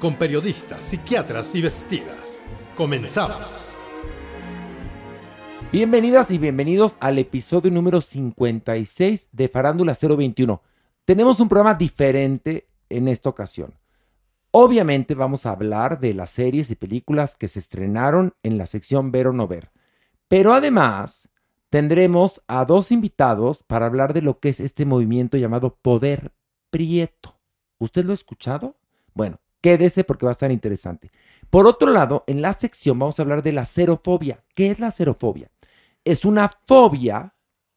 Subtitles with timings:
[0.00, 2.42] con periodistas, psiquiatras y vestidas.
[2.76, 3.72] Comenzamos.
[5.72, 10.62] Bienvenidas y bienvenidos al episodio número 56 de Farándula 021.
[11.04, 13.74] Tenemos un programa diferente en esta ocasión.
[14.50, 19.10] Obviamente vamos a hablar de las series y películas que se estrenaron en la sección
[19.10, 19.70] Ver o No Ver.
[20.28, 21.28] Pero además
[21.70, 26.32] tendremos a dos invitados para hablar de lo que es este movimiento llamado Poder
[26.70, 27.38] Prieto.
[27.78, 28.76] ¿Usted lo ha escuchado?
[29.14, 31.10] Bueno, quédese porque va a estar interesante.
[31.50, 34.44] Por otro lado, en la sección vamos a hablar de la xerofobia.
[34.54, 35.50] ¿Qué es la xerofobia?
[36.04, 37.34] Es una fobia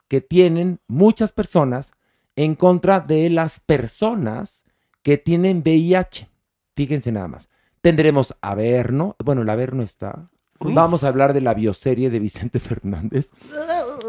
[0.07, 1.91] que tienen muchas personas
[2.35, 4.66] en contra de las personas
[5.01, 6.29] que tienen VIH.
[6.75, 7.49] Fíjense nada más.
[7.81, 9.16] Tendremos Averno.
[9.23, 10.29] Bueno, el Averno está.
[10.59, 13.31] Vamos a hablar de la bioserie de Vicente Fernández.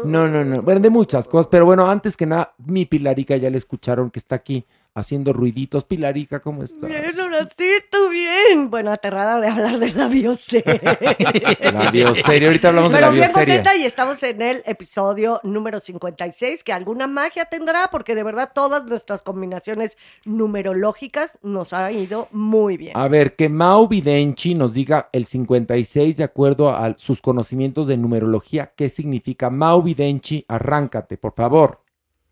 [0.05, 0.61] No, no, no.
[0.61, 1.47] Bueno, de muchas cosas.
[1.47, 5.83] Pero bueno, antes que nada, mi Pilarica ya le escucharon que está aquí haciendo ruiditos.
[5.83, 6.87] Pilarica, ¿cómo está?
[6.87, 8.69] Bien, Horacito, bien.
[8.69, 10.81] Bueno, aterrada de hablar de la bioserie.
[11.73, 12.47] La bioserie.
[12.47, 13.55] Ahorita hablamos Pero de la bien bioserie.
[13.55, 18.51] contenta y estamos en el episodio número 56, que alguna magia tendrá, porque de verdad
[18.53, 22.91] todas nuestras combinaciones numerológicas nos ha ido muy bien.
[22.95, 27.97] A ver, que Mau Videnchi nos diga el 56 de acuerdo a sus conocimientos de
[27.97, 28.73] numerología.
[28.75, 29.49] ¿Qué significa?
[29.49, 31.81] Mau Videnchi, arráncate, por favor.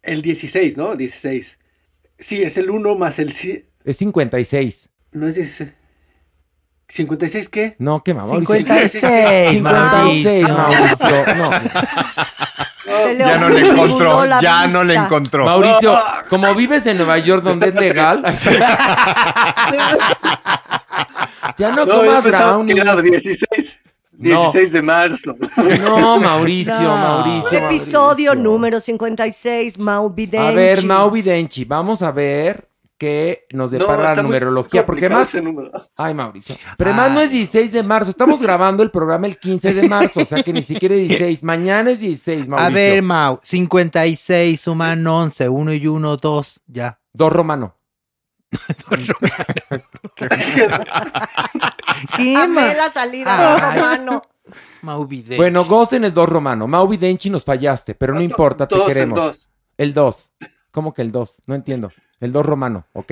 [0.01, 0.95] El 16, ¿no?
[0.95, 1.59] 16.
[2.19, 3.29] Sí, es el 1 más el...
[3.29, 4.89] Es 56.
[5.13, 5.71] No es 16.
[6.89, 7.75] ¿56 qué?
[7.79, 8.33] No, qué mamá.
[8.35, 8.91] 56,
[9.51, 10.55] 56, Mauricio.
[10.55, 11.35] Mauricio.
[11.35, 11.51] No.
[13.17, 15.45] Ya no le encontró, ya no le encontró.
[15.45, 15.95] Mauricio,
[16.29, 18.23] como vives en Nueva York donde es legal,
[21.57, 22.75] ya no, No, comas brownies.
[22.75, 23.79] que era 16.
[24.19, 24.51] No.
[24.51, 25.35] 16 de marzo.
[25.79, 26.95] No, Mauricio, No.
[26.97, 27.57] Mauricio.
[27.57, 28.35] Episodio Mauricio.
[28.35, 30.45] número 56, Mau Videnchi.
[30.47, 35.07] A ver, Mau Videnchi, vamos a ver qué nos depara la está muy numerología, porque
[35.07, 35.29] más...
[35.29, 35.71] ese número.
[35.95, 36.55] Ay, Mauricio.
[36.77, 37.37] Pero además no es Ay.
[37.37, 38.09] 16 de marzo.
[38.09, 41.43] Estamos grabando el programa el 15 de marzo, o sea que ni siquiera es 16.
[41.43, 42.67] Mañana es 16, Mauricio.
[42.67, 46.99] A ver, Mau, 56 suman 11, 1 y 1, 2, ya.
[47.13, 47.78] Dos romano.
[52.15, 53.61] ¿Qué, Amé la salida Ay.
[53.81, 54.21] Romano.
[55.37, 56.67] Bueno, gocen el 2 romano.
[56.67, 59.19] Mau Videnchi nos fallaste, pero no importa, te dos, el queremos.
[59.19, 59.49] dos.
[59.77, 60.31] El 2.
[60.71, 61.35] ¿Cómo que el 2?
[61.45, 61.91] No entiendo.
[62.19, 63.11] El 2 romano, ok.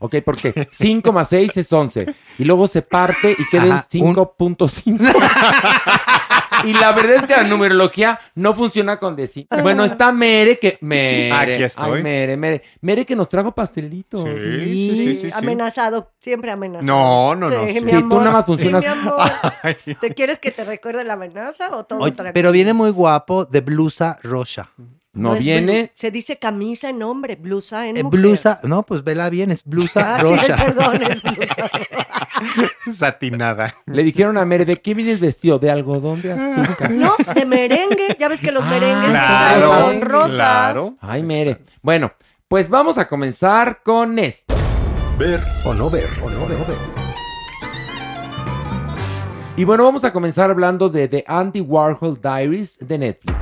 [0.00, 0.68] Ok, ¿por qué?
[0.70, 2.14] 5 más 6 es 11.
[2.38, 4.98] Y luego se parte y queda en Ajá, un- 5.5.
[6.64, 9.46] y la verdad es que la numerología no funciona con decir.
[9.62, 10.78] Bueno, está Mere que...
[10.80, 11.32] Mere.
[11.32, 11.96] Aquí estoy.
[11.98, 12.62] Ay, Mere, Mere.
[12.80, 14.22] Mere que nos trajo pastelitos.
[14.22, 15.36] Sí, sí, sí, sí, sí.
[15.36, 16.86] Amenazado, siempre amenazado.
[16.86, 17.80] No, no, no, sí.
[17.80, 18.18] mi Sí, tú amor.
[18.20, 19.20] nada más funcionas- Sí, mi amor.
[19.62, 19.76] Ay.
[20.00, 22.34] ¿Te quieres que te recuerde la amenaza o todo Oye, tranquilo?
[22.34, 24.70] pero viene muy guapo de blusa roja.
[25.18, 25.84] No, viene...
[25.86, 28.20] blu- Se dice camisa en hombre, blusa en Eh, mujer.
[28.20, 30.56] blusa, no, pues vela bien, es blusa Ah, sí, roja.
[30.64, 31.56] perdón, es blusa.
[32.92, 33.74] Satinada.
[33.86, 35.58] Le dijeron a Mere, ¿de qué vienes vestido?
[35.58, 36.90] De algodón de azúcar.
[36.90, 38.16] No, de merengue.
[38.18, 40.34] Ya ves que los Ah, merengues claro, son rosas.
[40.34, 40.96] claro.
[41.00, 41.58] Ay, Mere.
[41.82, 42.12] Bueno,
[42.46, 44.54] pues vamos a comenzar con esto.
[45.18, 46.06] Ver o no ver.
[46.22, 46.58] O no ver.
[49.56, 53.36] Y bueno, vamos a comenzar hablando de The Andy Warhol Diaries de Netflix.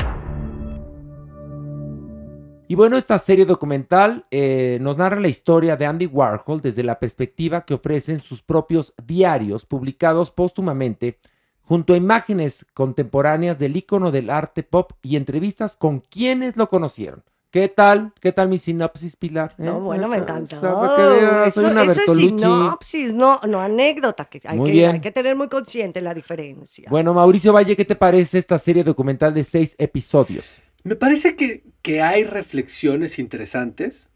[2.69, 6.99] Y bueno, esta serie documental eh, nos narra la historia de Andy Warhol desde la
[6.99, 11.19] perspectiva que ofrecen sus propios diarios publicados póstumamente
[11.63, 17.23] junto a imágenes contemporáneas del ícono del arte pop y entrevistas con quienes lo conocieron.
[17.53, 18.13] ¿Qué tal?
[18.21, 19.55] ¿Qué tal mi sinopsis, Pilar?
[19.59, 19.65] ¿Eh?
[19.65, 25.13] No, bueno, me veas, soy Eso, eso es sinopsis, no, no anécdota, que hay que
[25.13, 26.89] tener muy consciente la diferencia.
[26.91, 30.66] Bueno, Mauricio Valle, ¿qué te parece esta serie documental de seis episodios?
[30.87, 34.09] Me parece que, que hay reflexiones interesantes.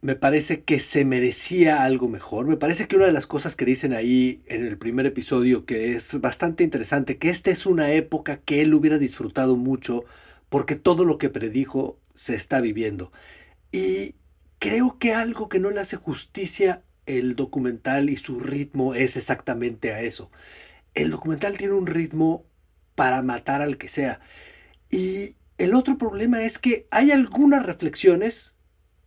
[0.00, 2.46] Me parece que se merecía algo mejor.
[2.46, 5.92] Me parece que una de las cosas que dicen ahí en el primer episodio que
[5.92, 10.06] es bastante interesante, que esta es una época que él hubiera disfrutado mucho
[10.48, 13.12] porque todo lo que predijo se está viviendo.
[13.70, 14.14] Y
[14.58, 19.92] creo que algo que no le hace justicia el documental y su ritmo es exactamente
[19.92, 20.30] a eso.
[20.94, 22.46] El documental tiene un ritmo
[22.94, 24.20] para matar al que sea.
[24.90, 28.54] Y el otro problema es que hay algunas reflexiones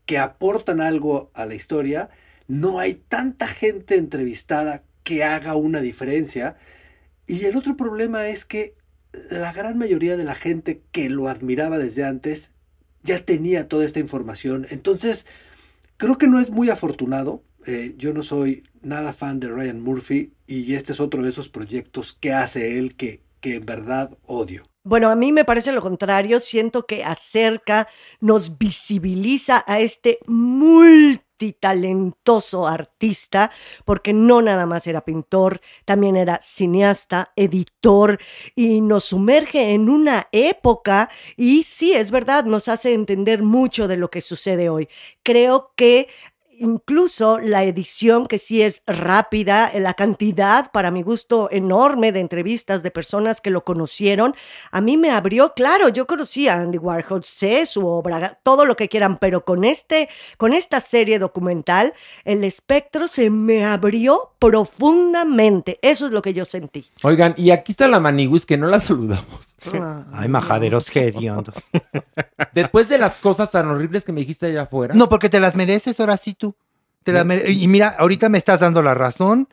[0.06, 2.10] que aportan algo a la historia.
[2.48, 6.57] No hay tanta gente entrevistada que haga una diferencia.
[7.28, 8.75] Y el otro problema es que
[9.30, 12.51] la gran mayoría de la gente que lo admiraba desde antes
[13.04, 14.66] ya tenía toda esta información.
[14.72, 15.28] Entonces,
[15.98, 17.44] creo que no es muy afortunado.
[17.66, 21.50] Eh, yo no soy nada fan de Ryan Murphy y este es otro de esos
[21.50, 24.63] proyectos que hace él que, que en verdad odio.
[24.89, 26.39] Bueno, a mí me parece lo contrario.
[26.39, 27.88] Siento que acerca,
[28.21, 33.51] nos visibiliza a este multitalentoso artista,
[33.86, 38.19] porque no nada más era pintor, también era cineasta, editor,
[38.56, 43.97] y nos sumerge en una época y sí, es verdad, nos hace entender mucho de
[43.97, 44.89] lo que sucede hoy.
[45.21, 46.07] Creo que
[46.60, 52.84] incluso la edición que sí es rápida, la cantidad, para mi gusto, enorme de entrevistas
[52.84, 54.36] de personas que lo conocieron,
[54.72, 58.76] a mí me abrió, claro, yo conocí a Andy Warhol, sé su obra, todo lo
[58.76, 61.94] que quieran, pero con este, con esta serie documental,
[62.26, 65.80] el espectro se me abrió profundamente.
[65.82, 66.86] Eso es lo que yo sentí.
[67.04, 69.56] Oigan, y aquí está la Maniwis que no la saludamos.
[69.74, 70.06] Ah.
[70.14, 71.56] Ay, majaderos hediondos.
[72.54, 74.94] Después de las cosas tan horribles que me dijiste allá afuera.
[74.96, 76.49] No, porque te las mereces, ahora sí tú.
[77.10, 79.48] Te las mere- y mira, ahorita me estás dando la razón.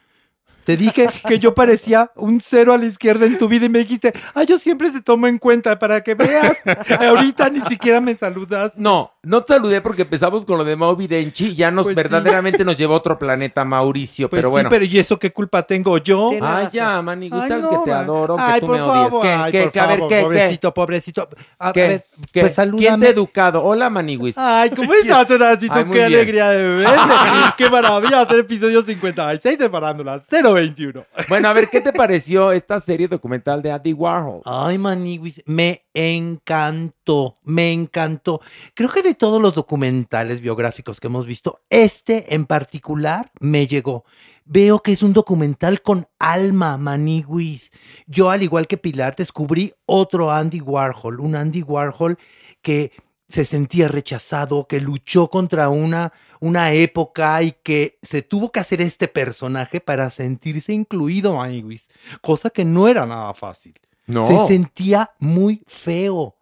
[0.66, 3.78] Te dije que yo parecía un cero a la izquierda en tu vida y me
[3.78, 6.56] dijiste, ah, yo siempre te tomo en cuenta para que veas.
[6.98, 8.72] Ahorita ni siquiera me saludas.
[8.74, 11.94] No, no te saludé porque empezamos con lo de Mau Denchi y ya nos Pues
[11.94, 12.02] sí.
[12.02, 14.28] verdaderamente nos llevó a otro planeta, Mauricio.
[14.28, 14.68] Pues pero sí, bueno.
[14.68, 16.30] pero ¿y eso qué culpa tengo yo?
[16.32, 16.70] Ay, razón.
[16.72, 18.00] ya, Ay, sabes no, que te man.
[18.02, 19.04] adoro, Ay, que tú por me odies.
[19.08, 19.80] favor, ¿Qué, ay, qué, por qué?
[19.80, 21.28] a ver, favor, ¿qué, pobrecito, pobrecito.
[21.60, 21.80] A, a qué?
[21.88, 22.40] ver, ¿Qué?
[22.40, 23.08] pues ¿Quién te ha salúdame.
[23.08, 23.62] educado?
[23.64, 24.36] Hola, Maniwis.
[24.36, 25.74] Ay, ¿cómo estás, Horacito?
[25.74, 26.04] Ay, Qué bien.
[26.06, 26.92] alegría de verte.
[27.56, 30.22] Qué maravilla hacer episodio 56 de Farándula
[30.56, 31.06] 021.
[31.28, 34.40] Bueno, a ver, ¿qué te pareció esta serie documental de Andy Warhol?
[34.44, 38.40] Ay, Maniwis, me encantó, me encantó.
[38.74, 44.04] Creo que de todos los documentales biográficos que hemos visto, este en particular me llegó.
[44.44, 47.72] Veo que es un documental con alma, Maniwis.
[48.06, 52.16] Yo, al igual que Pilar, descubrí otro Andy Warhol, un Andy Warhol
[52.62, 52.92] que
[53.28, 58.80] se sentía rechazado, que luchó contra una, una época y que se tuvo que hacer
[58.80, 61.88] este personaje para sentirse incluido, Maniwis.
[62.20, 63.74] Cosa que no era nada fácil.
[64.06, 64.26] No.
[64.26, 66.34] Se sentía muy feo.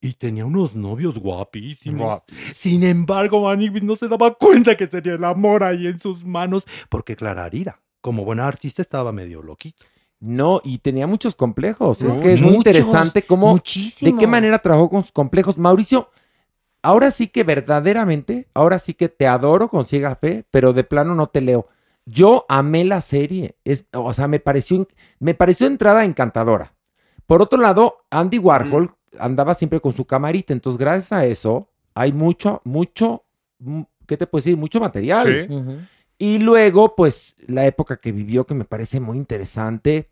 [0.00, 2.22] Y tenía unos novios guapísimos.
[2.54, 6.66] Sin embargo, Maniwis no se daba cuenta que tenía el amor ahí en sus manos.
[6.90, 9.86] Porque Clararira, como buena artista, estaba medio loquito.
[10.20, 12.02] No, y tenía muchos complejos.
[12.02, 14.10] es que es muy interesante cómo, Muchísimo.
[14.12, 15.58] de qué manera trabajó con sus complejos.
[15.58, 16.10] Mauricio,
[16.84, 21.14] ahora sí que verdaderamente, ahora sí que te adoro con ciega fe, pero de plano
[21.14, 21.66] no te leo.
[22.04, 23.56] Yo amé la serie.
[23.64, 24.86] Es, o sea, me pareció,
[25.18, 26.74] me pareció entrada encantadora.
[27.26, 30.52] Por otro lado, Andy Warhol andaba siempre con su camarita.
[30.52, 33.24] Entonces, gracias a eso, hay mucho, mucho,
[33.60, 34.58] mm, ¿qué te puedo decir?
[34.58, 35.46] Mucho material.
[35.48, 35.78] Ujú.
[36.18, 40.10] Y luego, pues, la época que vivió, que me parece muy interesante,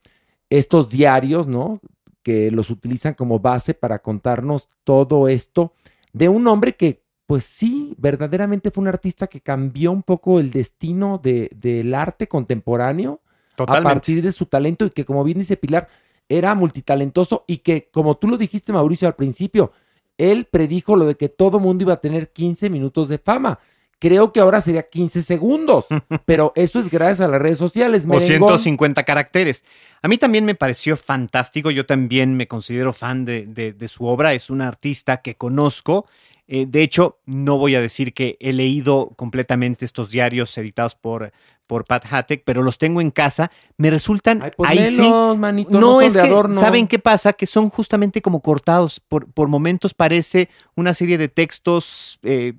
[0.48, 1.80] estos diarios, ¿no?
[2.22, 5.74] Que los utilizan como base para contarnos todo esto
[6.12, 10.50] de un hombre que, pues sí, verdaderamente fue un artista que cambió un poco el
[10.50, 13.21] destino de- del arte contemporáneo
[13.73, 15.88] a partir de su talento y que, como bien dice Pilar,
[16.28, 19.73] era multitalentoso y que, como tú lo dijiste, Mauricio, al principio,
[20.19, 23.59] él predijo lo de que todo mundo iba a tener 15 minutos de fama.
[24.02, 25.87] Creo que ahora sería 15 segundos,
[26.25, 28.02] pero eso es gracias a las redes sociales.
[28.04, 28.49] O merengón.
[28.49, 29.64] 150 caracteres.
[30.02, 31.71] A mí también me pareció fantástico.
[31.71, 34.35] Yo también me considero fan de, de- de su obra.
[34.35, 36.06] Es una artista que conozco.
[36.49, 41.30] Eh, de hecho, no voy a decir que he leído completamente estos diarios editados por,
[41.68, 45.09] por Pat Hatek, pero los tengo en casa, me resultan Ay, ahí sí.
[45.38, 46.61] manito, no, es de que, adorno.
[46.61, 47.32] ¿saben qué pasa?
[47.35, 48.99] Que son justamente como cortados.
[48.99, 52.54] Por, por momentos parece una serie de textos, eh,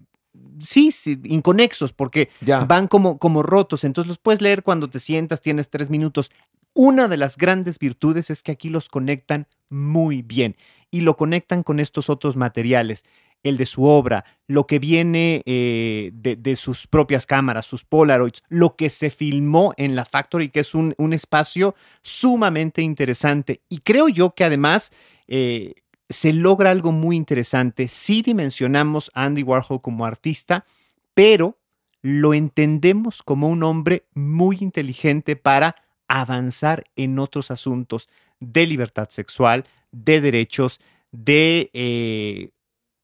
[0.60, 2.60] sí, sí, inconexos, porque Ya.
[2.66, 3.84] van como, como rotos.
[3.84, 6.32] Entonces los puedes leer cuando te sientas, tienes tres minutos.
[6.74, 10.56] Una de las grandes virtudes es que aquí los conectan muy bien
[10.92, 13.04] y lo conectan con estos otros materiales.
[13.44, 18.42] El de su obra, lo que viene eh, de, de sus propias cámaras, sus Polaroids,
[18.48, 23.62] lo que se filmó en la Factory, que es un, un espacio sumamente interesante.
[23.68, 24.92] Y creo yo que además
[25.28, 25.74] eh,
[26.10, 27.88] se logra algo muy interesante.
[27.88, 30.66] Sí dimensionamos a Andy Warhol como artista,
[31.14, 31.58] pero
[32.02, 35.76] lo entendemos como un hombre muy inteligente para
[36.08, 40.82] avanzar en otros asuntos de libertad sexual, de derechos,
[41.12, 42.50] de eh,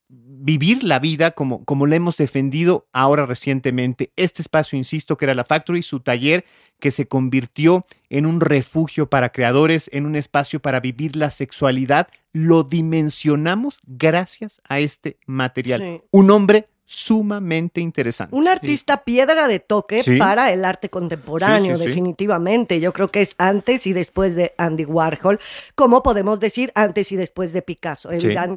[0.10, 4.12] vivir la vida como, como la hemos defendido ahora recientemente.
[4.16, 6.46] Este espacio, insisto, que era la Factory, su taller
[6.80, 12.08] que se convirtió en un refugio para creadores, en un espacio para vivir la sexualidad,
[12.34, 15.82] lo dimensionamos gracias a este material.
[15.82, 16.02] Sí.
[16.12, 18.36] Un hombre sumamente interesante.
[18.36, 20.18] Un artista piedra de toque Sí.
[20.18, 22.80] para el arte contemporáneo, Sí, definitivamente.
[22.80, 25.38] Yo creo que es antes y después de Andy Warhol,
[25.76, 28.10] como podemos decir antes y después de Picasso,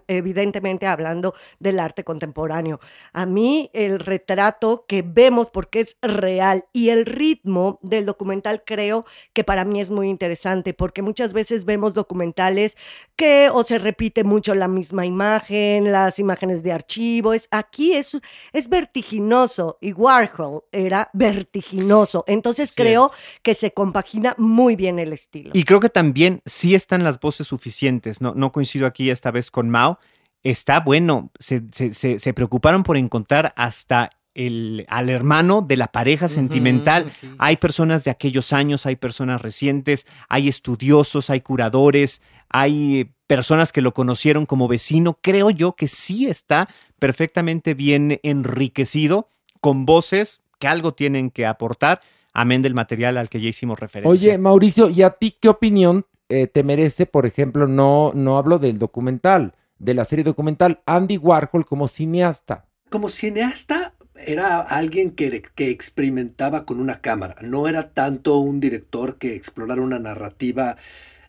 [0.08, 2.80] evidentemente hablando del arte contemporáneo.
[3.12, 9.04] A mí el retrato que vemos, porque es real, y el ritmo del documental creo
[9.34, 12.78] que para mí es muy interesante, porque muchas veces vemos documentales
[13.14, 18.21] que o se repite mucho la misma imagen, las imágenes de archivo, es, aquí es,
[18.52, 23.10] es vertiginoso y Warhol era vertiginoso, entonces creo
[23.42, 25.50] que se compagina muy bien el estilo.
[25.54, 28.20] Y creo que también sí están las voces suficientes.
[28.20, 29.98] No, no coincido aquí esta vez con Mao.
[30.42, 31.30] Está bueno.
[31.38, 37.10] Se, se- se- se preocuparon por encontrar hasta el, al hermano de la pareja sentimental.
[37.20, 37.30] sí.
[37.38, 43.72] Hay personas de aquellos años, hay personas recientes, hay estudiosos, hay curadores, hay eh, personas
[43.72, 45.18] que lo conocieron como vecino.
[45.20, 49.28] Creo yo que sí está perfectamente bien enriquecido
[49.60, 52.00] con voces que algo tienen que aportar,
[52.32, 54.10] amén del material al que ya hicimos referencia.
[54.10, 58.60] Oye, Mauricio, ¿y a ti qué opinión eh, te merece, por ejemplo, no, no hablo
[58.60, 62.66] del documental, de la serie documental, Andy Warhol como cineasta?
[62.90, 63.81] Como cineasta
[64.26, 69.82] era alguien que, que experimentaba con una cámara, no era tanto un director que explorara
[69.82, 70.76] una narrativa,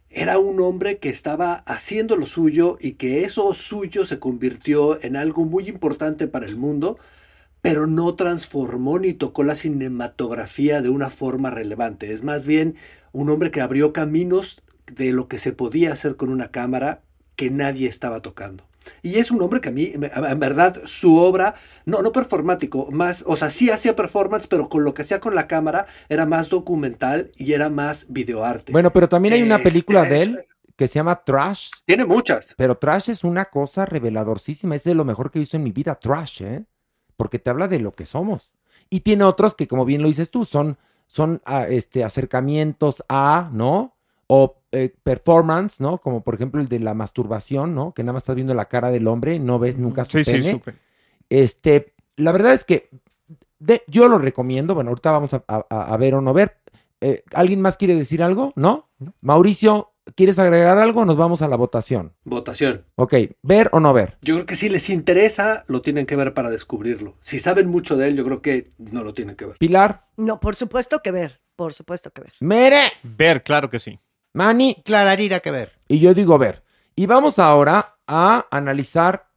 [0.10, 5.16] era un hombre que estaba haciendo lo suyo y que eso suyo se convirtió en
[5.16, 7.00] algo muy importante para el mundo,
[7.62, 12.14] pero no transformó ni tocó la cinematografía de una forma relevante.
[12.14, 12.76] Es más bien
[13.12, 17.02] un hombre que abrió caminos de lo que se podía hacer con una cámara
[17.36, 18.66] que nadie estaba tocando.
[19.02, 23.24] Y es un hombre que a mí, en verdad, su obra, no, no performático, más,
[23.28, 26.50] o sea, sí hacía performance, pero con lo que hacía con la cámara era más
[26.50, 28.72] documental y era más videoarte.
[28.72, 32.54] Bueno, pero también hay una Este, película de él que se llama Trash, Tiene muchas.
[32.58, 35.72] pero Trash es una cosa reveladorcísima, es de lo mejor que he visto en mi
[35.72, 36.66] vida, Trash, ¿eh?
[37.18, 38.54] Porque te habla de lo que somos.
[38.90, 43.50] Y tiene otros que, como bien lo dices tú, son, son ah, este, acercamientos a,
[43.54, 43.96] ¿no?
[44.28, 46.00] O eh, performance, ¿no?
[46.00, 47.94] Como por ejemplo el de la masturbación, ¿no?
[47.94, 50.32] Que nada más estás viendo la cara del hombre, no ves nunca su Sí, sí,
[50.34, 50.52] pene.
[50.52, 50.76] súper.
[51.30, 52.90] Este, la verdad es que
[53.60, 54.76] de- yo lo recomiendo.
[54.76, 56.58] Bueno, ahorita vamos a, a- a ver o no ver.
[57.02, 58.54] Eh, ¿Alguien más quiere decir algo?
[58.56, 58.90] ¿No?
[59.22, 61.06] Mauricio, ¿quieres agregar algo?
[61.06, 62.14] Nos vamos a la votación.
[62.24, 62.86] Votación.
[62.96, 64.18] Ok, ¿ver o no ver?
[64.22, 67.16] Yo creo que si les interesa, lo tienen que ver para descubrirlo.
[67.20, 69.58] Si saben mucho de él, yo creo que no lo tienen que ver.
[69.58, 72.34] Pilar, No, por supuesto que ver, por supuesto que ver.
[72.40, 74.00] Mere, Ver, claro que sí.
[74.34, 75.74] Manny, Clararira que ver.
[75.88, 76.64] y yo digo ver.
[76.96, 79.28] Y vamos ahora a analizar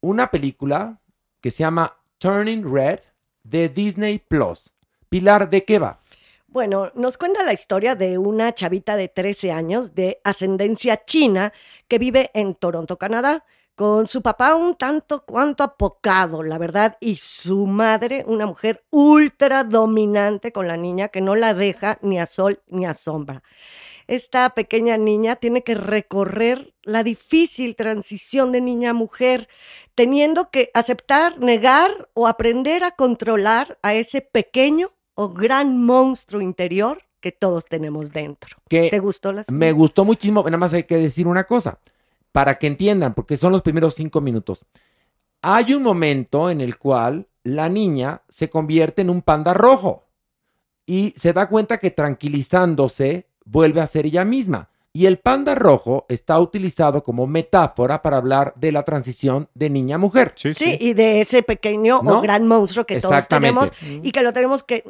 [0.00, 1.00] una película
[1.40, 3.00] que se llama Turning Red
[3.42, 4.72] de Disney Plus.
[5.08, 5.98] Pilar, ¿de qué va?
[6.46, 11.52] Bueno, nos cuenta la historia de una chavita de 13 años de ascendencia china
[11.88, 17.16] que vive en Toronto, Canadá, con su papá un tanto cuanto apocado, la verdad, y
[17.16, 22.26] su madre, una mujer ultra dominante con la niña que no la deja ni a
[22.26, 23.42] sol ni a sombra.
[24.06, 29.48] Esta pequeña niña tiene que recorrer la difícil transición de niña a mujer,
[29.94, 37.02] teniendo que aceptar, negar o aprender a controlar a ese pequeño o gran monstruo interior
[37.20, 38.56] que todos tenemos dentro.
[38.68, 41.78] Que ¿Te gustó la Me gustó muchísimo, nada más hay que decir una cosa,
[42.32, 44.66] para que entiendan, porque son los primeros cinco minutos.
[45.40, 50.04] Hay un momento en el cual la niña se convierte en un panda rojo
[50.86, 54.68] y se da cuenta que tranquilizándose vuelve a ser ella misma.
[54.94, 59.94] Y el panda rojo está utilizado como metáfora para hablar de la transición de niña
[59.94, 60.34] a mujer.
[60.36, 62.18] Sí, Sí, y de ese pequeño ¿No?
[62.18, 64.84] o gran monstruo que todos tenemos y que lo tenemos que,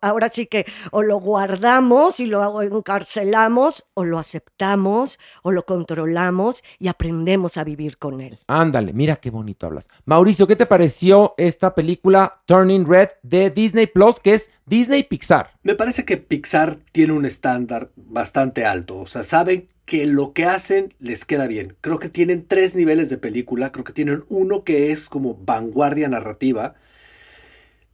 [0.00, 6.64] ahora sí que o lo guardamos y lo encarcelamos o lo aceptamos o lo controlamos
[6.78, 8.38] y aprendemos a vivir con él.
[8.46, 9.86] Ándale, mira qué bonito hablas.
[10.06, 15.52] Mauricio, ¿qué te pareció esta película Turning Red de Disney Plus, que es Disney Pixar?
[15.62, 18.98] Me parece que Pixar tiene un estándar bastante alto.
[18.98, 21.76] O sea, saben que lo que hacen les queda bien.
[21.80, 23.70] Creo que tienen tres niveles de película.
[23.70, 26.74] Creo que tienen uno que es como vanguardia narrativa.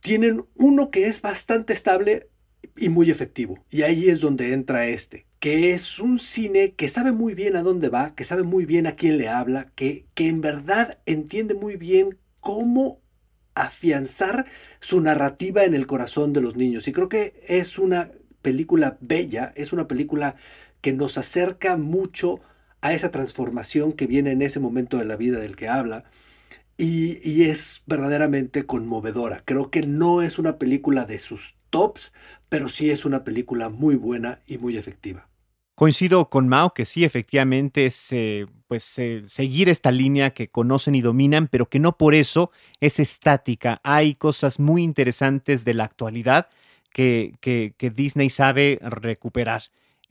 [0.00, 2.30] Tienen uno que es bastante estable
[2.74, 3.62] y muy efectivo.
[3.70, 7.62] Y ahí es donde entra este, que es un cine que sabe muy bien a
[7.62, 11.54] dónde va, que sabe muy bien a quién le habla, que, que en verdad entiende
[11.54, 13.01] muy bien cómo
[13.54, 14.46] afianzar
[14.80, 16.88] su narrativa en el corazón de los niños.
[16.88, 18.10] Y creo que es una
[18.42, 20.36] película bella, es una película
[20.80, 22.40] que nos acerca mucho
[22.80, 26.04] a esa transformación que viene en ese momento de la vida del que habla.
[26.76, 29.42] Y, es verdaderamente conmovedora.
[29.44, 32.12] Creo que no es una película de sus tops,
[32.48, 35.28] pero sí es una película muy buena y muy efectiva.
[35.82, 38.14] Coincido con Mao que sí, efectivamente es
[38.68, 38.84] pues
[39.26, 43.80] seguir esta línea que conocen y dominan, pero que no por eso es estática.
[43.82, 46.46] Hay cosas muy interesantes de la actualidad
[46.92, 49.62] que, que- que Disney sabe recuperar.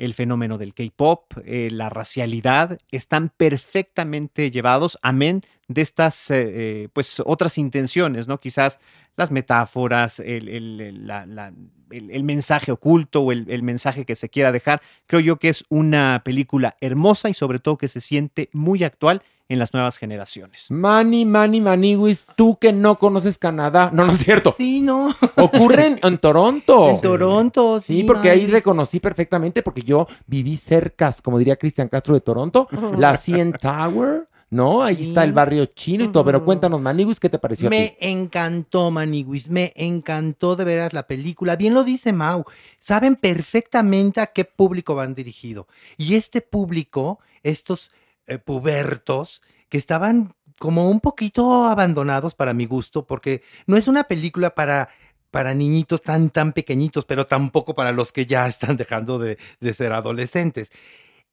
[0.03, 6.36] El fenómeno del K-pop, eh, la racialidad, están perfectamente llevados, amén de estas eh,
[6.84, 8.39] eh, pues otras intenciones, ¿no?
[8.39, 8.79] Quizás
[9.15, 14.81] las metáforas, el, el- el- el- mensaje oculto o el mensaje que se quiera dejar.
[15.08, 19.22] Creo yo que es una película hermosa y sobre todo que se siente muy actual
[19.51, 20.72] en las nuevas generaciones.
[20.72, 23.89] Mani, Mani, Maniwis, tú que no conoces Canadá.
[23.93, 24.53] No, no es cierto.
[24.58, 25.13] Sí, no.
[25.36, 26.89] Ocurre en, en Toronto.
[26.89, 27.98] En Toronto, sí.
[28.01, 32.67] Sí, porque ahí reconocí perfectamente, porque yo viví cerca, como diría Cristian Castro de Toronto,
[32.98, 34.84] la CN Tower, ¿no?
[34.84, 35.01] Ahí Sí.
[35.03, 36.24] está el barrio chino y todo.
[36.24, 37.75] Pero cuéntanos, Maniwis, ¿qué te pareció a ti?
[37.77, 41.58] Me encantó, Maniwis, me encantó de veras la película.
[41.58, 42.46] Bien lo dice Mau,
[42.79, 45.67] saben perfectamente a qué público van dirigido.
[45.98, 47.91] Y este público, estos
[48.28, 54.04] eh, pubertos, que estaban como un poquito abandonados para mi gusto, porque no es una
[54.06, 54.90] película para
[55.32, 59.74] para niñitos tan, tan pequeñitos, pero tampoco para los que ya están dejando de, de
[59.74, 60.72] ser adolescentes.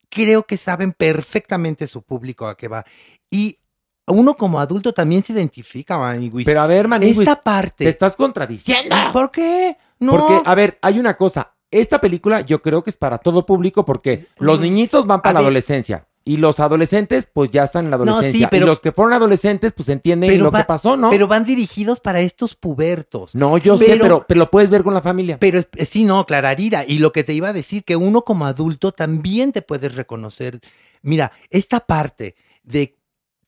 [0.08, 2.84] Creo que saben perfectamente su público a qué va.
[3.28, 3.58] Y
[4.06, 6.46] uno como adulto también se identifica, Maniwis.
[6.46, 7.88] Pero a ver, Maniwis, Esta te parte.
[7.88, 8.96] estás contradiciendo.
[9.12, 9.76] ¿Por qué?
[9.98, 10.12] No.
[10.12, 11.54] Porque, a ver, hay una cosa.
[11.70, 15.34] Esta película yo creo que es para todo público porque los niñitos van para A
[15.34, 15.46] la ver.
[15.48, 18.50] adolescencia y los adolescentes pues ya están en la No, sí, adolescencia.
[18.50, 21.08] pero- y los que fueron adolescentes pues entienden Pero lo va- que pasó, ¿no?
[21.10, 23.34] Pero van dirigidos para estos pubertos.
[23.34, 25.38] no, yo sé, pero- pero, lo puedes ver con la familia.
[25.38, 26.84] Pero es- sí, no, Clararira.
[26.86, 30.60] Y lo que te iba a decir, que uno como adulto también te puedes reconocer.
[31.02, 32.96] Mira, esta parte de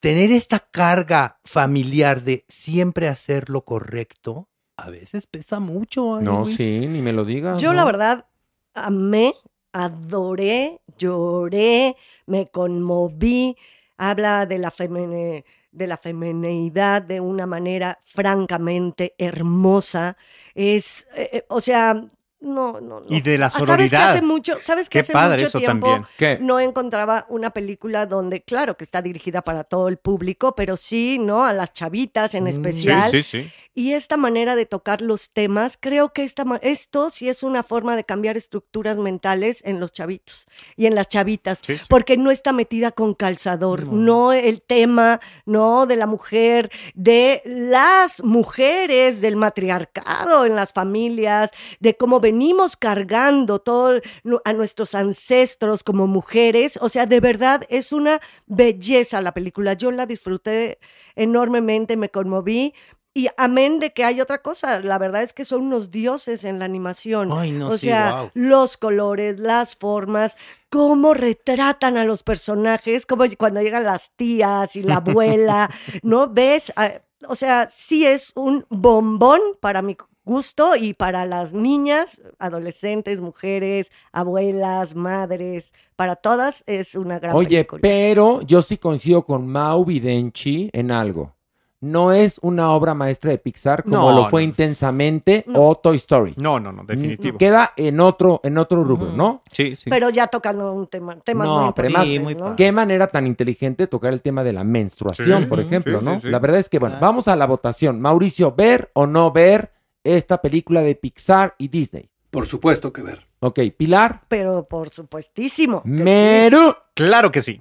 [0.00, 6.18] tener esta carga familiar de siempre hacer lo correcto, a veces pesa mucho.
[6.18, 6.56] ¿eh, No, Luis?
[6.56, 7.60] sí, ni me lo digas.
[7.60, 7.74] Yo ¿no?
[7.76, 8.26] la verdad
[8.72, 9.34] amé,
[9.72, 13.56] adoré, lloré, me conmoví.
[13.98, 20.16] Habla de la femine- de femineidad de una manera francamente hermosa.
[20.54, 22.02] Es, eh, eh, o sea,
[22.40, 23.02] no, no, no.
[23.08, 24.08] Y de la Ah, ¿Sabes que sororidad.
[24.10, 26.06] hace mucho, sabes que Qué hace padre mucho eso tiempo también.
[26.18, 26.38] ¿Qué?
[26.40, 31.18] no encontraba una película donde, claro, que está dirigida para todo el público, pero sí,
[31.20, 31.44] ¿no?
[31.44, 32.48] A las chavitas en Mm.
[32.48, 33.10] especial.
[33.10, 33.50] Sí, sí, sí.
[33.72, 37.94] Y esta manera de tocar los temas, creo que esta, esto sí es una forma
[37.96, 41.86] de cambiar estructuras mentales en los chavitos y en las chavitas, Sí, sí.
[41.88, 43.92] porque no está metida con calzador, No.
[43.92, 44.32] no.
[44.32, 51.96] el tema, no de la mujer, de las mujeres, del matriarcado en las familias, de
[51.96, 54.00] cómo venimos cargando todo
[54.44, 59.72] a nuestros ancestros como mujeres, o sea, de verdad es una belleza la película.
[59.74, 60.78] Yo la disfruté
[61.16, 62.72] enormemente, me conmoví.
[63.12, 66.60] Y amén de que hay otra cosa, la verdad es que son unos dioses en
[66.60, 67.32] la animación.
[67.32, 68.30] Ay, no, o sí, sea, guau.
[68.34, 70.36] los colores, las formas,
[70.68, 75.68] cómo retratan a los personajes, como cuando llegan las tías y la abuela,
[76.04, 76.28] ¿no?
[76.28, 76.72] ¿Ves?
[76.76, 76.92] Ah,
[77.26, 79.96] O sea, sí es un bombón para mi
[80.34, 87.48] gusto y para las niñas, adolescentes, mujeres, abuelas, madres, para todas es una gran Oye,
[87.64, 87.80] película.
[87.82, 91.34] pero yo sí coincido con Mau Videnchi en algo.
[91.82, 94.48] No es una obra maestra de Pixar como No, lo fue no.
[94.50, 95.66] intensamente No.
[95.68, 96.34] o Toy Story.
[96.36, 97.36] No, no, no, definitivo.
[97.38, 99.10] Queda en otro, en otro rubro.
[99.16, 99.42] ¿no?
[99.50, 99.88] Sí, sí.
[99.90, 102.40] Pero ya tocando un tema, temas No, muy pero además- importantes, Sí, muy ¿no?
[102.44, 102.56] padre.
[102.56, 106.04] Qué manera tan inteligente de tocar el tema de la menstruación, Sí, por ejemplo, sí,
[106.04, 106.14] ¿no?
[106.16, 106.28] sí, sí.
[106.28, 107.98] La verdad es que, bueno, vamos a la votación.
[108.00, 109.70] Mauricio, ¿ver o no ver
[110.04, 112.08] esta película de Pixar y Disney?
[112.30, 113.26] Por supuesto que ver.
[113.40, 115.82] Ok, Pilar, Pero por supuestísimo.
[115.84, 115.90] sí.
[115.90, 117.60] Meru, Claro que sí.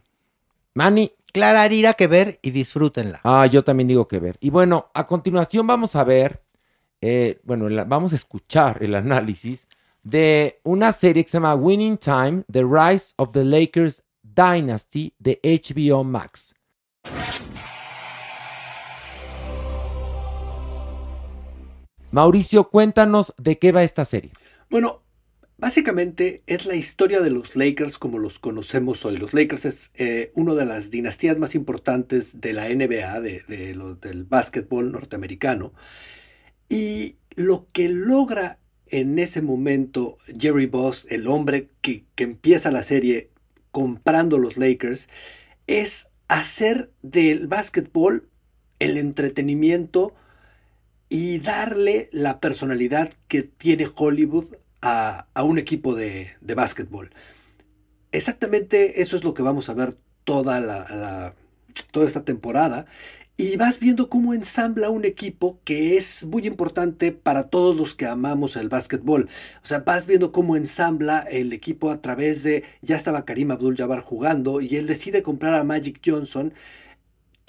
[0.75, 1.11] Manny.
[1.31, 3.21] Clararira que ver y disfrútenla.
[3.23, 4.37] Ah, yo también digo que ver.
[4.39, 6.41] Y bueno, a continuación vamos a ver,
[7.01, 9.67] eh, bueno, la- vamos a escuchar el análisis
[10.01, 15.39] de una serie que se llama Winning Time, The Rise of the Lakers Dynasty de
[15.43, 16.55] HBO Max.
[22.11, 24.31] Mauricio, cuéntanos de qué va esta serie.
[24.69, 25.03] Bueno,
[25.57, 29.17] básicamente es la historia de los Lakers como los conocemos hoy.
[29.17, 33.43] Los Lakers es eh, una de las dinastías más importantes de la NBA, de,
[34.01, 35.73] del básquetbol norteamericano.
[36.67, 42.81] Y lo que logra en ese momento Jerry Boss, el hombre que, que empieza la
[42.81, 43.29] serie
[43.71, 45.09] comprando los Lakers,
[45.67, 48.27] es hacer del básquetbol
[48.79, 50.15] el entretenimiento
[51.09, 57.11] y darle la personalidad que tiene Hollywood a, a un equipo de, de básquetbol.
[58.11, 61.35] Exactamente eso es lo que vamos a ver toda, la, la-
[61.91, 62.85] toda esta temporada.
[63.37, 68.05] Y vas viendo cómo ensambla un equipo que es muy importante para todos los que
[68.05, 69.29] amamos el básquetbol.
[69.63, 74.01] O sea, vas viendo cómo ensambla el equipo a través de, ya estaba Karim Abdul-Jabbar
[74.01, 76.53] jugando y él decide comprar a Magic Johnson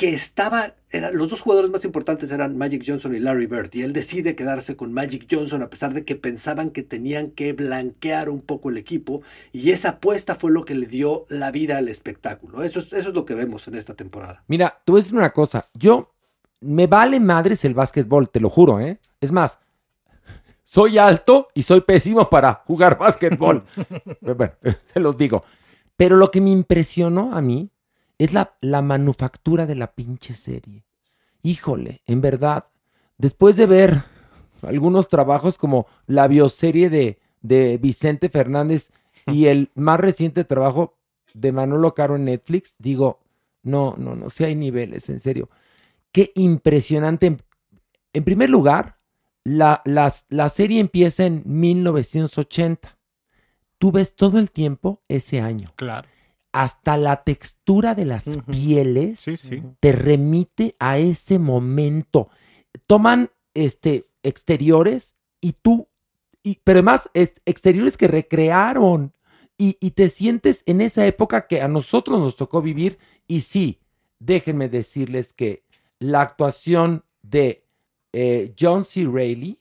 [0.01, 3.83] que estaba, era- los dos jugadores más importantes eran Magic Johnson y Larry Bird, y
[3.83, 8.31] él decide quedarse con Magic Johnson a pesar de que pensaban que tenían que blanquear
[8.31, 9.21] un poco el equipo,
[9.53, 12.63] y esa apuesta fue lo que le dio la vida al espectáculo.
[12.63, 14.43] Eso es, eso es lo que vemos en esta temporada.
[14.49, 15.67] Mira, te voy a decir una cosa.
[15.75, 16.15] Yo
[16.61, 18.99] me vale madres el básquetbol, te lo juro, ¿eh?
[19.21, 19.59] Es más,
[20.65, 23.65] soy alto y soy pésimo para jugar básquetbol.
[24.23, 24.55] bueno,
[24.95, 25.45] se los digo.
[25.95, 27.69] Pero lo que me impresionó a mí
[28.21, 30.85] es la, la manufactura de la pinche serie.
[31.43, 32.67] Híjole, en verdad,
[33.17, 34.05] después de ver
[34.61, 38.91] algunos trabajos como la bioserie de, de Vicente Fernández
[39.27, 40.99] y el más reciente trabajo
[41.33, 43.21] de Manolo Caro en Netflix, digo,
[43.63, 45.49] no, no, no, si hay niveles, en serio.
[46.13, 47.39] Qué impresionante.
[48.13, 48.99] En, primer lugar,
[49.45, 52.99] la, la serie empieza en 1980.
[53.79, 55.73] Tú ves todo el tiempo ese año.
[55.77, 56.07] Claro.
[56.53, 59.63] Hasta la textura de las pieles Sí, sí.
[59.79, 62.29] te remite a ese momento.
[62.87, 65.89] Toman este, exteriores y tú,
[66.43, 69.13] y, pero además es- exteriores que recrearon
[69.57, 72.99] y, y te sientes en esa época que a nosotros nos tocó vivir.
[73.29, 73.79] Y sí,
[74.19, 75.63] déjenme decirles que
[75.99, 77.65] la actuación de
[78.13, 79.07] eh, John C.
[79.07, 79.59] Reilly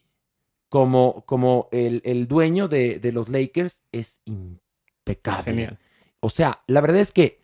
[0.70, 5.44] como, como el, el dueño de, de los Lakers es impecable.
[5.44, 5.80] Genial.
[6.22, 7.40] O sea, la verdad es que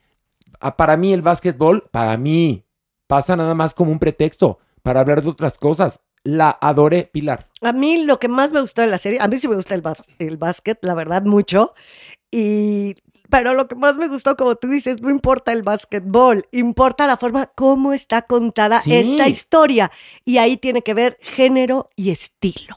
[0.59, 2.63] ah, para mí el básquetbol, para mí,
[3.07, 6.01] pasa nada más como un pretexto para hablar de otras cosas.
[6.23, 7.47] La adoré, Pilar.
[7.61, 9.75] A mí lo que más me gustó de la serie, a mí sí me gusta
[9.75, 11.75] el, bas- el básquet, la verdad, mucho.
[12.31, 12.95] Y,
[13.29, 17.17] pero lo que más me gustó, como tú dices, no importa el básquetbol, importa la
[17.17, 18.93] forma como está contada Sí.
[18.95, 19.91] esta historia.
[20.25, 22.75] Y ahí tiene que ver género y estilo.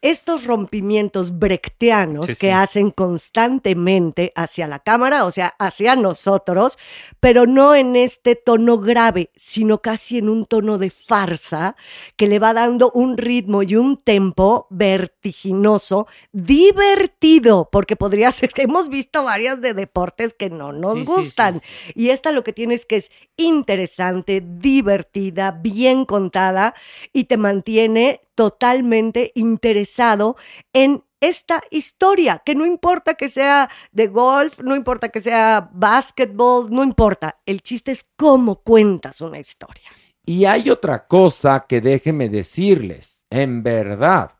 [0.00, 2.50] Estos rompimientos brechtianos Sí, que sí.
[2.50, 6.78] hacen constantemente hacia la cámara, o sea, hacia nosotros,
[7.20, 11.76] pero no en este tono grave, sino casi en un tono de farsa
[12.16, 18.62] que le va dando un ritmo y un tempo vertiginoso, divertido, porque podría ser que
[18.62, 21.62] hemos visto varias de deportes que no nos Sí, gustan.
[21.94, 26.74] Y esta lo que tiene es que es interesante, divertida, bien contada
[27.12, 30.36] y te mantiene totalmente interesado
[30.72, 36.68] en esta historia, que no importa que sea de golf, no importa que sea básquetbol,
[36.70, 37.38] no importa.
[37.46, 39.88] El chiste es cómo cuentas una historia.
[40.26, 44.32] Y hay otra cosa que déjenme decirles, en verdad,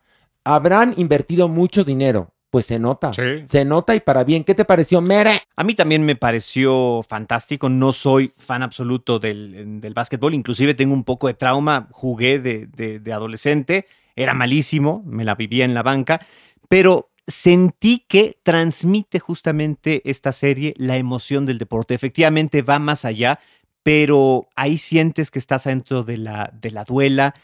[0.45, 2.33] habrán invertido mucho dinero.
[2.53, 3.47] Pues se nota, Sí.
[3.49, 4.45] se nota y para bien.
[4.45, 5.41] ¿Qué te pareció, Mere?
[5.57, 7.71] A mí también me pareció fantástico.
[7.71, 10.35] No soy fan absoluto del, del básquetbol.
[10.35, 11.89] Inclusive tengo un poco de trauma.
[11.93, 13.87] Jugué de, de- de adolescente.
[14.17, 15.03] Era malísimo.
[15.07, 16.21] Me la vivía en la banca.
[16.69, 21.95] Pero sentí que transmite justamente esta serie la emoción del deporte.
[21.95, 23.41] Efectivamente va más allá,
[23.83, 27.35] pero ahí sientes que estás dentro de la, de la duela.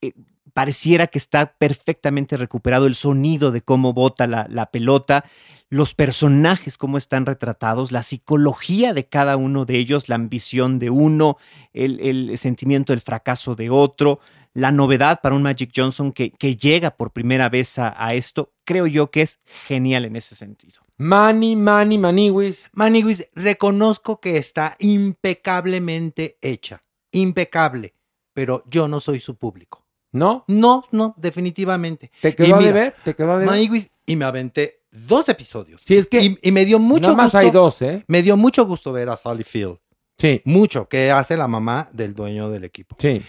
[0.00, 0.12] Eh,
[0.52, 5.24] pareciera que está perfectamente recuperado el sonido de cómo bota la, la pelota,
[5.68, 10.90] los personajes, cómo están retratados, la psicología de cada uno de ellos, la ambición de
[10.90, 11.36] uno,
[11.72, 14.20] el, el sentimiento del fracaso de otro,
[14.52, 18.52] la novedad para un Magic Johnson que, que llega por primera vez a, a esto,
[18.64, 20.80] creo yo que es genial en ese sentido.
[20.96, 22.68] Manny, Manny, Maniwis.
[22.72, 26.82] Maniwis, reconozco que está impecablemente hecha.
[27.12, 27.94] Impecable.
[28.34, 29.86] Pero yo no soy su público.
[30.12, 30.44] ¿No?
[30.48, 32.10] No, no, definitivamente.
[32.20, 32.94] ¿Te quedó mira, deber?
[33.04, 33.46] ¿Te quedó deber?
[33.46, 35.80] Maniwis, y me aventé dos episodios.
[35.84, 37.38] Sí, es que Y, y me dio mucho más gusto.
[37.38, 38.04] hay dos, ¿eh?
[38.08, 39.78] Me dio mucho gusto ver a Sally Field.
[40.18, 42.96] Sí, Mucho, que hace la mamá del dueño del equipo.
[42.98, 43.22] sí.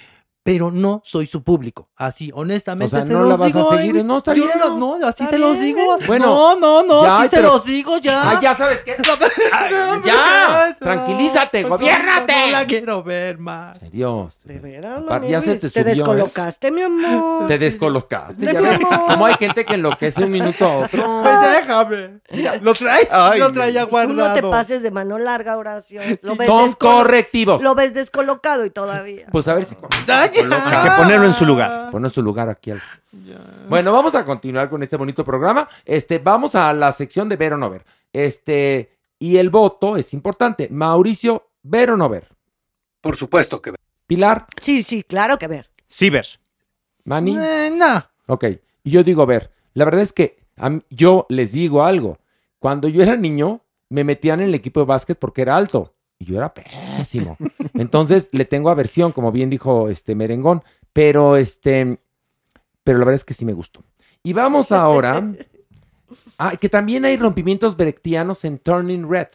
[0.44, 1.90] Pero no soy su público.
[1.96, 2.96] Así, honestamente.
[2.96, 4.58] O sea, se no los la vas a digo, seguir, ay, no, está yo bien,
[4.60, 4.98] no, no.
[4.98, 5.98] no, así se los digo.
[6.08, 8.32] Bueno, no, no, no, ya, así se los digo ya.
[8.32, 8.96] Ah, ya sabes qué.
[9.54, 9.72] Ay,
[10.04, 12.34] ya, tranquilízate, gobiérnate.
[12.48, 13.78] No, la quiero ver más.
[13.92, 14.40] Dios.
[14.44, 15.86] De veras, ya se te te subió, ¿eh?
[15.96, 17.46] descolocaste, mi amor.
[17.48, 18.44] Te descolocaste.
[18.44, 21.02] Mi Ya ves cómo hay gente que enloquece un minuto a otro.
[21.22, 22.20] Pues déjame.
[22.32, 24.30] Mira, lo trae, Ay, lo traía Tú guardado.
[24.30, 26.02] no te pases de mano larga, Horacio.
[26.24, 27.62] Lo ves, Son correctivos.
[27.62, 29.28] lo ves descolocado y todavía.
[29.32, 29.76] Pues a ver si
[30.08, 30.31] Ay.
[30.36, 31.90] Hay que ponerlo en su lugar.
[31.92, 32.72] Ponlo en su lugar aquí.
[32.72, 32.82] al-
[33.70, 35.68] Bueno, vamos a continuar con este bonito programa.
[35.86, 37.86] Este, vamos a la sección de ver o no ver.
[38.14, 40.68] Este, y el voto es importante.
[40.72, 42.28] Mauricio, ver o no ver.
[43.02, 43.74] Por supuesto que
[44.08, 45.70] Pilar, Sí, sí, claro que ver.
[45.90, 46.28] Ciber.
[47.06, 47.38] Mani.
[47.40, 48.04] Eh, no.
[48.28, 48.46] Ok,
[48.84, 52.20] y yo digo, ver, la verdad es que mí- yo les digo algo.
[52.60, 56.26] Cuando yo era niño, me metían en el equipo de básquet porque era alto y
[56.26, 57.36] yo era pésimo.
[57.74, 62.00] Entonces le tengo aversión, como bien dijo este Merengón, pero este,
[62.84, 63.84] pero la verdad es que sí me gustó.
[64.22, 65.34] Y vamos ahora,
[66.38, 69.30] ah, que también hay rompimientos brechtianos en Turning Red.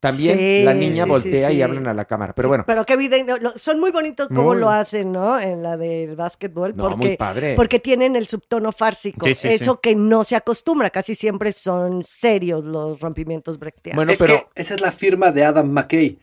[0.00, 2.32] También Sí, la niña sí, sí, voltea y hablan a la cámara.
[2.34, 2.96] Pero Sí, bueno, Pero qué
[3.40, 4.56] lo- Son muy bonitos como Muy.
[4.58, 5.38] lo hacen, ¿no?
[5.38, 6.74] En la del básquetbol.
[6.74, 7.54] no, muy porque, padre.
[7.54, 9.26] porque tienen el subtono fársico.
[9.26, 9.78] Sí, sí, Eso sí.
[9.82, 10.88] que no se acostumbra.
[10.88, 13.96] Casi siempre son serios los rompimientos brechtianos.
[13.96, 16.18] Bueno, es pero que esa es la firma de Adam McKay.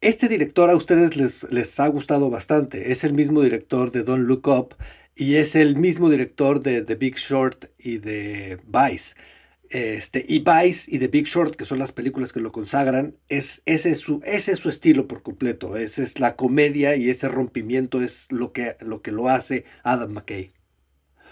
[0.00, 2.90] Este director a ustedes les, les ha gustado bastante.
[2.92, 4.74] Es el mismo director de Don't Look Up
[5.14, 9.14] y es el mismo director de The Big Short y de Vice.
[9.72, 13.62] Este, y Vice y The Big Short, que son las películas que lo consagran, es,
[13.64, 15.78] ese, es su, ese es su estilo por completo.
[15.78, 20.12] Esa es la comedia y ese rompimiento es lo que lo, que lo hace Adam
[20.12, 20.52] McKay.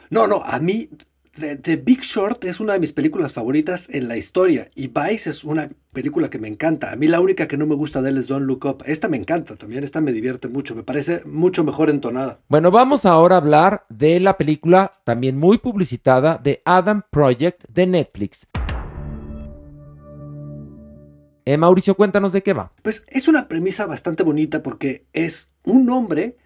[0.08, 0.88] No, no, a mí
[1.38, 5.30] The, The Big Short es una de mis películas favoritas en la historia y Vice
[5.30, 6.90] es una película que me encanta.
[6.90, 8.82] A mí la única que no me gusta de él es Don't Look Up.
[8.84, 12.40] Esta me encanta también, esta me divierte mucho, me parece mucho mejor entonada.
[12.48, 17.86] Bueno, vamos ahora a hablar de la película también muy publicitada de Adam Project de
[17.86, 18.48] Netflix.
[21.44, 22.72] Eh, Mauricio, cuéntanos de qué va.
[22.82, 26.36] Pues es una premisa bastante bonita porque es un hombre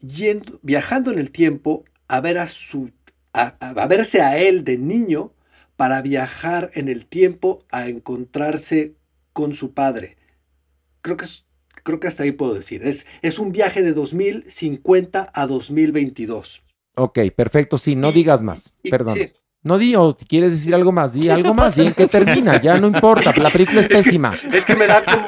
[0.00, 2.90] yendo, viajando en el tiempo a ver a su
[3.34, 5.32] a, verse a él de niño
[5.76, 8.94] para viajar en el tiempo a encontrarse
[9.32, 10.16] con su padre.
[11.02, 11.44] Creo que es-
[11.82, 12.82] creo que hasta ahí puedo decir.
[12.86, 16.62] Es, es un viaje de 2050 a 2022.
[16.96, 18.72] Ok, perfecto, sí, no Y- digas más.
[18.82, 19.18] y- Perdón.
[19.18, 19.32] sí.
[19.64, 22.78] No di, o quieres decir algo más, di algo más, di en qué termina, ya
[22.78, 24.34] no importa, la película es pésima.
[24.52, 25.26] Es que me da como...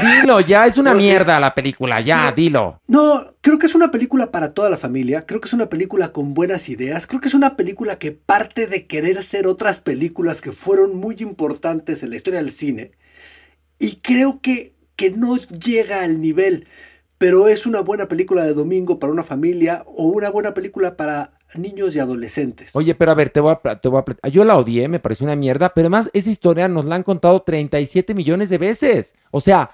[0.00, 1.06] Dilo, ya es una No, sí.
[1.06, 2.32] mierda la película, ya, No.
[2.32, 2.80] dilo.
[2.86, 6.12] No, creo que es una película para toda la familia, creo que es una película
[6.12, 10.40] con buenas ideas, creo que es una película que parte de querer ser otras películas
[10.40, 12.92] que fueron muy importantes en la historia del cine
[13.78, 16.66] y creo que, que no llega al nivel,
[17.18, 21.37] pero es una buena película de domingo para una familia o una buena película para
[21.54, 22.74] niños y adolescentes.
[22.74, 25.24] Oye, pero a ver, te voy a, te voy a Yo la odié, me pareció
[25.24, 29.14] una mierda, pero además esa historia nos la han contado 37 millones de veces.
[29.30, 29.70] O sea,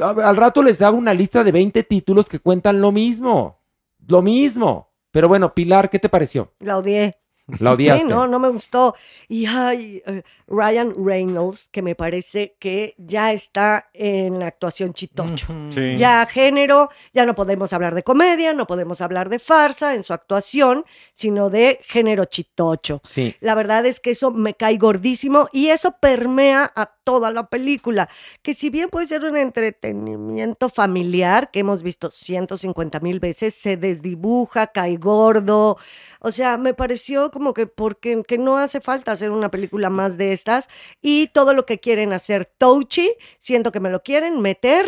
[0.00, 3.60] al rato les hago una lista de 20 títulos que cuentan lo mismo.
[4.06, 4.90] Lo mismo.
[5.10, 6.52] Pero bueno, Pilar, ¿qué te pareció?
[6.58, 7.21] La odié.
[7.58, 8.04] La odiaste.
[8.04, 8.94] Sí, no, no me gustó.
[9.28, 15.48] Y ay, eh, Ryan Reynolds, que me parece que ya está en la actuación chitocho.
[15.70, 15.96] Sí.
[15.96, 20.12] Ya género, ya no podemos hablar de comedia, no podemos hablar de farsa en su
[20.12, 23.02] actuación, sino de género chitocho.
[23.08, 23.34] Sí.
[23.40, 28.08] La verdad es que eso me cae gordísimo y eso permea a toda la película,
[28.42, 33.76] que si bien puede ser un entretenimiento familiar que hemos visto 150 mil veces, se
[33.76, 35.78] desdibuja, cae gordo,
[36.20, 40.16] o sea, me pareció como que porque que no hace falta hacer una película más
[40.16, 40.68] de estas
[41.00, 44.86] y todo lo que quieren hacer Touchy, siento que me lo quieren meter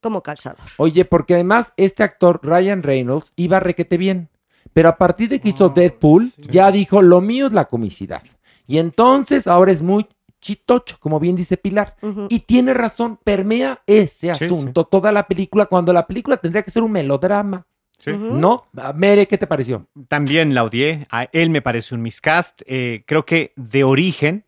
[0.00, 0.64] como calzador.
[0.78, 4.28] Oye, porque además este actor, Ryan Reynolds, iba requete bien.
[4.72, 8.22] Pero a partir de que hizo Deadpool, ya dijo, lo mío es la comicidad.
[8.66, 10.06] Y entonces ahora es muy
[10.40, 11.96] chitocho, como bien dice Pilar.
[12.28, 16.70] Y tiene razón, permea ese Sí, asunto, toda la película, cuando la película tendría que
[16.70, 17.66] ser un melodrama.
[18.00, 18.10] Sí.
[18.12, 18.64] ¿No?
[18.94, 19.86] Mere, ¿qué te pareció?
[20.08, 21.06] También la odié.
[21.10, 22.62] A él me parece un miscast.
[22.66, 24.44] Eh, creo que de origen,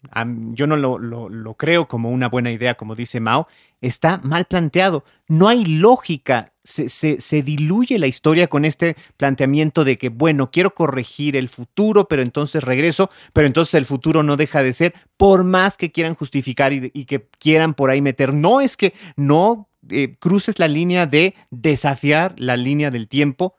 [0.55, 3.47] yo no lo, lo- lo creo como una buena idea, como dice Mao,
[3.83, 5.05] está mal planteado.
[5.29, 6.53] No hay lógica.
[6.65, 11.49] Se, se- se diluye la historia con este planteamiento de que, bueno, quiero corregir el
[11.51, 15.93] futuro, pero entonces regreso, pero entonces el futuro no deja de ser, por más que
[15.93, 18.33] quieran justificar y, y que quieran por ahí meter.
[18.33, 23.57] No es que no eh, cruces la línea de desafiar la línea del tiempo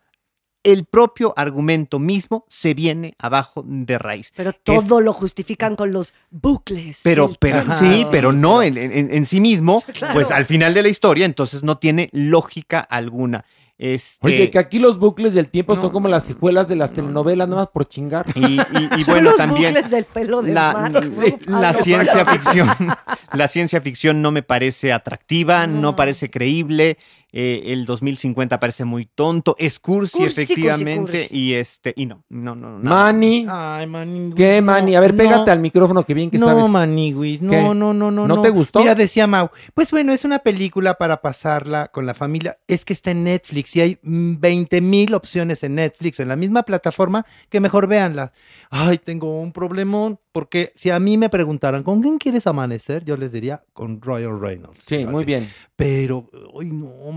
[0.65, 4.31] el propio argumento mismo se viene abajo de raíz.
[4.33, 7.01] Pero Es- todo lo justifican con los bucles.
[7.03, 10.13] pero, pero sí, pero no en, en- en sí mismo, Claro.
[10.13, 13.43] pues al final de la historia, entonces no tiene lógica alguna.
[13.77, 16.93] Este, Oye, que aquí los bucles del tiempo No, son como las hijuelas de las
[16.93, 18.25] telenovelas, nomás por chingar.
[18.35, 22.25] y, y- y Son bueno, los también bucles del pelo de la, sí, la ciencia
[22.25, 22.69] ficción,
[23.33, 25.95] la ciencia ficción no me parece atractiva, no, No.
[25.95, 26.97] parece creíble.
[27.35, 31.35] Eh, el 2050 parece muy tonto, es cursi, efectivamente, cursi.
[31.35, 32.87] y este, y no, no, no, no.
[32.87, 34.35] Manny, Ay, Maniguis.
[34.35, 34.95] ¿qué, no, Manny?
[34.95, 35.23] A ver, no.
[35.23, 36.69] pégate al micrófono, que bien que no, sabes.
[36.69, 37.61] Maniguis, no, ¿Qué?
[37.61, 38.81] no, no, no, ¿No te gustó?
[38.81, 42.59] Mira, decía Mau, pues bueno, es una película para pasarla con la familia.
[42.67, 46.35] Es que está en Netflix y hay mm, 20 mil opciones en Netflix, en la
[46.35, 48.31] misma plataforma, que mejor véanla.
[48.69, 53.03] Ay, tengo un problemón, porque si a mí me preguntaran, ¿con quién quieres amanecer?
[53.05, 54.83] Yo les diría, con Royal Reynolds.
[54.85, 55.49] Sí, muy bien.
[55.75, 57.11] Pero, ay, no,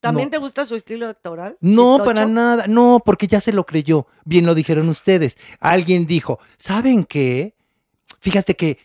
[0.00, 0.30] ¿También no.
[0.30, 1.56] te gusta su estilo actoral?
[1.60, 2.04] No, ¿Chitocho?
[2.04, 2.66] para nada.
[2.66, 4.06] No, porque ya se lo creyó.
[4.24, 5.36] Bien lo dijeron ustedes.
[5.60, 7.56] Alguien dijo, ¿saben qué?
[8.20, 8.78] Fíjate que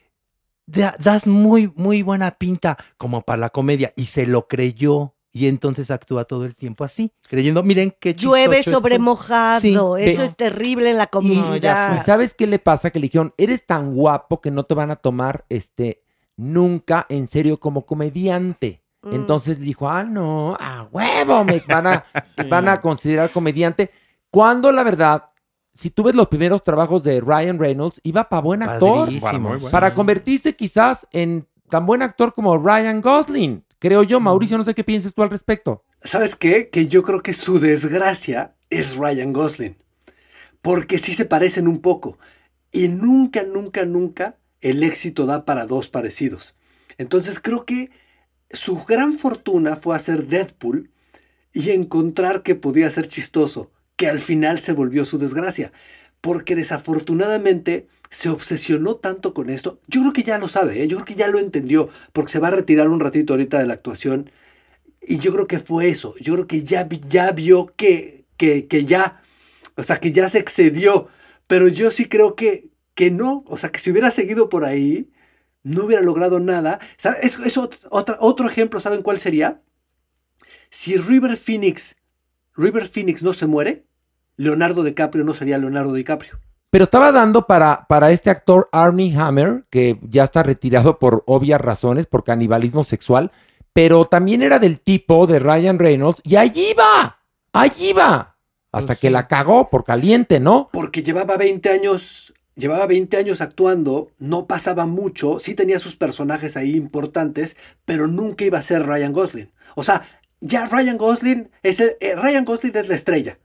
[0.65, 3.93] da- das muy, muy buena pinta como para la comedia.
[3.95, 5.13] Y se lo creyó.
[5.34, 9.06] Y entonces actúa todo el tiempo así, creyendo, miren qué Llueve sobre estoy".
[9.06, 9.62] mojado.
[9.62, 11.95] Sí, Eso es terrible en la Y, comunidad.
[11.95, 12.89] y ¿sabes qué le pasa?
[12.89, 16.04] Que le dijeron, eres tan guapo que no te van a tomar este
[16.36, 18.80] nunca en serio como comediante.
[19.03, 19.13] Mm.
[19.13, 22.05] Entonces dijo, ah, no, a huevo, me van a,
[22.49, 23.91] van a considerar comediante.
[24.29, 25.25] Cuando la verdad,
[25.73, 29.05] si tú ves los primeros trabajos de Ryan Reynolds, iba para buen actor.
[29.19, 29.57] Padrísimo.
[29.71, 33.63] Para convertirse quizás en tan buen actor como Ryan Gosling.
[33.79, 35.83] Creo yo, Mauricio, no sé qué piensas tú al respecto.
[36.03, 36.69] ¿Sabes qué?
[36.69, 39.77] Que yo creo que su desgracia es Ryan Gosling.
[40.61, 42.19] Porque sí se parecen un poco.
[42.71, 46.55] Y nunca, nunca, nunca el éxito da para dos parecidos.
[46.97, 47.89] Entonces creo que
[48.53, 50.89] su gran fortuna fue hacer Deadpool
[51.53, 55.71] y encontrar que podía ser chistoso, que al final se volvió su desgracia.
[56.21, 59.79] Porque desafortunadamente se obsesionó tanto con esto.
[59.87, 60.87] Yo creo que ya lo sabe, ¿eh?
[60.87, 63.65] yo creo que ya lo entendió, porque se va a retirar un ratito ahorita de
[63.65, 64.29] la actuación.
[65.01, 66.15] Y yo creo que fue eso.
[66.19, 69.21] Yo creo que ya, ya vio que, que, que ya,
[69.75, 71.07] o sea, que ya se excedió.
[71.47, 73.43] Pero yo sí creo que, que no.
[73.47, 75.09] O sea, que si hubiera seguido por ahí,
[75.63, 76.80] no hubiera logrado nada.
[77.21, 79.62] Es, es ot- otra- otro ejemplo, ¿saben cuál sería?
[80.69, 81.95] Si River Phoenix,
[82.56, 83.86] River Phoenix no se muere,
[84.38, 86.39] Leonardo DiCaprio no sería Leonardo DiCaprio.
[86.69, 91.60] Pero estaba dando para, para este actor Armie Hammer, que ya está retirado por obvias
[91.60, 93.32] razones, por canibalismo sexual,
[93.74, 97.19] pero también era del tipo de Ryan Reynolds, y allí va,
[97.52, 98.38] allí va,
[98.71, 100.69] hasta Pues que la cagó por caliente, ¿no?
[100.71, 106.56] porque llevaba 20 años, llevaba 20 años actuando, no pasaba mucho, sí tenía sus personajes
[106.56, 109.52] ahí importantes, pero nunca iba a ser Ryan Gosling.
[109.76, 110.04] O sea,
[110.39, 113.38] ya Ryan Gosling es eh, Ryan Gosling es la estrella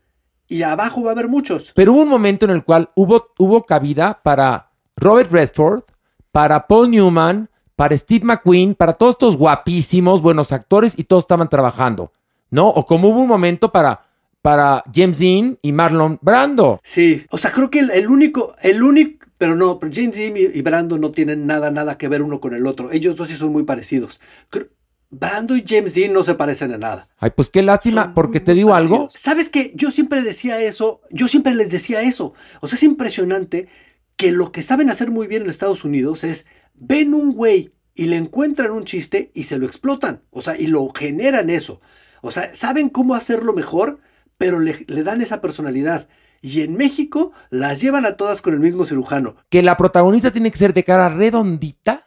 [0.49, 1.73] y abajo va a haber muchos.
[1.75, 5.83] Pero hubo un momento en el cual hubo, hubo cabida para Robert Redford,
[6.31, 11.49] para Paul Newman, para Steve McQueen, para todos estos guapísimos, buenos actores y todos estaban
[11.49, 12.13] trabajando,
[12.51, 12.69] ¿no?
[12.69, 14.06] O como hubo un momento para,
[14.47, 16.79] para James Dean y Marlon Brando.
[16.85, 20.63] Sí, o sea, creo que el, el único, el único, pero no, James Dean y,
[20.63, 22.93] Brando no tienen nada, nada que ver uno con el otro.
[22.93, 24.21] Ellos dos sí son muy parecidos.
[24.49, 24.69] Creo-
[25.11, 27.09] Brando y James Dean no se parecen en nada.
[27.19, 29.09] Ay, pues qué lástima, Son porque te digo algo.
[29.13, 29.73] ¿Sabes qué?
[29.75, 32.33] Yo siempre decía eso, yo siempre les decía eso.
[32.61, 33.67] O sea, es impresionante
[34.15, 38.05] que lo que saben hacer muy bien en Estados Unidos es ven un güey y
[38.05, 40.23] le encuentran un chiste y se lo explotan.
[40.31, 41.81] O sea, y lo generan eso.
[42.23, 43.99] O sea, saben cómo hacerlo mejor,
[44.39, 46.09] pero le, le dan esa personalidad.
[46.43, 49.37] Y en México las llevan a todas con el mismo cirujano.
[49.49, 52.07] que la protagonista tiene que ser de cara redondita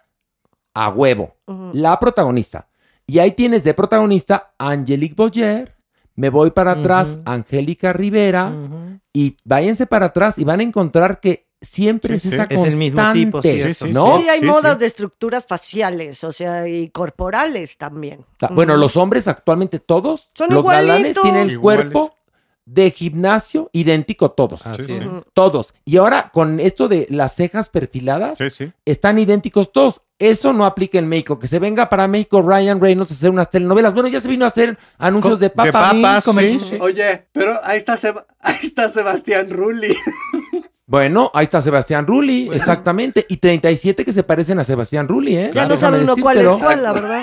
[0.73, 1.35] a huevo.
[1.73, 2.69] La protagonista.
[3.07, 5.75] Y ahí tienes de protagonista Angelique Boyer,
[6.15, 7.17] me voy para atrás.
[7.25, 8.53] Angélica Rivera,
[9.11, 12.41] y váyanse para atrás y van a encontrar que siempre Sí, es sí.
[12.41, 14.17] esa Es el mismo constante, tipo, sí, Sí, sí, ¿no?
[14.19, 14.79] Sí, hay Sí, modas sí.
[14.79, 18.25] de estructuras faciales, o sea, y corporales también.
[18.37, 21.23] Ta- Bueno, los hombres actualmente todos, Son los galanes igualitos.
[21.23, 21.91] tienen el Iguales.
[21.91, 22.15] cuerpo
[22.71, 24.61] de gimnasio idéntico todos.
[24.61, 24.93] Sí, sí.
[25.05, 25.23] Ujú.
[25.33, 25.73] Todos.
[25.85, 28.71] Y ahora con esto de las cejas perfiladas, Sí, sí.
[28.85, 30.01] están idénticos todos.
[30.19, 31.39] Eso no aplica en México.
[31.39, 33.93] Que se venga para México Ryan Reynolds a hacer unas telenovelas.
[33.93, 36.27] Bueno, ya se vino a hacer anuncios Co- de de papas.
[36.81, 39.95] Oye, pero ahí está, Seb- ahí está Sebastián Rulli.
[40.85, 43.25] Bueno, ahí está Sebastián Rulli, exactamente.
[43.29, 45.51] Y 37 que se parecen a Sebastián Rulli, ¿eh?
[45.53, 46.57] Ya no Déjame sabe uno cuál decírtelo.
[46.57, 47.21] es cuál, la verdad.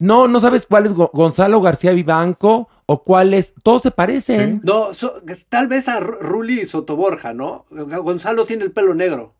[0.00, 3.52] No, no sabes cuál es Go- Gonzalo García Vivanco o cuál es.
[3.62, 4.60] Todos se parecen.
[4.64, 7.64] No, so- tal vez a Ru- Rulli y Sotoborja, ¿no?
[7.70, 9.36] Gonzalo tiene el pelo negro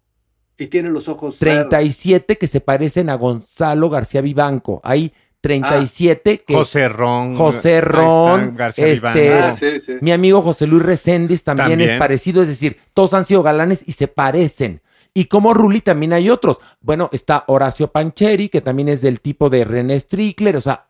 [0.56, 1.68] y tiene los ojos verdes.
[1.68, 4.80] 37 que se parecen a Gonzalo García Vivanco.
[4.84, 7.34] Hay 37, que José Ron.
[7.34, 9.32] José Ron, está, García este.
[9.34, 9.94] Ah, sí, sí.
[10.00, 11.90] mi amigo José Luis Reséndiz también, También.
[11.90, 14.80] es parecido, es decir, todos han sido galanes y se parecen.
[15.12, 16.60] Y como Ruli también hay otros.
[16.80, 20.86] Bueno, está Horacio Pancheri, que también es del tipo de René Strickler, o sea,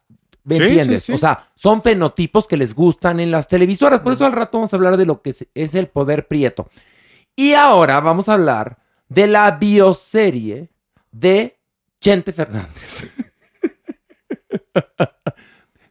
[0.50, 1.04] ¿me Sí, entiendes?
[1.04, 1.12] sí, sí.
[1.12, 4.00] O sea, son fenotipos que les gustan en las televisoras.
[4.00, 6.68] Por eso al rato vamos a hablar de lo que es, el poder prieto.
[7.36, 8.78] Y ahora vamos a hablar
[9.08, 10.70] de la bioserie
[11.12, 11.58] de
[12.00, 13.04] Chente Fernández.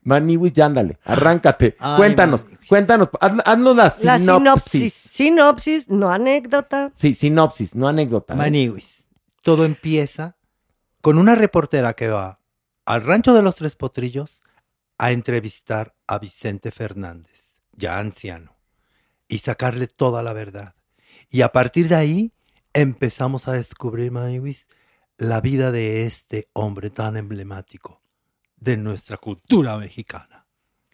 [0.03, 1.75] Maniwis, ya ándale, arráncate.
[1.79, 4.21] Ay, cuéntanos, cuéntanos, haz- haznos la La sinopsis.
[4.21, 4.93] sinopsis.
[4.93, 6.91] Sinopsis, no anécdota.
[6.95, 8.33] Sí, sinopsis, no anécdota.
[8.33, 8.37] ¿eh?
[8.37, 9.05] Maniwis.
[9.43, 10.35] Todo empieza
[11.01, 12.39] con una reportera que va
[12.85, 14.41] al rancho de los Tres Potrillos
[14.99, 18.57] a entrevistar a Vicente Fernández, ya anciano,
[19.27, 20.75] y sacarle toda la verdad.
[21.29, 22.33] Y a partir de ahí
[22.73, 24.67] empezamos a descubrir, Maniwis,
[25.17, 28.01] la vida de este hombre tan emblemático
[28.57, 30.45] de nuestra cultura mexicana.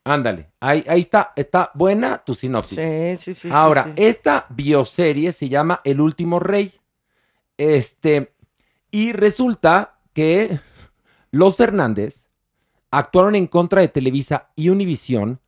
[0.04, 2.78] Ándale, ahí, ahí está, está buena tu sinopsis.
[2.78, 3.42] Sí, sí, sí.
[3.42, 3.92] sí, Ahora, sí.
[3.96, 6.80] esta bioserie se llama El último rey.
[7.58, 8.36] Este,
[8.92, 10.60] y resulta que
[11.32, 12.25] los Fernández
[12.92, 15.40] actuaron en contra de Televisa y Univisión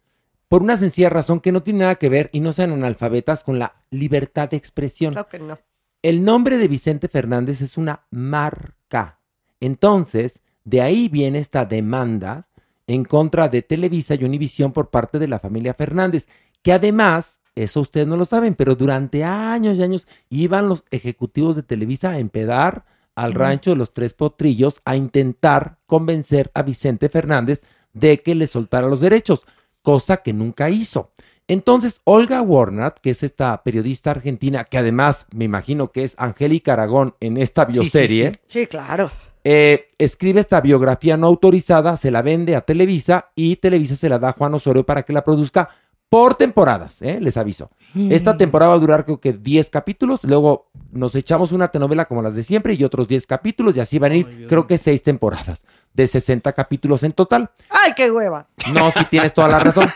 [0.48, 3.60] por una sencilla razón que no tiene nada que ver y no sean analfabetas con
[3.60, 5.14] la libertad de expresión.
[5.14, 5.60] Claro que no.
[6.02, 9.20] El nombre de Vicente Fernández es una marca.
[9.60, 12.48] Entonces, de ahí viene esta demanda
[12.86, 16.28] en contra de Televisa y Univisión por parte de la familia Fernández,
[16.62, 21.56] que además, eso ustedes no lo saben, pero durante años y años iban los ejecutivos
[21.56, 22.86] de Televisa a empedar
[23.18, 27.62] al rancho de los Tres Potrillos a intentar convencer a Vicente Fernández
[27.94, 29.46] de que le soltara los derechos,
[29.82, 31.12] cosa que nunca hizo.
[31.48, 36.74] Entonces, Olga Warnat, que es esta periodista argentina, que además me imagino que es Angélica
[36.74, 38.40] Aragón en esta Sí, sí, bioserie, sí.
[38.62, 39.10] Sí, claro.
[39.44, 44.20] eh, escribe esta biografía no autorizada, se la vende a Televisa y Televisa se la
[44.20, 45.70] da a Juan Osorio para que la produzca
[46.10, 47.20] por temporadas, ¿eh?
[47.20, 47.70] les aviso.
[48.10, 52.22] Esta temporada va a durar creo que 10 capítulos, luego nos echamos una telenovela como
[52.22, 54.78] las de siempre y otros 10 capítulos y así van a ir, Ay, creo que
[54.78, 57.50] 6 temporadas de 60 capítulos en total.
[57.70, 58.48] ¡Ay, qué hueva!
[58.72, 59.90] No, si tienes toda la razón.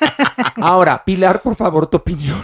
[0.56, 2.42] Ahora, Pilar, por favor, tu opinión.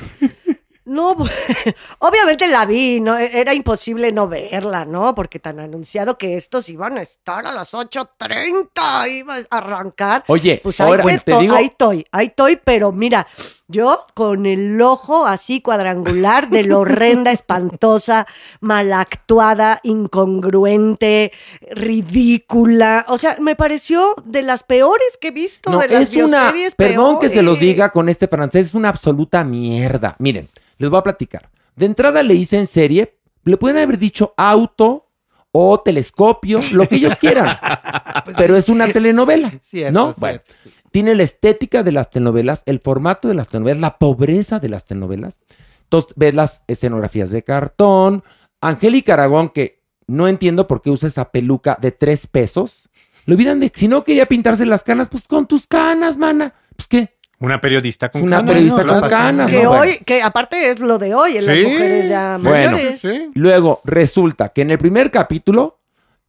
[0.85, 1.17] No,
[1.99, 5.13] obviamente la vi, no, era imposible no verla, ¿no?
[5.15, 10.23] Porque tan anunciado que estos iban a estar a las 8.30, iba a arrancar.
[10.27, 13.27] Oye, Pues ahí, ahora que te to- digo, ahí estoy, ahí estoy, pero mira,
[13.69, 18.25] yo con el ojo así cuadrangular de lo horrenda, espantosa,
[18.61, 21.31] mal actuada, incongruente,
[21.71, 23.05] ridícula.
[23.09, 26.43] O sea, me pareció de las peores que he visto, No, de las es una,
[26.51, 27.75] bioseries perdón que se los peores.
[27.75, 30.15] diga con este francés, es una absoluta mierda.
[30.19, 30.47] Miren,
[30.77, 31.49] les voy a platicar.
[31.75, 35.03] De entrada le hice en serie, le pueden haber dicho auto
[35.51, 37.57] o telescopio, lo que ellos quieran,
[38.37, 40.05] pero es una telenovela, Cierto, ¿no?
[40.07, 40.69] cierto, Bueno, sí.
[40.97, 44.83] Tiene la estética de las telenovelas, el formato de las telenovelas, la pobreza de las
[44.83, 45.39] telenovelas.
[45.83, 48.23] Entonces, ves las escenografías de cartón.
[48.61, 52.89] Angélica Aragón, que no entiendo por qué usa esa peluca de tres pesos.
[53.27, 56.55] Le olvidan de si no quería pintarse las canas, pues con tus canas, mana.
[56.75, 58.99] Pues qué, Una periodista con una canas, periodista ¿no?
[58.99, 59.69] con canas, Que ¿no?
[59.69, 59.83] Bueno.
[59.83, 62.71] hoy, que aparte es lo de hoy, en las Sí, mujeres ya Bueno.
[62.71, 63.01] mayores.
[63.01, 63.29] Sí.
[63.35, 65.77] Luego resulta que en el primer capítulo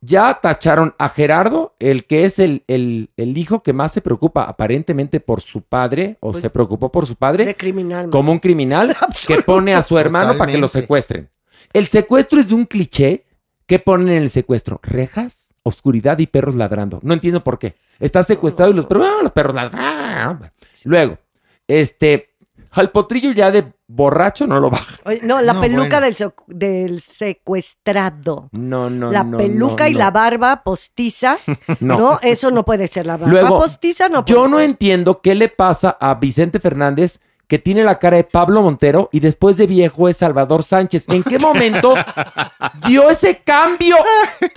[0.00, 4.44] ya tacharon a Gerardo, el que es el, el- el hijo que más se preocupa
[4.44, 8.10] aparentemente por su padre, o Pues, se preocupó por su De padre, criminal.
[8.10, 8.94] como un criminal
[9.26, 11.28] que pone a su hermano para que lo secuestren.
[11.72, 13.24] El secuestro es de un cliché
[13.66, 14.80] que ponen en el secuestro.
[14.82, 17.00] Rejas, oscuridad y perros ladrando.
[17.02, 17.74] No entiendo por qué.
[17.98, 20.46] Está secuestrado y los perros, ah, los perros ladrando.
[20.84, 21.18] Luego,
[21.66, 22.27] este,
[22.72, 24.96] al potrillo ya de borracho no lo baja.
[25.04, 26.00] Oye, no, la No, peluca bueno.
[26.02, 28.48] del, sec- del secuestrado.
[28.52, 29.98] No, no, la no, peluca no, y no.
[29.98, 31.36] la barba postiza.
[31.80, 31.98] No.
[31.98, 32.18] No.
[32.22, 33.06] eso no puede ser.
[33.06, 34.68] La barba Luego, postiza no puede Yo no ser.
[34.68, 39.20] entiendo qué le pasa a Vicente Fernández que tiene la cara de Pablo Montero y
[39.20, 41.06] después de viejo es Salvador Sánchez.
[41.08, 41.94] ¿En qué momento
[42.86, 43.96] dio ese cambio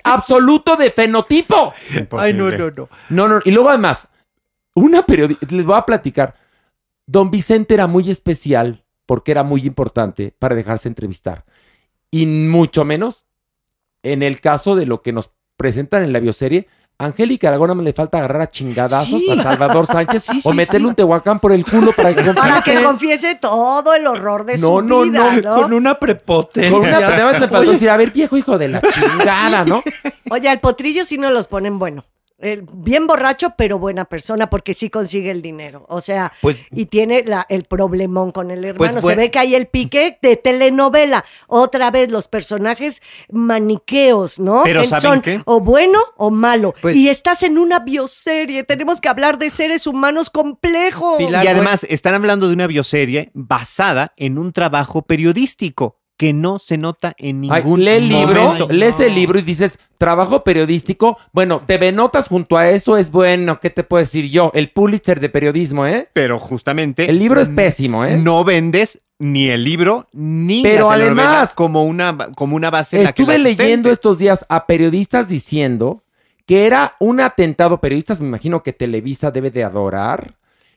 [0.04, 1.74] absoluto de fenotipo?
[2.18, 2.90] Ay, no, no, no.
[3.10, 3.40] No, no.
[3.46, 4.08] Y luego además,
[4.76, 6.36] una periodista, les voy a platicar.
[7.12, 11.44] Don Vicente era muy especial porque era muy importante para dejarse entrevistar.
[12.10, 13.26] Y mucho menos
[14.02, 16.68] en el caso de lo que nos presentan en la bioserie.
[16.98, 19.30] Angélica Aragón nada más le falta agarrar a chingadazos Sí.
[19.32, 20.86] a Salvador Sánchez Sí, o meterle sí.
[20.86, 23.36] un tehuacán por el culo para que Para que confiese.
[23.36, 25.62] todo el horror de No, su no, vida, no, ¿no?
[25.64, 26.72] Con una prepotencia.
[26.72, 29.84] Con una además le faltó decir, a ver, viejo hijo de la chingada, ¿no?
[30.32, 32.06] Oye, al potrillo sí no los ponen bueno.
[32.42, 35.86] El- bien borracho, pero buena persona, porque sí consigue el dinero.
[35.90, 39.00] O sea, Pues- y tiene la- el problemón con el hermano.
[39.02, 41.24] Pues, Se ve que hay el pique de telenovela.
[41.48, 44.64] Otra vez los personajes maniqueos, ¿no?
[44.64, 45.42] Pero ¿saben son qué?
[45.46, 46.74] o bueno o malo.
[46.82, 48.64] Pues- y estás en una bioserie.
[48.64, 51.18] Tenemos que hablar de seres humanos complejos.
[51.18, 56.60] Pilar, y además están hablando de una bioserie basada en un trabajo periodístico que no
[56.60, 58.68] se nota en Ay, ningún lee el libro, momento.
[58.70, 61.18] lees el libro y dices, trabajo periodístico.
[61.34, 63.60] Bueno, TV Notas junto a eso es bueno.
[63.60, 64.52] ¿Qué te puedo decir yo?
[64.54, 66.10] El Pulitzer de periodismo, ¿eh?
[66.14, 68.18] Pero justamente El libro es pésimo, ¿eh?
[68.18, 73.06] no vendes ni el libro ni Pero la además- como una, como una base en
[73.06, 76.04] la que Estuve leyendo estos días a periodistas diciendo
[76.46, 80.36] que era un atentado, periodistas me imagino que Televisa debe de adorar,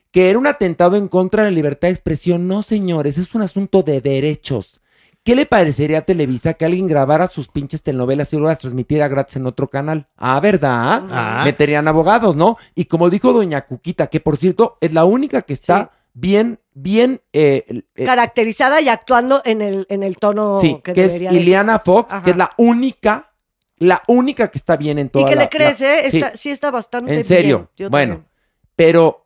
[0.09, 2.47] que era un atentado en contra de la libertad de expresión.
[2.47, 4.81] No, señores, es un asunto de derechos.
[5.25, 9.07] ¿Qué le parecería a Televisa que alguien grabara sus pinches telenovelas y luego las transmitiera
[9.07, 10.07] gratis en otro canal?
[10.15, 11.03] Ah, ¿verdad?
[11.09, 11.41] Ah.
[11.43, 12.57] Meterían abogados, ¿no?
[12.75, 17.21] Y como dijo doña Cuquita, que por cierto es la única que está bien, bien...
[17.33, 17.65] eh,
[17.95, 21.35] eh, Caracterizada y actuando en el, en el tono Sí, que, que, es debería de
[21.37, 21.41] ser.
[21.43, 22.21] Ileana Fox, Ajá.
[22.23, 23.33] que es la única,
[23.77, 26.11] la única que está bien en toda Y que la- le crees, la- ¿eh?
[26.11, 26.51] sí, Está- sí.
[26.51, 27.57] está bastante en serio.
[27.57, 27.69] bien.
[27.77, 28.31] Yo bueno, también.
[28.75, 29.25] pero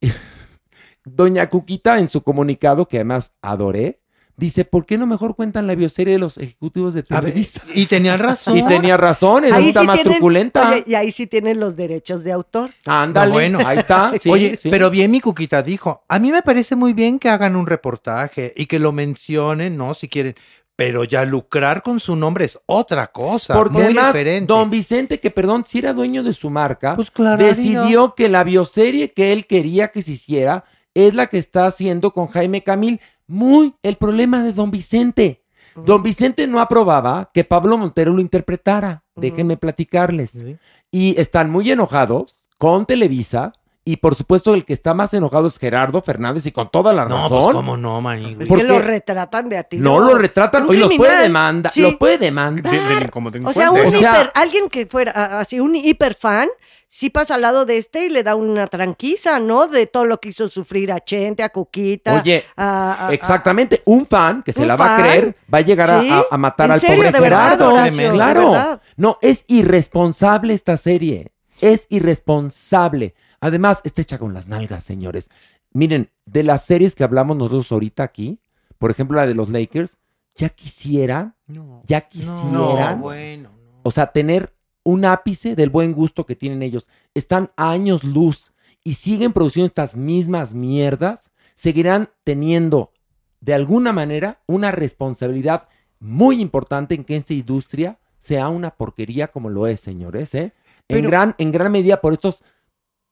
[1.04, 3.99] Doña Cuquita en su comunicado, que además adoré,
[4.36, 7.62] dice, ¿por qué no mejor cuentan la bioserie de los ejecutivos de Televisa?
[7.74, 8.56] y tenían razón.
[8.56, 10.70] Y tenía razón, es Ahí está sí más tienen- truculenta.
[10.70, 12.70] oye, y ahí sí tienen los derechos de autor.
[12.86, 13.58] Ándale, No, bueno.
[13.66, 14.12] ahí está.
[14.20, 14.70] sí, Oye, sí.
[14.70, 18.52] pero bien mi cuquita dijo, a mí me parece muy bien que hagan un reportaje
[18.56, 19.94] y que lo mencionen, ¿no?
[19.94, 20.34] Si quieren,
[20.76, 24.46] pero ya lucrar con su nombre es otra cosa, Porque muy además, diferente.
[24.46, 28.44] don Vicente, que perdón, si era dueño de su marca, Pues claro, decidió que la
[28.44, 30.64] bioserie que él quería que se hiciera
[30.94, 32.98] es la que está haciendo con Jaime Camil.
[33.30, 35.44] Muy el problema de don Vicente.
[35.76, 39.04] Don Vicente no aprobaba que Pablo Montero lo interpretara.
[39.14, 40.44] Déjenme platicarles.
[40.90, 43.52] Y están muy enojados con Televisa.
[43.82, 47.06] Y por supuesto, el que está más enojado es Gerardo Fernández y con toda la
[47.06, 47.30] No, razón.
[47.44, 48.36] pues cómo no, maní.
[48.38, 49.78] Es ¿Por que lo retratan de a ti.
[49.78, 50.68] No lo retratan.
[50.68, 51.72] Hoy los puede demandar.
[51.72, 51.80] sí.
[51.80, 52.70] Los puede demandar.
[52.72, 55.74] De- de- como te O sea, un O sea- hiper, alguien que fuera así, un
[55.74, 56.48] hiper fan,
[56.86, 59.66] sí pasa al lado de este y le da una tranquiza, ¿no?
[59.66, 62.20] De todo lo que hizo sufrir a Chente, a Cuquita.
[62.20, 65.62] Oye, a- a- Exactamente, un fan que se ¿Un la va a creer va a
[65.62, 66.10] llegar a- Sí.
[66.10, 66.96] a, a matar ¿En al serio?
[66.96, 67.72] pobre ¿De verdad, Gerardo.
[67.72, 68.02] Horacio?
[68.08, 68.50] ¿De Claro.
[68.50, 68.82] verdad?
[68.98, 71.32] No, es irresponsable esta serie.
[71.62, 73.14] Es irresponsable.
[73.40, 75.30] Además, está hecha con las nalgas, señores.
[75.72, 78.38] Miren, de las series que hablamos nosotros ahorita aquí,
[78.78, 79.96] por ejemplo, la de los Lakers,
[80.34, 83.50] ya quisiera, No, ya no, quisieran, bueno.
[83.50, 83.80] no.
[83.82, 86.88] o sea, tener un ápice del buen gusto que tienen ellos.
[87.14, 92.92] Están a años luz y siguen produciendo estas mismas mierdas, seguirán teniendo
[93.40, 95.68] de alguna manera una responsabilidad
[95.98, 100.52] muy importante en que esta industria sea una porquería como lo es, señores, ¿eh?
[100.88, 102.42] En, gran, en gran medida por estos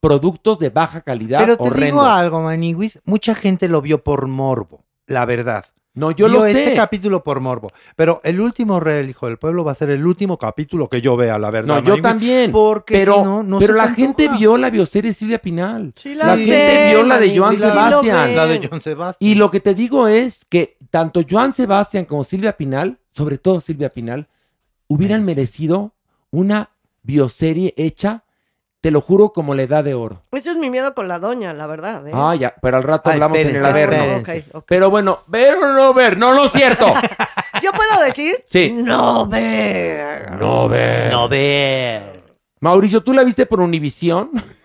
[0.01, 2.07] productos de baja calidad Pero te digo horrendos.
[2.07, 5.65] algo, Maniguis, mucha gente lo vio por morbo, la verdad.
[5.95, 6.75] No, yo Vio lo este sé.
[6.77, 7.73] capítulo por morbo.
[7.97, 11.01] Pero el último Rey, el Hijo del Pueblo, va a ser el último capítulo que
[11.01, 11.83] yo vea, la verdad.
[11.83, 12.53] No, yo también.
[12.53, 15.93] Porque pero si no, no pero la te gente vio la bioserie de Silvia Pinal.
[15.97, 18.37] Sí La ven, gente vio la de Joan sí Sebastián.
[18.37, 19.29] La de John Sebastián.
[19.31, 23.61] Y lo que te digo es que tanto Joan Sebastián como Silvia Pinal, sobre todo
[23.61, 24.29] Silvia Pinal,
[24.87, 25.95] hubieran merecido
[26.31, 26.71] una
[27.03, 28.23] bioserie hecha,
[28.81, 30.23] te lo juro, como la edad de oro.
[30.33, 32.07] Ese es mi miedo con la doña, la verdad.
[32.07, 32.13] ¿eh?
[32.15, 34.17] Ah, ya, pero al rato Ah, hablamos en el espérense, averno.
[34.17, 34.49] espérense.
[34.51, 34.65] Ok, ok.
[34.69, 36.87] Pero bueno, ver o no ver, no, no es cierto.
[37.63, 38.45] ¿Yo puedo decir?
[38.47, 38.71] Sí.
[38.73, 40.31] No ver.
[40.39, 41.11] no ver.
[41.11, 42.23] No ver.
[42.61, 44.31] Mauricio, ¿tú la viste por Univisión?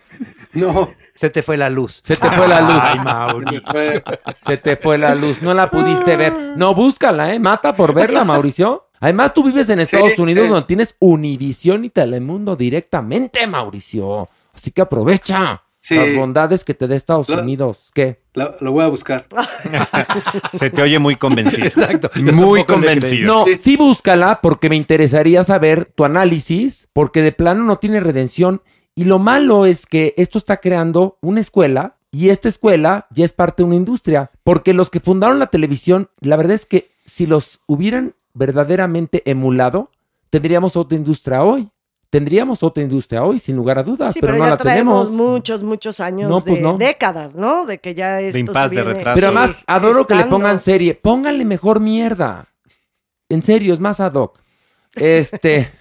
[0.53, 1.99] No, Se te fue la luz.
[2.05, 2.79] Se te fue la luz.
[2.83, 3.59] Ay, Mauri.
[3.71, 4.03] fue-
[4.45, 6.31] Se te fue la luz, no la pudiste ver.
[6.55, 7.39] No, búscala, ¿eh?
[7.39, 8.89] Mata por verla, Mauricio.
[9.03, 10.49] Además, tú vives en Estados Sí, Unidos eh.
[10.49, 14.29] donde tienes Univisión y Telemundo directamente, Mauricio.
[14.53, 15.95] Así que aprovecha Sí.
[15.95, 17.91] las bondades que te da Estados Lo- Unidos.
[17.93, 18.21] ¿Qué?
[18.33, 19.25] la- lo voy a buscar.
[20.53, 21.67] Se te oye muy convencido.
[21.67, 22.09] Exacto.
[22.15, 23.27] Muy convencido.
[23.27, 23.57] No, Sí.
[23.61, 28.61] sí búscala porque me interesaría saber tu análisis, porque de plano no tiene redención.
[28.95, 33.33] Y lo malo es que esto está creando una escuela y esta escuela ya es
[33.33, 34.31] parte de una industria.
[34.43, 39.91] Porque los que fundaron la televisión, la verdad es que si los hubieran verdaderamente emulado,
[40.29, 41.69] tendríamos otra industria hoy.
[42.09, 45.07] Tendríamos otra industria hoy, sin lugar a dudas, Sí, pero, pero, no ya la traemos
[45.07, 45.29] tenemos.
[45.31, 46.77] muchos, muchos años No, pues de no.
[46.77, 47.65] décadas, ¿no?
[47.65, 49.15] De que ya esto impas, se de viene- retraso.
[49.15, 50.93] Pero además, adoro que le pongan serie.
[50.93, 52.45] Pónganle mejor mierda.
[53.29, 54.37] En serio, es más ad hoc.
[54.93, 55.71] Este.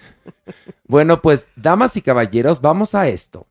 [0.87, 3.45] bueno, pues, damas y caballeros, vamos a esto.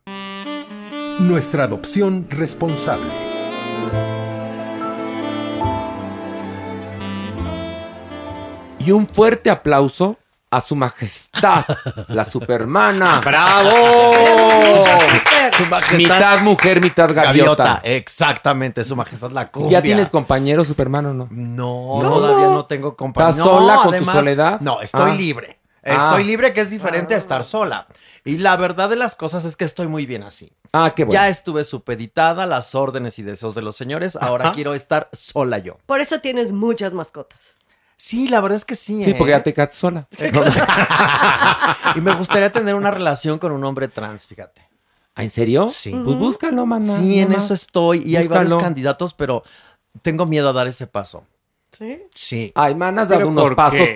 [1.20, 3.31] Nuestra adopción responsable.
[8.84, 10.16] Y un fuerte aplauso
[10.50, 11.64] a su majestad,
[12.08, 13.16] la supermana.
[13.22, 13.36] Súper.
[15.56, 15.96] Su majestad.
[15.96, 17.64] Mitad mujer, mitad gaviota.
[17.64, 19.78] Gaviota, exactamente, su majestad la cumbia.
[19.78, 21.28] ¿Ya tienes compañero superman o no?
[21.30, 21.66] No,
[22.02, 22.04] ¿Cómo?
[22.20, 23.30] todavía no tengo compañía.
[23.30, 24.60] ¿Estás No, sola con tu soledad?
[24.60, 25.14] No, estoy Ah.
[25.14, 25.58] libre.
[25.84, 26.08] Ah.
[26.10, 27.86] Estoy libre, que es diferente a estar sola.
[28.24, 30.52] Y la verdad de las cosas es que estoy muy bien así.
[30.72, 31.20] Ah, qué bueno.
[31.20, 34.16] Ya estuve supeditada a las órdenes y deseos de los señores.
[34.20, 34.54] Ahora Ajá.
[34.54, 35.78] quiero estar sola yo.
[35.86, 37.56] Por eso tienes muchas mascotas.
[38.02, 39.04] Sí, la verdad es que sí.
[39.04, 39.14] Sí, ¿eh?
[39.16, 40.08] porque ya te quedas sola.
[41.94, 44.60] y me gustaría tener una relación con un hombre trans, fíjate.
[45.14, 45.70] ¿Ah, ¿En serio?
[45.70, 45.92] Sí.
[46.04, 46.98] Pues búscalo, maná.
[46.98, 48.02] Sí, en eso estoy.
[48.04, 49.44] Y hay varios candidatos, pero
[50.02, 51.24] tengo miedo a dar ese paso.
[51.76, 52.02] ¿Sí?
[52.14, 52.52] Sí.
[52.54, 53.88] Ay, man, has dado ¿Pero unos pasos.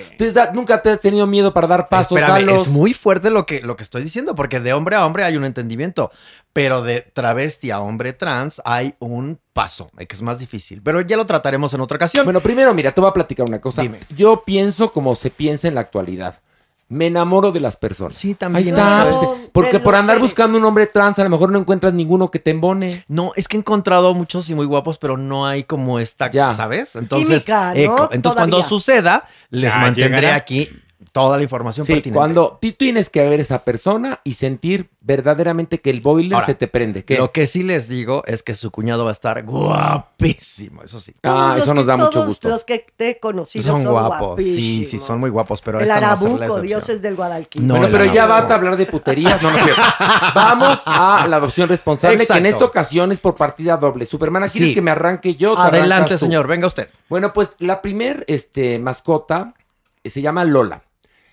[0.55, 3.77] nunca te has tenido miedo para dar pasos, Espérame, es muy fuerte lo que, lo
[3.77, 6.11] que estoy diciendo, porque de hombre a hombre hay un entendimiento,
[6.55, 10.81] pero de travesti a hombre trans hay un paso, eh, que es más difícil.
[10.83, 12.25] Pero ya lo trataremos en otra ocasión.
[12.25, 13.83] Bueno, primero, mira, te voy a platicar una cosa.
[13.83, 14.01] Dime.
[14.17, 16.41] Yo pienso como se piensa en la actualidad.
[16.89, 18.15] Me enamoro de las personas.
[18.15, 18.69] sí, Ahí también.
[18.69, 19.03] está.
[19.03, 19.19] Claro.
[19.19, 20.23] pues, porque por andar seres.
[20.31, 23.05] buscando un hombre trans, a lo mejor no encuentras ninguno que te embone.
[23.09, 26.53] No, es que he encontrado muchos y muy guapos, pero no hay como esta, Ya.
[26.53, 26.95] ¿sabes?
[26.95, 27.81] Entonces, Química, ¿no?
[27.81, 28.09] eco.
[28.13, 30.37] Entonces, cuando suceda, les Ya mantendré llegará.
[30.37, 30.71] aquí
[31.13, 32.17] toda la información Sí, pertinente.
[32.17, 36.55] cuando tú tienes que ver esa persona y sentir verdaderamente que el boiler Ahora, se
[36.55, 37.05] te prende.
[37.05, 37.17] ¿Qué?
[37.19, 41.13] Lo que sí les digo es que su cuñado va a estar guapísimo, eso sí.
[41.23, 42.49] Ah, Todos eso nos da mucho todos gusto.
[42.49, 45.85] Los que te he conocido Son, son, guapos, sí, sí, son muy guapos, pero El
[45.85, 46.67] esta no va a ser la arabuco, excepción.
[46.67, 47.69] dioses del Guadalquivir.
[47.69, 49.43] No, bueno, pero ya basta hablar de puterías.
[49.43, 49.77] No, no quiero.
[50.35, 54.07] Vamos a la adopción responsable, que en esta ocasión es por partida doble.
[54.07, 54.75] Supermana, ¿quieres Sí.
[54.75, 55.57] que me arranque yo?
[55.59, 56.89] Adelante, señor, venga usted.
[57.09, 59.55] Bueno, pues la primer este, mascota
[60.03, 60.83] eh, se llama Lola.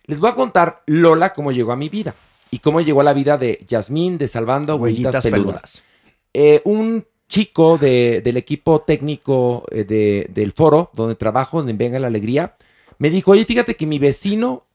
[0.06, 2.14] Les voy a contar Lola cómo llegó a mi vida
[2.51, 5.62] y cómo llegó a la vida de Yasmín, de Salvando Huellitas, Huellitas Peludas.
[5.62, 5.84] peludas.
[6.34, 11.99] Eh, un chico de- del equipo técnico eh, de- del foro donde trabajo, donde Venga
[11.99, 12.56] la Alegría,
[12.99, 14.66] me dijo, oye, fíjate que mi vecino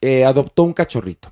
[0.00, 1.30] eh, adoptó un cachorrito,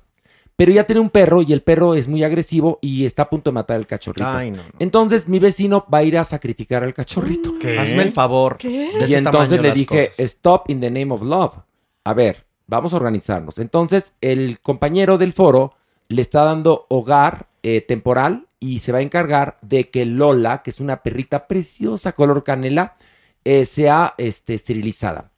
[0.55, 3.49] pero ya tiene un perro y el perro es muy agresivo y está a punto
[3.49, 4.27] de matar al cachorrito.
[4.27, 4.57] Ay, no.
[4.57, 4.63] no.
[4.77, 7.57] Entonces mi vecino va a ir a sacrificar al cachorrito.
[7.59, 7.79] ¿Qué?
[7.79, 8.57] Hazme el favor.
[8.59, 8.91] ¿Qué?
[9.07, 10.19] Y entonces le dije, cosas.
[10.19, 11.55] stop in the name of love.
[12.03, 13.57] A ver, vamos a organizarnos.
[13.59, 15.73] Entonces, el compañero del foro
[16.07, 20.69] le está dando hogar eh, temporal y se va a encargar de que Lola, que
[20.69, 22.95] es una perrita preciosa color canela,
[23.43, 25.31] eh, sea este, esterilizada.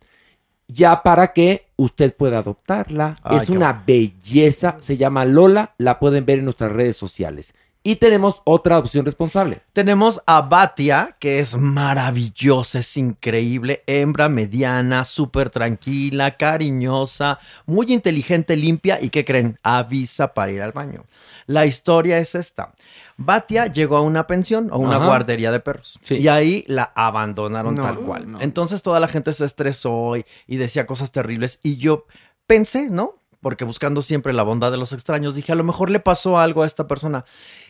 [0.68, 3.18] Ya para que usted pueda adoptarla.
[3.24, 7.54] Ay, es una belleza, se llama Lola, la pueden ver en nuestras redes sociales.
[7.84, 9.62] Y tenemos otra opción responsable.
[9.74, 18.56] Tenemos a Batia, que es maravillosa, es increíble, hembra mediana, súper tranquila, cariñosa, muy inteligente,
[18.56, 19.58] limpia y ¿qué creen?
[19.64, 21.06] Avisa para ir al baño.
[21.48, 22.72] La historia es esta.
[23.18, 25.06] Batia llegó a una pensión o una Ajá.
[25.08, 26.18] guardería de perros Sí.
[26.18, 28.32] y ahí la abandonaron No, tal cual.
[28.32, 28.42] no.
[28.42, 32.06] Entonces toda la gente se estresó y, y decía cosas terribles y yo
[32.46, 33.16] pensé, ¿no?
[33.42, 36.62] Porque buscando siempre la bondad de los extraños, dije, a lo mejor le pasó algo
[36.62, 37.26] a esta persona.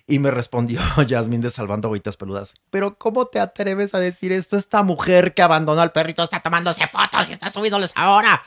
[0.08, 2.54] Y me respondió Yasmín de Salvando Agüitas Peludas.
[2.70, 4.58] Pero ¿cómo te atreves a decir esto?
[4.58, 8.42] Esta mujer que abandonó al perrito está tomándose fotos y está subiéndoles ahora.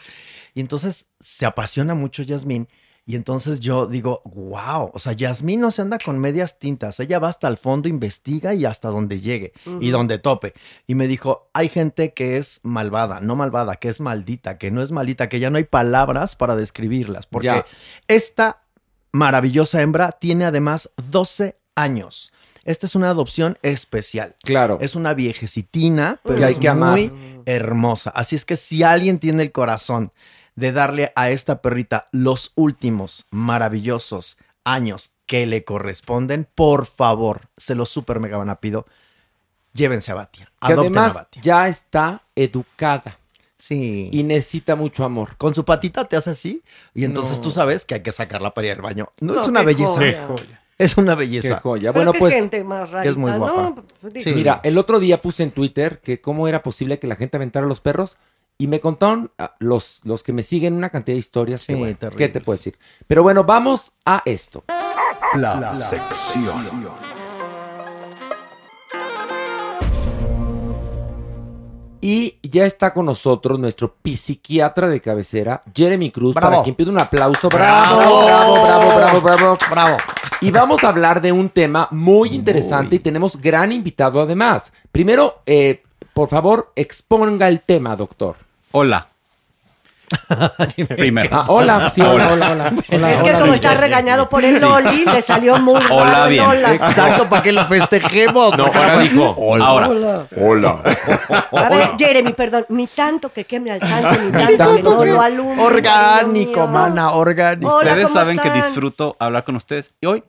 [0.54, 2.68] Y entonces se apasiona mucho Yasmín.
[3.06, 7.18] Y entonces yo digo, wow, o sea, Yasmín no se anda con medias tintas, ella
[7.18, 10.54] va hasta el fondo, investiga y hasta donde llegue y donde tope.
[10.86, 14.80] Y me dijo, hay gente que es malvada, no malvada, que es maldita, que no
[14.80, 17.66] es maldita, que ya no hay palabras para describirlas, porque Ya.
[18.08, 18.63] esta
[19.14, 22.32] maravillosa hembra tiene además 12 años.
[22.64, 24.34] Esta es una adopción especial.
[24.42, 24.78] Claro.
[24.80, 26.90] Es una viejecitina, pero Que hay es que amar.
[26.98, 28.10] muy hermosa.
[28.10, 30.12] Así es que si alguien tiene el corazón
[30.56, 37.74] de darle a esta perrita los últimos maravillosos años que le corresponden, por favor, se
[37.74, 38.86] los super mega van a pido.
[39.74, 40.46] Llévense a Batia.
[40.60, 41.42] que Adopten a Batia.
[41.42, 43.18] ya está educada
[43.66, 44.10] Sí.
[44.12, 45.36] y necesita mucho amor.
[45.38, 46.62] con su patita te hace así
[46.92, 47.44] y entonces No.
[47.44, 49.08] tú sabes que hay que sacarla para ir al baño.
[49.20, 49.88] No, No, es una qué belleza.
[49.94, 50.10] joya.
[50.10, 50.60] Qué joya.
[50.76, 51.60] Es una Qué belleza.
[51.60, 51.92] joya.
[51.92, 53.62] Pero Bueno, qué pues gente más rarita, es muy guapa.
[53.62, 53.84] ¿no?
[54.02, 54.32] Pues, Sí.
[54.34, 57.64] Mira, el otro día puse en Twitter que cómo era posible que la gente aventara
[57.64, 58.18] a los perros
[58.58, 61.66] y me contaron ah, los, los que me siguen una cantidad de historias.
[61.66, 62.76] que, Sí, bueno, ¿Qué te puedo decir?
[63.06, 64.62] Pero bueno, vamos a esto.
[65.36, 66.86] La, sección.
[72.06, 76.50] Y ya está con nosotros nuestro psiquiatra de cabecera, Jeremy Cruz, Bravo.
[76.50, 77.48] para quien pide un aplauso.
[77.48, 79.58] Bravo, bravo, bravo, bravo, bravo.
[79.70, 79.96] Bravo.
[80.42, 84.70] Y vamos a hablar de un tema muy interesante y tenemos gran invitado además.
[84.92, 85.82] Primero, eh,
[86.12, 88.36] por favor, exponga el tema, doctor.
[88.72, 89.08] Hola.
[90.96, 91.28] Primero.
[91.32, 92.72] Ah, hola, sí, hola, hola, hola.
[92.90, 96.24] hola, es que hola, como está regañado por el Loli, le salió muy Hola, raro
[96.26, 96.44] el bien.
[96.44, 96.74] hola.
[96.74, 98.56] Exacto, para que lo festejemos.
[98.56, 99.34] No, ahora dijo.
[99.62, 100.26] Ahora, Hola.
[100.36, 100.82] Hola.
[101.52, 105.00] A ver, Jeremy, perdón, ni tanto que queme al santo, ni tanto, tanto que no
[105.00, 105.64] que- lo alumbre.
[105.64, 107.72] Orgánico, mana, orgánico.
[107.74, 109.92] Hola, ustedes ¿cómo saben que disfruto hablar con ustedes.
[110.00, 110.22] Y hoy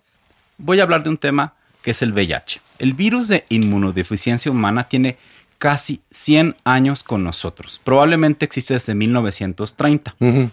[0.57, 2.61] voy a hablar de un tema que es el VIH.
[2.79, 5.17] El virus de inmunodeficiencia humana tiene
[5.57, 7.81] casi 100 años con nosotros.
[7.83, 10.15] Probablemente existe desde 1930.
[10.19, 10.51] Ujú.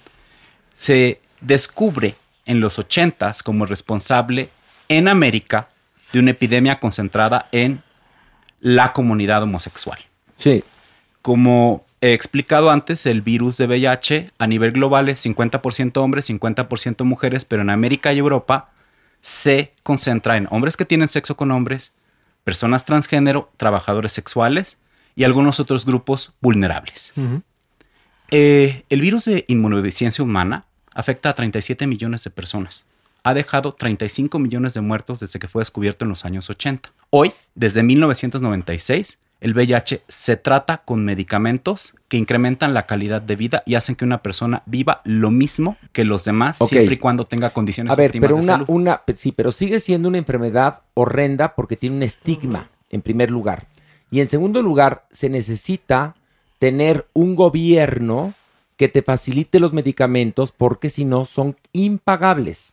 [0.74, 4.48] se descubre en los 80s como responsable
[4.88, 5.68] en América
[6.12, 7.82] de una epidemia concentrada en
[8.60, 9.98] la comunidad homosexual.
[10.36, 10.64] Sí.
[11.20, 17.04] Como he explicado antes, el virus de VIH a nivel global es 50% hombres, 50%
[17.04, 18.70] mujeres, pero en América y Europa
[19.20, 21.92] se concentra en hombres que tienen sexo con hombres,
[22.44, 24.78] personas transgénero, trabajadores sexuales
[25.14, 27.12] y algunos otros grupos vulnerables.
[28.30, 32.84] Eh, el virus de inmunodeficiencia humana afecta a 37 millones de personas.
[33.24, 36.92] Ha dejado 35 millones de muertos desde que fue descubierto en los años 80.
[37.10, 43.62] Hoy, desde 1996, el VIH se trata con medicamentos que incrementan la calidad de vida
[43.66, 47.50] y hacen que una persona viva lo mismo que los demás, siempre y cuando tenga
[47.50, 48.66] condiciones A ver, óptimas pero de una, salud.
[48.68, 53.66] una, sí, pero sigue siendo una enfermedad horrenda porque tiene un estigma, en primer lugar.
[54.12, 56.14] Y en segundo lugar, se necesita
[56.58, 58.34] tener un gobierno
[58.76, 62.72] que te facilite los medicamentos porque si no son impagables.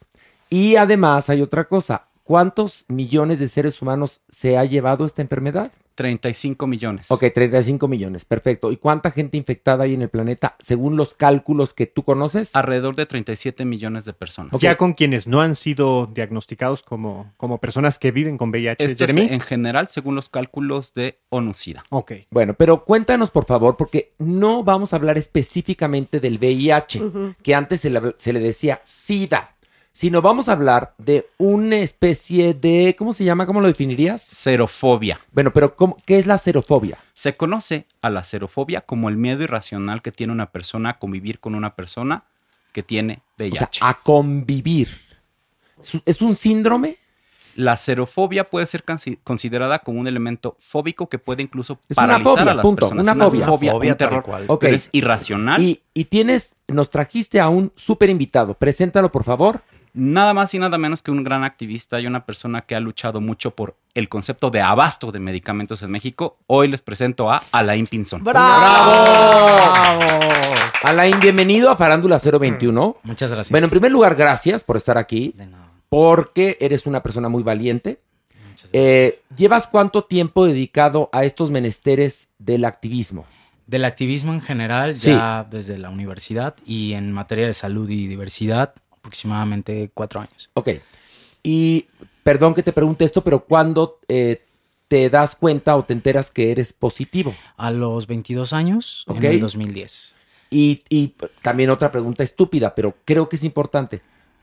[0.50, 5.72] Y además hay otra cosa, ¿cuántos millones de seres humanos se ha llevado esta enfermedad?
[6.00, 7.12] 35 millones.
[7.12, 8.72] Ok, 35 millones, perfecto.
[8.72, 12.56] ¿Y cuánta gente infectada hay en el planeta según los cálculos que tú conoces?
[12.56, 14.54] Alrededor de 37 millones de personas.
[14.54, 14.62] Ok.
[14.62, 19.04] Ya con quienes no han sido diagnosticados como, como personas que viven con VIH, Esto
[19.04, 19.34] es Jeremy.
[19.34, 21.84] en general según los cálculos de ONU-SIDA.
[21.90, 22.14] Ok.
[22.32, 27.02] Bueno, pero cuéntanos por favor, porque no vamos a hablar específicamente del VIH,
[27.44, 29.58] que antes se le, se le decía SIDA,
[30.00, 33.46] sino vamos a hablar de una especie de, ¿cómo se llama?
[33.46, 34.22] ¿Cómo lo definirías?
[34.22, 35.20] Serofobia.
[35.34, 36.98] Bueno, pero ¿cómo- ¿qué es la serofobia?
[37.12, 41.42] Se conoce a la serofobia como el miedo irracional que tiene una persona a convivir
[41.42, 42.24] con una persona
[42.72, 43.58] que tiene O VIH.
[43.80, 44.88] sea, a convivir.
[45.82, 46.96] ¿Es un- ¿Es un síndrome?
[47.58, 52.08] La serofobia puede ser consi- considerada como un elemento fóbico que puede incluso Es una
[52.08, 53.04] paralizar fobia, a las punto, personas.
[53.06, 53.46] una fobia.
[53.48, 54.48] fobia, Fobia un tal terror, cual.
[54.62, 55.62] Es irracional.
[55.62, 58.54] Y, y tienes, nos trajiste a un súper invitado.
[58.54, 59.62] Preséntalo, por favor.
[60.02, 63.20] Nada más y nada menos que un gran activista y una persona que ha luchado
[63.20, 66.38] mucho por el concepto de abasto de medicamentos en México.
[66.48, 68.24] Hoy les presento a Alain Pinzón.
[68.24, 69.10] ¡Bravo!
[70.84, 72.96] Alain, bienvenido a Farándula 021.
[73.04, 73.52] Muchas gracias.
[73.52, 75.68] Bueno, en primer lugar, gracias por estar aquí, De nada.
[75.90, 78.00] porque eres una persona muy valiente.
[78.52, 78.74] Muchas gracias.
[78.74, 83.26] Eh, ¿Llevas cuánto tiempo dedicado a estos menesteres del activismo?
[83.68, 85.10] Del activismo en general, Sí.
[85.10, 90.50] ya desde la universidad y en materia de salud y diversidad, aproximadamente cuatro años.
[90.54, 90.70] Ok.
[91.44, 91.88] Y
[92.24, 94.42] perdón que te pregunte esto, pero ¿cuándo eh,
[94.88, 97.34] te das cuenta o te enteras que eres positivo?
[97.58, 99.18] A los 22 años, Ok.
[99.18, 100.18] en el 2010.
[100.52, 104.02] Y, y también otra pregunta estúpida, pero creo que es importante.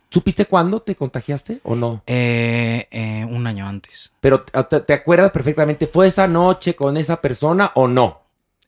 [0.09, 2.03] ¿Supiste cuándo te contagiaste o no?
[2.07, 4.13] Eh, eh, un año antes.
[4.21, 8.21] Pero te, te acuerdas perfectamente, ¿fue esa noche con esa persona o no?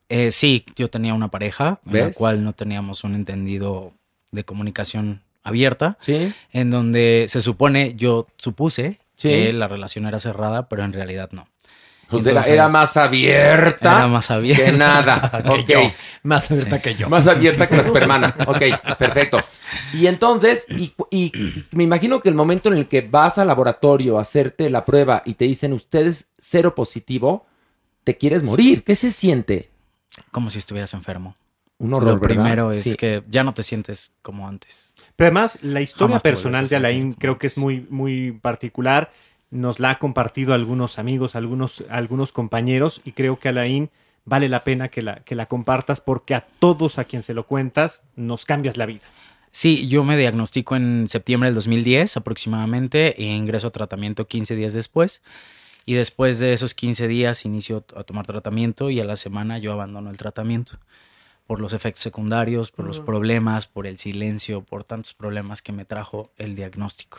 [0.08, 3.92] Eh, sí, yo tenía una pareja en la cual no teníamos un entendido
[4.32, 6.32] de comunicación abierta, Sí.
[6.52, 9.28] en donde se supone, yo supuse Sí.
[9.28, 11.48] que la relación era cerrada, pero en realidad no.
[12.08, 14.64] Pues era, Entonces, era más abierta Era más abierta.
[14.64, 15.30] que nada.
[15.66, 15.82] Que ok.
[15.84, 15.92] yo.
[16.22, 17.08] Más abierta que yo.
[17.10, 18.34] Más abierta que la supermana.
[18.46, 18.62] Ok,
[18.98, 19.38] perfecto.
[19.92, 23.48] Y entonces, y, y- y me imagino que el momento en el que vas al
[23.48, 27.44] laboratorio a hacerte la prueba y te dicen ustedes cero positivo,
[28.04, 28.84] te quieres morir.
[28.84, 29.68] ¿Qué se siente?
[30.30, 31.34] Como si estuvieras enfermo.
[31.76, 32.34] Un horror, Lo ¿verdad?
[32.42, 32.94] primero es Sí.
[32.94, 34.87] que ya no te sientes como antes.
[35.18, 39.10] Pero además, la historia personal de Alain creo que es muy, muy particular.
[39.50, 43.90] Nos la ha compartido algunos amigos, algunos, algunos compañeros, y creo que Alain
[44.26, 47.48] vale la pena que la, que la compartas porque a todos a quien se lo
[47.48, 49.02] cuentas nos cambias la vida.
[49.50, 54.72] Sí, yo me diagnostico en septiembre del 2010 aproximadamente e ingreso a tratamiento 15 días
[54.72, 55.20] después.
[55.84, 59.72] Y después de esos 15 días inicio a tomar tratamiento y a la semana yo
[59.72, 60.78] abandono el tratamiento
[61.48, 65.86] por los efectos secundarios, por los problemas, por el silencio, por tantos problemas que me
[65.86, 67.18] trajo el diagnóstico.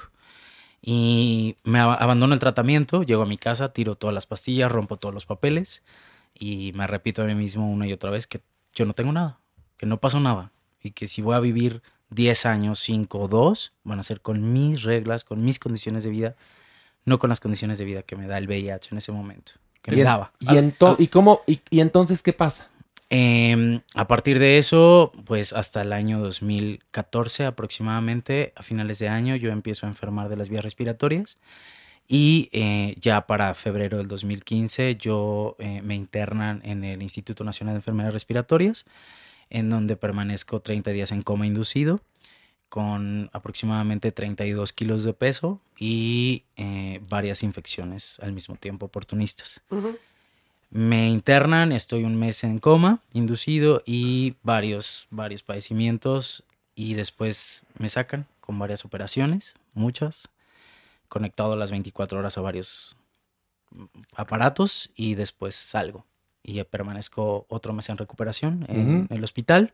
[0.81, 4.97] Y me ab- abandono el tratamiento, llego a mi casa, tiro todas las pastillas, rompo
[4.97, 5.81] todos los papeles
[6.35, 8.39] y me repito a mí mismo una y otra vez que
[8.75, 9.39] yo no tengo nada,
[9.77, 10.51] que no pasó nada
[10.81, 14.53] y que si voy a vivir 10 años, 5 o 2, van a ser con
[14.53, 16.35] mis reglas, con mis condiciones de vida,
[17.03, 19.89] no con las condiciones de vida que me da el VIH en ese momento, que
[19.91, 20.31] me Y, en- daba.
[20.39, 22.69] y, ento- ¿y cómo, y, y entonces qué pasa?
[23.09, 29.35] Em, a partir de eso, pues hasta el año 2014 aproximadamente, a finales de año,
[29.35, 31.39] yo empiezo a enfermar de las vías respiratorias.
[32.07, 37.75] Y eh, ya para febrero del 2015 yo eh, me internan en el Instituto Nacional
[37.75, 38.85] de Enfermedades Respiratorias,
[39.51, 42.01] en donde permanezco 30 días en coma inducido,
[42.67, 49.61] con aproximadamente 32 kilos de peso y eh, varias infecciones al mismo tiempo oportunistas.
[50.71, 56.43] Me internan, estoy un mes en coma inducido y varios, varios padecimientos
[56.75, 60.29] y después me sacan con varias operaciones, muchas,
[61.07, 62.95] conectado a las 24 horas a varios
[64.15, 66.05] aparatos y después salgo
[66.43, 69.73] y permanezco otro mes en recuperación en el hospital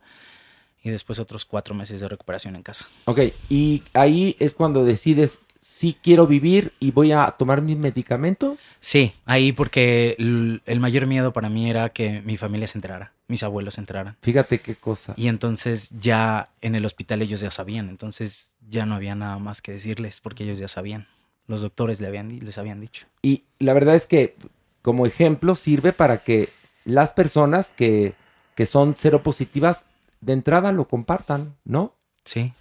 [0.83, 2.85] y después otros cuatro meses de recuperación en casa.
[3.05, 3.19] Ok,
[3.49, 8.59] y ahí es cuando decides si quiero vivir y voy a tomar mis medicamentos.
[8.79, 13.13] Sí, ahí porque el, el mayor miedo para mí era que mi familia se enterara,
[13.27, 14.15] mis abuelos se enteraran.
[14.21, 15.15] Fíjate qué cosa.
[15.17, 19.63] Y entonces ya en el hospital ellos ya sabían, entonces ya no había nada más
[19.63, 21.07] que decirles porque ellos ya sabían.
[21.47, 23.07] Los doctores le habían, les habían dicho.
[23.23, 24.35] Y la verdad es que
[24.83, 26.49] como ejemplo sirve para que
[26.83, 28.13] las personas que,
[28.53, 29.85] que son seropositivas
[30.21, 31.95] de entrada lo compartan, ¿no?
[32.23, 32.53] Sí.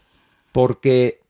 [0.52, 1.23] Porque, po-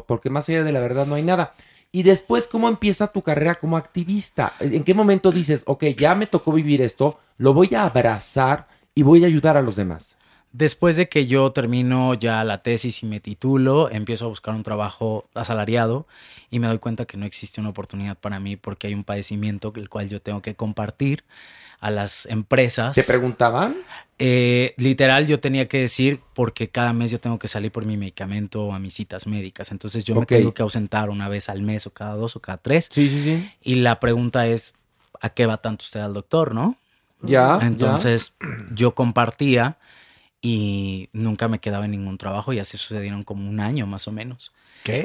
[0.00, 1.54] porque más allá de la verdad no hay nada.
[1.92, 4.54] Y después, ¿cómo empieza tu carrera como activista?
[4.60, 9.02] ¿En qué momento dices, ok, ya me tocó vivir esto, lo voy a abrazar y
[9.02, 10.16] voy a ayudar a los demás?
[10.52, 14.62] Después de que yo termino ya la tesis y me titulo, empiezo a buscar un
[14.62, 16.06] trabajo asalariado
[16.50, 19.72] y me doy cuenta que no existe una oportunidad para mí porque hay un padecimiento
[19.76, 21.24] el cual yo tengo que compartir
[21.80, 22.94] a las empresas.
[22.94, 23.76] ¿Te preguntaban?
[24.18, 27.96] Eh, literal, yo tenía que decir porque cada mes yo tengo que salir por mi
[27.96, 29.72] medicamento o a mis citas médicas.
[29.72, 30.20] Entonces yo Ok.
[30.20, 32.88] me tengo que ausentar una vez al mes o cada dos o cada tres.
[32.92, 33.50] Sí, sí, sí.
[33.62, 34.74] Y la pregunta es,
[35.20, 36.76] ¿a qué va tanto usted al doctor, no?
[37.22, 37.66] Ya, ya.
[37.66, 38.34] Entonces
[38.74, 39.78] yo compartía
[40.42, 44.12] y nunca me quedaba en ningún trabajo y así sucedieron como un año más o
[44.12, 44.52] menos.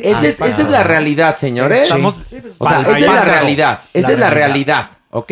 [0.02, 1.84] Esa es, esa es la realidad, señores.
[1.84, 2.16] Estamos-
[2.58, 3.82] o sea, esa es la realidad.
[3.94, 4.76] Esa la es la realidad.
[4.76, 5.32] realidad, ¿ok?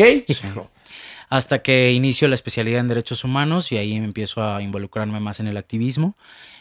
[1.28, 5.48] Hasta que inicio la especialidad en derechos humanos y ahí empiezo a involucrarme más en
[5.48, 6.16] el activismo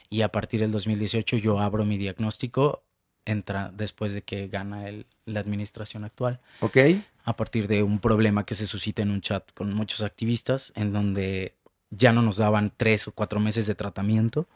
[0.10, 2.82] y a partir del 2018 yo abro mi diagnóstico
[3.26, 6.40] entra después de que gana el- la administración actual.
[6.62, 6.78] Ok.
[7.26, 10.94] A partir de un problema que se suscita en un chat con muchos activistas en
[10.94, 11.54] donde
[11.98, 14.48] ya no nos daban tres o cuatro meses de tratamiento,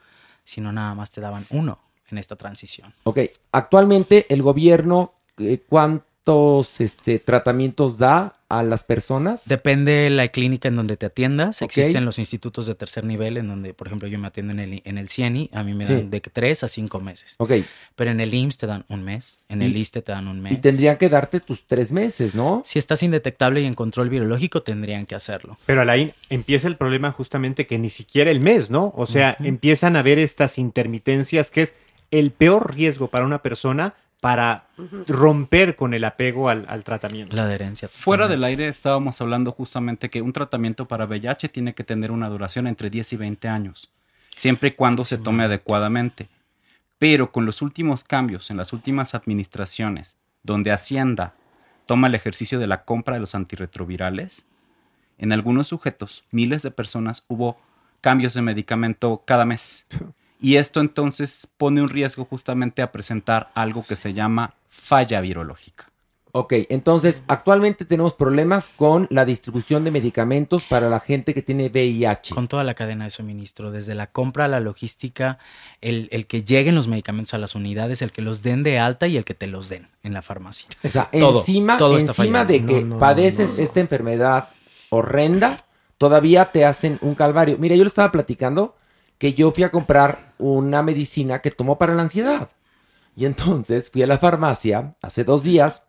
[0.44, 1.80] sino nada más te daban uno
[2.10, 2.94] en esta transición.
[3.04, 3.20] Ok,
[3.52, 5.62] actualmente el gobierno, eh,
[6.24, 9.48] ¿cuántos este, tratamientos da a las personas?
[9.48, 11.62] Depende de la clínica en donde te atiendas.
[11.62, 14.82] Existen los institutos de tercer nivel en donde, por ejemplo, yo me atiendo en el,
[14.86, 15.94] en el CIENI, a mí me Sí.
[15.94, 17.36] dan de tres a cinco meses.
[17.38, 17.52] Ok.
[17.96, 20.54] Pero en el IMSS te dan un mes, en el ISTE te dan un mes.
[20.54, 22.62] Y tendrían que darte tus tres meses, ¿no?
[22.66, 25.58] Si estás indetectable y en control virológico, tendrían que hacerlo.
[25.66, 28.94] Pero Alain, empieza el problema justamente que ni siquiera el mes, ¿no?
[28.96, 31.76] O sea, empiezan a haber estas intermitencias que es
[32.12, 34.68] el peor riesgo para una persona para
[35.08, 37.36] romper con el apego al, al tratamiento.
[37.36, 37.88] La adherencia.
[37.88, 42.30] Fuera del aire estábamos hablando justamente que un tratamiento para VIH tiene que tener una
[42.30, 43.90] duración entre 10 y 20 años,
[44.36, 46.28] siempre y cuando se tome adecuadamente.
[46.98, 51.34] Pero con los últimos cambios en las últimas administraciones, donde Hacienda
[51.86, 54.46] toma el ejercicio de la compra de los antirretrovirales,
[55.18, 57.58] en algunos sujetos, miles de personas, hubo
[58.02, 59.86] cambios de medicamento cada mes.
[60.40, 65.90] Y esto entonces pone un riesgo justamente a presentar algo que se llama falla virológica.
[66.32, 71.70] Ok, entonces actualmente tenemos problemas con la distribución de medicamentos para la gente que tiene
[71.70, 72.36] VIH.
[72.36, 75.40] Con toda la cadena de suministro, desde la compra a la logística,
[75.82, 79.08] el, el que lleguen los medicamentos a las unidades, el que los den de alta
[79.08, 80.70] y el que te los den en la farmacia.
[80.84, 83.64] O sea, Todo, encima, todo encima de que No, no, padeces no, no.
[83.64, 84.50] esta enfermedad
[84.90, 85.58] horrenda,
[85.98, 87.58] todavía te hacen un calvario.
[87.58, 88.76] Mira, yo le estaba platicando
[89.20, 92.50] que yo fui a comprar una medicina que tomo para la ansiedad.
[93.16, 95.84] Y entonces fui a la farmacia hace dos días,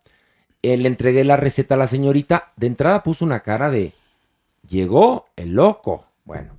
[0.61, 3.93] eh, le entregué la receta a la señorita, de entrada puso una cara de,
[4.67, 6.05] llegó el loco.
[6.25, 6.53] Bueno,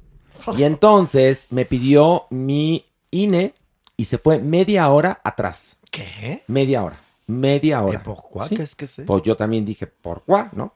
[0.57, 3.55] y entonces me pidió mi INE
[3.97, 5.77] y se fue media hora atrás.
[5.91, 6.43] ¿Qué?
[6.47, 6.99] Media hora.
[7.27, 8.03] Media hora.
[8.03, 8.49] por cuá?
[8.49, 8.57] Sí.
[8.57, 9.03] ¿Qué es que sé?
[9.05, 10.51] Pues yo también dije, ¿por cuá?
[10.55, 10.75] ¿No?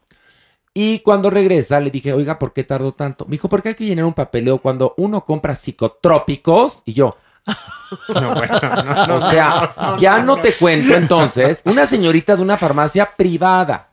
[0.79, 3.25] Y cuando regresa le dije, oiga, ¿por qué tardó tanto?
[3.25, 6.83] Me dijo, porque hay que llenar un papeleo cuando uno compra psicotrópicos.
[6.85, 7.17] Y yo,
[8.15, 12.43] No, bueno, no, no, o sea, no, ya no, te cuento entonces, una señorita de
[12.43, 13.89] una farmacia privada.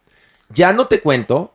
[0.49, 1.53] Ya no te cuento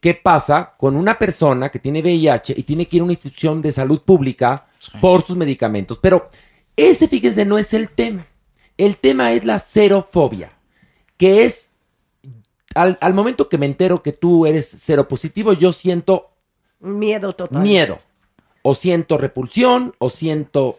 [0.00, 3.62] qué pasa con una persona que tiene VIH y tiene que ir a una institución
[3.62, 4.66] de salud pública
[5.00, 5.98] por sus medicamentos.
[5.98, 6.30] Pero
[6.74, 8.26] ese, fíjense, no es el tema.
[8.76, 10.50] El tema es la serofobia,
[11.16, 11.70] que es,
[12.74, 16.30] al, al momento que me entero que tú eres seropositivo, yo siento
[16.84, 17.62] Miedo total.
[17.62, 17.98] Miedo.
[18.62, 20.78] O siento repulsión, o siento...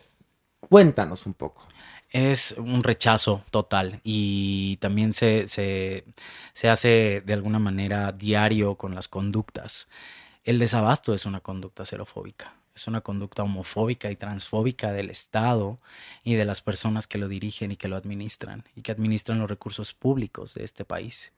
[0.59, 1.67] Cuéntanos un poco.
[2.09, 6.05] Es un rechazo total y también se, se,
[6.53, 9.89] se hace de alguna manera diario con las conductas.
[10.43, 15.79] El desabasto es una conducta xerofóbica, es una conducta homofóbica y transfóbica del Estado
[16.23, 19.49] y de las personas que lo dirigen y que lo administran y que administran los
[19.49, 21.31] recursos públicos de este país.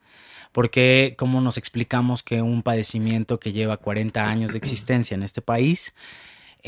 [0.51, 5.41] Porque, ¿cómo nos explicamos que un padecimiento que lleva 40 años de existencia en este
[5.41, 5.93] país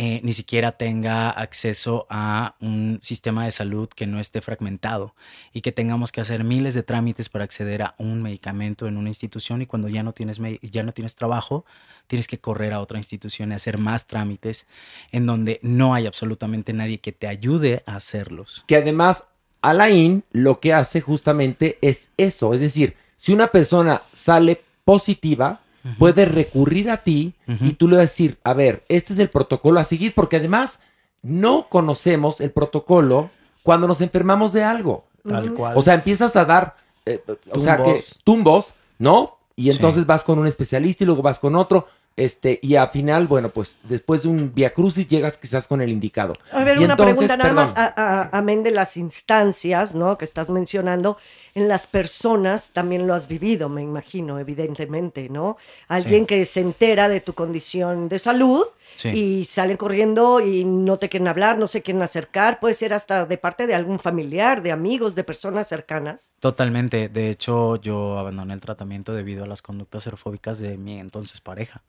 [0.02, 5.14] eh, ni siquiera tenga acceso a un sistema de salud que no esté fragmentado
[5.52, 9.10] y que tengamos que hacer miles de trámites para acceder a un medicamento en una
[9.10, 11.66] institución y cuando ya no tienes, ya no tienes trabajo,
[12.08, 14.68] tienes que correr a otra institución y hacer más trámites
[15.12, 18.64] en donde no hay absolutamente nadie que te ayude a hacerlos.
[18.68, 19.26] Que además,
[19.62, 22.54] Alain lo que hace justamente es eso.
[22.54, 25.60] Es decir, si una persona sale positiva,
[25.97, 29.30] puede recurrir a ti y tú le vas a decir, a ver, este es el
[29.30, 30.80] protocolo a seguir, porque además
[31.21, 33.30] no conocemos el protocolo
[33.63, 35.05] cuando nos enfermamos de algo.
[35.27, 35.73] Tal cual.
[35.77, 36.75] O sea, empiezas a dar,
[37.05, 37.21] eh,
[37.51, 38.19] o sea, que Tumbos.
[38.23, 39.38] tumbos, ¿no?
[39.55, 39.69] Y Sí.
[39.71, 41.88] entonces vas con un especialista y luego vas con otro.
[42.20, 45.89] Este, y al final, bueno, pues después de un via crucis llegas quizás con el
[45.89, 46.34] indicado.
[46.51, 50.17] A ver, Y una entonces, pregunta nada más, a- a- amén de las instancias, ¿no?
[50.17, 51.17] Que estás mencionando,
[51.55, 55.55] en las personas también lo has vivido, me imagino, evidentemente, ¿no?
[55.88, 56.28] Alguien Sí.
[56.28, 58.65] que se entera de tu condición de salud
[58.95, 59.09] Sí.
[59.09, 63.26] y salen corriendo y no te quieren hablar, no se quieren acercar, puede ser hasta
[63.26, 66.34] de parte de algún familiar, de amigos, de personas cercanas.
[66.39, 67.07] Totalmente.
[67.07, 71.82] De hecho, yo abandoné el tratamiento debido a las conductas xerofóbicas de mi entonces pareja.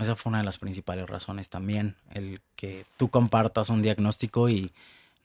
[0.00, 4.72] Esa fue una de las principales razones también, el que tú compartas un diagnóstico y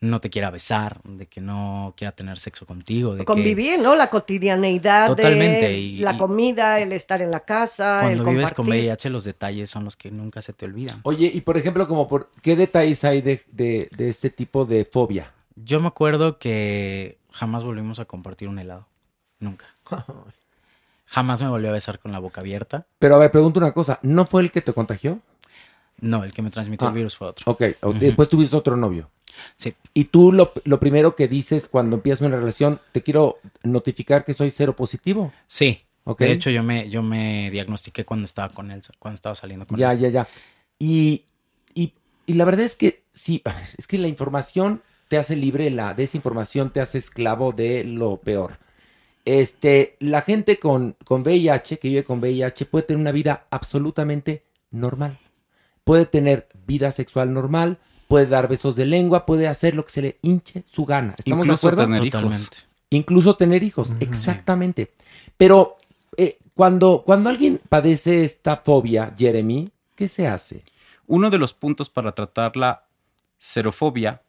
[0.01, 3.95] no te quiera besar, de que no quiera tener sexo contigo, de que Convivir, ¿no?
[3.95, 8.31] La cotidianeidad Totalmente, de y- la y- comida, el estar en la casa, el cuando
[8.31, 8.67] vives con.
[8.67, 10.99] VIH los detalles son los que nunca se te olvidan.
[11.03, 14.83] Oye, y por ejemplo, como por ¿qué detalles hay de, de- de este tipo de
[14.85, 15.31] fobia?
[15.55, 18.85] Yo me acuerdo que jamás volvimos a compartir un helado.
[19.39, 19.67] Nunca.
[21.15, 22.87] Jamás me volvió a besar con la boca abierta.
[22.99, 25.19] Pero a ver, pregunto una cosa, ¿no fue el que te contagió?
[26.01, 27.49] No, el que me transmitió Ah, el virus fue otro.
[27.49, 27.61] Ok,
[27.99, 29.09] después tuviste otro novio.
[29.55, 29.73] Sí.
[29.93, 34.33] Y tú lo, lo primero que dices cuando empiezas una relación, te quiero notificar que
[34.33, 35.31] soy cero positivo.
[35.47, 35.83] Sí.
[36.03, 36.19] Ok.
[36.19, 39.77] De hecho, yo me, yo me diagnostiqué cuando estaba con él, cuando estaba saliendo con
[39.79, 39.99] Ya, él.
[39.99, 40.27] ya, ya.
[40.79, 41.23] Y,
[41.73, 41.93] y,
[42.25, 43.41] y la verdad es que sí,
[43.77, 48.57] es que la información te hace libre, la desinformación te hace esclavo de lo peor.
[49.25, 54.43] Este, la gente con, con VIH, que vive con VIH, puede tener una vida absolutamente
[54.71, 55.19] normal.
[55.83, 60.01] Puede tener vida sexual normal, puede dar besos de lengua, puede hacer lo que se
[60.01, 61.15] le hinche su gana.
[61.17, 61.91] ¿Estamos Incluso de acuerdo?
[61.91, 62.21] tener hijos.
[62.21, 62.57] Totalmente.
[62.91, 64.93] Incluso tener hijos, exactamente.
[65.37, 65.77] Pero
[66.17, 70.63] eh, cuando, cuando alguien padece esta fobia, Jeremy, ¿qué se hace?
[71.07, 72.85] Uno de los puntos para tratar la
[73.37, 74.21] xerofobia,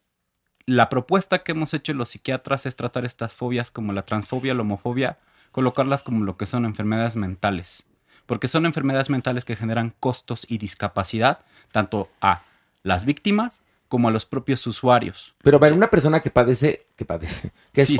[0.66, 4.62] la propuesta que hemos hecho los psiquiatras es tratar estas fobias como la transfobia, la
[4.62, 5.18] homofobia,
[5.52, 7.84] colocarlas como lo que son enfermedades mentales.
[8.26, 11.38] Porque son enfermedades mentales que generan costos y discapacidad
[11.70, 12.42] tanto a
[12.82, 15.34] las víctimas como a los propios usuarios.
[15.42, 17.96] Pero para una persona que padece, que padece, que es Sí.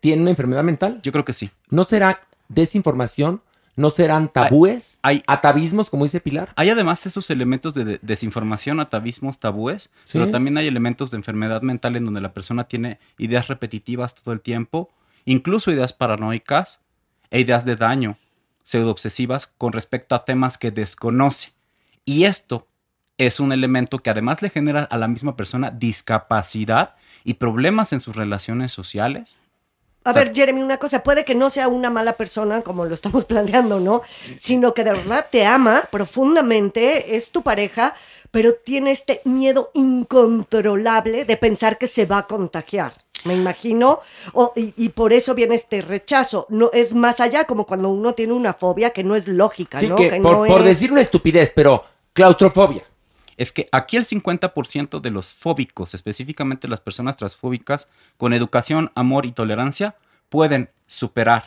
[0.00, 1.00] ¿tiene una enfermedad mental?
[1.02, 1.50] Yo creo que sí.
[1.70, 3.40] ¿No será desinformación?
[3.76, 4.98] ¿No serán tabúes?
[5.02, 6.52] Hay, ¿Atavismos, como dice Pilar?
[6.56, 10.12] hay además esos elementos de de- desinformación, atavismos, tabúes, Sí.
[10.12, 14.32] pero también hay elementos de enfermedad mental en donde la persona tiene ideas repetitivas todo
[14.32, 14.90] el tiempo,
[15.24, 16.80] incluso ideas paranoicas
[17.30, 18.16] e ideas de daño
[18.62, 21.52] pseudoobsesivas con respecto a temas que desconoce.
[22.04, 22.66] Y esto
[23.18, 26.94] es un elemento que además le genera a la misma persona discapacidad
[27.24, 29.36] y problemas en sus relaciones sociales.
[30.04, 33.24] A ver, Jeremy, una cosa, puede que no sea una mala persona como lo estamos
[33.32, 34.02] planteando, ¿no?
[34.36, 37.94] Sino que de verdad te ama profundamente, es tu pareja,
[38.30, 42.92] pero tiene este miedo incontrolable de pensar que se va a contagiar.
[43.24, 44.00] Me imagino,
[44.34, 46.46] o- y, y por eso viene este rechazo.
[46.50, 49.88] No es más allá, como cuando uno tiene una fobia que no es lógica, Sí,
[49.88, 49.94] ¿no?
[49.96, 52.84] que, Que por, no por es- decir una estupidez, pero claustrofobia.
[53.36, 59.26] Es que aquí el 50% de los fóbicos, específicamente las personas transfóbicas, con educación, amor
[59.26, 59.96] y tolerancia,
[60.28, 61.44] pueden superar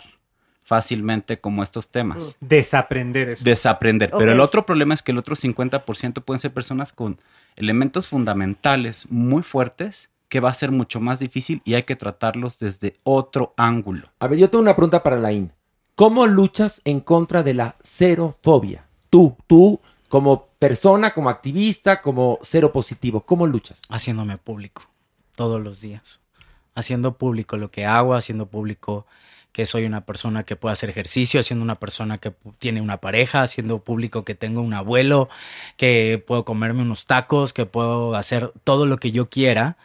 [0.63, 2.35] fácilmente como estos temas.
[2.41, 3.43] Desaprender eso.
[3.43, 4.11] Desaprender.
[4.17, 7.19] Pero el otro problema es que el otro 50% pueden ser personas con
[7.55, 12.59] elementos fundamentales muy fuertes que va a ser mucho más difícil y hay que tratarlos
[12.59, 14.09] desde otro ángulo.
[14.19, 15.53] A ver, yo tengo una pregunta para Laín.
[15.95, 18.85] ¿Cómo luchas en contra de la serofobia?
[19.09, 23.81] Tú, tú, como persona, como activista, como cero positivo, ¿cómo luchas?
[23.89, 24.83] haciéndome público
[25.35, 26.21] todos los días,
[26.75, 29.05] haciendo público lo que hago, haciendo público
[29.51, 33.41] que soy una persona que puede hacer ejercicio, siendo una persona que tiene una pareja,
[33.41, 35.29] haciendo público que tengo un abuelo,
[35.77, 39.77] que puedo comerme unos tacos, que puedo hacer todo lo que yo quiera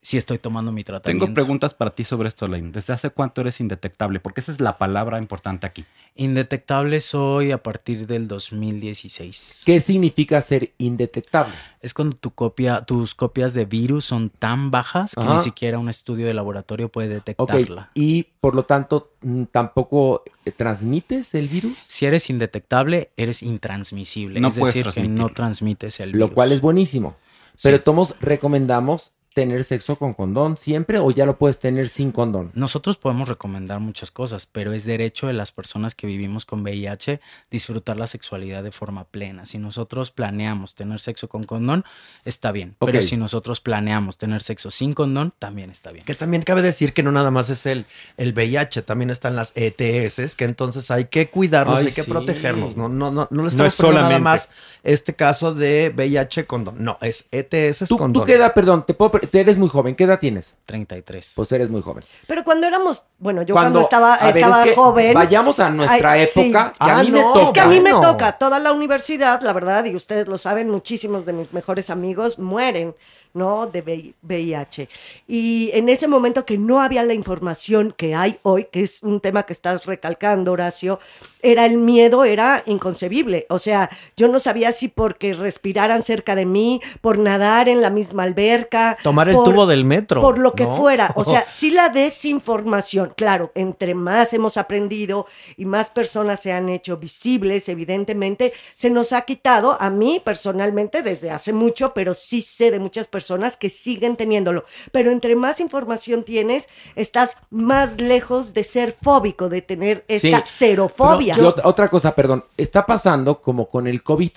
[0.00, 1.24] si estoy tomando mi tratamiento.
[1.26, 2.70] Tengo preguntas para ti sobre esto, Lane.
[2.70, 4.20] ¿Desde hace cuánto eres indetectable?
[4.20, 5.84] Porque esa es la palabra importante aquí.
[6.14, 9.62] Indetectable soy a partir del 2016.
[9.66, 11.54] ¿Qué significa ser indetectable?
[11.80, 15.34] Es cuando tu copia, tus copias de virus son tan bajas que Ajá.
[15.36, 17.90] ni siquiera un estudio de laboratorio puede detectarla.
[17.94, 21.78] y por lo tanto, mm, ¿tampoco eh, transmites el virus?
[21.88, 24.40] Si eres indetectable, eres intransmisible.
[24.40, 26.30] No es puedes decir, que no transmites el Lo virus.
[26.32, 27.16] cual es buenísimo.
[27.54, 27.62] Sí.
[27.68, 32.50] Pero todos recomendamos tener sexo con condón siempre o ya lo puedes tener sin condón.
[32.54, 37.20] Nosotros podemos recomendar muchas cosas, pero es derecho de las personas que vivimos con VIH
[37.50, 39.46] disfrutar la sexualidad de forma plena.
[39.46, 41.84] Si nosotros planeamos tener sexo con condón,
[42.24, 42.74] está bien.
[42.78, 46.04] Pero si nosotros planeamos tener sexo sin condón, también está bien.
[46.04, 49.52] Que también cabe decir que no nada más es el, el VIH, también están las
[49.54, 52.76] ETS, que entonces hay que cuidarnos, Ay, hay que protegernos.
[52.76, 54.48] No, no, no, no le No estamos es poniendo nada más
[54.82, 56.76] este caso de VIH condón.
[56.78, 58.22] No, es ETS ¿Tú, condón.
[58.22, 60.54] tú qué edad, perdón, te puedo, eres muy joven, ¿qué edad tienes?
[60.66, 61.32] 33.
[61.36, 62.02] Pues eres muy joven.
[62.26, 65.14] Pero cuando éramos, bueno, yo cuando, Cuando- estaba, a ver, estaba es que joven.
[65.14, 66.40] vayamos a nuestra Ay, sí.
[66.40, 67.42] época, a Ah, mí me no, toca.
[67.46, 70.68] Es que a mí me toca toda la universidad, la verdad, y ustedes lo saben,
[70.70, 72.94] muchísimos de mis mejores amigos mueren,
[73.34, 73.66] ¿no?
[73.66, 74.88] De VI- VIH.
[75.26, 79.20] Y en ese momento que no había la información que hay hoy, que es un
[79.20, 80.98] tema que estás recalcando, Horacio,
[81.42, 83.46] era el miedo, era inconcebible.
[83.48, 87.90] O sea, yo no sabía si porque respiraran cerca de mí, por nadar en la
[87.90, 88.96] misma alberca.
[89.02, 90.20] Tomar el por- tubo del metro.
[90.20, 90.76] por lo que ¿no?
[90.76, 91.12] fuera.
[91.14, 95.26] O sea, sí la desinformación, claro, entre más hemos aprendido
[95.56, 101.02] y más personas se han hecho visibles, evidentemente, se nos ha quitado, a mí personalmente
[101.02, 103.17] desde hace mucho, pero sí sé de muchas personas
[103.58, 104.64] que siguen teniéndolo.
[104.92, 110.66] Pero entre más información tienes, estás más lejos de ser fóbico, de tener esta Sí,
[110.66, 111.36] xerofobia.
[111.64, 114.32] Otra cosa, perdón, está pasando como con el COVID,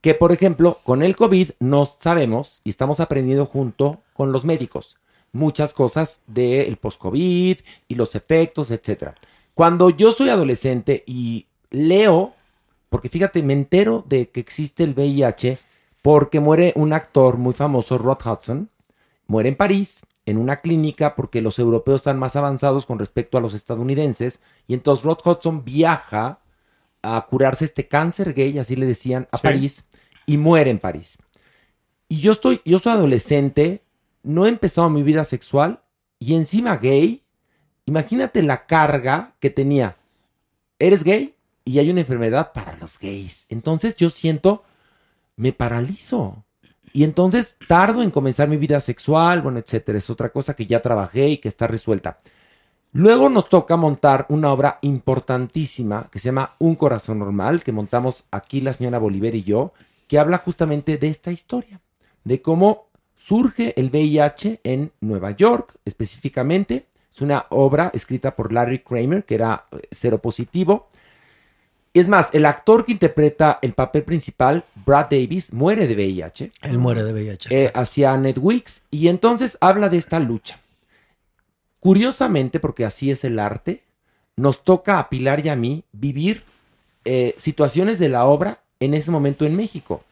[0.00, 4.98] que por ejemplo, con el COVID no sabemos y estamos aprendiendo junto con los médicos
[5.32, 7.58] muchas cosas del post-COVID
[7.88, 9.14] y los efectos, etcétera.
[9.54, 12.34] Cuando yo soy adolescente y leo,
[12.88, 15.58] porque fíjate, me entero de que existe el VIH
[16.02, 18.70] porque muere un actor muy famoso, Rod Hudson,
[19.26, 23.40] muere en París, en una clínica, porque los europeos están más avanzados con respecto a
[23.40, 26.40] los estadounidenses, y entonces Rod Hudson viaja
[27.02, 29.42] a curarse este cáncer gay, así le decían, a Sí.
[29.42, 29.84] París,
[30.26, 31.18] y muere en París.
[32.08, 33.82] Y yo estoy, yo soy adolescente,
[34.22, 35.80] no he empezado mi vida sexual,
[36.18, 37.24] y encima gay,
[37.86, 39.96] imagínate la carga que tenía.
[40.78, 41.34] Eres gay
[41.64, 43.46] y hay una enfermedad para los gays.
[43.48, 44.62] Entonces yo siento,
[45.42, 46.44] me paralizo.
[46.92, 49.98] Y entonces tardo en comenzar mi vida sexual, bueno, etcétera.
[49.98, 52.20] Es otra cosa que ya trabajé y que está resuelta.
[52.92, 58.24] Luego nos toca montar una obra importantísima que se llama Un corazón normal, que montamos
[58.30, 59.72] aquí la señora Bolívar y yo,
[60.06, 61.80] que habla justamente de esta historia,
[62.22, 66.86] de cómo surge el VIH en Nueva York, específicamente.
[67.12, 70.88] Es una obra escrita por Larry Kramer, que era eh, seropositivo.
[71.94, 76.50] Es más, el actor que interpreta el papel principal, Brad Davis, muere de VIH.
[76.62, 77.54] Él muere de VIH.
[77.54, 80.58] eh, hacia Netflix y entonces habla de esta lucha.
[81.80, 83.82] Curiosamente, porque así es el arte,
[84.36, 86.44] nos toca a Pilar y a mí vivir
[87.04, 90.02] eh, situaciones de la obra en ese momento en México.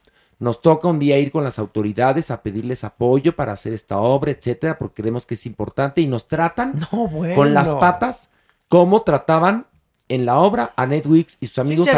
[0.40, 4.30] Nos toca un día ir con las autoridades a pedirles apoyo para hacer esta obra,
[4.32, 7.34] etcétera, porque creemos que es importante y nos tratan No, bueno.
[7.34, 8.28] con las patas
[8.68, 9.66] como trataban
[10.11, 11.88] en la obra a Netflix y sus amigos.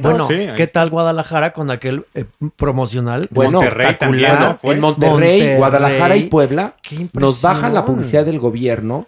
[0.00, 2.24] Bueno, Sí, ahí ¿qué tal Guadalajara con aquel eh,
[2.56, 3.28] promocional?
[3.30, 4.52] Bueno, Monterrey también, espectacular?
[4.54, 4.58] ¿no?
[4.58, 4.74] Fue.
[4.74, 5.10] en Monterrey,
[5.40, 5.56] Monterrey.
[5.58, 9.06] Guadalajara y Puebla Qué nos bajan la publicidad del gobierno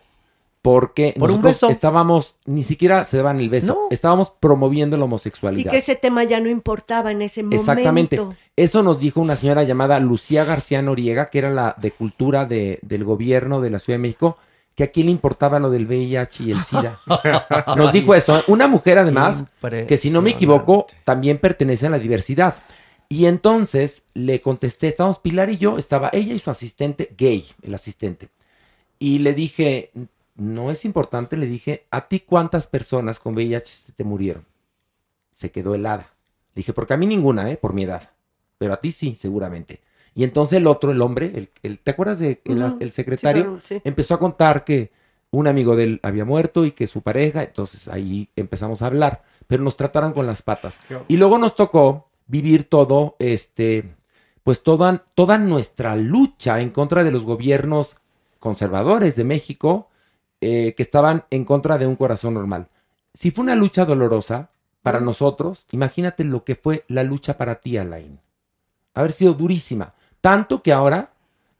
[0.60, 1.70] porque Por un nosotros beso.
[1.70, 3.78] estábamos, ni siquiera se daban el beso, No.
[3.90, 5.70] estábamos promoviendo la y homosexualidad.
[5.70, 7.62] que ese tema ya no importaba en ese momento.
[7.62, 8.20] Exactamente.
[8.56, 12.80] Eso nos dijo una señora llamada Lucía García Noriega, que era la de cultura de-
[12.82, 14.36] del gobierno de la Ciudad de México,
[14.78, 17.00] que aquí le importaba lo del VIH y el SIDA.
[17.76, 18.38] Nos dijo eso.
[18.38, 18.44] ¿eh?
[18.46, 19.42] Una mujer además,
[19.88, 22.54] que si no me equivoco, también pertenece a la diversidad.
[23.08, 27.74] Y entonces le contesté, estábamos Pilar y yo, estaba ella y su asistente gay, el
[27.74, 28.28] asistente.
[29.00, 29.90] Y le dije,
[30.36, 34.44] no es importante, le dije, ¿a ti cuántas personas con VIH te murieron?
[35.32, 36.12] Se quedó helada.
[36.54, 37.56] Le dije, porque a mí ninguna, ¿eh?
[37.56, 38.10] Por mi edad.
[38.58, 39.80] Pero a ti sí, seguramente.
[40.18, 42.76] Y entonces el otro, el hombre, el, el- ¿te acuerdas de el, Ujú.
[42.80, 43.44] el Sí, secretario?
[43.44, 43.80] claro, sí.
[43.84, 44.90] empezó a contar que
[45.30, 49.22] un amigo de él había muerto y que su pareja, entonces ahí empezamos a hablar,
[49.46, 50.80] pero nos trataron con las patas.
[51.06, 53.94] Y luego nos tocó vivir todo, este,
[54.42, 57.94] pues toda, toda nuestra lucha en contra de los gobiernos
[58.40, 59.88] conservadores de México
[60.40, 62.66] eh, que estaban en contra de un corazón normal.
[63.14, 64.50] Si fue una lucha dolorosa
[64.82, 68.18] para nosotros, imagínate lo que fue la lucha para ti, Alain.
[68.94, 69.94] Haber sido durísima.
[70.20, 71.12] Tanto que ahora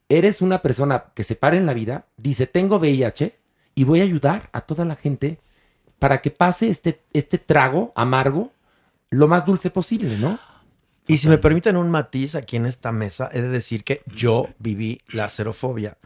[0.08, 3.38] eres una persona que se para en la vida, dice, tengo VIH
[3.74, 5.38] y voy a ayudar a toda la gente
[5.98, 8.52] para que pase este, este trago amargo
[9.10, 10.38] lo más dulce posible, ¿no?
[11.08, 14.50] Y si me permiten un matiz aquí en esta mesa, he de decir que yo
[14.58, 15.96] viví la xerofobia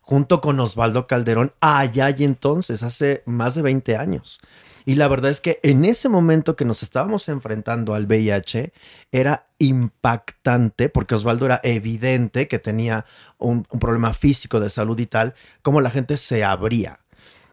[0.00, 4.40] junto con Osvaldo Calderón allá y entonces, hace más de 20 años.
[4.84, 8.72] Y la verdad es que en ese momento que nos estábamos enfrentando al VIH,
[9.10, 13.04] era impactante porque Osvaldo era evidente que tenía
[13.38, 17.00] un, un problema físico de salud y tal, como la gente se abría.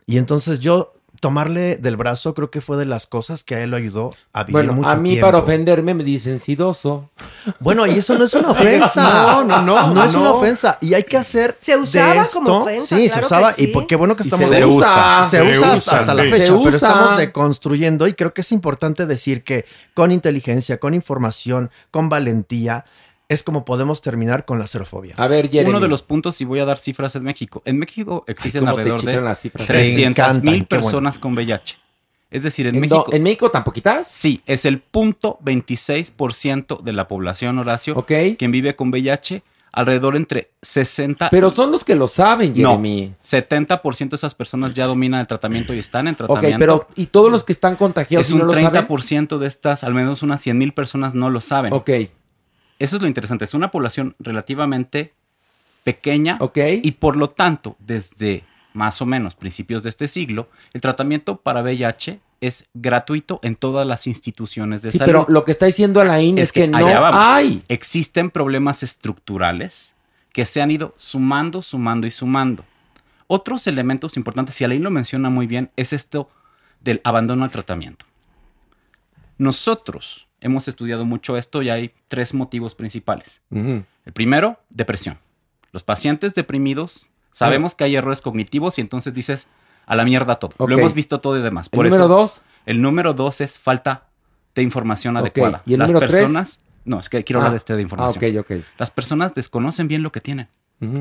[0.06, 3.72] Y entonces yo tomarle del brazo creo que fue de las cosas que a él
[3.72, 5.28] lo ayudó a vivir Bueno, mucho a mí tiempo.
[5.28, 7.10] para ofenderme me dicen sidoso.
[7.60, 9.04] Bueno, y eso no es una ofensa.
[9.04, 10.22] No, no, no, No es no.
[10.22, 10.78] una ofensa.
[10.82, 11.56] Y hay que hacer.
[11.60, 13.54] Se usaba de como ofensa, Sí, claro se que usaba.
[13.54, 13.64] sí.
[13.64, 14.50] Y por- qué bueno que Y estamos.
[14.50, 15.28] se usa.
[15.30, 18.08] Se, Se usa hasta, la fecha, pero estamos deconstruyendo.
[18.08, 22.86] Y creo que es importante decir que con inteligencia, con información, con valentía,
[23.30, 25.14] es como podemos terminar con la xerofobia.
[25.18, 25.70] A ver, Jeremy.
[25.70, 27.62] Uno de los puntos, y voy a dar cifras en México.
[27.64, 29.68] En México existen ¿Cómo te alrededor de las cifras?
[29.68, 30.68] 300 encantan, mil bueno.
[30.68, 31.78] personas con VIH.
[32.32, 33.06] Es decir, en, ¿En, México...
[33.08, 34.08] do- ¿En México tan poquitas?
[34.08, 38.12] Sí, es el punto 26% de la población, Horacio, Ok.
[38.38, 39.44] quien vive con VIH,
[39.74, 43.14] alrededor entre 60 Pero son los que lo saben, No, Jeremy.
[43.24, 46.58] 70% de esas personas ya dominan el tratamiento y están en Ok, tratamiento.
[46.60, 48.88] pero ¿y todos los que están contagiados es y no un lo saben?
[48.88, 51.74] 30% de estas, al menos unas 100 mil personas no lo saben.
[51.74, 51.90] Ok,
[52.80, 55.14] Eso es lo interesante, es una población relativamente
[55.84, 56.40] pequeña
[56.82, 58.44] y por lo tanto, desde
[58.74, 63.86] más o menos principios de este siglo, el tratamiento para VIH es gratuito en todas
[63.86, 65.12] las instituciones de Sí, salud.
[65.12, 67.20] pero lo que está diciendo Alain es, que, no allá vamos.
[67.22, 67.64] hay.
[67.68, 69.94] Existen problemas estructurales
[70.32, 72.64] que se han ido sumando, sumando y sumando.
[73.28, 76.30] Otros elementos importantes, y Alain lo menciona muy bien, es esto
[76.80, 78.06] del abandono al tratamiento.
[79.38, 83.42] Nosotros hemos estudiado mucho esto y hay tres motivos principales.
[83.52, 85.18] El primero, depresión.
[85.72, 89.48] Los pacientes deprimidos sabemos que hay errores cognitivos y entonces dices
[89.86, 90.54] a la mierda todo.
[90.68, 91.70] Lo hemos visto todo y demás.
[91.72, 92.42] El número eso, dos.
[92.66, 94.06] el número dos es falta
[94.56, 95.62] de información adecuada.
[95.66, 96.20] ¿Y el Las número tres?
[96.22, 98.38] personas, no, es que quiero hablar Ah, de este de Ah, información.
[98.40, 98.64] ok, ok.
[98.78, 100.48] Las personas desconocen bien lo que tienen.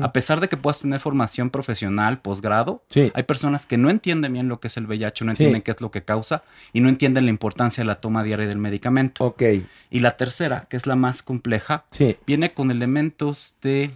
[0.01, 3.11] A pesar de que puedas tener formación profesional, posgrado, Sí.
[3.13, 5.43] hay personas que no entienden bien lo que es el VIH, no Sí.
[5.43, 6.41] entienden qué es lo que causa
[6.73, 9.23] y no entienden la importancia de la toma diaria del medicamento.
[9.25, 9.41] Ok,
[9.89, 12.17] Y la tercera, que es la más compleja, sí.
[12.27, 13.91] viene con elementos de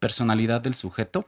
[0.00, 1.26] personalidad del sujeto.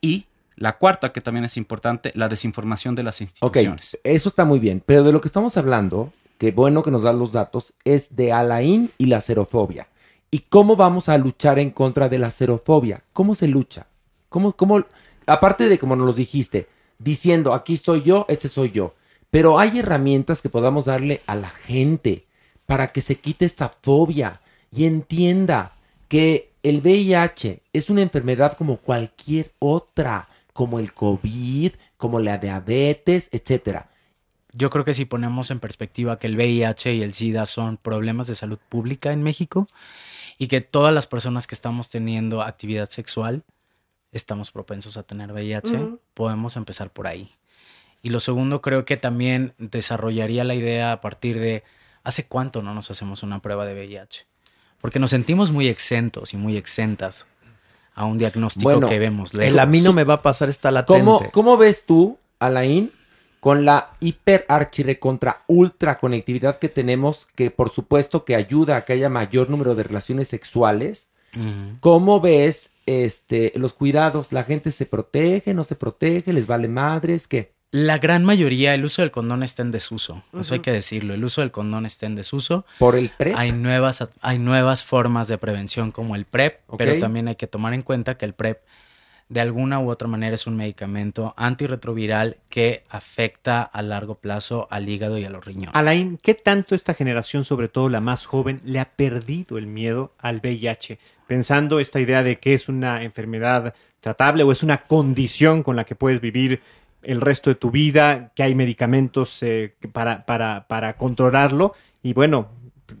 [0.00, 0.26] Y
[0.56, 3.98] la cuarta, que también es importante, la desinformación de las instituciones.
[4.04, 4.82] eso está muy bien.
[4.84, 8.32] Pero de lo que estamos hablando, que bueno que nos dan los datos, es de
[8.32, 9.88] Alain y la xerofobia.
[10.30, 13.02] ¿Y cómo vamos a luchar en contra de la xerofobia?
[13.12, 13.86] ¿Cómo se lucha?
[14.28, 14.84] ¿Cómo, cómo,
[15.26, 16.68] aparte de como nos lo dijiste,
[16.98, 18.94] diciendo, aquí estoy yo, este soy yo.
[19.30, 22.24] Pero hay herramientas que podamos darle a la gente
[22.66, 24.40] para que se quite esta fobia
[24.70, 25.72] y entienda
[26.08, 33.28] que el VIH es una enfermedad como cualquier otra, como el COVID, como la diabetes,
[33.32, 33.90] etcétera.
[34.52, 38.28] Yo creo que si ponemos en perspectiva que el VIH y el SIDA son problemas
[38.28, 39.66] de salud pública en México
[40.38, 43.44] y que todas las personas que estamos teniendo actividad sexual
[44.12, 47.30] estamos propensos a tener VIH, podemos empezar por ahí.
[48.02, 51.64] Y lo segundo, creo que también desarrollaría la idea a partir de
[52.04, 54.26] hace cuánto no nos hacemos una prueba de VIH.
[54.80, 57.26] Porque nos sentimos muy exentos y muy exentas
[57.94, 59.52] a un diagnóstico Bueno, que vemos lejos.
[59.52, 61.00] El a mí no me va a pasar esta latente.
[61.00, 62.92] ¿Cómo, ¿Cómo ves tú, Alain,
[63.44, 68.84] con la hiper archire contra ultra conectividad que tenemos, que por supuesto que ayuda a
[68.86, 71.08] que haya mayor número de relaciones sexuales?
[71.80, 74.32] ¿Cómo ves este, los cuidados?
[74.32, 77.28] ¿La gente se protege, no se protege, les vale madres?
[77.28, 77.52] ¿Qué?
[77.70, 80.22] La gran mayoría, el uso del condón está en desuso.
[80.32, 81.12] Eso hay que decirlo.
[81.12, 82.64] El uso del condón está en desuso.
[82.78, 83.34] ¿Por el PrEP?
[83.36, 87.74] Hay nuevas, hay nuevas formas de prevención como el PrEP, pero también hay que tomar
[87.74, 88.62] en cuenta que el PrEP
[89.34, 94.88] de alguna u otra manera es un medicamento antirretroviral que afecta a largo plazo al
[94.88, 95.74] hígado y a los riñones.
[95.74, 100.12] Alain, ¿qué tanto esta generación, sobre todo la más joven, le ha perdido el miedo
[100.20, 101.00] al VIH?
[101.26, 105.82] Pensando esta idea de que es una enfermedad tratable o es una condición con la
[105.82, 106.62] que puedes vivir
[107.02, 111.74] el resto de tu vida, que hay medicamentos eh, para, para, para controlarlo
[112.04, 112.50] y bueno,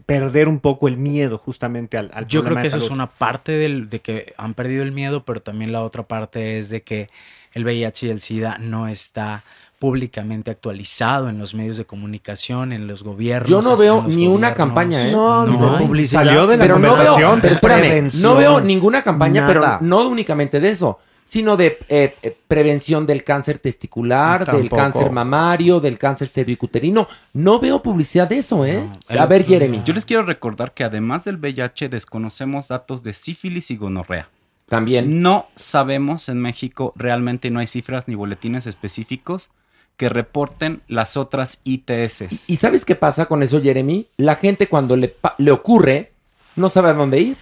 [0.06, 3.10] perder un poco el miedo justamente al, al Yo creo que de eso es una
[3.10, 6.82] parte del, de que han perdido el miedo, pero también la otra parte es de
[6.82, 7.08] que
[7.52, 9.44] el VIH y el SIDA no está
[9.78, 13.50] públicamente actualizado en los medios de comunicación, en los gobiernos.
[13.50, 15.12] Yo no veo ni una campaña, ¿eh?
[15.12, 16.24] No, No de publicidad.
[16.24, 17.40] Salió de la pero no veo, conversación.
[17.42, 19.78] pero espérame, prevención, no veo ninguna campaña, nada.
[19.78, 20.98] pero no únicamente de eso.
[21.24, 27.08] Sino de eh, eh, prevención del cáncer testicular, del cáncer mamario, del cáncer cervicuterino.
[27.32, 28.86] No veo publicidad de eso, ¿eh?
[29.08, 29.82] No, A ver, Jeremy.
[29.84, 34.28] Yo les quiero recordar que además del VIH desconocemos datos de sífilis y gonorrea.
[34.68, 35.22] También.
[35.22, 39.50] No sabemos en México, realmente no hay cifras ni boletines específicos
[39.96, 42.48] que reporten las otras ITS.
[42.48, 44.08] ¿Y sabes qué pasa con eso, Jeremy?
[44.16, 46.12] La gente cuando le, le ocurre,
[46.56, 47.36] no sabe a dónde ir.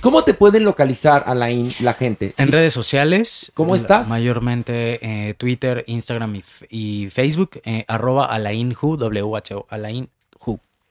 [0.00, 2.32] ¿Cómo te pueden localizar a la, in- la gente?
[2.36, 2.52] En Sí.
[2.52, 3.50] redes sociales.
[3.54, 4.08] ¿Cómo estás?
[4.08, 5.00] Mayormente
[5.30, 7.60] eh, Twitter, Instagram y, Facebook.
[7.64, 10.08] eh, arroba alainhu, W-H-O, alainhu.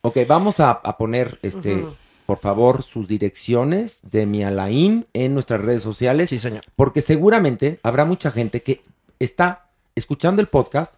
[0.01, 1.83] Ok, vamos a, a poner, este,
[2.25, 6.29] por favor, sus direcciones de mi Alain en nuestras redes sociales.
[6.29, 6.61] Sí, señor.
[6.75, 8.83] Porque seguramente habrá mucha gente que
[9.19, 9.65] está
[9.95, 10.95] escuchando el podcast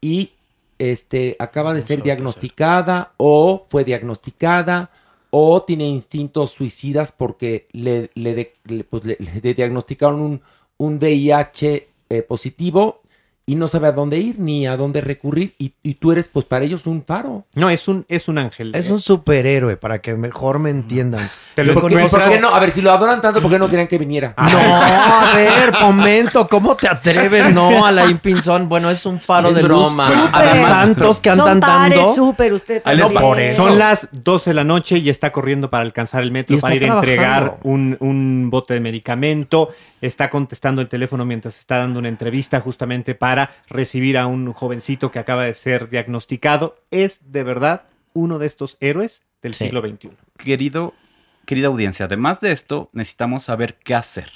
[0.00, 0.32] y
[0.78, 4.90] este, acaba de No ser diagnosticada o fue diagnosticada
[5.30, 9.16] o tiene instintos suicidas porque le, le, de- le- pues, le-
[9.54, 10.42] diagnosticaron un,
[10.78, 13.02] un VIH eh, positivo
[13.50, 16.46] y no sabe a dónde ir ni a dónde recurrir y, y tú eres pues
[16.46, 17.46] para ellos un faro.
[17.54, 18.72] No, es un, es un ángel.
[18.74, 21.28] Es un superhéroe, para que mejor me entiendan.
[21.56, 22.48] Te lo ¿Por qué- conozco- por qué no?
[22.54, 24.34] A ver, si lo adoran tanto, ¿por qué no querían que viniera?
[24.38, 27.52] No, a ver, momento, ¿cómo te atreves?
[27.52, 30.08] No, Alain Pinzón, bueno, es un faro Es de broma.
[30.08, 30.30] luz.
[30.32, 32.14] Además, tantos que Son andan pares dando.
[32.14, 32.82] súper usted.
[32.82, 33.08] También.
[33.16, 33.20] va.
[33.20, 33.66] por eso.
[33.66, 36.84] Son las 12 de la noche y está corriendo para alcanzar el metro para ir
[36.84, 39.70] a entregar un, un bote de medicamento.
[40.00, 45.10] Está contestando el teléfono mientras está dando una entrevista justamente para recibir a un jovencito
[45.10, 46.76] que acaba de ser diagnosticado.
[46.90, 47.82] Es de verdad
[48.14, 49.64] uno de estos héroes del Sí.
[49.64, 50.10] siglo XXI.
[50.38, 50.94] Querido,
[51.46, 54.30] querida audiencia, además de esto, necesitamos saber qué hacer.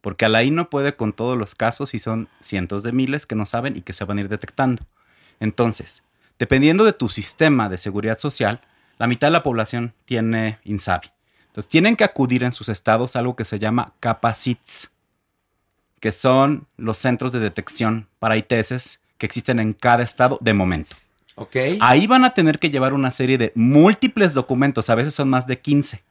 [0.00, 3.44] Porque Alain no puede con todos los casos y son cientos de miles que no
[3.44, 4.82] saben y que se van a ir detectando.
[5.38, 6.02] Entonces,
[6.38, 8.60] dependiendo de tu sistema de seguridad social,
[8.98, 11.10] la mitad de la población tiene INSABI.
[11.48, 14.90] Entonces, tienen que acudir en sus estados a algo que se llama CAPACITS,
[16.00, 20.96] que son los centros de detección para ITS que existen en cada estado de momento.
[21.36, 21.56] Ok.
[21.80, 25.46] Ahí van a tener que llevar una serie de múltiples documentos, a veces son más
[25.46, 26.02] de 15.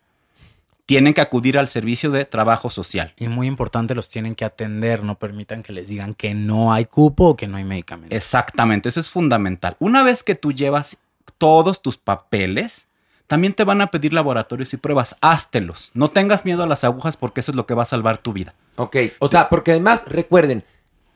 [0.86, 3.14] Tienen que acudir al servicio de trabajo social.
[3.18, 5.04] Y muy importante, los tienen que atender.
[5.04, 8.16] No permitan que les digan que no hay cupo o que no hay medicamento.
[8.16, 9.76] Exactamente, eso es fundamental.
[9.78, 10.98] Una vez que tú llevas
[11.38, 12.88] todos tus papeles,
[13.30, 15.16] también te van a pedir laboratorios y pruebas.
[15.22, 15.92] Háztelos.
[15.94, 18.34] No tengas miedo a las agujas porque eso es lo que va a salvar tu
[18.34, 18.56] vida.
[18.76, 18.98] Ok.
[19.20, 20.64] O sea, porque además, recuerden,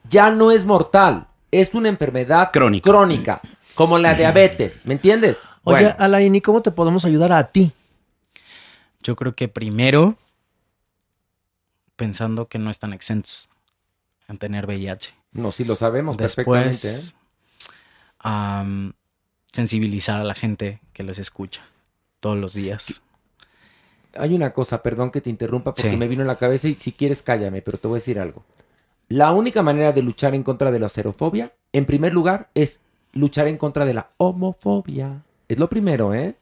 [0.08, 2.88] ya no es mortal, es una enfermedad Crónica.
[2.88, 3.40] crónica
[3.74, 5.38] como la diabetes, ¿me entiendes?
[5.64, 7.72] Oye, Bueno, Alain, ¿y cómo te podemos ayudar a ti?
[9.02, 10.16] Yo creo que primero,
[11.96, 13.48] pensando que no están exentos
[14.28, 15.14] en tener VIH.
[15.32, 16.86] no, sí lo sabemos perfectamente.
[16.86, 16.92] ¿eh?
[16.92, 17.16] Después,
[19.50, 21.62] sensibilizar a la gente que los escucha
[22.24, 23.02] todos los días.
[24.16, 25.96] Hay una cosa, perdón que te interrumpa porque Sí.
[25.98, 28.44] me vino en la cabeza y si quieres cállame, pero te voy a decir algo.
[29.08, 32.80] La única manera de luchar en contra de la xerofobia, en primer lugar, es
[33.12, 35.22] luchar en contra de la homofobia.
[35.48, 36.36] Es lo primero, ¿eh?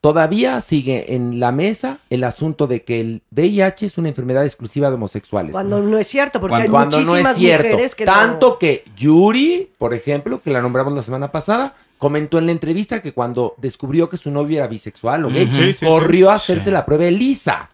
[0.00, 4.88] Todavía sigue en la mesa el asunto de que el VIH es una enfermedad exclusiva
[4.90, 5.50] de homosexuales.
[5.52, 7.68] Cuando no es cierto, porque hay cuando no muchísimas es cierto.
[7.70, 12.38] mujeres que no- Tanto que Yuri, por ejemplo, que la nombramos la semana pasada, comentó
[12.38, 15.54] en la entrevista que cuando descubrió que su novio era bisexual o gay, Ujú.
[15.56, 17.70] Sí, sí, corrió a hacerse la prueba ELISA.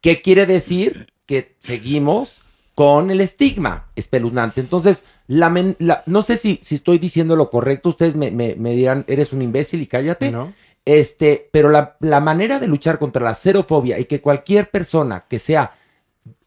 [0.00, 1.12] ¿Qué quiere decir?
[1.26, 2.42] Que seguimos
[2.74, 4.60] con el estigma espeluznante.
[4.60, 8.54] Entonces, la men- la- no sé si, si estoy diciendo lo correcto, ustedes me, me-
[8.56, 10.30] me dirán, eres un imbécil y cállate.
[10.30, 10.54] ¿No?
[10.86, 15.38] Este, pero la, la manera de luchar contra la xerofobia y que cualquier persona que
[15.38, 15.74] sea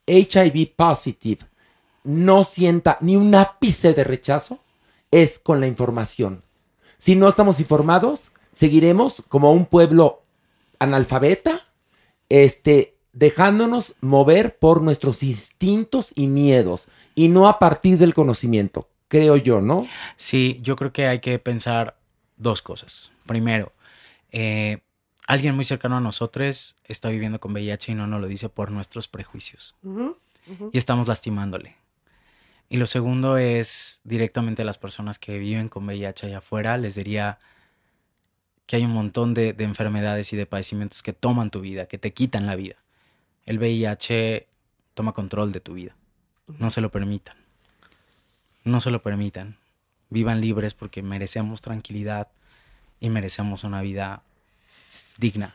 [0.08, 1.42] HIV positive
[2.04, 4.60] no sienta ni un ápice de rechazo
[5.12, 6.42] es con la información.
[7.04, 10.24] Si no estamos informados, seguiremos como un pueblo
[10.80, 11.68] analfabeta,
[12.30, 19.36] este, dejándonos mover por nuestros instintos y miedos y no a partir del conocimiento, creo
[19.36, 19.86] yo, ¿no?
[20.16, 21.98] Sí, yo creo que hay que pensar
[22.38, 23.12] dos cosas.
[23.26, 23.74] Primero,
[24.32, 24.80] eh,
[25.28, 28.72] alguien muy cercano a nosotros está viviendo con VIH y no nos lo dice por
[28.72, 29.76] nuestros prejuicios.
[30.72, 31.83] Y estamos lastimándole.
[32.74, 36.96] Y lo segundo es directamente a las personas que viven con VIH allá afuera, les
[36.96, 37.38] diría
[38.66, 42.00] que hay un montón de, de enfermedades y de padecimientos que toman tu vida, que
[42.00, 42.78] te quitan la vida.
[43.46, 44.48] El VIH
[44.96, 45.96] toma control de tu vida.
[46.48, 47.38] No se lo permitan.
[48.64, 49.60] No se lo permitan.
[50.10, 52.30] Vivan libres porque merecemos tranquilidad
[53.00, 54.24] y merecemos una vida
[55.20, 55.54] digna.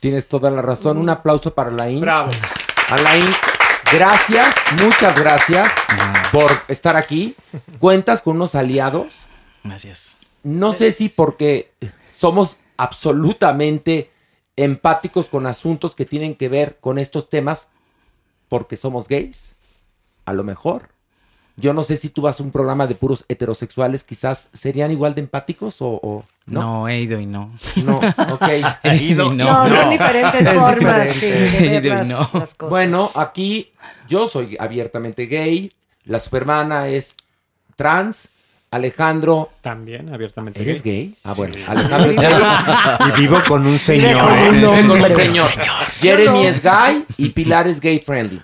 [0.00, 0.98] Tienes toda la razón.
[0.98, 2.02] Un aplauso para Alain.
[2.02, 2.30] Bravo.
[2.90, 3.24] Alain,
[3.92, 5.72] gracias, muchas gracias
[6.32, 7.36] por estar aquí.
[7.78, 9.26] Cuentas con unos aliados.
[9.62, 10.16] Gracias.
[10.42, 11.72] No sé si porque
[12.10, 14.10] somos absolutamente
[14.56, 17.68] empáticos con asuntos que tienen que ver con estos temas
[18.48, 19.54] porque somos gays.
[20.24, 20.90] a lo mejor.
[21.62, 25.14] Yo no sé si tú vas a un programa de puros heterosexuales, quizás serían igual
[25.14, 26.60] de empáticos o, o No.
[26.60, 26.88] no.
[26.88, 27.52] he ido y no.
[27.84, 28.48] No, ok.
[28.82, 29.44] He ido y no.
[29.68, 32.28] No, son diferentes Es formas sí, He ido y no.
[32.34, 32.68] las cosas.
[32.70, 33.70] Bueno, aquí
[34.08, 35.70] yo soy abiertamente gay,
[36.04, 37.14] la supermana es
[37.76, 38.28] trans,
[38.72, 40.60] Alejandro, También, abiertamente.
[40.62, 41.14] ¿eres gay?
[41.24, 41.60] Ah, bueno, Sí.
[41.68, 42.32] Alejandro es gay.
[43.08, 44.18] Y vivo con un señor.
[44.18, 45.50] con un Vive con un señor.
[46.00, 46.48] Jeremy no.
[46.48, 48.40] es gay y Pilar es gay friendly.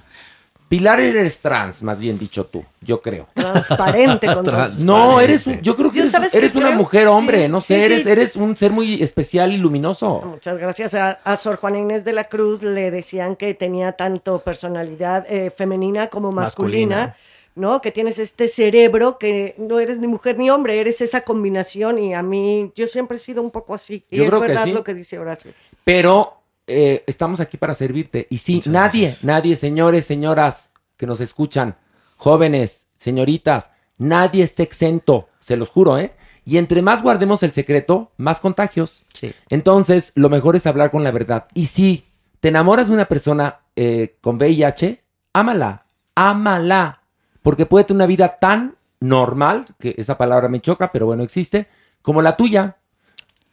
[0.69, 3.27] Pilar eres trans, más bien dicho tú, yo creo.
[3.33, 4.79] Transparente con dos.
[4.81, 6.79] No, eres un, yo creo que eres, ¿sabes eres qué una creo?
[6.79, 8.11] mujer hombre, Sí, no sé, sí, eres, sí.
[8.11, 10.21] eres un ser muy especial y luminoso.
[10.27, 12.63] Muchas gracias a, a Sor Juana Inés de la Cruz.
[12.63, 17.17] Le decían que tenía tanto personalidad eh, femenina como masculina, Masculina.
[17.55, 17.81] ¿no?
[17.81, 21.99] Que tienes este cerebro que no eres ni mujer ni hombre, eres esa combinación.
[21.99, 24.05] Y a mí, yo siempre he sido un poco así.
[24.11, 24.73] Y Yo es creo que verdad sí.
[24.73, 25.53] lo que dice Horacio.
[25.83, 26.38] Pero
[26.69, 28.27] eh, estamos aquí para servirte.
[28.31, 29.25] Y sí, Muchas nadie, gracias.
[29.25, 31.77] nadie, señores, señoras que nos escuchan,
[32.17, 36.13] jóvenes, señoritas, nadie está exento, se los juro, ¿eh?
[36.45, 39.05] Y entre más guardemos el secreto, más contagios.
[39.13, 39.35] Sí.
[39.51, 41.47] Entonces, lo mejor es hablar con la verdad.
[41.53, 42.05] Y si
[42.41, 45.03] te enamoras de una persona eh, con VIH,
[45.35, 45.85] ámala,
[46.15, 47.03] ámala.
[47.43, 51.69] Porque puede tener una vida tan normal, que esa palabra me choca, pero bueno, existe,
[52.01, 52.79] como la tuya.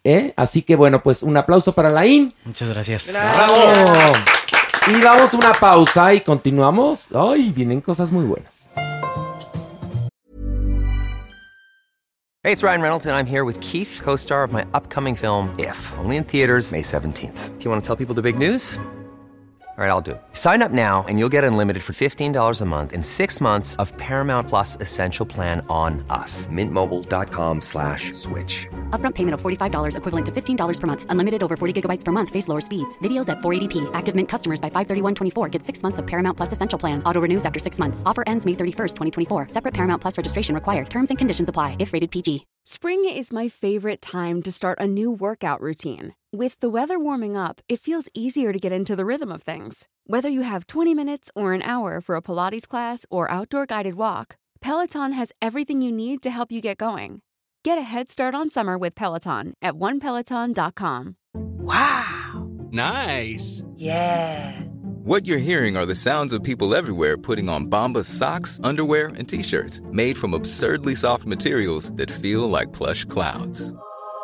[0.05, 0.33] ¿Eh?
[0.37, 2.33] Así que bueno, pues un aplauso para la IN.
[2.45, 3.11] Muchas gracias.
[3.11, 4.13] ¡Bravo!
[4.87, 7.07] Y vamos a una pausa y continuamos.
[7.13, 8.69] Ay, vienen cosas muy buenas.
[12.43, 15.49] Hey, it's Ryan Reynolds, and I'm here with Keith, co star of my upcoming film,
[15.57, 17.57] If, only in theaters, May 17th.
[17.57, 18.77] Do you want to tell people the big news?
[19.77, 20.21] All right, I'll do it.
[20.31, 23.91] Sign up now and you'll get unlimited for $15 a month and six months of
[23.97, 26.47] Paramount Plus Essential Plan on us.
[26.47, 28.67] Mintmobile.com slash switch.
[28.91, 31.05] Upfront payment of $45 equivalent to $15 per month.
[31.09, 32.29] Unlimited over 40 gigabytes per month.
[32.29, 32.97] Face lower speeds.
[32.99, 33.93] Videos at 480p.
[33.93, 37.03] Active Mint customers by 531.24 get six months of Paramount Plus Essential Plan.
[37.03, 38.01] Auto renews after six months.
[38.05, 38.93] Offer ends May 31st,
[39.27, 39.49] 2024.
[39.49, 40.89] Separate Paramount Plus registration required.
[40.89, 42.45] Terms and conditions apply if rated PG.
[42.63, 46.15] Spring is my favorite time to start a new workout routine.
[46.35, 49.87] With the weather warming up, it feels easier to get into the rhythm of things.
[50.05, 53.95] Whether you have 20 minutes or an hour for a Pilates class or outdoor guided
[53.95, 57.21] walk, Peloton has everything you need to help you get going.
[57.63, 61.15] Get a head start on summer with Peloton at onepeloton.com.
[61.33, 62.49] Wow!
[62.69, 63.63] Nice.
[63.77, 64.59] Yeah.
[65.05, 69.25] What you're hearing are the sounds of people everywhere putting on Bombas socks, underwear, and
[69.29, 73.71] t-shirts made from absurdly soft materials that feel like plush clouds.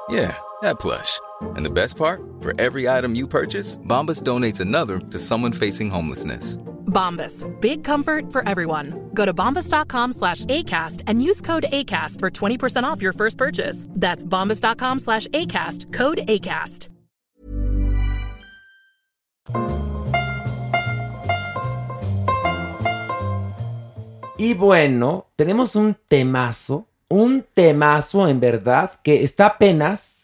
[0.09, 1.19] Yeah, that plush.
[1.55, 2.21] And the best part?
[2.39, 6.57] For every item you purchase, Bombas donates another to someone facing homelessness.
[6.87, 7.45] Bombas.
[7.61, 9.09] Big comfort for everyone.
[9.13, 13.87] Go to bombas.com slash ACAST and use code ACAST for 20% off your first purchase.
[13.89, 15.93] That's bombas.com slash ACAST.
[15.93, 16.89] Code ACAST.
[24.37, 30.20] Y bueno, tenemos un temazo, un temazo en verdad que está apenas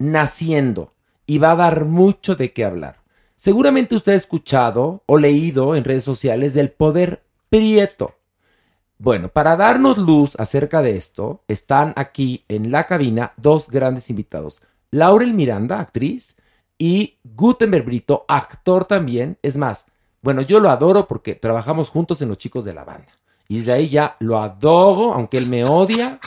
[0.00, 0.92] naciendo
[1.26, 2.96] y va a dar mucho de qué hablar.
[3.36, 8.16] Seguramente usted ha escuchado o leído en redes sociales del poder prieto.
[8.98, 14.60] Bueno, para darnos luz acerca de esto, están aquí en la cabina dos grandes invitados.
[14.90, 16.36] Laurel Miranda, actriz,
[16.80, 19.38] y Gutenberg Brito, actor también.
[19.42, 19.84] Es más,
[20.22, 23.12] bueno, yo lo adoro porque trabajamos juntos en Los Chicos de la Banda.
[23.48, 26.18] Y desde ahí ya lo adoro, aunque él me odia.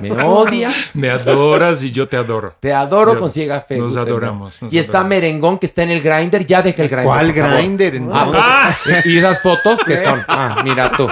[0.00, 0.70] Me odia.
[0.94, 2.54] Me adoras y yo te adoro.
[2.60, 3.76] Te adoro Yo- con ciega fe.
[3.78, 4.08] Nos Gutenberg.
[4.16, 4.62] adoramos.
[4.62, 5.08] nos Y está adoramos.
[5.08, 6.46] Merengón que está en el grinder.
[6.46, 7.06] Ya deja el grinder.
[7.06, 8.02] ¿Cuál grinder?
[8.12, 10.22] Ah, pues, y esas fotos que son.
[10.28, 11.08] Ah, mira tú.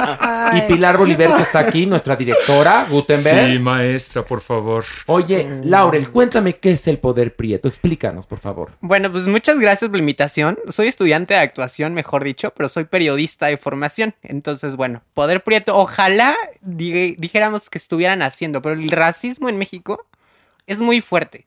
[0.57, 3.53] Y Pilar Bolívar que está aquí, nuestra directora, Gutenberg.
[3.53, 4.85] Sí, maestra, por favor.
[5.07, 7.69] Oye, Laurel, cuéntame qué es el poder prieto.
[7.69, 8.73] Explícanos, por favor.
[8.81, 10.59] Bueno, pues muchas gracias por la invitación.
[10.69, 14.15] Soy estudiante de actuación, mejor dicho, pero soy periodista de formación.
[14.23, 20.07] Entonces, bueno, Poder Prieto, ojalá di- dijéramos que estuvieran haciendo, pero el racismo en México
[20.67, 21.47] es muy fuerte.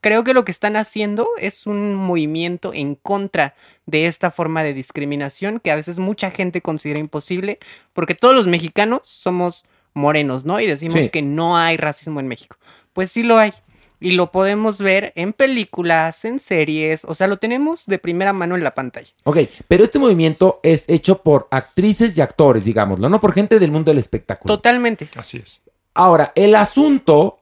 [0.00, 3.54] Creo que lo que están haciendo es un movimiento en contra
[3.86, 7.58] de esta forma de discriminación que a veces mucha gente considera imposible,
[7.94, 9.64] porque todos los mexicanos somos
[9.94, 10.60] morenos, ¿no?
[10.60, 11.08] Y decimos Sí.
[11.08, 12.56] que no hay racismo en México.
[12.92, 13.54] Pues sí lo hay.
[14.00, 18.54] Y lo podemos ver en películas, en series, o sea, lo tenemos de primera mano
[18.56, 19.08] en la pantalla.
[19.22, 19.38] Ok,
[19.68, 23.90] pero este movimiento es hecho por actrices y actores, digámoslo, no por gente del mundo
[23.90, 24.54] del espectáculo.
[24.54, 25.08] Totalmente.
[25.16, 25.62] Así es.
[25.94, 27.38] Ahora, el asunto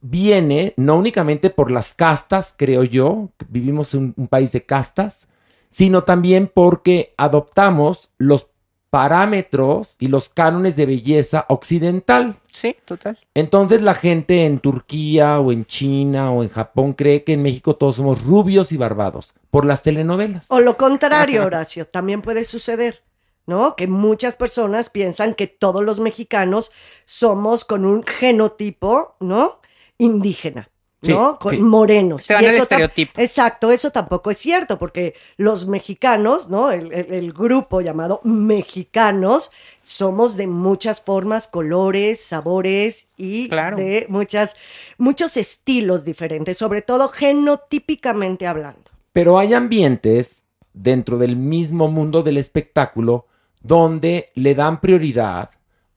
[0.00, 5.28] viene no únicamente por las castas, creo yo, que vivimos en un país de castas,
[5.68, 8.46] sino también porque adoptamos los
[8.90, 12.36] parámetros y los cánones de belleza occidental.
[12.52, 13.18] Sí, total.
[13.34, 17.76] Entonces la gente en Turquía o en China o en Japón cree que en México
[17.76, 20.46] todos somos rubios y barbados por las telenovelas.
[20.50, 23.02] O lo contrario, Horacio, también puede suceder.
[23.46, 23.74] ¿No?
[23.76, 26.70] Que muchas personas piensan que todos los mexicanos
[27.04, 29.60] somos con un genotipo, ¿no?
[29.98, 30.68] Indígena.
[31.02, 31.38] Sí, ¿no?
[31.38, 31.62] Con sí.
[31.62, 32.22] morenos.
[32.24, 33.18] Se van Y eso estereotipo.
[33.18, 36.70] Exacto, eso tampoco es cierto, porque los mexicanos, ¿no?
[36.70, 39.50] El, el- el grupo llamado mexicanos,
[39.82, 43.78] somos de muchas formas, colores, sabores y Claro.
[43.78, 44.56] de muchas,
[44.98, 48.90] muchos estilos diferentes, sobre todo genotípicamente hablando.
[49.12, 50.44] Pero hay ambientes
[50.74, 53.26] dentro del mismo mundo del espectáculo
[53.60, 55.50] donde le dan prioridad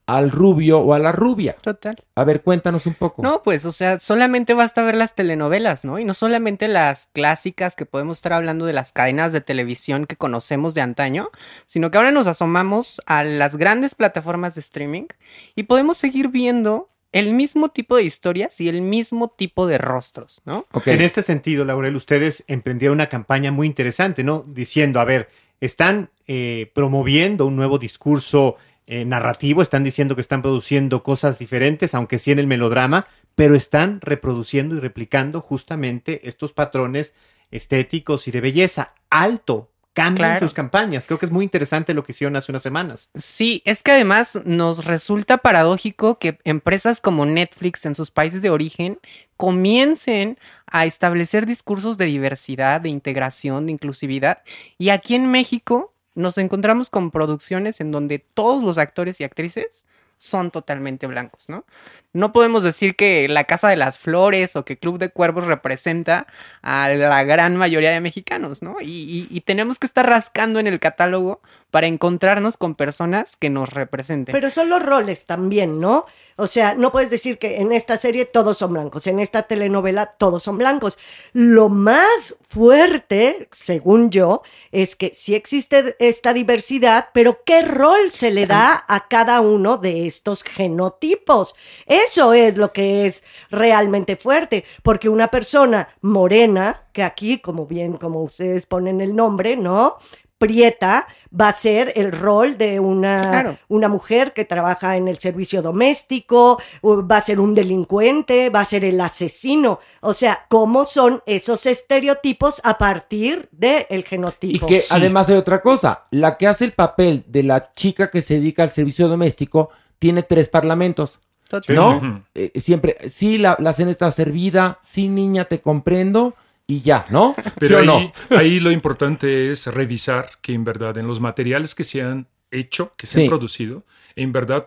[0.06, 1.56] al rubio o a la rubia.
[1.61, 1.95] Total.
[2.15, 3.22] A ver, cuéntanos un poco.
[3.22, 5.98] No, pues, o sea, solamente basta ver las telenovelas, ¿no?
[5.98, 10.18] Y no solamente las clásicas que podemos estar hablando de las cadenas de televisión que
[10.18, 11.30] conocemos de antaño,
[11.65, 15.07] sino que ahora nos asomamos a las grandes plataformas de streaming
[15.56, 20.41] y podemos seguir viendo el mismo tipo de historias y el mismo tipo de rostros,
[20.45, 20.65] ¿no?
[20.85, 24.44] En este sentido, Laurel, ustedes emprendieron una campaña muy interesante, ¿no?
[24.48, 25.30] Diciendo, a ver,
[25.65, 31.95] están eh, promoviendo un nuevo discurso eh, narrativo, están diciendo que están produciendo cosas diferentes,
[31.95, 37.14] aunque sí en el melodrama, pero están reproduciendo y replicando justamente estos patrones
[37.49, 38.94] estéticos y de belleza.
[39.10, 40.39] Alto, cambian Claro.
[40.47, 41.05] sus campañas.
[41.07, 43.09] Creo que es muy interesante lo que hicieron hace unas semanas.
[43.15, 48.49] Sí, es que además nos resulta paradójico que empresas como Netflix en sus países de
[48.49, 48.99] origen
[49.37, 54.41] comiencen a establecer discursos de diversidad, de integración, de inclusividad.
[54.77, 59.85] Y aquí en México nos encontramos con producciones en donde todos los actores y actrices
[60.17, 61.65] son totalmente blancos, ¿no?
[62.14, 66.27] No podemos decir que La Casa de las Flores o que Club de Cuervos representa
[66.61, 68.77] a la gran mayoría de mexicanos, ¿no?
[68.81, 71.41] Y, tenemos que estar rascando en el catálogo
[71.72, 74.31] para encontrarnos con personas que nos representen.
[74.31, 76.06] Pero son los roles también, ¿no?
[76.35, 80.06] O sea, no puedes decir que en esta serie todos son blancos, en esta telenovela
[80.06, 80.99] todos son blancos.
[81.34, 88.30] Lo más fuerte, según yo, es que sí existe esta diversidad, pero ¿qué rol se
[88.30, 91.56] le da a cada uno de estos genotipos?
[92.05, 97.93] Eso es lo que es realmente fuerte, porque una persona morena, que aquí, como bien,
[97.93, 99.97] como ustedes ponen el nombre, ¿no?
[100.38, 101.07] Prieta
[101.39, 103.57] va a ser el rol de una, Claro.
[103.69, 108.59] una mujer que trabaja en el servicio doméstico, o va a ser un delincuente, va
[108.61, 109.80] a ser el asesino.
[110.01, 114.65] O sea, ¿cómo son esos estereotipos a partir del Y genotipo?
[114.67, 118.34] que además hay otra cosa, la que hace el papel de la chica que se
[118.34, 121.21] dedica al servicio doméstico tiene tres parlamentos.
[121.69, 122.23] ¿No?
[122.35, 126.35] Eh, siempre, sí, la, la cena está servida, sí, niña, te comprendo,
[126.65, 127.35] y ya, ¿no?
[127.38, 128.11] ¿Sí Pero ahí, no?
[128.38, 132.91] ahí lo importante es revisar que en verdad en los materiales que se han hecho,
[132.97, 133.21] que se Sí.
[133.23, 133.84] han producido,
[134.15, 134.63] en verdad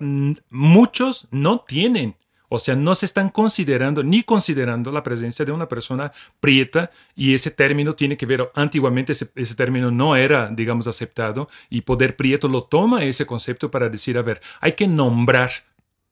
[0.51, 2.17] muchos no tienen.
[2.49, 7.35] O sea, no se están considerando ni considerando la presencia de una persona prieta y
[7.35, 12.15] ese término tiene que ver, antiguamente ese, ese término no era, digamos, aceptado y Poder
[12.15, 15.51] Prieto lo toma ese concepto para decir, a ver, hay que nombrar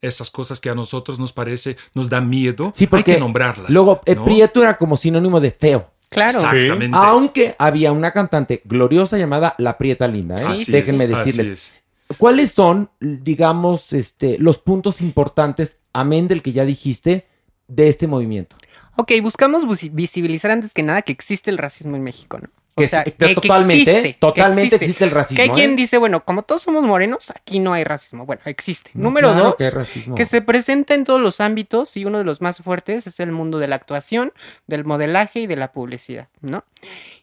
[0.01, 3.71] esas cosas que a nosotros nos parece, nos da miedo, Sí, hay que nombrarlas.
[3.71, 4.25] luego el ¿no?
[4.25, 5.91] prieto era como sinónimo de feo.
[6.11, 6.39] Claro.
[6.39, 6.97] Exactamente.
[6.97, 10.45] Aunque había una cantante gloriosa llamada La Prieta Linda, ¿eh?
[10.47, 11.73] Así Déjenme es, así decirles.
[12.09, 12.17] es.
[12.19, 17.27] ¿Cuáles son, digamos, este, los puntos importantes, amén del que ya dijiste,
[17.67, 18.57] de este movimiento?
[18.97, 22.49] Ok, buscamos visi- visibilizar antes que nada que existe el racismo en México, ¿no?
[22.77, 24.19] O Que sea, sí, que, que totalmente, existe.
[24.19, 25.77] Totalmente que existe el racismo, Que hay quien ¿eh?
[25.77, 28.27] dice, bueno, como todos somos morenos, aquí no hay racismo.
[28.27, 28.91] Bueno, existe.
[28.95, 32.25] No, Número claro dos, que que se presenta en todos los ámbitos y uno de
[32.25, 34.33] los más fuertes es el mundo de la actuación,
[34.67, 36.65] del modelaje y de la publicidad, ¿no?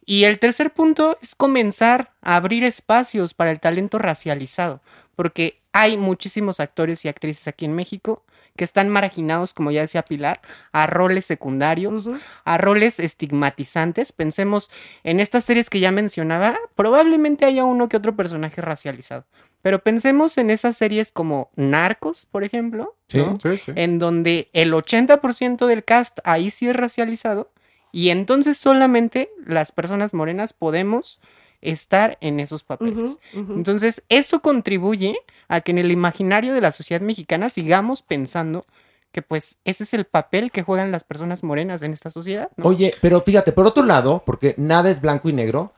[0.05, 4.81] Y el tercer punto es comenzar a abrir espacios para el talento racializado,
[5.15, 8.23] porque hay muchísimos actores y actrices aquí en México
[8.55, 10.41] que están marginados, como ya decía Pilar,
[10.71, 12.09] a roles secundarios,
[12.45, 14.11] a roles estigmatizantes.
[14.11, 14.69] Pensemos
[15.03, 19.25] en estas series que ya mencionaba, probablemente haya uno que otro personaje racializado.
[19.61, 23.35] Pero pensemos en esas series como Narcos, por ejemplo, Sí, ¿no?
[23.41, 23.71] sí, sí.
[23.75, 27.51] en donde el 80% del cast ahí sí es racializado
[27.91, 31.19] y entonces solamente las personas morenas podemos
[31.61, 33.19] estar en esos papeles.
[33.33, 35.15] Entonces, eso contribuye
[35.47, 38.65] a que en el imaginario de la sociedad mexicana sigamos pensando
[39.11, 42.49] que pues ese es el papel que juegan las personas morenas en esta sociedad.
[42.55, 42.65] ¿no?
[42.65, 45.73] Oye, pero fíjate, por otro lado, porque nada es blanco y negro,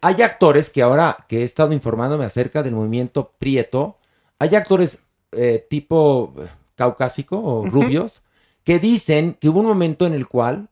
[0.00, 3.96] hay actores que ahora que he estado informándome acerca del movimiento Prieto,
[4.38, 4.98] hay actores
[5.32, 6.34] eh, tipo
[6.74, 8.22] caucásico o rubios
[8.64, 10.68] que dicen que hubo un momento en el cual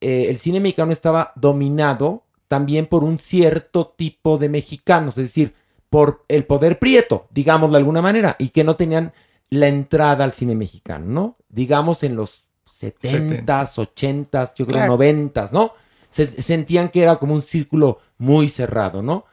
[0.00, 5.54] eh, el cine mexicano estaba dominado también por un cierto tipo de mexicanos, es decir,
[5.90, 9.12] por el poder prieto, digámoslo de alguna manera, y que no tenían
[9.50, 11.36] la entrada al cine mexicano, ¿no?
[11.48, 14.98] Digamos en los 70s, 80s, yo creo Claro.
[14.98, 15.72] 90s, ¿no?
[16.10, 19.24] Se sentían que era como un círculo muy cerrado, ¿no?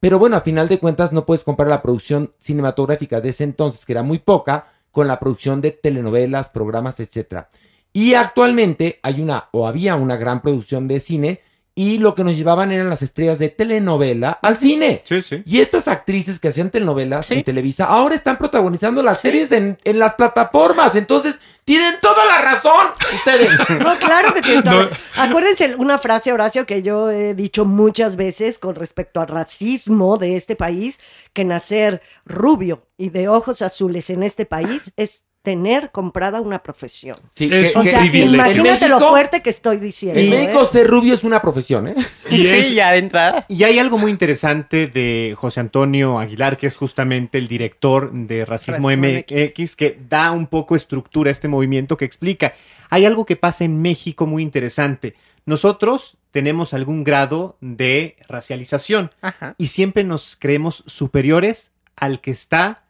[0.00, 3.86] Pero bueno, a final de cuentas no puedes comparar la producción cinematográfica de ese entonces,
[3.86, 7.46] que era muy poca, con la producción de telenovelas, programas, etc.
[7.92, 11.40] Y actualmente hay una, o había una gran producción de cine,
[11.76, 15.02] y lo que nos llevaban eran las estrellas de telenovela al cine.
[15.04, 15.42] Sí, sí.
[15.44, 19.98] Y estas actrices que hacían telenovelas en Televisa ahora están protagonizando las series en, en
[19.98, 20.94] las plataformas.
[20.94, 23.50] Entonces, tienen toda la razón ustedes.
[23.80, 28.74] No, claro que toda- Acuérdense una frase, Horacio, que yo he dicho muchas veces con
[28.76, 31.00] respecto al racismo de este país,
[31.32, 37.18] que nacer rubio y de ojos azules en este país es tener comprada una profesión.
[37.34, 38.34] Sí, Es o un sea, privilegio.
[38.34, 40.18] imagínate lo fuerte que estoy diciendo.
[40.18, 40.36] En ¿eh?
[40.46, 41.94] México ser rubio es una profesión, ¿eh?
[42.30, 43.44] Y es- Sí, ya de entrada.
[43.48, 48.46] Y hay algo muy interesante de José Antonio Aguilar, que es justamente el director de
[48.46, 52.54] Racismo Racismo MX, que da un poco estructura a este movimiento que explica.
[52.88, 55.14] Hay algo que pasa en México muy interesante.
[55.44, 59.54] Nosotros tenemos algún grado de racialización Ajá.
[59.58, 62.83] y siempre nos creemos superiores al que está,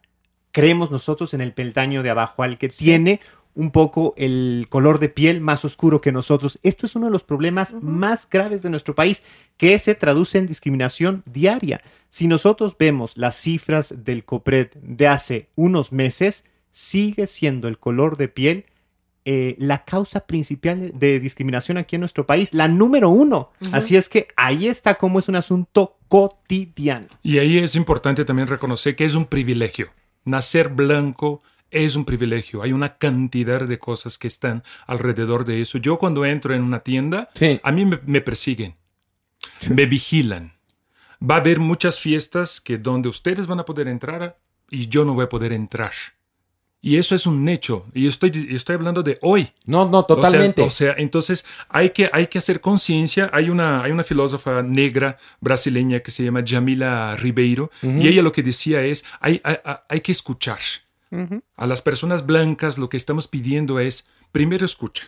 [0.55, 3.19] creemos nosotros en el peldaño de abajo, al que tiene
[3.55, 6.59] un poco el color de piel más oscuro que nosotros.
[6.63, 9.21] Esto es uno de los problemas más graves de nuestro país,
[9.57, 11.81] que se traduce en discriminación diaria.
[12.07, 18.15] Si nosotros vemos las cifras del COPRED de hace unos meses, sigue siendo el color
[18.15, 18.65] de piel
[19.25, 23.51] eh, la causa principal de discriminación aquí en nuestro país, la número uno.
[23.73, 27.07] Así es que ahí está como es un asunto cotidiano.
[27.23, 29.89] Y ahí es importante también reconocer que es un privilegio.
[30.25, 31.41] Nacer blanco
[31.71, 32.61] es un privilegio.
[32.63, 35.77] Hay una cantidad de cosas que están alrededor de eso.
[35.77, 37.59] Yo cuando entro en una tienda, Sí.
[37.63, 38.75] a mí me, me persiguen,
[39.69, 40.53] me vigilan.
[41.21, 44.37] Va a haber muchas fiestas que donde ustedes van a poder entrar
[44.69, 45.91] y yo no voy a poder entrar.
[46.87, 47.83] Y eso es un hecho.
[47.95, 49.49] Y estoy, estoy hablando de hoy.
[49.65, 50.61] No, no, O sea- totalmente.
[50.61, 53.27] O sea, entonces hay que, hay que hacer conciencia.
[53.33, 58.31] Hay una, hay una filósofa negra brasileña que se llama Jamila Ribeiro y ella lo
[58.31, 59.57] que decía es, hay, hay,
[59.89, 60.59] hay que escuchar.
[61.57, 65.05] A las personas blancas lo que estamos pidiendo es, primero escucha,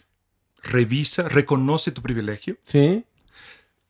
[0.64, 3.04] revisa, reconoce tu privilegio Sí.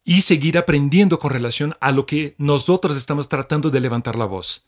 [0.04, 4.67] y seguir aprendiendo con relación a lo que nosotros estamos tratando de levantar la voz.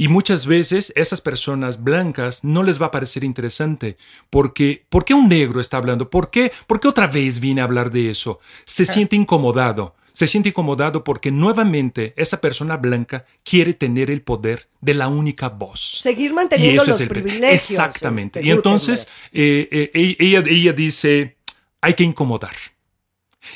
[0.00, 3.98] Y muchas veces esas personas blancas no les va a parecer interesante
[4.30, 6.08] porque ¿por qué un negro está hablando?
[6.08, 8.40] ¿Por qué, ¿Por qué otra vez viene a hablar de eso?
[8.64, 9.94] Se siente incomodado.
[10.12, 15.50] Se siente incomodado porque nuevamente esa persona blanca quiere tener el poder de la única
[15.50, 15.80] voz.
[16.00, 17.70] Seguir manteniendo los pre- privilegios.
[17.70, 18.38] Exactamente.
[18.40, 21.36] este, y entonces eh, eh, ella, ella dice,
[21.82, 22.56] hay que incomodar.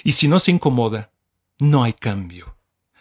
[0.02, 1.10] Y si no se incomoda,
[1.58, 2.56] no hay cambio.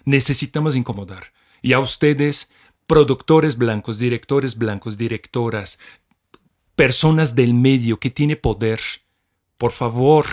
[0.06, 1.34] Necesitamos incomodar.
[1.62, 2.50] Y a ustedes,
[2.94, 5.80] productores blancos, directores blancos, directoras,
[6.76, 8.80] personas del medio que tiene poder,
[9.58, 10.26] por favor,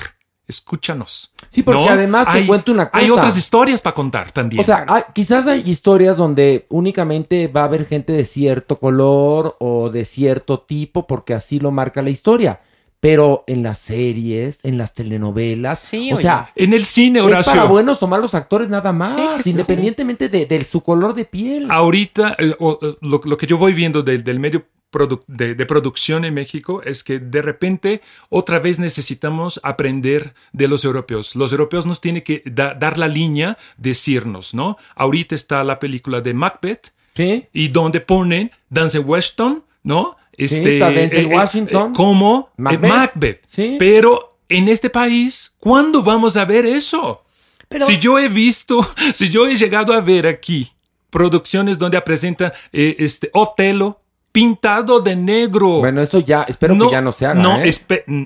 [0.47, 1.32] escúchanos.
[1.49, 3.20] Sí, porque además te hay, cuento una Hay cosa.
[3.20, 4.61] otras historias para contar también.
[4.62, 9.57] O sea, hay- quizás hay historias donde únicamente va a haber gente de cierto color
[9.61, 12.61] o de cierto tipo, porque así lo marca la historia.
[13.01, 16.22] Pero en las series, en las telenovelas, Sí, o oye.
[16.22, 17.52] sea, en el cine, es Horacio.
[17.55, 19.51] para buenos o malos actores nada más, Sí, sí, sí.
[19.51, 21.70] independientemente de, de su color de piel.
[21.70, 25.55] Ahorita, eh, o, eh, lo, lo que yo voy viendo del, del medio produ- de,
[25.55, 31.35] de producción en México es que de repente otra vez necesitamos aprender de los europeos.
[31.36, 34.77] Los europeos nos tienen que da- dar la línea, decirnos, ¿no?
[34.94, 37.47] Ahorita está la película de Macbeth Sí.
[37.52, 40.16] y donde ponen Denzel Washington, ¿no?
[40.44, 41.92] Este, está Denzel Washington.
[41.92, 42.90] como eh, Macbeth.
[42.90, 43.40] Macbeth.
[43.48, 43.76] Sí.
[43.78, 47.22] Pero en este país, ¿cuándo vamos a ver eso?
[47.68, 48.80] Pero- si yo he visto,
[49.14, 50.72] si yo he llegado a ver aquí
[51.10, 54.00] producciones donde presenta eh, este Otelo
[54.32, 55.78] pintado de negro.
[55.78, 57.40] Bueno, eso ya, espero que ya no se haga.
[57.43, 57.73] No, ¿eh?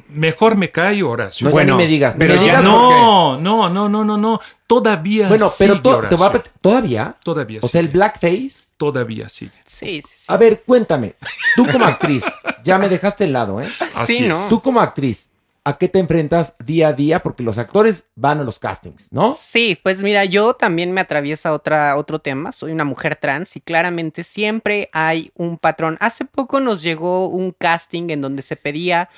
[0.09, 1.48] mejor me callo, Horacio.
[1.48, 4.40] No, ya ni me digas, pero me ya digas no, no, no, no, no, no.
[4.66, 7.16] Todavía Bueno, pero sigue, to- te voy a ¿Todavía?
[7.22, 8.68] Todavía O sea, el blackface.
[8.76, 9.52] Todavía sigue.
[9.66, 10.24] Sí, sí, sí.
[10.28, 11.14] A ver, cuéntame.
[11.55, 12.24] Tú como actriz,
[12.64, 13.68] ya me dejaste el lado, ¿eh?
[13.94, 14.31] Así Sí, es.
[14.31, 14.48] ¿no?
[14.48, 15.28] Tú como actriz,
[15.64, 17.22] ¿a qué te enfrentas día a día?
[17.22, 19.32] Porque los actores van a los castings, ¿no?
[19.32, 22.52] Sí, pues mira, yo también me atraviesa otra, otro tema.
[22.52, 25.96] Soy una mujer trans y claramente siempre hay un patrón.
[26.00, 29.08] Hace poco nos llegó un casting en donde se pedía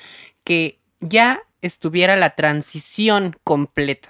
[0.43, 4.09] que ya estuviera la transición completa.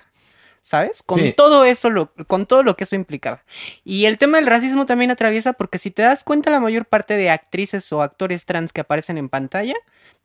[0.62, 1.02] ¿Sabes?
[1.02, 1.34] Con Sí.
[1.36, 3.42] todo eso, lo, con todo lo que eso implicaba.
[3.86, 7.16] Y el tema del racismo también atraviesa porque si te das cuenta, la mayor parte
[7.16, 9.76] de actrices o actores trans que aparecen en pantalla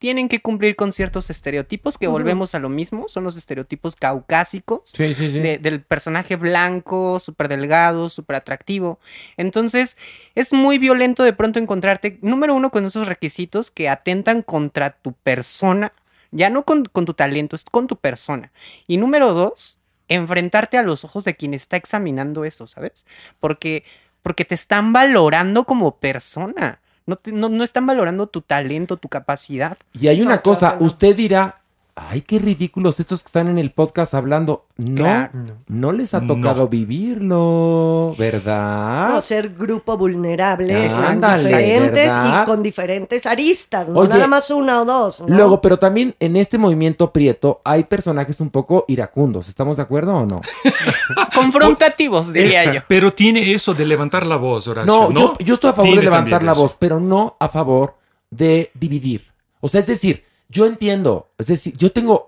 [0.03, 4.81] tienen que cumplir con ciertos estereotipos que volvemos a lo mismo, son los estereotipos caucásicos
[4.83, 5.39] Sí, sí, sí.
[5.39, 8.99] de- del personaje blanco, súper delgado, súper atractivo.
[9.37, 9.97] Entonces,
[10.35, 15.13] es muy violento de pronto encontrarte, número uno, con esos requisitos que atentan contra tu
[15.13, 15.93] persona,
[16.33, 18.51] ya no con, con tu talento, es con tu persona.
[18.89, 23.07] Y número dos, enfrentarte a los ojos de quien está examinando eso, ¿sabes?
[23.39, 23.85] Porque
[24.25, 26.81] porque te están valorando como persona.
[27.07, 29.77] No, te- no, no están valorando tu talento, tu capacidad.
[29.93, 31.62] Y hay una cosa, usted dirá,
[31.95, 34.67] ay, qué ridículos estos que están en el podcast hablando.
[34.79, 35.31] No, Claro.
[35.69, 39.11] no les ha tocado vivirlo, ¿verdad?
[39.11, 42.43] No, ser grupo vulnerable, Ándale, diferentes ¿verdad?
[42.43, 45.21] y con diferentes aristas, no Oye, nada más una o dos.
[45.21, 45.29] ¿no?
[45.37, 50.15] Luego, pero también en este movimiento prieto hay personajes un poco iracundos, ¿estamos de acuerdo
[50.17, 50.41] o no?
[51.35, 52.81] Confrontativos, diría Eh, yo.
[52.89, 54.93] Pero tiene eso de levantar la voz, Horacio.
[54.93, 56.63] No, No, Yo, yo estoy a favor Tiene de levantar la eso.
[56.63, 57.95] voz, pero no a favor
[58.31, 59.27] de dividir.
[59.61, 62.27] O sea, es decir, yo entiendo, es decir, yo tengo,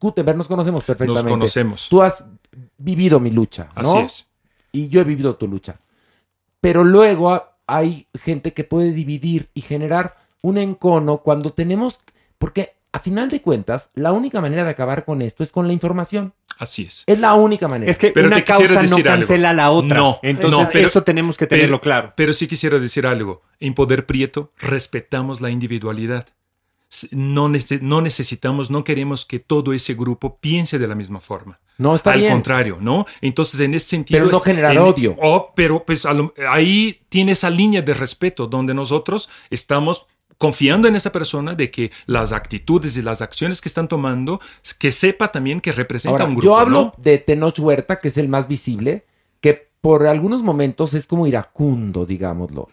[0.00, 1.30] Gutenberg, nos conocemos perfectamente.
[1.30, 1.88] conocemos.
[1.88, 2.22] Tú has
[2.78, 3.96] vivido mi lucha, ¿no?
[3.96, 4.30] Así es.
[4.72, 5.80] Y yo he vivido tu lucha.
[6.60, 12.00] Pero luego ha- hay gente que puede dividir y generar un encono cuando tenemos,
[12.38, 15.72] porque a final de cuentas, la única manera de acabar con esto es con la
[15.72, 16.32] información.
[16.58, 17.02] Así es.
[17.06, 17.90] Es la única manera.
[17.90, 19.20] Es que Pero una causa no decir algo.
[19.20, 19.96] cancela la otra.
[19.96, 22.12] No, Entonces, no, pero- eso tenemos que tenerlo pero- claro.
[22.16, 23.42] Pero sí quisiera decir algo.
[23.58, 26.26] En Poder Prieto respetamos la individualidad.
[27.10, 31.60] No, nece- no necesitamos, no queremos que todo ese grupo piense de la misma forma.
[31.78, 32.32] No, está Al bien.
[32.32, 33.04] contrario, ¿no?
[33.20, 34.20] Entonces, en ese sentido...
[34.20, 35.16] Pero no generar en- odio.
[35.20, 40.06] oh, pero pues lo- ahí tiene esa línea de respeto donde nosotros estamos
[40.38, 44.40] confiando en esa persona de que las actitudes y las acciones que están tomando,
[44.78, 46.94] que sepa también que representa Ahora, un grupo, yo hablo ¿no?
[47.02, 49.04] de Tenoch Huerta, que es el más visible,
[49.40, 52.68] que por algunos momentos es como iracundo, digámoslo.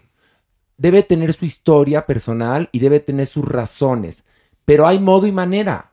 [0.82, 4.26] Debe tener su historia personal y debe tener sus razones,
[4.66, 5.91] pero hay modo y manera.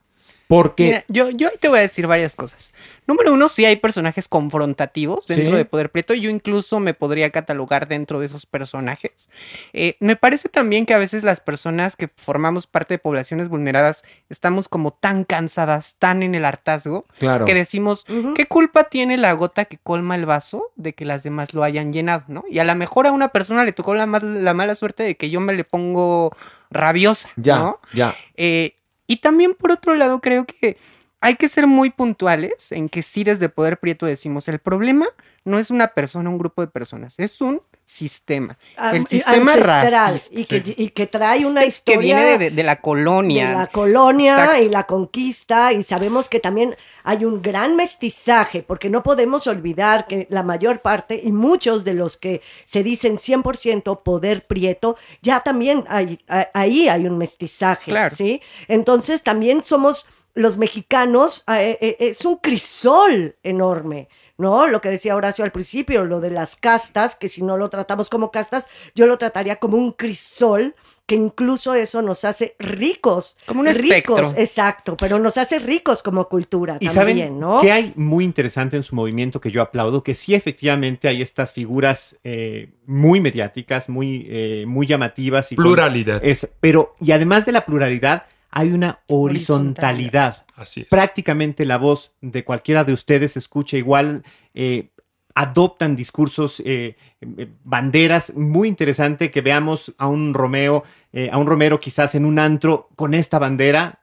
[0.48, 2.72] Porque Mira, yo, yo ahí te voy a decir varias cosas.
[3.06, 5.56] Número uno, sí hay personajes confrontativos dentro Sí.
[5.58, 6.14] de Poder Prieto.
[6.14, 9.28] Yo incluso me podría catalogar dentro de esos personajes.
[9.74, 14.04] Eh, me parece también que a veces las personas que formamos parte de poblaciones vulneradas
[14.30, 17.44] estamos como tan cansadas, tan en el hartazgo, Claro.
[17.44, 21.52] que decimos, ¿qué culpa tiene la gota que colma el vaso de que las demás
[21.52, 22.24] lo hayan llenado?
[22.28, 22.44] ¿no?
[22.50, 25.14] Y a lo mejor a una persona le tocó la, más, la mala suerte de
[25.18, 26.34] que yo me le pongo
[26.70, 27.28] rabiosa.
[27.36, 27.80] ya, ¿no?
[27.92, 28.14] ya.
[28.36, 28.74] Eh,
[29.08, 30.76] y también por otro lado creo que
[31.20, 35.06] hay que ser muy puntuales en que sí desde Poder Prieto decimos, el problema
[35.44, 37.60] no es una persona, un grupo de personas, es un
[37.90, 38.58] sistema.
[38.92, 40.38] El sistema ancestral, racista.
[40.40, 43.48] y que, y que trae una que historia viene de, de- de la colonia.
[43.48, 44.62] de la colonia Exacto.
[44.62, 50.04] y la conquista y sabemos que también hay un gran mestizaje porque no podemos olvidar
[50.06, 55.40] que la mayor parte y muchos de los que se dicen 100% poder prieto ya
[55.40, 58.14] también hay, a- ahí hay un mestizaje, Claro.
[58.14, 58.42] ¿sí?
[58.68, 64.08] Entonces también somos los mexicanos, eh, eh, es un crisol enorme.
[64.38, 64.68] ¿No?
[64.68, 68.08] Lo que decía Horacio al principio, lo de las castas, que si no lo tratamos
[68.08, 73.34] como castas, yo lo trataría como un crisol, que incluso eso nos hace ricos.
[73.46, 73.80] Como un ricos,
[74.20, 74.40] espectro.
[74.40, 77.60] exacto, pero nos hace ricos como cultura Y también, saben ¿no?
[77.60, 81.52] que hay muy interesante en su movimiento que yo aplaudo, que sí efectivamente hay estas
[81.52, 85.50] figuras eh, muy mediáticas, muy, eh, muy llamativas.
[85.50, 86.24] Y con- Pluralidad.
[86.24, 90.44] es, pero, y además de la pluralidad, hay una horizontalidad.
[90.56, 90.88] Así es.
[90.88, 94.24] Prácticamente la voz de cualquiera de ustedes se escucha igual.
[94.54, 94.90] eh,
[95.38, 101.46] adoptan discursos, eh, eh, banderas, muy interesante que veamos a un Romeo, eh, a un
[101.46, 104.00] Romero quizás en un antro con esta bandera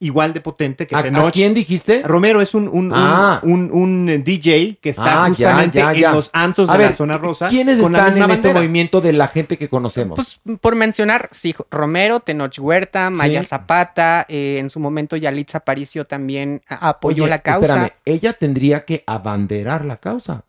[0.00, 1.32] igual de potente que ¿A, a Tenoch.
[1.32, 2.02] quién dijiste?
[2.04, 3.40] Romero es un, un, un- Ah.
[3.42, 6.08] un- un, eh, DJ que está Ah, justamente ya, ya.
[6.10, 7.48] en los antos de ver, la zona rosa.
[7.48, 8.60] ¿Quiénes con la están en misma este bandera.
[8.60, 10.14] movimiento de la gente que conocemos?
[10.16, 13.48] Pues por mencionar, sí, Romero, Tenoch Huerta, Maya Sí.
[13.48, 17.66] Zapata, eh, en su momento Yalitza Aparicio también apoyó Oye, la causa.
[17.66, 20.44] Espérame, ella tendría que abanderar la causa.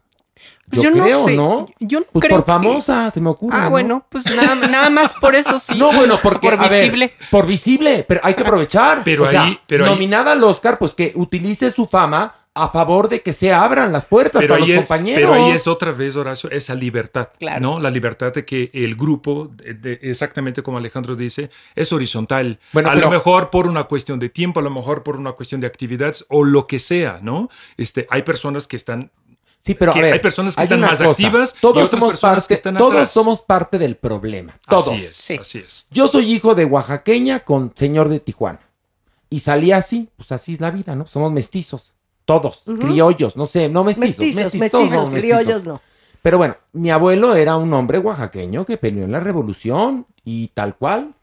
[0.69, 1.65] Pues yo, yo no creo, sé, ¿no?
[1.79, 3.55] yo no Pues creo por que- famosa, se me ocurre.
[3.57, 3.69] Ah, ¿no?
[3.71, 5.73] bueno, pues nada, nada más por eso sí.
[5.77, 7.13] No, bueno, porque por a ver, visible.
[7.31, 9.03] por visible, pero hay que aprovechar.
[9.03, 12.67] Pero O sea, ahí- pero ahí- nominada al Oscar, pues que utilice su fama a
[12.69, 15.21] favor de que se abran las puertas Pero para los es, compañeros.
[15.31, 17.61] pero ahí es otra vez, Horacio, esa libertad, Claro.
[17.61, 17.79] ¿no?
[17.79, 22.59] La libertad de que el grupo, de- de- exactamente como Alejandro dice, es horizontal.
[22.73, 25.31] Bueno, a pero- lo mejor por una cuestión de tiempo, a lo mejor por una
[25.33, 27.49] cuestión de actividades o lo que sea, ¿no?
[27.77, 29.11] Este, hay personas que están...
[29.59, 31.77] Sí, pero que a ver, hay personas que hay están más cosa, activas y Todos
[31.77, 33.11] otras somos personas parte, que están todos atrás.
[33.11, 34.57] somos parte del problema.
[34.67, 34.87] Todos.
[34.87, 35.37] Así es, Sí.
[35.39, 35.85] así es.
[35.91, 38.61] Yo soy hijo de oaxaqueña con señor de Tijuana.
[39.29, 41.05] Y salí así, pues así es la vida, ¿no?
[41.07, 41.93] Somos mestizos.
[42.25, 44.19] Todos, criollos, no sé, no mestizos.
[44.19, 45.65] Mestizos, mestizos, criollos mestizos.
[45.65, 45.81] no.
[46.21, 50.75] Pero bueno, mi abuelo era un hombre oaxaqueño que peleó en la revolución y tal
[50.77, 51.13] cual.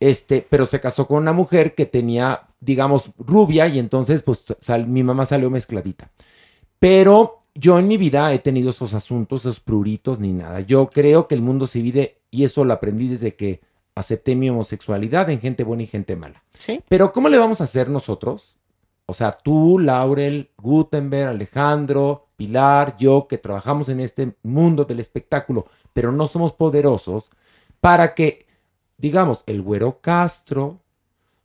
[0.00, 4.86] Este, pero se casó con una mujer que tenía, digamos, rubia y entonces pues sal-
[4.86, 6.10] mi mamá salió mezcladita.
[6.78, 10.60] Pero yo en mi vida he tenido esos asuntos, esos pruritos ni nada.
[10.60, 13.60] Yo creo que el mundo se divide y eso lo aprendí desde que
[13.94, 16.42] acepté mi homosexualidad en gente buena y gente mala.
[16.58, 16.80] Sí.
[16.88, 18.56] Pero ¿cómo le vamos a hacer nosotros?
[19.06, 25.66] O sea, tú, Laurel, Gutenberg, Alejandro, Pilar, yo, que trabajamos en este mundo del espectáculo,
[25.92, 27.30] pero no somos poderosos,
[27.80, 28.46] para que,
[28.98, 30.78] digamos, el Güero Castro,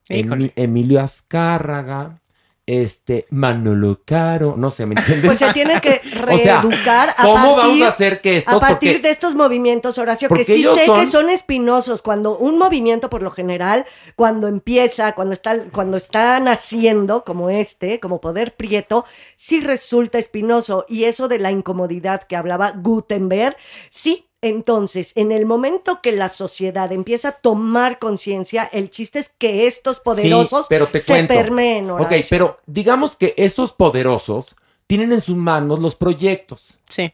[0.07, 2.21] Emilio Azcárraga,
[2.67, 5.27] este, Manolo Caro, no sé, ¿me entiendes?
[5.27, 6.01] Pues se tiene que
[6.33, 9.11] O sea, reeducar a ¿cómo partir, vamos a hacer que estos- a partir porque- de
[9.11, 12.01] estos movimientos, Horacio, que sí sé son- que son espinosos.
[12.01, 13.85] Cuando un movimiento, por lo general,
[14.15, 19.05] cuando empieza, cuando está, cuando está naciendo, como este, como Poder Prieto,
[19.35, 20.85] sí resulta espinoso.
[20.89, 23.55] Y eso de la incomodidad que hablaba Gutenberg,
[23.89, 24.27] sí.
[24.41, 29.65] Entonces, en el momento que la sociedad empieza a tomar conciencia, el chiste es que
[29.65, 31.33] estos poderosos Sí, pero te se cuento.
[31.33, 32.25] permeen, Ok, Horacio.
[32.29, 34.55] pero digamos que esos poderosos
[34.87, 36.77] tienen en sus manos los proyectos.
[36.89, 37.11] Sí.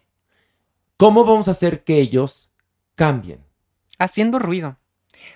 [0.97, 2.49] ¿Cómo vamos a hacer que ellos
[2.95, 3.39] cambien?
[3.97, 4.77] haciendo ruido.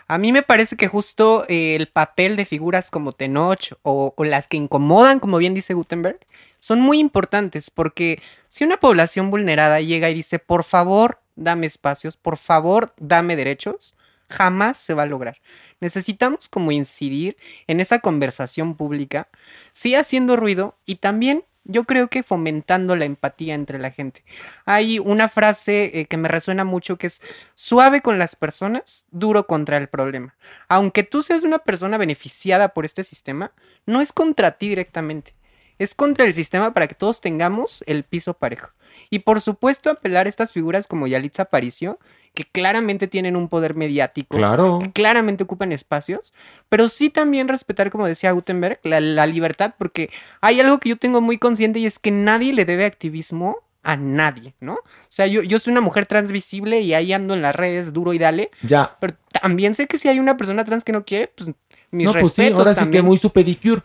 [0.08, 4.24] A mí me parece que justo eh, el papel de figuras como Tenoch o, o
[4.24, 6.20] las que incomodan, como bien dice Gutenberg,
[6.60, 12.18] son muy importantes porque si una población vulnerada llega y dice, por favor, dame espacios,
[12.18, 13.96] por favor, dame derechos,
[14.30, 15.38] jamás se va a lograr.
[15.80, 17.38] Necesitamos como incidir
[17.68, 19.28] en esa conversación pública,
[19.74, 24.24] sí haciendo ruido y también yo creo que fomentando la empatía entre la gente.
[24.66, 27.22] Hay una frase eh, que me resuena mucho que es
[27.56, 30.36] suave con las personas, duro contra el problema.
[30.70, 33.52] Aunque tú seas una persona beneficiada por este sistema,
[33.86, 35.35] no es contra ti directamente.
[35.80, 38.70] Es contra el sistema para que todos tengamos el piso parejo.
[39.10, 42.00] Y por supuesto apelar a estas figuras como Yalitza Aparicio,
[42.34, 44.80] que claramente tienen un poder mediático, Claro.
[44.82, 46.34] que claramente ocupan espacios,
[46.70, 50.10] pero sí también respetar, como decía Gutenberg, la, la libertad, porque
[50.42, 53.96] hay algo que yo tengo muy consciente y es que nadie le debe activismo a
[53.98, 54.74] nadie, ¿no?
[54.74, 58.14] O sea, yo, yo soy una mujer transvisible y ahí ando en las redes duro
[58.14, 58.98] y dale, Ya.
[59.00, 61.52] pero también sé que si hay una persona trans que no quiere, pues
[61.92, 63.82] mis no, pues sí, ahora sí que muy su pedicure.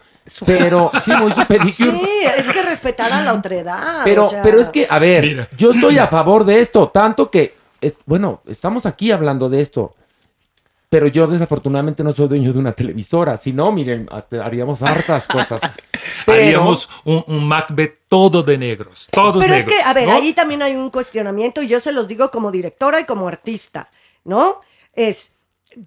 [0.47, 1.91] Pero, sí, muy su pedicure.
[1.93, 4.03] Sí, es que respetar a la otredad.
[4.05, 5.49] Pero, o sea, pero es que, a ver, Mira.
[5.57, 9.95] yo estoy a favor de esto, tanto que, es- bueno, estamos aquí hablando de esto,
[10.89, 15.27] pero yo desafortunadamente no soy dueño de una televisora, si no, miren, ha- haríamos hartas
[15.27, 15.61] cosas.
[16.27, 19.83] Pero- Haríamos un, un Macbeth todo de negros, todos Pero es negros.
[19.85, 20.15] que, a ver, ¿no?
[20.15, 23.89] ahí también hay un cuestionamiento y yo se los digo como directora y como artista,
[24.25, 24.61] ¿no?
[24.93, 25.33] Es,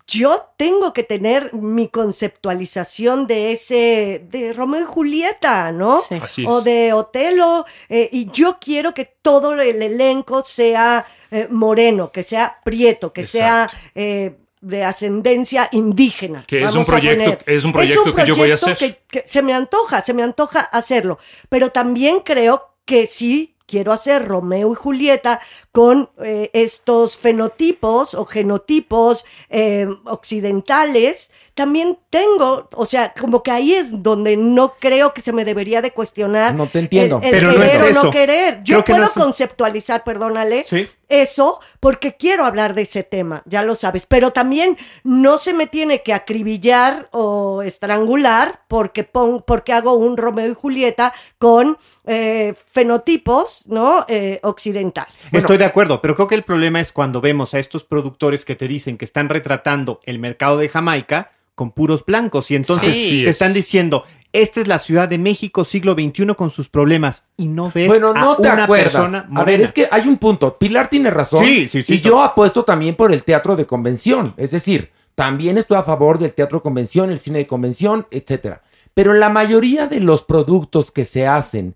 [0.07, 6.01] yo tengo que tener mi conceptualización de ese, de Romeo y Julieta, ¿no?
[6.21, 6.63] Así O es.
[6.65, 12.59] de Otelo, eh, y yo quiero que todo el elenco sea eh, moreno, que sea
[12.63, 13.69] prieto, que sea...
[13.95, 14.35] eh,
[14.65, 16.45] de ascendencia indígena.
[16.47, 17.43] Que es un proyecto- poner.
[17.45, 18.77] es un proyecto que yo voy a proyecto hacer.
[19.09, 21.19] que- que se me antoja, se me antoja hacerlo.
[21.49, 25.39] Pero también creo que sí quiero hacer Romeo y Julieta
[25.71, 31.31] con eh, estos fenotipos o genotipos eh, occidentales.
[31.53, 35.81] También tengo, o sea, como que ahí es donde no creo que se me debería
[35.81, 36.55] de cuestionar.
[36.55, 37.19] No te entiendo.
[37.23, 38.59] El, el Pero no querer es o no querer.
[38.63, 40.87] Yo Creo que no puedo es- conceptualizar, perdónale, Sí.
[41.09, 45.67] eso porque quiero hablar de ese tema, ya lo sabes, pero también no se me
[45.67, 52.55] tiene que acribillar o estrangular porque, pon- porque hago un Romeo y Julieta con eh,
[52.65, 54.05] fenotipos, ¿no?
[54.07, 55.13] Eh, occidentales.
[55.31, 58.55] Estoy de acuerdo, pero creo que el problema es cuando vemos a estos productores que
[58.55, 63.23] te dicen que están retratando el mercado de Jamaica con puros blancos y entonces Sí.
[63.23, 67.45] te están diciendo, esta es la Ciudad de México siglo XXI con sus problemas y
[67.47, 68.91] no ves Bueno, no a te una acuerdas.
[68.93, 70.57] persona A ver, es que hay un punto.
[70.57, 71.45] Pilar tiene razón.
[71.45, 74.33] Sí, sí, sí, Y yo apuesto también por el teatro de convención.
[74.37, 78.63] Es decir, también estoy a favor del teatro de convención, el cine de convención, etcétera.
[78.95, 81.75] Pero la mayoría de los productos que se hacen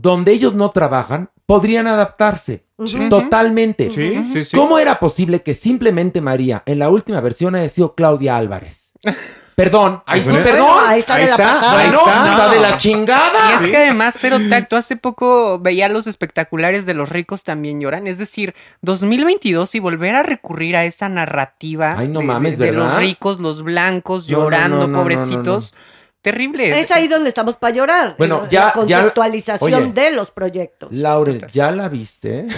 [0.00, 2.64] donde ellos no trabajan podrían adaptarse
[3.10, 3.90] totalmente.
[3.90, 4.56] Sí, sí, sí.
[4.56, 8.92] ¿Cómo era posible que simplemente María en la última versión haya sido Claudia Álvarez?
[9.56, 10.68] Perdón, ahí sí, Bueno, perdón.
[10.86, 11.78] ahí está Ahí de la está, patada.
[11.80, 12.30] ahí Bueno, está.
[12.30, 13.54] está de la Y chingada.
[13.60, 14.76] es que además, cero tacto.
[14.76, 18.06] Hace poco veía los espectaculares de los ricos también lloran.
[18.06, 22.66] Es decir, 2022 y volver a recurrir a esa narrativa Ay, no de, mames, de-
[22.66, 25.74] de los ricos, los blancos No, no, llorando, no, no, no, pobrecitos.
[26.20, 26.78] Terrible.
[26.80, 28.14] Es ahí donde estamos para llorar.
[28.18, 29.92] Bueno, la- ya- la ya- conceptualización oye.
[29.92, 30.88] de los proyectos.
[30.92, 32.46] Laurel, ¿ya la viste?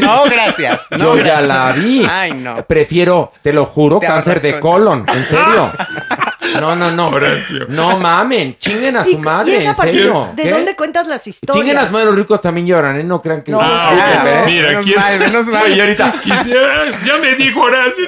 [0.00, 0.86] No, gracias.
[0.90, 2.04] No, Yo ya la vi.
[2.10, 2.54] Ay, no.
[2.66, 5.04] Prefiero, te lo juro, Te cáncer de colon.
[5.08, 5.70] En serio.
[6.60, 7.08] No, no, no.
[7.08, 7.66] Horacio.
[7.68, 10.30] No mamen, chinguen a ¿Y, su y madre, serio.
[10.34, 10.50] ¿De ¿Qué?
[10.50, 11.56] dónde cuentas las historias?
[11.62, 13.04] Chinguen a su madre, los ricos también lloran, ¿eh?
[13.04, 13.52] No crean que...
[13.52, 14.46] No, Ah, claro.
[14.46, 15.62] Mira, Menos ¿quién- mal, menos mal.
[15.64, 18.04] Oye, ahorita, Quisiera- ya me dijo Horacio.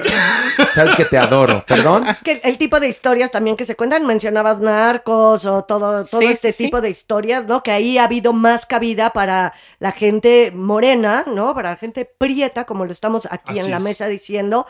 [0.75, 2.05] sabes que te adoro, ¿perdón?
[2.25, 6.27] Que el, tipo de historias también que se cuentan, mencionabas narcos o todo, todo Sí,
[6.27, 6.65] este sí, sí.
[6.65, 7.62] tipo de historias, ¿no?
[7.62, 11.55] Que ahí ha habido más cabida para la gente morena, ¿no?
[11.55, 13.83] Para la gente prieta, como lo estamos aquí Así en la es.
[13.83, 14.67] mesa diciendo.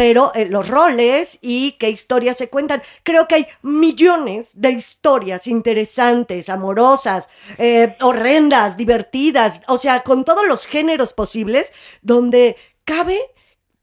[0.00, 2.80] Pero eh, los roles y qué historias se cuentan.
[3.02, 7.28] Creo que hay millones de historias interesantes, amorosas,
[7.58, 12.56] eh, horrendas, divertidas, o sea, con todos los géneros posibles, donde
[12.86, 13.18] cabe,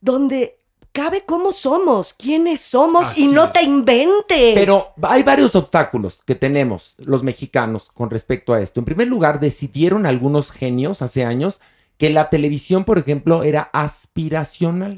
[0.01, 0.57] donde
[0.91, 3.51] cabe cómo somos, quiénes somos y no es.
[3.51, 4.55] te inventes.
[4.55, 8.79] Pero hay varios obstáculos que tenemos los mexicanos con respecto a esto.
[8.79, 11.61] En primer lugar, decidieron algunos genios hace años
[11.99, 14.95] que la televisión, por ejemplo, era aspiracional.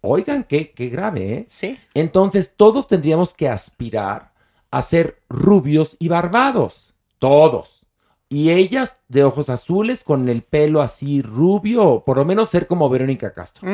[0.00, 1.46] Oigan, qué, qué grave, ¿eh?
[1.48, 1.78] Sí.
[1.94, 4.32] Entonces, todos tendríamos que aspirar
[4.70, 6.94] a ser rubios y barbados.
[7.18, 7.86] Todos.
[8.28, 12.66] Y ellas de ojos azules, con el pelo así rubio, o por lo menos ser
[12.66, 13.68] como Verónica Castro.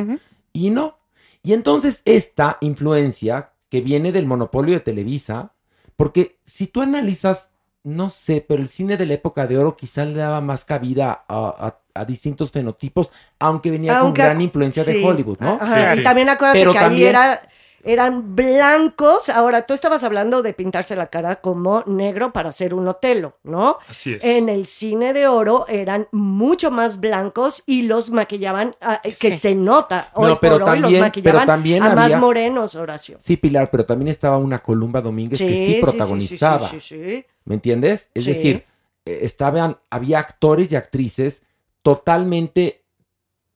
[0.52, 0.98] Y no.
[1.42, 5.52] Y entonces esta influencia que viene del monopolio de Televisa,
[5.96, 7.50] porque si tú analizas,
[7.82, 11.24] no sé, pero el cine de la época de oro quizá le daba más cabida
[11.28, 15.04] a, a- a distintos fenotipos, aunque venía Aunque con gran influencia de sí.
[15.04, 15.58] Hollywood, ¿no?
[15.60, 17.42] Ajá, Y también acuérdate Pero que ahí también- era,
[17.86, 19.28] eran blancos.
[19.28, 23.78] Ahora, tú estabas hablando de pintarse la cara como negro para hacer un Otelo, ¿no?
[23.88, 24.24] Así es.
[24.24, 29.36] En el cine de oro eran mucho más blancos y los maquillaban, ah, que Sí.
[29.36, 30.10] se nota.
[30.14, 33.18] Hoy No, pero por hoy los también- maquillaban pero también a más había- morenos, Horacio.
[33.20, 36.68] Sí, Pilar, pero también estaba una Columba Domínguez que Sí, sí sí, sí, protagonizaba.
[36.68, 37.26] sí, sí, sí.
[37.44, 38.08] ¿Me entiendes?
[38.14, 38.32] Es Sí.
[38.32, 38.64] decir,
[39.04, 41.42] eh, estaban, había actores y actrices
[41.84, 42.82] totalmente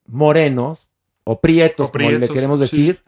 [0.07, 0.87] morenos
[1.25, 2.63] o prietos, O como le queremos sí.
[2.63, 3.03] decir,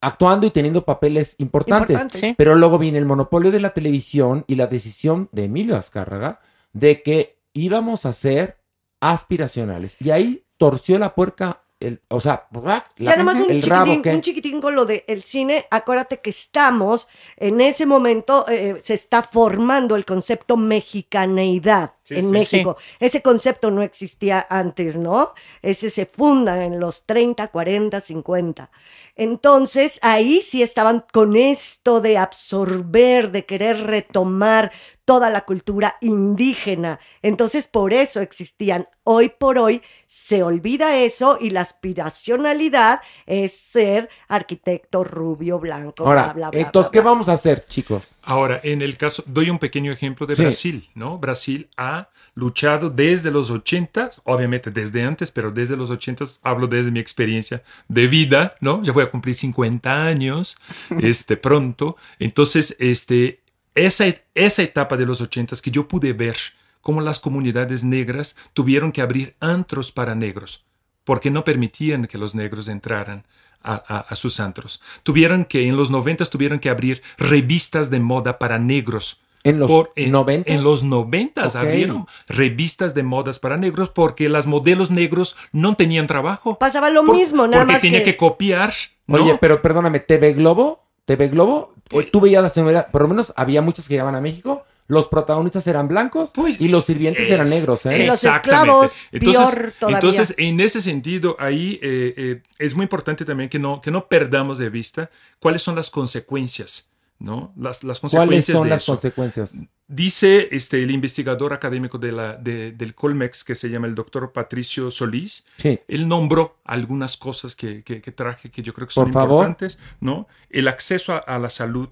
[0.00, 1.90] actuando y teniendo papeles importantes.
[1.96, 2.20] Importantes.
[2.20, 2.34] Sí.
[2.38, 6.40] Pero luego viene el monopolio de la televisión y la decisión de Emilio Azcárraga
[6.72, 8.58] de que íbamos a ser
[9.00, 9.96] aspiracionales.
[10.00, 13.86] Y ahí torció la puerca, el, o sea, la- Ya nada más un el rabo
[13.86, 14.14] chiquitín, que...
[14.14, 15.66] un chiquitín con lo del cine.
[15.70, 22.26] Acuérdate que estamos, en ese momento eh, se está formando el concepto mexicaneidad Sí, en
[22.26, 22.30] sí.
[22.30, 22.76] México.
[22.98, 25.32] Ese concepto no existía antes, ¿no?
[25.62, 28.70] Ese se funda en los 30, 40, 50.
[29.16, 34.72] Entonces ahí sí estaban con esto de absorber, de querer retomar
[35.04, 37.00] toda la cultura indígena.
[37.22, 38.88] Entonces por eso existían.
[39.04, 46.24] Hoy por hoy se olvida eso y la aspiracionalidad es ser arquitecto rubio, blanco, Ahora,
[46.26, 46.60] bla, bla, bla.
[46.60, 47.10] entonces, bla, ¿qué bla.
[47.10, 48.14] vamos a hacer, chicos?
[48.22, 50.42] Ahora, en el caso, doy un pequeño ejemplo de Sí.
[50.42, 51.18] Brasil, ¿no?
[51.18, 51.99] Brasil ha
[52.34, 57.62] luchado desde los 80, obviamente desde antes, pero desde los 80, hablo desde mi experiencia
[57.88, 58.82] de vida, ¿no?
[58.82, 60.56] Ya voy a cumplir 50 años,
[61.00, 61.96] este, pronto.
[62.18, 63.42] Entonces, este,
[63.74, 64.04] esa,
[64.34, 66.36] esa etapa de los 80 que yo pude ver
[66.80, 70.64] cómo las comunidades negras tuvieron que abrir antros para negros,
[71.04, 73.26] porque no permitían que los negros entraran
[73.62, 74.80] a, a- a sus antros.
[75.02, 79.20] Tuvieron que, en los 90 tuvieron que abrir revistas de moda para negros.
[79.42, 80.42] ¿En los en, 90s?
[80.46, 81.56] En los 90 Ok.
[81.56, 86.58] abrieron revistas de modas para negros porque las modelos negros no tenían trabajo.
[86.58, 88.12] Pasaba lo Por- mismo, nada porque más tenía que...
[88.12, 88.72] que, copiar.
[89.06, 89.22] ¿no?
[89.22, 90.84] Oye, pero perdóname, ¿TV Globo?
[91.06, 91.74] ¿TV Globo?
[91.88, 94.64] Pues Tú veías la señora, por lo menos había muchas que llegaban a México.
[94.86, 98.06] Los protagonistas eran blancos y los sirvientes eran negros, ¿eh?
[98.06, 98.92] Exactamente.
[99.12, 99.98] entonces, peor todavía.
[99.98, 104.08] entonces, en ese sentido, ahí eh, eh, es muy importante también que no, que no
[104.08, 105.08] perdamos de vista
[105.38, 106.89] cuáles son las consecuencias,
[107.20, 107.52] ¿no?
[107.56, 108.92] Las, las ¿Cuáles consecuencias son de las eso.
[108.92, 109.54] consecuencias?
[109.86, 114.32] Dice este, el investigador académico de la, de- del Colmex, que se llama el doctor
[114.32, 115.78] Patricio Solís, Sí.
[115.86, 119.44] él nombró algunas cosas que, que- que traje que yo creo que son Por favor.
[119.44, 120.26] importantes, ¿no?
[120.48, 121.90] El acceso a, a la salud,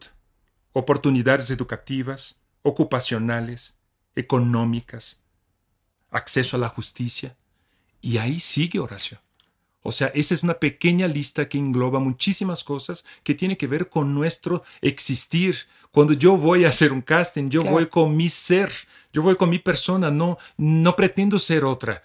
[0.73, 3.77] oportunidades educativas, ocupacionales,
[4.17, 5.21] económicas,
[6.11, 7.37] acceso a la justicia.
[8.01, 9.21] Y ahí sigue Horacio.
[9.83, 13.89] O sea, esa es una pequeña lista que engloba muchísimas cosas que tiene que ver
[13.89, 15.57] con nuestro existir.
[15.91, 17.77] Cuando yo voy a hacer un casting, yo Claro.
[17.77, 18.71] voy con mi ser,
[19.13, 22.03] yo voy con mi persona, no, no pretendo ser otra.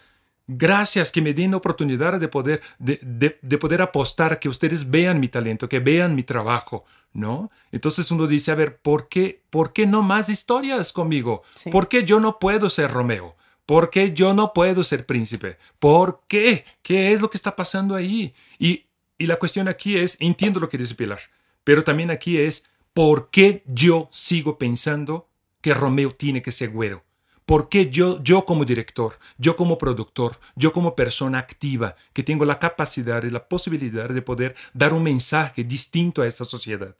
[0.47, 4.89] Gracias que me den la oportunidad de poder, de, de- de poder apostar que ustedes
[4.89, 6.83] vean mi talento, que vean mi trabajo,
[7.13, 7.49] ¿no?
[7.71, 11.43] Entonces uno dice, a ver, ¿por qué, por qué no más historias conmigo?
[11.55, 11.69] Sí.
[11.69, 13.35] ¿Por qué yo no puedo ser Romeo?
[13.65, 15.57] ¿Por qué yo no puedo ser príncipe?
[15.79, 16.65] ¿Por qué?
[16.81, 18.33] ¿Qué es lo que está pasando ahí?
[18.59, 18.85] Y,
[19.17, 21.19] y la cuestión aquí es, entiendo lo que dice Pilar,
[21.63, 25.29] pero también aquí es, ¿por qué yo sigo pensando
[25.61, 27.03] que Romeo tiene que ser güero?
[27.45, 32.45] ¿Por qué yo, yo como director, yo como productor, yo como persona activa, que tengo
[32.45, 36.95] la capacidad y la posibilidad de poder dar un mensaje distinto a esta sociedad?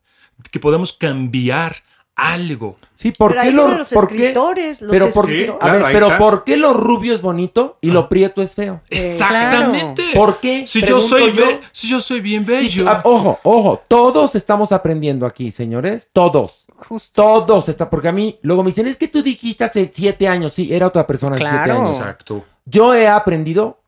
[0.51, 1.77] Que podamos cambiar
[2.15, 2.77] algo.
[2.93, 4.33] Sí, ¿por Pero qué los por qué?
[4.33, 6.17] los pero por a ver, Claro, pero.
[6.17, 8.81] ¿por qué lo rubio es bonito y lo prieto es feo?
[8.89, 10.03] Exactamente.
[10.13, 10.65] ¿Por qué?
[10.67, 11.45] Si yo, soy yo.
[11.45, 12.85] be- si yo soy bien bello.
[12.87, 16.65] Ah, ojo, ojo, todos estamos aprendiendo aquí, señores, todos.
[17.13, 20.53] Todos está, porque a mí luego me dicen, es que tú dijiste hace siete años,
[20.53, 21.79] sí, era otra persona hace siete Claro.
[21.79, 21.91] años.
[21.97, 22.43] Exacto.
[22.65, 23.79] Yo he aprendido,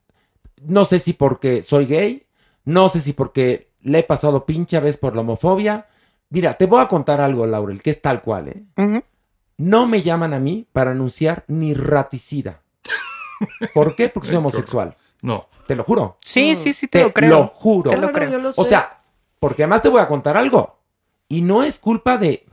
[0.65, 2.23] no sé si porque soy gay,
[2.63, 5.87] no sé si porque le he pasado pincha vez por la homofobia.
[6.29, 9.01] Mira, te voy a contar algo, Laurel, que es tal cual, ¿eh?
[9.57, 12.61] No me llaman a mí para anunciar ni raticida.
[13.73, 14.09] ¿Por qué?
[14.09, 14.95] Porque soy Qué homosexual.
[15.21, 15.47] No.
[15.67, 16.17] Te lo juro.
[16.21, 17.29] Sí, sí, sí, te, lo creo.
[17.39, 17.89] Lo juro.
[17.91, 18.51] Te lo creo.
[18.55, 18.97] O sea,
[19.39, 20.77] porque además te voy a contar algo.
[21.27, 22.45] Y no es culpa de.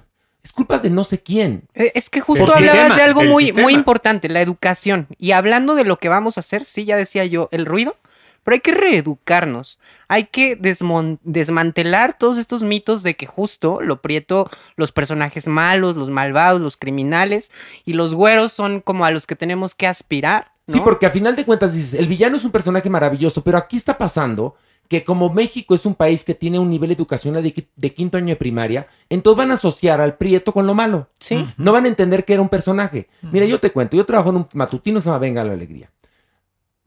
[0.43, 1.69] Es culpa de no sé quién.
[1.75, 3.63] Eh, Es que justo El hablabas sistema, de algo muy, sistema.
[3.65, 5.07] muy importante, la educación.
[5.19, 7.97] Y hablando de lo que vamos a hacer, sí, ya decía yo, el ruido,
[8.45, 9.79] pero hay que reeducarnos.
[10.09, 16.11] Hay que desmantelar todos estos mitos de que justo lo prieto, los personajes malos, los
[16.11, 17.51] malvados, los criminales
[17.85, 20.53] y los güeros son como a los que tenemos que aspirar.
[20.67, 20.75] ¿no?
[20.75, 23.77] Sí, porque a final de cuentas dices, el villano es un personaje maravilloso, pero aquí
[23.77, 24.57] está pasando
[24.89, 28.29] que como México es un país que tiene un nivel educacional de, de quinto año
[28.29, 31.09] de primaria, entonces van a asociar al prieto con lo malo.
[31.19, 31.47] Sí.
[31.57, 33.09] No van a entender que era un personaje.
[33.23, 35.91] Mira, yo te cuento, yo trabajo en un matutino que se llama Venga la Alegría.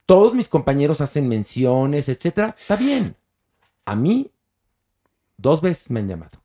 [0.06, 2.56] Todos mis compañeros hacen menciones, etcétera.
[2.58, 3.16] Está bien.
[3.86, 4.32] A mí,
[5.38, 6.42] dos veces me han llamado.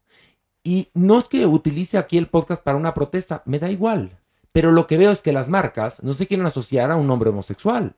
[0.62, 4.18] Y no es que utilice aquí el podcast para una protesta, me da igual.
[4.52, 7.30] Pero lo que veo es que las marcas no se quieren asociar a un hombre
[7.30, 7.94] homosexual.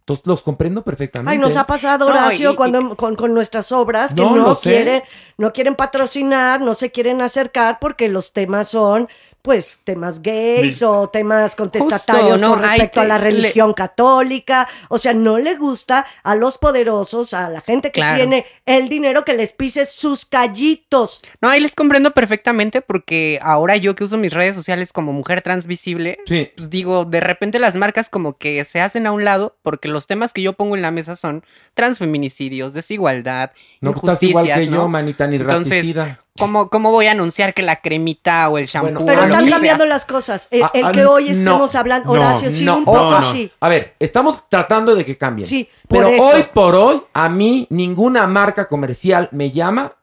[0.00, 1.32] Entonces los comprendo perfectamente.
[1.32, 4.42] Ay, nos ha pasado, No, Horacio, y- cuando con, con nuestras obras que No, no,
[4.48, 4.70] lo sé.
[4.70, 5.02] quieren,
[5.38, 9.08] no quieren patrocinar, no se quieren acercar porque los temas son,
[9.44, 12.54] pues, temas gays o temas contestatarios Justo, ¿no?
[12.54, 14.66] con respecto a la le- religión católica.
[14.88, 18.16] O sea, no le gusta a los poderosos, a la gente que Claro.
[18.16, 21.20] tiene el dinero que les pise sus callitos.
[21.42, 25.42] No, ahí les comprendo perfectamente porque ahora yo que uso mis redes sociales como mujer
[25.42, 26.50] transvisible, Sí.
[26.56, 30.06] pues digo, de repente las marcas como que se hacen a un lado porque los
[30.06, 31.44] temas que yo pongo en la mesa son
[31.74, 33.52] transfeminicidios, desigualdad,
[33.82, 36.23] No pues, estás igual injusticias, que yo, manita ni Entonces, raticida.
[36.38, 38.92] ¿Cómo, ¿cómo voy a anunciar que la cremita o el shampoo?
[38.92, 40.48] Bueno, Pero a están cambiando las cosas.
[40.50, 43.10] El, Ah, el ah, que hoy no, estemos hablando, no, Horacio, sí, no, un poco
[43.10, 43.22] no.
[43.32, 43.50] sí.
[43.60, 45.48] A ver, estamos tratando de que cambien.
[45.48, 46.24] Sí, por Pero eso.
[46.24, 49.96] hoy por hoy, a mí ninguna marca comercial me llama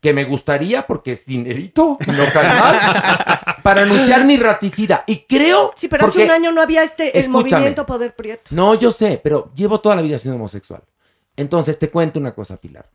[0.00, 2.78] que me gustaría, porque es dinerito, no carnal,
[3.62, 5.02] para anunciar ni raticida.
[5.06, 5.72] Y creo.
[5.74, 8.42] Sí, pero hace un año no había este, el movimiento Poder Prieto.
[8.50, 10.82] No, yo sé, pero llevo toda la vida siendo homosexual.
[11.36, 12.86] Entonces te cuento una cosa, Pilar.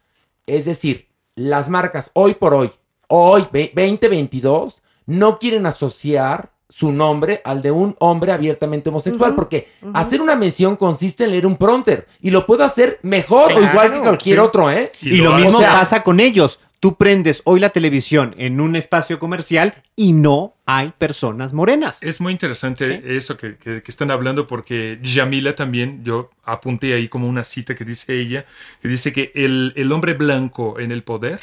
[0.48, 1.11] Es decir,
[1.50, 2.72] las marcas hoy por hoy,
[3.08, 9.68] hoy, ve- 2022, no quieren asociar su nombre al de un hombre abiertamente homosexual, porque
[9.94, 13.92] hacer una mención consiste en leer un prompter y lo puedo hacer mejor o igual
[13.92, 14.40] que cualquier sí.
[14.40, 14.92] otro, ¿eh?
[15.02, 16.62] Y, lo mismo O sea, pasa con ellos.
[16.82, 22.00] Tú prendes hoy la televisión en un espacio comercial y no hay personas morenas.
[22.02, 27.08] Es muy interesante eso que, que- que están hablando porque Yamila también, yo apunté ahí
[27.08, 28.48] como una cita que dice ella,
[28.82, 31.40] que dice que el, el hombre blanco en el poder,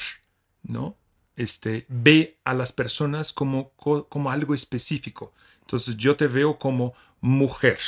[0.65, 0.97] ¿no?
[1.37, 5.33] Este, ve a las personas como, co- como algo específico.
[5.61, 7.79] Entonces yo te veo como mujer,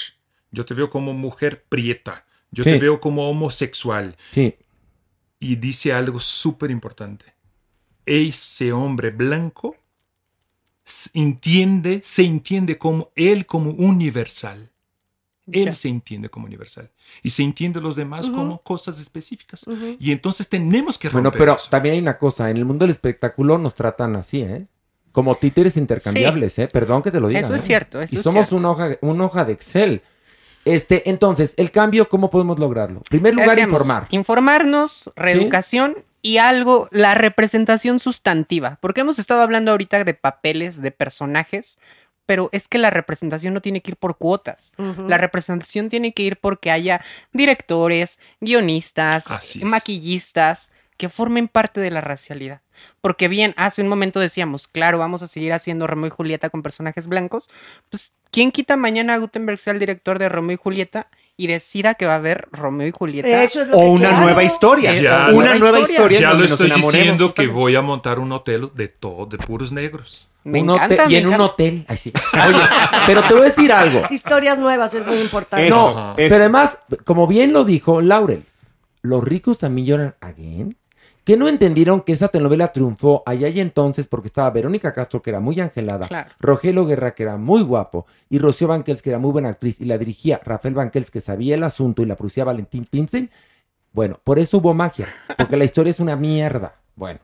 [0.52, 2.70] yo te veo como mujer prieta, yo Sí.
[2.70, 4.16] te veo como homosexual.
[4.30, 4.54] Sí.
[5.40, 7.24] Y dice algo súper importante.
[8.06, 9.76] Ese hombre blanco
[11.14, 14.70] entiende, se entiende como él como universal.
[15.52, 15.72] Él Ya.
[15.72, 16.90] se entiende como universal.
[17.22, 19.64] Y se entiende los demás como cosas específicas.
[19.98, 21.68] Y entonces tenemos que romper Bueno, pero eso.
[21.70, 24.66] también hay una cosa, en el mundo del espectáculo nos tratan así, ¿eh?
[25.12, 26.68] Como títeres intercambiables, ¿eh?
[26.72, 27.40] Perdón que te lo diga.
[27.40, 27.66] Eso es ¿eh?
[27.66, 28.56] cierto, eso y es somos cierto.
[28.56, 30.02] una hoja, una hoja de Excel.
[30.64, 32.98] Este, entonces, el cambio, ¿cómo podemos lograrlo?
[32.98, 34.06] En primer lugar, Decíamos, informar.
[34.10, 38.78] Informarnos, reeducación y algo, la representación sustantiva.
[38.80, 41.78] Porque hemos estado hablando ahorita de papeles, de personajes,
[42.26, 44.72] pero es que la representación no tiene que ir por cuotas.
[45.08, 49.26] La representación tiene que ir porque haya directores, guionistas,
[49.62, 52.60] maquillistas que formen parte de la racialidad.
[53.00, 56.62] Porque bien, hace un momento decíamos, claro, vamos a seguir haciendo Romeo y Julieta con
[56.62, 57.48] personajes blancos.
[57.88, 61.94] Pues, ¿quién quita mañana a Gutenberg sea el director de Romeo y Julieta y decida
[61.94, 63.42] que va a haber Romeo y Julieta?
[63.42, 64.22] Eso es lo O que una quiero.
[64.24, 64.92] nueva historia.
[64.94, 66.20] Ya una nueva historia.
[66.20, 70.26] ya lo estoy diciendo que voy a montar un hotel de todo, de puros negros.
[70.44, 71.84] Me Un encanta, hotel- y en un hotel.
[71.86, 72.12] Ay, sí.
[72.32, 72.58] Oye,
[73.06, 74.02] pero te voy a decir algo.
[74.10, 75.66] Historias nuevas es muy importante.
[75.66, 75.74] Eso.
[75.94, 78.44] No, pero además, como bien lo dijo Laurel,
[79.02, 80.76] los ricos también lloran again.
[81.30, 85.30] Que no entendieron que esa telenovela triunfó allá y entonces porque estaba Verónica Castro, que
[85.30, 86.30] era muy angelada, Claro.
[86.40, 89.84] Rogelio Guerra, que era muy guapo, y Rocío Banquels, que era muy buena actriz, y
[89.84, 93.30] la dirigía Rafael Banquels, que sabía el asunto, y la producía Valentín Pimstein.
[93.92, 95.06] Bueno, por eso hubo magia,
[95.38, 96.74] porque la historia es una mierda.
[96.96, 97.20] Bueno,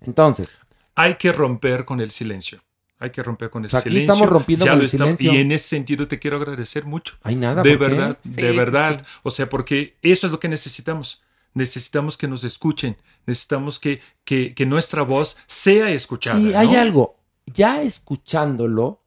[0.00, 0.56] entonces,
[0.94, 2.60] Hay que romper con el silencio.
[2.98, 4.12] Hay que romper con el O sea, aquí silencio.
[4.14, 5.38] estamos rompiendo Ya con lo el estamos- silencio.
[5.38, 7.16] Y en ese sentido te quiero agradecer mucho.
[7.22, 7.62] hay nada.
[7.62, 9.00] de verdad, Sí, de sí, verdad.
[9.00, 9.04] sí.
[9.22, 11.22] O sea, porque eso es lo que necesitamos.
[11.54, 12.96] Necesitamos que nos escuchen.
[13.26, 16.38] Necesitamos que, que, que nuestra voz sea escuchada.
[16.38, 16.80] Y hay ¿no?
[16.80, 17.16] algo,
[17.46, 19.00] ya escuchándolo,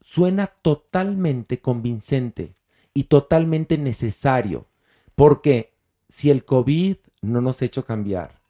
[0.00, 2.54] suena totalmente convincente
[2.94, 4.66] y totalmente necesario,
[5.14, 5.74] porque
[6.08, 8.40] si el COVID no nos ha hecho cambiar,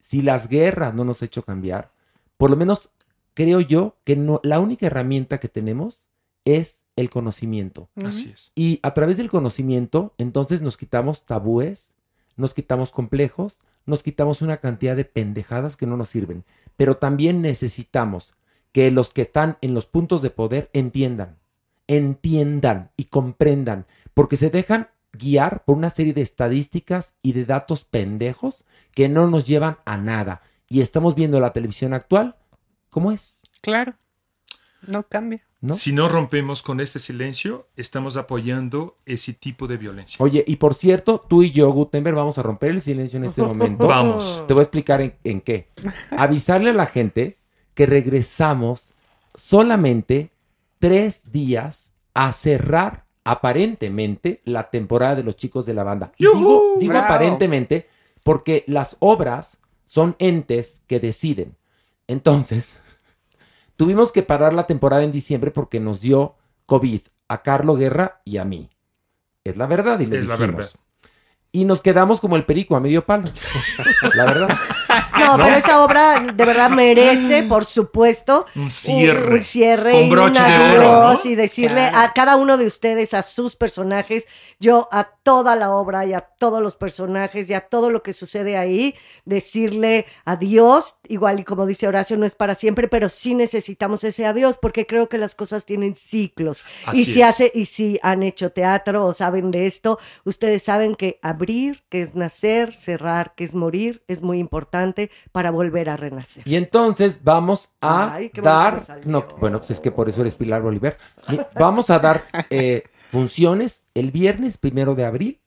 [0.00, 1.92] si las guerras no nos ha hecho cambiar,
[2.36, 2.90] por lo menos
[3.34, 6.00] creo yo que no, la única herramienta que tenemos
[6.44, 7.88] es el conocimiento.
[8.04, 8.52] Así es.
[8.54, 11.94] Y a través del conocimiento, entonces nos quitamos tabúes,
[12.38, 16.44] nos quitamos complejos, nos quitamos una cantidad de pendejadas que no nos sirven.
[16.76, 18.34] Pero también necesitamos
[18.72, 21.36] que los que están en los puntos de poder entiendan,
[21.86, 27.84] entiendan y comprendan, porque se dejan guiar por una serie de estadísticas y de datos
[27.84, 30.42] pendejos que no nos llevan a nada.
[30.68, 32.36] Y estamos viendo la televisión actual,
[32.90, 33.40] ¿cómo es?
[33.62, 33.94] Claro.
[34.86, 35.44] No cambia.
[35.60, 35.74] ¿No?
[35.74, 40.16] Si no rompemos con este silencio, estamos apoyando ese tipo de violencia.
[40.20, 43.42] Oye, y por cierto, tú y yo, Gutenberg, vamos a romper el silencio en este
[43.42, 43.86] momento.
[43.86, 44.44] Vamos.
[44.46, 45.68] Te voy a explicar en, en qué.
[46.10, 47.38] Avisarle a la gente
[47.74, 48.94] que regresamos
[49.34, 50.30] solamente
[50.78, 56.12] tres días a cerrar aparentemente la temporada de los chicos de la banda.
[56.16, 57.88] Y digo aparentemente
[58.22, 61.56] porque las obras son entes que deciden.
[62.06, 62.78] Entonces,
[63.78, 66.34] tuvimos que parar la temporada en diciembre porque nos dio
[66.66, 68.68] COVID a Carlo Guerra y a mí.
[69.44, 70.56] Es la verdad y le Es la dijimos.
[70.56, 70.70] verdad.
[71.52, 73.24] Y nos quedamos como el perico a medio palo.
[74.14, 74.58] la verdad.
[75.18, 79.34] No, pero esa obra de verdad merece, por supuesto, Un cierre.
[79.36, 81.98] un, cierre Con y broche un de oro, y decirle Claro.
[81.98, 84.26] a cada uno de ustedes, a sus personajes,
[84.60, 88.12] yo a toda la obra y a todos los personajes y a todo lo que
[88.12, 93.34] sucede ahí, decirle adiós, igual y como dice Horacio, no es para siempre, pero sí
[93.34, 96.64] necesitamos ese adiós porque creo que las cosas tienen ciclos.
[96.86, 97.26] Así y si es.
[97.28, 102.02] hace y si han hecho teatro o saben de esto, ustedes saben que abrir, que
[102.02, 106.46] es nacer, cerrar, que es morir, es muy importante para volver a renacer.
[106.46, 108.82] Y entonces vamos a Ay, dar.
[109.04, 110.96] No, bueno, pues es que por eso eres Pilar Bolívar.
[111.58, 115.40] Vamos a dar eh, funciones el viernes primero de abril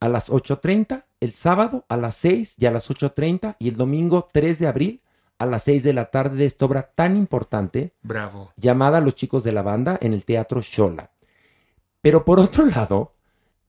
[0.00, 4.28] a las 8.30, el sábado a las 6 y a las 8.30 y el domingo
[4.32, 5.02] 3 de abril
[5.38, 8.52] a las 6 de la tarde de esta obra tan importante Bravo.
[8.56, 11.10] llamada Los chicos de la banda en el Teatro Shola.
[12.00, 13.14] Pero por otro lado,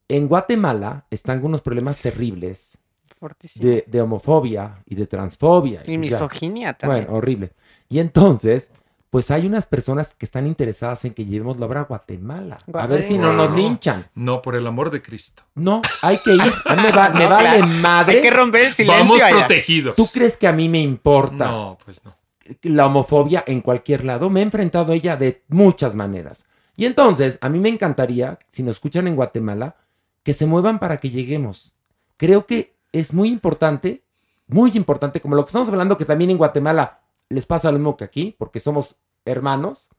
[0.07, 2.77] en Guatemala están unos problemas terribles
[3.20, 3.68] Fortísimo.
[3.70, 5.82] de, de homofobia y de transfobia.
[5.86, 5.98] Y ya.
[5.98, 7.06] misoginia también.
[7.06, 7.52] Bueno, horrible.
[7.90, 8.72] Y entonces,
[9.10, 12.58] pues hay unas personas que están interesadas en que llevemos la obra a Guatemala.
[12.74, 14.08] A ver si no nos linchan.
[14.16, 15.44] No, por el amor de Cristo.
[15.56, 16.41] No, hay que ir.
[16.66, 17.68] A mí me, va- me No, vale claro.
[17.68, 18.16] madre.
[18.18, 19.38] Hay que romper el silencio Vamos allá.
[19.48, 19.96] protegidos.
[19.96, 22.16] ¿Tú crees que a mí me importa No, pues no.
[22.64, 24.30] la homofobia en cualquier lado?
[24.30, 26.46] Me he enfrentado a ella de muchas maneras.
[26.78, 29.76] Y entonces, a mí me encantaría, si nos escuchan en Guatemala,
[30.24, 31.74] que se muevan para que lleguemos.
[32.16, 34.03] Creo que es muy importante,
[34.48, 36.99] muy importante, como lo que estamos hablando, que también en Guatemala
[37.30, 38.95] les pasa lo mismo que aquí, porque somos
[39.26, 39.90] hermanos.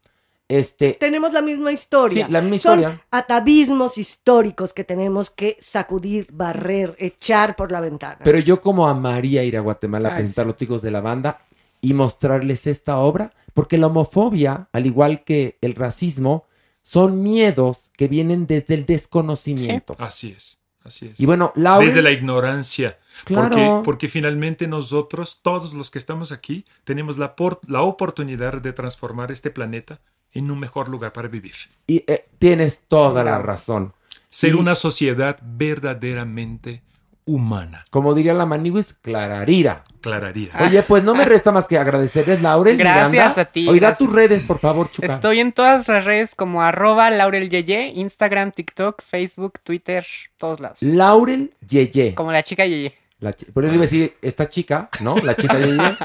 [0.48, 2.26] Este, Tenemos la misma historia.
[2.26, 3.06] Sí, la misma Son historia.
[3.12, 8.18] atavismos históricos que tenemos que sacudir, barrer, echar por la ventana.
[8.24, 11.40] Pero yo como amaría ir a Guatemala a presentar los chicos de la banda
[11.80, 16.46] y mostrarles esta obra, porque la homofobia, al igual que el racismo,
[16.82, 19.94] son miedos que vienen desde el desconocimiento.
[19.98, 20.58] Así es.
[20.84, 21.20] Así es.
[21.20, 22.98] Y bueno, Laura, Desde la ignorancia.
[23.24, 23.48] Claro.
[23.50, 28.72] Porque, porque finalmente nosotros, todos los que estamos aquí, tenemos la, por- la oportunidad de
[28.72, 30.00] transformar este planeta
[30.32, 31.54] en un mejor lugar para vivir.
[31.86, 33.92] y, eh, tienes toda la razón.
[34.28, 36.82] Ser Y- una sociedad verdaderamente
[37.24, 37.84] humana.
[37.90, 39.84] Como diría la Maniwis, clararira.
[40.00, 40.50] Clararía.
[40.60, 42.76] Oye, pues no me resta más que agradecerles, Laurel.
[42.76, 43.40] Gracias Miranda.
[43.40, 43.98] a ti, Oiga gracias.
[44.08, 45.06] tus redes, por favor, Chuca.
[45.06, 50.06] Estoy en todas las redes como arroba laurelyeye, Instagram, TikTok, Facebook, Twitter,
[50.38, 50.78] todos lados.
[50.82, 52.14] Laurel Yeye.
[52.14, 52.94] Como la chica Yeye.
[53.20, 55.16] La por eso iba a decir, esta chica, ¿no?
[55.18, 55.98] La chica ella.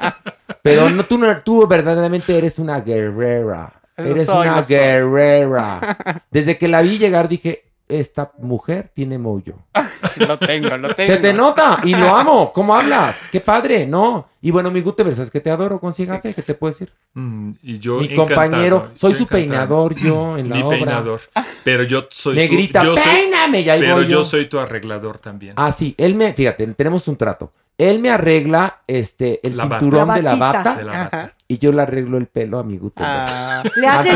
[0.62, 3.72] Pero no, tú, no- tú verdaderamente eres una guerrera.
[3.98, 4.76] Lo Eres soy, una soy.
[4.76, 6.24] guerrera.
[6.32, 9.66] Desde que la vi llegar dije, esta mujer tiene mojo.
[10.18, 11.14] Lo tengo, lo tengo.
[11.14, 12.52] Se te nota y lo amo.
[12.54, 13.28] ¿Cómo hablas?
[13.32, 14.30] Qué padre, ¿no?
[14.42, 16.34] Y bueno, mi Gutenberg, ¿sabes que te adoro con Cigafe?
[16.34, 16.94] ¿Qué te puedo decir?
[17.16, 19.30] Mm, y yo Mi encantado, compañero, soy yo su encantado.
[19.50, 20.78] peinador yo en la Mi obra.
[20.78, 21.20] peinador.
[21.66, 24.24] Pero yo soy Me tu- grita, yo soy- "Peíname", y ahí Pero voy yo yo.
[24.24, 25.54] soy tu arreglador también.
[25.58, 27.52] Ah, sí, él me, fíjate, tenemos un trato.
[27.78, 31.34] Él me arregla este, el La cinturón La de la bata De la bata.
[31.48, 33.26] Y yo le arreglo el pelo a mi Gutenberg.
[33.30, 34.14] Ah, Le haces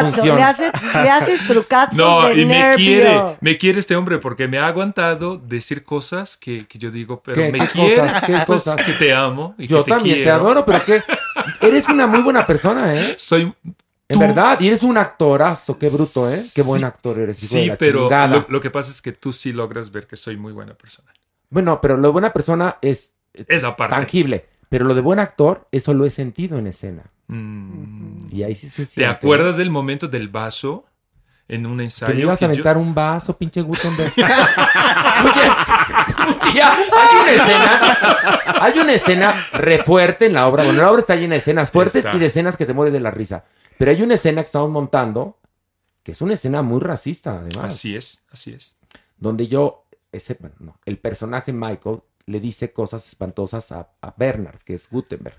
[0.00, 0.36] función.
[0.36, 2.76] le haces, le haces trucazos No, de y me nervio.
[2.76, 7.22] quiere, me quiere este hombre porque me ha aguantado decir cosas que, que yo digo,
[7.24, 8.22] pero ¿Qué- me qué quiere, cosas?
[8.24, 8.76] ¿Qué pues, cosas?
[8.84, 11.02] que te amo y Yo que te también te adoro, pero que
[11.60, 13.14] eres una muy buena persona, ¿eh?
[13.18, 13.54] Soy En
[14.08, 16.42] tú- verdad, y eres un actorazo, qué bruto, ¿eh?
[16.54, 19.12] Qué buen actor eres, hijo de Sí, la pero lo, lo que pasa es que
[19.12, 21.12] tú sí logras ver que soy muy buena persona.
[21.50, 23.94] Bueno, pero lo de buena persona es eh, Esa parte.
[23.94, 27.04] tangible, pero lo de buen actor, eso lo he sentido en escena.
[27.28, 28.24] Mm.
[28.32, 29.08] Y ahí sí se ¿Te siente.
[29.14, 30.84] acuerdas del momento del vaso
[31.46, 32.10] en un ensayo?
[32.10, 34.12] Que me ibas a yo- aventar un vaso, pinche Gutenberg.
[34.16, 34.24] Oye,
[36.62, 37.80] hay una escena,
[38.60, 40.64] hay una escena re fuerte en la obra.
[40.64, 42.16] Bueno, la obra está llena de escenas fuertes Está.
[42.16, 43.44] y de escenas que te mueres de la risa.
[43.78, 45.38] Pero hay una escena que estamos montando
[46.02, 47.74] que es una escena muy racista, además.
[47.74, 48.76] Así es, así es.
[49.18, 54.74] Donde yo, ese, no, el personaje Michael le dice cosas espantosas a, a Bernard, que
[54.74, 55.36] es Gutenberg.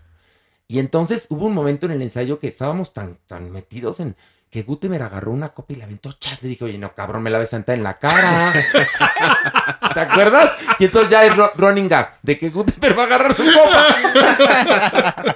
[0.67, 4.15] Y entonces hubo un momento en el ensayo que estábamos tan, tan metidos en
[4.49, 7.29] que Gutenberg agarró una copa y la aventó, chat, le dije, oye, no, cabrón, me
[7.29, 8.53] la ves sentar en la cara.
[9.93, 10.53] ¿Te acuerdas?
[10.79, 15.35] Y entonces ya es ro- running gag, de que Gutenberg va a agarrar su copa.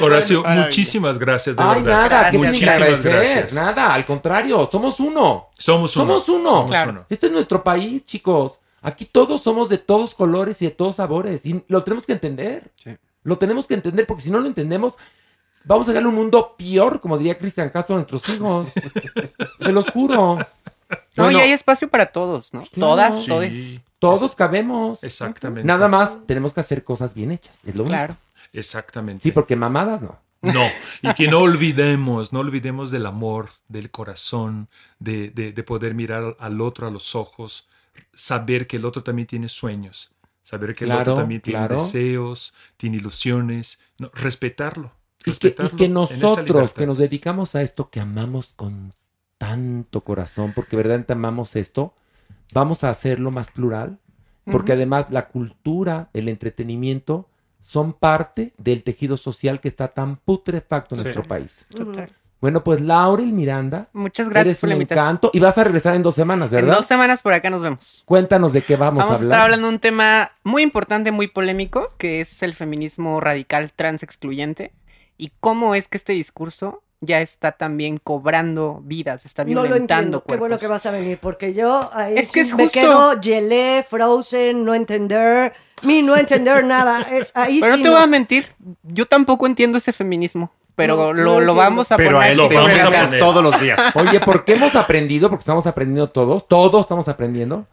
[0.00, 2.10] Horacio, Bueno, muchísimas gracias, de Ay, verdad.
[2.10, 3.12] nada, ¿qué tienen que Muchísimas agradecer?
[3.12, 3.54] gracias.
[3.54, 5.48] Nada, al contrario, somos uno.
[5.56, 6.06] Somos uno.
[6.06, 6.50] Somos uno.
[6.50, 6.90] Somos Claro.
[6.92, 7.06] uno.
[7.08, 8.60] Este es nuestro país, chicos.
[8.82, 11.44] Aquí todos somos de todos colores y de todos sabores.
[11.46, 12.70] Y lo tenemos que entender.
[13.24, 14.96] Lo tenemos que entender porque si no lo entendemos,
[15.64, 18.70] vamos a darle un mundo peor, como diría Cristian Castro a nuestros hijos.
[19.60, 20.38] Se los juro.
[21.16, 22.60] No, Bueno, y hay espacio para todos, ¿no?
[22.72, 22.92] Claro.
[22.92, 23.28] Todas, Sí.
[23.28, 23.80] todes.
[23.98, 25.02] Todos cabemos.
[25.02, 25.66] Exactamente.
[25.66, 27.58] Nada más tenemos que hacer cosas bien hechas.
[27.64, 27.96] Es lo único.
[27.96, 28.16] Claro.
[28.52, 29.22] Exactamente.
[29.24, 30.18] Sí, porque mamadas no.
[30.40, 30.62] No,
[31.02, 34.68] y que no olvidemos, no olvidemos del amor, del corazón,
[35.00, 37.66] de, de- de poder mirar al otro a los ojos,
[38.12, 40.12] saber que el otro también tiene sueños,
[40.42, 41.76] saber que el otro también tiene claro.
[41.82, 44.92] deseos, tiene ilusiones, no, respetarlo.
[45.20, 48.94] Y que, y respetarlo que nosotros, que nos dedicamos a esto, que amamos con
[49.36, 51.94] tanto corazón, porque verdaderamente amamos esto,
[52.52, 53.98] vamos a hacerlo más plural,
[54.44, 57.28] porque además la cultura, el entretenimiento,
[57.60, 61.04] son parte del tejido social que está tan putrefacto en Sí.
[61.04, 61.66] nuestro país.
[61.68, 62.10] Total.
[62.40, 63.88] Bueno, pues Laurel Miranda.
[63.92, 65.04] Muchas gracias eres por la un invitación.
[65.06, 65.30] encanto.
[65.32, 66.76] Y vas a regresar en dos semanas, En ¿verdad?
[66.76, 68.02] dos semanas por acá nos vemos.
[68.06, 69.30] Cuéntanos de qué vamos, Vamos, a a hablar.
[69.32, 74.02] estar hablando de un tema muy importante, muy polémico, que es el feminismo radical trans
[74.04, 74.72] excluyente
[75.16, 79.96] y cómo es que este discurso ya está también cobrando vidas, está No lo violentando
[80.18, 80.20] entiendo.
[80.24, 80.60] Qué bueno cuerpos.
[80.60, 82.78] que vas a venir, porque yo ahí Es que es me justo.
[82.80, 85.52] quedo gelé, frozen, no entender,
[85.82, 87.00] mi no entender nada.
[87.02, 87.94] Es, ahí Pero sí no te no.
[87.96, 88.46] voy a mentir,
[88.82, 92.54] yo tampoco entiendo ese feminismo, pero lo, lo vamos a Pero poner a él aquí
[92.54, 93.04] lo sobre vamos la a mesa.
[93.06, 93.80] poner todos los días.
[93.96, 97.66] Oye, porque hemos aprendido, porque estamos aprendiendo todos, todos estamos aprendiendo,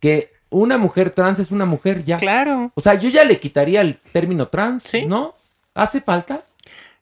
[0.00, 2.16] que una mujer trans es una mujer ya.
[2.16, 2.72] Claro.
[2.74, 5.34] O sea, yo ya le quitaría el término trans, ¿no?
[5.74, 6.42] ¿Hace falta?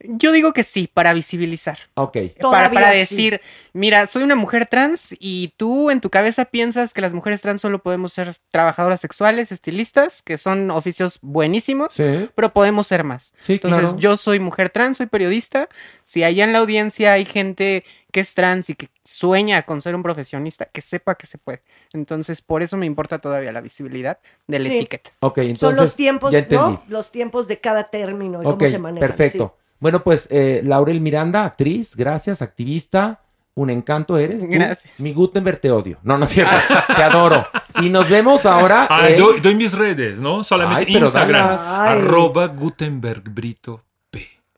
[0.07, 1.79] Yo digo que sí, para visibilizar.
[1.95, 2.13] Ok.
[2.13, 2.99] Para, Todavía para sí.
[2.99, 3.41] decir,
[3.73, 7.61] mira, soy una mujer trans y tú en tu cabeza piensas que las mujeres trans
[7.63, 12.29] solo podemos ser trabajadoras sexuales, estilistas, que son oficios buenísimos, Sí.
[12.35, 13.33] pero podemos ser más.
[13.41, 13.99] Sí, Entonces, claro.
[13.99, 15.69] yo soy mujer trans, soy periodista.
[16.05, 19.95] Si allá en la audiencia hay gente que es trans y que sueña con ser
[19.97, 21.63] un profesionista, que sepa que se puede.
[21.93, 24.77] Entonces, por eso me importa todavía la visibilidad de la Sí.
[24.77, 25.11] etiqueta.
[25.21, 25.61] Ok, entonces.
[25.61, 26.33] Son los tiempos.
[26.51, 26.83] ¿no?
[26.89, 29.09] Los tiempos de cada término y cómo se manejan.
[29.09, 29.57] perfecto.
[29.81, 33.21] Bueno, pues eh, Laurel Miranda, actriz, gracias, activista,
[33.55, 34.45] un encanto eres.
[34.45, 34.51] tú.
[34.51, 34.93] Gracias.
[34.99, 35.99] Mi Gutenberg te odio.
[36.03, 36.57] No, no es cierto.
[36.95, 37.47] te adoro.
[37.81, 38.87] Y nos vemos ahora.
[38.91, 40.43] Ah, doy, doy mis redes, ¿no?
[40.43, 41.59] Solamente Ay, pero Instagram.
[41.59, 43.83] Arroba Gutenberg Brito.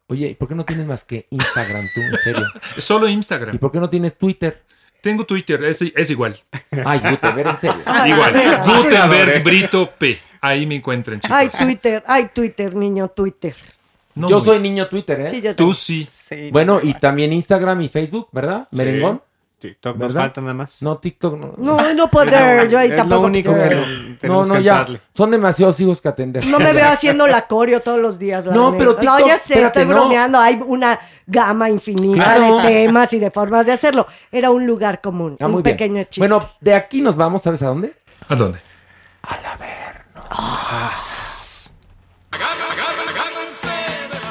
[0.09, 2.47] Oye, ¿y por qué no tienes más que Instagram tú, en serio?
[2.79, 3.57] Solo Instagram.
[3.57, 4.63] ¿Y por qué no tienes Twitter?
[5.03, 6.37] Tengo Twitter, es, es igual.
[6.85, 7.79] Ay, Gutenberg, en serio.
[8.07, 8.63] igual.
[8.65, 10.19] Gutenberg Brito P.
[10.41, 11.37] Ahí me encuentran, chicos.
[11.37, 13.57] Ay, Twitter, ay, Twitter, niño, Twitter.
[14.17, 15.31] No yo muy- soy niño Twitter, ¿eh?
[15.31, 16.09] Sí, yo Tú sí.
[16.51, 18.67] Bueno, y también Instagram y Facebook, ¿verdad?
[18.73, 19.23] Merengón.
[19.59, 20.83] TikTok nos falta nada más.
[20.83, 21.55] No, TikTok no.
[21.57, 23.23] No, no poder, yo ahí Es lo tampoco.
[23.27, 24.73] único que No, no, que ya.
[24.73, 25.01] entrarle.
[25.15, 26.47] Son demasiados hijos que atender.
[26.47, 28.45] No me veo haciendo la coreo todos los días.
[28.45, 30.01] la No, pero No, TikTok, ya sé, espérate, estoy no.
[30.01, 30.39] bromeando.
[30.39, 32.59] Hay una gama infinita Claro.
[32.59, 34.07] de temas y de formas de hacerlo.
[34.31, 35.75] Era un lugar común, Ah, un muy bien.
[35.77, 36.21] pequeño chiste.
[36.21, 37.95] Bueno, de aquí nos vamos, ¿sabes a dónde?
[38.29, 38.59] ¿A dónde?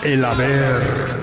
[0.06, 1.15] El Averno.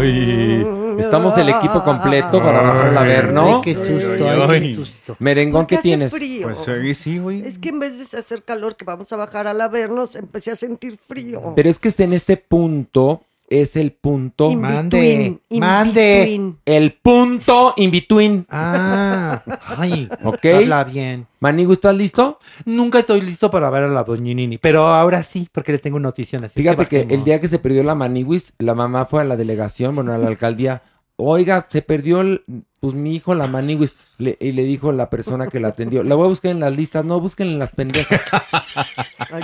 [0.00, 0.66] Ay,
[0.98, 3.56] estamos el equipo completo para bajar el averno.
[3.56, 5.16] Ay, qué susto, ay, qué susto.
[5.18, 6.10] Merengón, ¿qué tienes?
[6.10, 6.46] frío.
[6.46, 7.46] Pues ahí sí, güey.
[7.46, 10.56] Es que en vez de hacer calor, que vamos a bajar al avernos, empecé a
[10.56, 11.52] sentir frío.
[11.54, 13.26] Pero es que este en este punto
[13.60, 14.50] es el punto.
[14.50, 16.18] In between, in mande.
[16.20, 16.58] between.
[16.64, 18.46] El punto in between.
[18.50, 19.42] Ah,
[19.76, 20.44] ay, ¿Ok?
[20.54, 21.26] habla bien.
[21.40, 22.38] Manigo, ¿estás listo?
[22.64, 26.44] Nunca estoy listo para ver a la doñinini, pero ahora sí, porque le tengo notición.
[26.44, 29.36] así Fíjate que, el día que se perdió la Maniwis, la mamá fue a la
[29.36, 30.82] delegación, bueno, a la alcaldía.
[31.16, 32.42] Oiga, se perdió el-
[32.80, 33.94] pues mi hijo la Maniwis.
[34.18, 36.02] Le- y le dijo la persona que la atendió.
[36.04, 38.20] La voy a buscar en las listas, no, busquen en las pendejas.
[39.30, 39.42] Ay,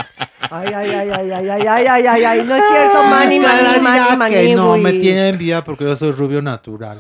[0.51, 3.81] ay, ay, ay, ay, ay, ay, ay, ay, ay, ay, no es cierto, mani, mani,
[3.81, 6.99] mani, mani, no, me tiene envidia porque yo soy rubio natural.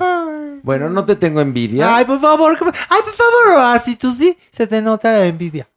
[0.62, 1.97] Bueno, no te tengo envidia.
[1.97, 5.69] Ay, por favor, ay, por favor, así tú sí, se te nota la envidia.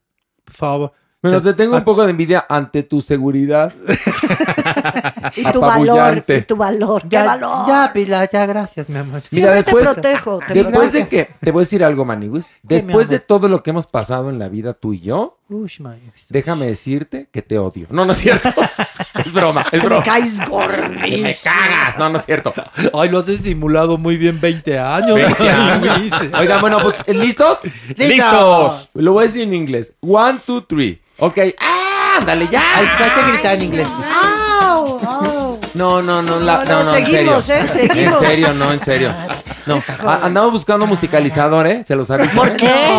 [0.43, 0.91] Por favor.
[1.22, 3.72] Bueno, te tengo un poco de envidia ante tu seguridad.
[5.35, 7.03] Y tu valor, y tu valor.
[7.03, 7.68] ¡Qué Ya, valor!
[7.68, 9.22] ya, Pilar, ya, gracias, mi amor.
[9.31, 10.39] Mira, Siempre después, te protejo.
[10.45, 12.06] te después de que, te voy a decir algo.
[12.06, 15.38] ¿Qué, mi Después de todo lo que hemos pasado en la vida tú y yo,
[15.48, 15.91] Ush, my-
[16.30, 17.88] déjame decirte que te odio.
[17.91, 18.49] No, no es cierto.
[19.26, 20.03] es broma, es Me broma.
[20.03, 21.30] caes Me gordísimo.
[21.43, 21.98] cagas.
[21.98, 22.53] No, no es cierto.
[22.93, 25.15] Ay, lo has disimulado muy bien 20 años.
[25.15, 25.99] 20 años.
[26.38, 27.60] Oigan, bueno, pues, ¿listos?
[27.95, 28.89] ¡Listos!
[28.95, 29.93] Lo voy a decir en inglés.
[30.02, 30.99] One, two, three.
[31.22, 31.38] Ok.
[31.60, 32.15] ¡Ah!
[32.18, 32.61] Ándale, ya.
[32.76, 33.88] Ay, hay que gritar en inglés.
[35.73, 37.64] No, no, no, la- No, no, no, no, en seguimos, serio.
[37.64, 37.68] ¿eh?
[37.88, 38.22] Seguimos.
[38.22, 39.14] En serio, no, en serio.
[39.65, 41.84] No, a- andamos buscando musicalizador, ¿eh?
[41.88, 42.35] Se los aviso.
[42.35, 42.56] ¿Por ¿eh?
[42.57, 42.91] qué?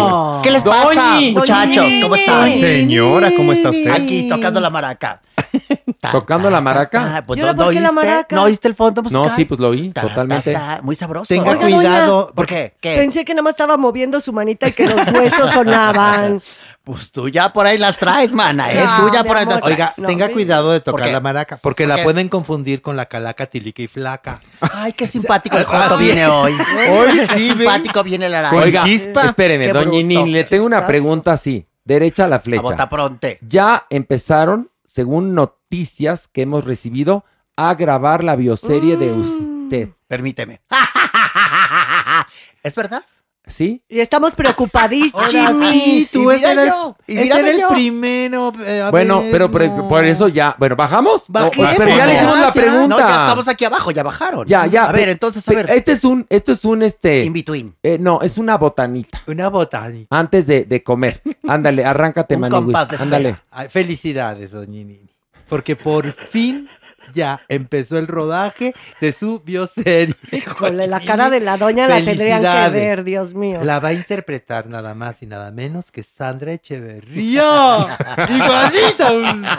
[0.42, 0.84] ¿Qué les pasa,
[1.14, 1.32] Doñi.
[1.32, 1.84] muchachos?
[2.02, 2.42] ¿Cómo están?
[2.44, 3.90] Ay, señora, ¿cómo está usted?
[3.90, 5.20] Aquí tocando la maraca.
[6.12, 7.16] ¿Tocando la maraca?
[7.18, 8.06] Ah, pues, ¿Y ahora ¿no- por no qué la oíste?
[8.06, 8.36] maraca?
[8.36, 9.24] ¿No oíste el fondo musical?
[9.28, 10.52] No, sí, pues lo oí, Ta, ta, totalmente.
[10.52, 11.26] ta, Muy sabroso.
[11.28, 12.32] Tenga Oiga, cuidado.
[12.34, 12.74] ¿Por qué?
[12.80, 12.96] ¿Qué?
[12.96, 16.42] Pensé que nada más estaba moviendo su manita y que los huesos sonaban.
[16.84, 18.82] Pues tú ya por ahí las traes, mana, ¿eh?
[18.84, 19.54] No, tú ya por ahí amor.
[19.54, 19.74] las traes.
[19.78, 22.96] Oiga, No, tenga cuidado de ¿Por tocar la maraca, porque ¿Por la pueden confundir con
[22.96, 24.40] la calaca tilica y flaca.
[24.60, 26.52] Ay, qué simpático el Joto viene hoy.
[26.90, 27.58] Hoy sí, ven.
[27.58, 28.58] simpático viene el araña.
[28.58, 29.26] Oiga, chispa.
[29.26, 32.62] espéreme, doña le tengo una pregunta así, derecha a la A flecha.
[32.62, 33.38] botapronte.
[33.46, 37.24] Ya empezaron, según noticias que hemos recibido,
[37.56, 39.88] a grabar la bioserie de usted.
[40.06, 40.60] Permíteme.
[42.62, 43.02] ¿Es verdad?
[43.44, 43.82] ¿Sí?
[43.88, 45.30] Y estamos preocupadísimos.
[45.30, 47.68] sí, tú, y mira era el, yo, y ese mira era el yo.
[47.70, 48.52] primero.
[48.64, 49.88] eh, Bueno, ver, pero, pero no.
[49.88, 51.28] por eso ya, bueno, ¿bajamos?
[51.28, 52.52] No, Bajemos, pero ya le hicimos la ya.
[52.52, 52.86] pregunta.
[52.88, 54.46] No, ya estamos aquí abajo, ya bajaron.
[54.46, 54.84] Ya, ya.
[54.84, 55.68] A ver, entonces, a ver.
[55.70, 57.74] Este es un, esto es un, este, In between.
[57.82, 59.20] eh, no, es una botanita.
[59.26, 60.06] Una botánica.
[60.16, 61.20] Antes de, de comer.
[61.46, 62.86] Ándale, arráncate, espera.
[63.00, 63.36] Ándale.
[63.68, 65.00] Felicidades, doña Nini.
[65.48, 66.68] Porque por fin
[67.14, 70.14] ya empezó el rodaje de su bioserie.
[70.32, 73.60] Híjole, la cara de la doña la tendrían que ver, Dios mío.
[73.62, 77.42] La va a interpretar nada más y nada menos que Sandra Echeverría.
[78.28, 79.12] Igualita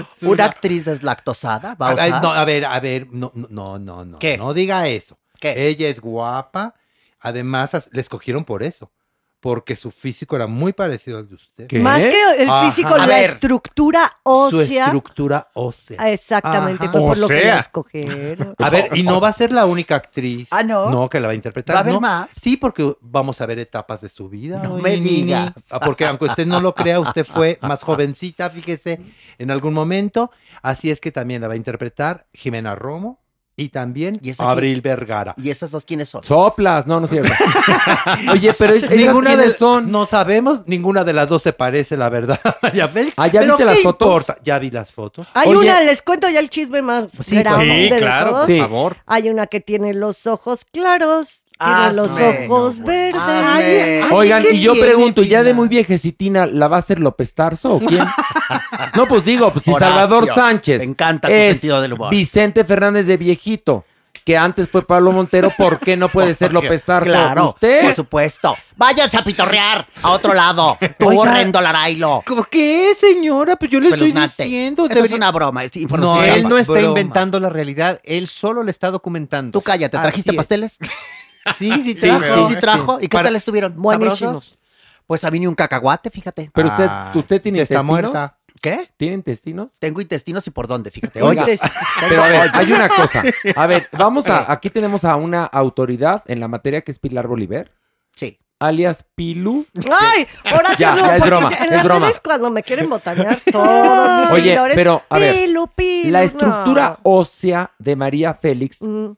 [0.00, 0.04] usted.
[0.28, 1.74] Una actriz deslactosada.
[1.74, 2.22] Va a Ay, usar?
[2.22, 4.18] no, a ver, a ver, no, no, no, no.
[4.18, 4.36] ¿Qué?
[4.38, 5.18] No diga eso.
[5.40, 5.68] ¿Qué?
[5.68, 6.74] Ella es guapa.
[7.20, 8.90] Además, le escogieron por eso.
[9.44, 11.66] Porque su físico era muy parecido al de usted.
[11.66, 11.78] ¿Qué?
[11.78, 12.64] Más que el Ajá.
[12.64, 13.24] físico, A la ver.
[13.24, 14.84] estructura Su ósea.
[14.86, 16.10] estructura ósea.
[16.10, 16.92] Exactamente, Ajá.
[16.92, 17.54] fue por O lo que sea.
[17.56, 18.54] la escogieron.
[18.58, 20.48] A ver, y no va a ser la única actriz.
[20.50, 20.88] Ah, ¿no?
[20.88, 21.74] No, que la va a interpretar.
[21.74, 22.00] ¿Va a haber ¿no?
[22.00, 22.30] más?
[22.40, 24.62] Sí, porque vamos a ver etapas de su vida.
[24.62, 25.52] No doña me digas.
[25.70, 28.98] Ah, Porque aunque usted no lo crea, usted fue más jovencita, fíjese,
[29.36, 30.30] en algún momento.
[30.62, 33.20] Así es que también la va a interpretar Jimena Romo
[33.56, 35.34] y también ¿Y esa Abril Vergara.
[35.36, 36.24] ¿Y esas dos quiénes son?
[36.24, 37.32] Soplas, no, no es cierto.
[38.32, 39.90] Oye, pero ellas Ninguna de son.
[39.90, 43.14] No sabemos, ninguna de las dos se parece, la verdad, a María Félix.
[43.18, 44.06] Ah, ¿ya Pero viste las ¿qué fotos?
[44.08, 44.36] importa?
[44.42, 45.26] Ya vi las fotos.
[45.34, 45.58] Hay Oye.
[45.68, 48.58] una, les cuento ya el chisme más Sí, grande Sí, de claro, por Sí.
[48.58, 48.96] favor.
[49.06, 53.20] Hay una que tiene los ojos claros, Ah, tiene los ojos No, verdes.
[53.24, 56.78] Ay, Ay, Oigan, ¿qué y yo tiene, pregunto, ¿ya de muy viejecitina la va a
[56.80, 58.04] hacer López Tarso o quién?
[58.96, 62.10] no, pues digo, pues si Horacio, Salvador Sánchez me encanta tu es sentido del humor.
[62.10, 63.84] Vicente Fernández de viejito,
[64.24, 67.08] que antes fue Pablo Montero, ¿por qué no puede ser López Tarso?
[67.08, 67.82] Claro, ¿Usted?
[67.82, 68.56] por supuesto.
[68.76, 70.76] Váyanse a pitorrear a otro lado.
[70.98, 71.20] Tú, Oiga.
[71.20, 72.22] horrendo Larailo.
[72.26, 73.54] ¿Cómo qué, señora?
[73.56, 74.86] Pues yo le estoy diciendo.
[74.90, 76.22] Eso es una broma, es No.
[76.22, 76.88] Él no está broma.
[76.88, 79.52] inventando la realidad, él solo le está documentando.
[79.58, 80.78] Tú cállate, ¿trajiste Así pasteles?
[81.56, 82.46] sí, Sí, trajo.
[82.48, 82.98] sí, sí trajo.
[82.98, 83.74] ¿Y qué Para- tal estuvieron?
[83.76, 84.18] Buenísimos.
[84.18, 84.58] ¿Sabrosos?
[85.06, 86.50] Pues a mí ni un cacahuate, fíjate.
[86.54, 87.84] Pero usted, Ah, ¿usted tiene está intestinos?
[88.12, 88.38] muerta.
[88.62, 88.88] ¿Qué?
[88.96, 89.72] ¿Tiene intestinos?
[89.78, 91.20] Tengo intestinos y por dónde, fíjate.
[91.20, 91.58] Oiga, Oye,
[92.08, 93.22] Pero a ver, hay una cosa.
[93.56, 97.26] A ver, vamos a, aquí tenemos a una autoridad en la materia que es Pilar
[97.26, 97.72] Bolívar,
[98.14, 98.38] sí.
[98.60, 99.66] alias Pilu.
[100.00, 102.06] Ay, ahora sí Ya, no, ya es broma, en es broma.
[102.06, 104.74] redes cuando me quieren botanear todos mis Oye, seguidores.
[104.76, 106.24] pero, a ver, pilu, pilu, La no.
[106.24, 109.10] estructura ósea de María Félix Mm,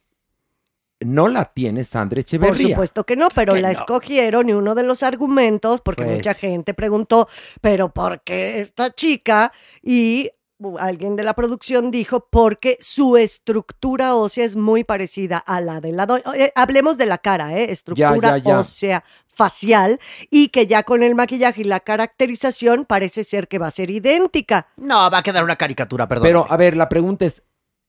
[1.01, 2.68] no la tiene Sandra Por Echeverría.
[2.70, 3.73] supuesto que no, pero Que la no.
[3.73, 6.16] escogieron y uno de los argumentos, porque Pues.
[6.16, 7.28] mucha gente preguntó,
[7.60, 9.52] pero ¿por qué esta chica?
[9.82, 15.60] Y uh, alguien de la producción dijo, porque su estructura ósea es muy parecida a
[15.60, 16.24] la de la doña.
[16.35, 17.70] Eh, hablemos de la cara, ¿eh?
[17.70, 18.60] Estructura ya, ya.
[18.60, 19.05] ósea
[19.35, 19.98] facial
[20.31, 23.90] y que ya con el maquillaje y la caracterización parece ser que va a ser
[23.90, 24.68] idéntica.
[24.78, 26.23] No, va a quedar una caricatura, perdón.
[26.27, 27.43] Pero, a ver, la pregunta es,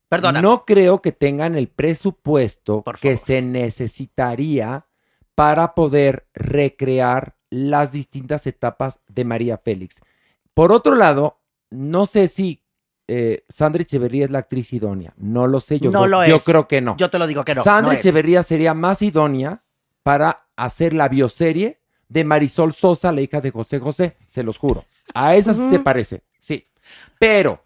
[0.10, 0.42] Perdóname.
[0.42, 4.86] no creo que tengan el presupuesto que se necesitaría
[5.36, 10.00] para poder recrear las distintas etapas de María Félix.
[10.54, 11.40] Por otro lado,
[11.70, 12.64] no sé si
[13.08, 15.14] eh, Sandra Echeverría es la actriz idónea.
[15.18, 16.44] No lo sé, yo, No creo, lo yo es.
[16.44, 16.98] creo que no.
[16.98, 17.64] Yo te lo digo que no.
[17.64, 18.00] Sandra no es.
[18.00, 19.64] Echeverría sería más idónea
[20.04, 21.80] para hacer la bioserie
[22.10, 24.86] de Marisol Sosa, la hija de José José, se los juro.
[25.14, 26.68] A esa sí se parece, sí.
[27.20, 27.64] Pero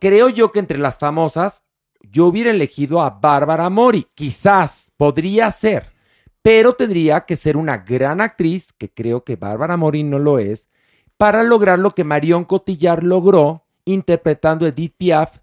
[0.00, 1.62] creo yo que entre las famosas,
[2.02, 4.06] yo hubiera elegido a Bárbara Mori.
[4.14, 5.92] Quizás podría ser,
[6.42, 10.68] pero tendría que ser una gran actriz, que creo que Bárbara Mori no lo es,
[11.16, 15.38] para lograr lo que Marion Cotillard logró interpretando a Edith Piaf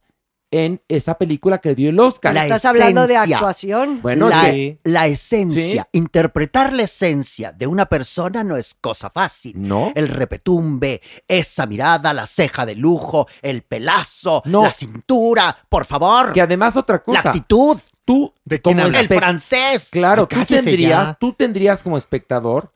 [0.52, 2.34] en esa película que dio el Oscar.
[2.34, 4.02] La Estás hablando de actuación.
[4.02, 4.80] Bueno, la, sí.
[4.84, 5.90] la esencia, Sí.
[6.00, 9.54] interpretar la esencia de una persona no es cosa fácil.
[9.56, 9.92] No.
[9.96, 14.64] El repetumbe, esa mirada, la ceja de lujo, el pelazo, No.
[14.64, 16.34] la cintura, por favor.
[16.34, 17.22] Que además otra cosa.
[17.24, 17.78] La actitud.
[18.04, 18.82] Tú, quién como?
[18.88, 19.90] El francés.
[19.92, 21.14] Claro, tú tendrías, ya.
[21.20, 22.74] tú tendrías como espectador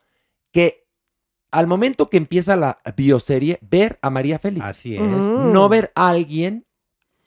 [0.52, 0.86] que
[1.50, 4.64] al momento que empieza la bioserie, ver a María Félix.
[4.64, 5.02] Así es.
[5.02, 5.52] Mm.
[5.52, 6.66] No ver a alguien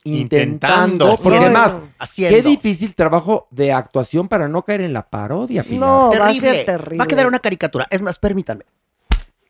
[0.07, 0.87] intentando.
[1.13, 1.17] Intentando.
[1.23, 2.37] porque además, Haciendo.
[2.37, 5.81] qué difícil trabajo de actuación para no caer en la parodia, Pilar.
[5.81, 6.41] No, va a Terrible.
[6.41, 6.99] ser terrible.
[6.99, 7.87] Va a quedar una caricatura.
[7.91, 8.65] Es más, permítanme.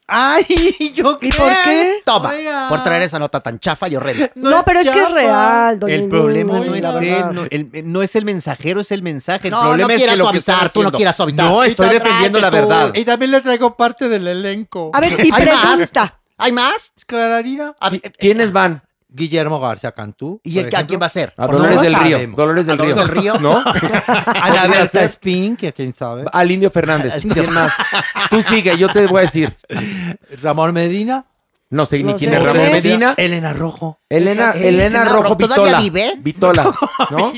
[0.09, 0.45] Ay,
[0.95, 2.01] ¿yo ¿Y por qué?
[2.05, 2.69] Toma, Oiga.
[2.69, 4.31] por traer esa nota tan chafa y horrenda.
[4.37, 8.03] No, pero es que es real, doña El problema no es él, no, el- no
[8.03, 9.49] es el mensajero, es el mensaje.
[9.49, 11.45] El No, problema no es que lo que están tú no quieras suavizar.
[11.47, 12.57] No, estoy defendiendo la tú.
[12.57, 12.93] verdad.
[12.95, 14.93] Y también le traigo parte del elenco.
[14.95, 15.61] A ver, y ¿Hay más?
[15.75, 16.21] pregunta.
[16.39, 16.93] ¿Hay más?
[17.07, 17.75] Clararina.
[17.81, 18.83] ¿Qui- ver, ¿Quiénes van?
[19.17, 20.41] Guillermo García Cantú.
[20.45, 21.33] ¿Y el, a quién va a ser?
[21.37, 22.19] A Dolores del Río.
[22.37, 23.33] Dolores del ¿A Dolores Río.
[23.33, 23.41] del Río?
[23.41, 23.57] ¿No?
[23.67, 25.05] Ana Podría Berta.
[25.05, 26.25] Spin, que quién sabe.
[26.33, 27.15] Al Indio Fernández.
[27.23, 27.73] ¿Quién más?
[28.31, 29.53] Tú sigue, yo te voy a decir.
[30.43, 31.25] Ramón Medina.
[31.69, 32.85] No sé ni No quién sé es Ramón es.
[32.85, 33.15] Medina.
[33.17, 33.99] Elena Rojo.
[34.09, 34.67] Elena, sí.
[34.67, 35.81] Elena Rojo Rojo, ¿todavía Vitola.
[35.81, 36.15] vive?
[36.19, 36.75] Vitola,
[37.11, 37.33] ¿no?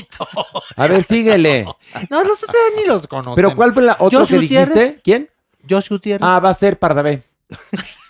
[0.75, 1.63] A ver, síguele.
[2.09, 2.45] No, no sé
[2.77, 3.33] ni los conocen.
[3.35, 4.73] Pero ¿cuál fue la otra Josh que Gutiérrez.
[4.73, 5.01] dijiste?
[5.03, 5.29] ¿Quién?
[5.67, 6.21] Josh Gutiérrez.
[6.27, 7.23] Ah, va a ser Pardavé.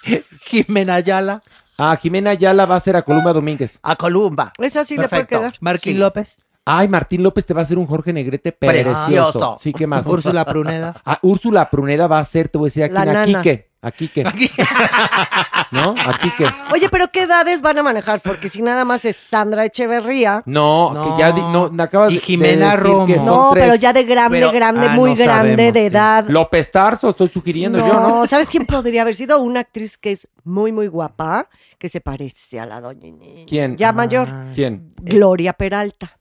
[0.46, 1.42] Jimena Ayala.
[1.80, 3.80] Ah, Jimena Ayala va a ser a Columba Domínguez.
[3.82, 4.52] A Columba.
[4.60, 5.40] Esa sí le puede Perfecto.
[5.40, 5.54] quedar.
[5.62, 6.00] Marquín Sí.
[6.00, 6.38] López.
[6.66, 9.00] Ay, Martín López te va a hacer un Jorge Negrete precioso.
[9.06, 9.58] Precioso.
[9.62, 10.06] Sí, ¿qué más?
[10.06, 11.02] Úrsula Pruneda.
[11.06, 13.26] Ah, Úrsula Pruneda va a ser, te voy a decir aquí, La a nana.
[13.26, 13.69] Quique.
[13.82, 14.24] A Quique.
[15.72, 15.96] ¿No?
[15.98, 16.46] A Quique.
[16.74, 18.20] Oye, pero ¿qué edades van a manejar?
[18.20, 20.44] Porque si nada más es Sandra Echeverría.
[20.46, 21.04] No, No.
[21.16, 23.06] que ya di- no, acabas Y de- de Jimena decir Romo.
[23.08, 23.64] que son No, tres.
[23.64, 25.86] pero ya de grande, Pero- grande, ah, muy no grande sabemos, de sí.
[25.86, 26.26] edad.
[26.28, 28.28] López Tarso, estoy sugiriendo no, yo, ¿no?
[28.28, 29.40] ¿sabes quién podría haber sido?
[29.42, 31.48] Una actriz que es muy, muy guapa,
[31.78, 33.00] que se parece a la doña.
[33.48, 33.78] ¿Quién?
[33.78, 34.28] Ya mayor.
[34.54, 34.92] ¿Quién?
[35.02, 36.18] Gloria Peralta.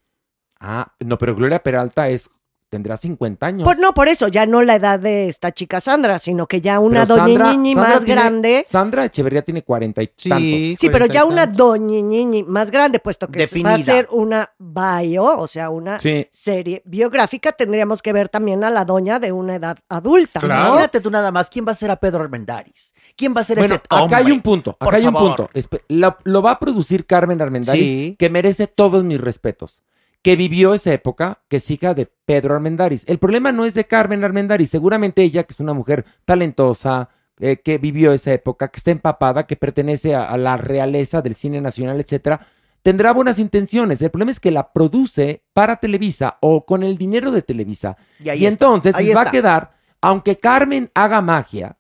[0.61, 2.31] Ah, no, pero Gloria Peralta es,
[2.69, 3.65] tendrá 50 años.
[3.65, 6.79] Por, no, por eso, ya no la edad de esta chica Sandra, sino que ya
[6.81, 8.67] una Pero doña Sandra- más tiene- grande.
[8.69, 10.29] Sandra Echeverría tiene 40 y Sí.
[10.29, 10.51] tantos.
[10.81, 13.79] Sí, pero ya 40 y una doña más grande, puesto que va a Definida.
[13.79, 16.27] ser una bio, o sea, una Sí.
[16.31, 20.41] serie biográfica, tendríamos que ver también a la doña de una edad adulta.
[20.41, 20.63] Claro.
[20.63, 20.69] ¿no?
[20.71, 21.49] Imagínate tú nada más.
[21.51, 22.93] ¿Quién va a ser a Pedro Armendáriz?
[23.17, 24.17] ¿Quién va a ser Bueno, ese acá hombre?
[24.19, 25.51] hay un punto, Por acá hay un punto.
[25.89, 28.17] Lo, lo va a producir Carmen Armendáriz, Sí.
[28.19, 29.83] que merece todos mis respetos.
[30.29, 33.03] Que vivió esa época, que es hija de Pedro Armendáriz.
[33.07, 37.09] El problema no es de Carmen Armendáriz, seguramente ella, que es una mujer talentosa,
[37.41, 41.35] eh, que vivió esa época, que está empapada, que pertenece a, a la realeza del
[41.35, 42.47] cine nacional, etcétera,
[42.83, 44.03] tendrá buenas intenciones.
[44.03, 47.97] El problema es que la produce para Televisa o con el dinero de Televisa.
[48.23, 51.79] Y ahí Y está, entonces va a quedar, aunque Carmen haga magia,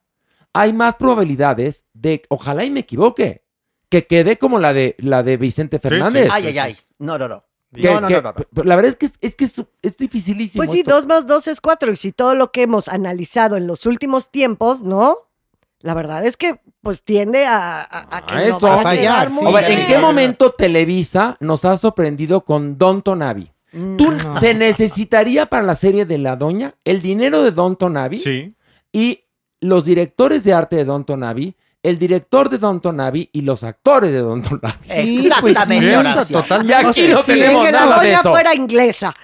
[0.55, 3.45] hay más probabilidades de, ojalá y me equivoque,
[3.91, 6.31] que quede como la de la de Vicente Fernández.
[6.33, 6.77] Ay, ay, ay.
[6.99, 7.48] No, no, no.
[7.75, 8.35] Que- no, no, que- no, no, no.
[8.55, 10.61] pero La verdad es que es, es que es, es dificilísimo.
[10.61, 10.95] Pues sí, esto.
[10.95, 11.93] dos más dos es cuatro.
[11.93, 15.19] Y si todo lo que hemos analizado en los últimos tiempos, ¿no?
[15.81, 18.61] La verdad es que pues tiende a, a- a que A no eso.
[18.67, 19.37] va A fallar, sí.
[19.55, 23.53] ver, ¿en qué momento Televisa nos ha sorprendido con Don Tonavi?
[23.71, 24.41] ¿Tú No.
[24.41, 28.55] se necesitaría para la serie de La Doña el dinero de Don Tonavi Sí.
[28.93, 29.25] y
[29.61, 34.13] los directores de arte de Don Tonavi, el director de Don Tonavi y los actores
[34.13, 34.89] de Don Tonavi?
[34.89, 36.67] Sí, pues, Exactamente.
[36.67, 38.31] Y aquí no Sí, tenemos que la nada de doña eso.
[38.31, 39.15] fuera inglesa.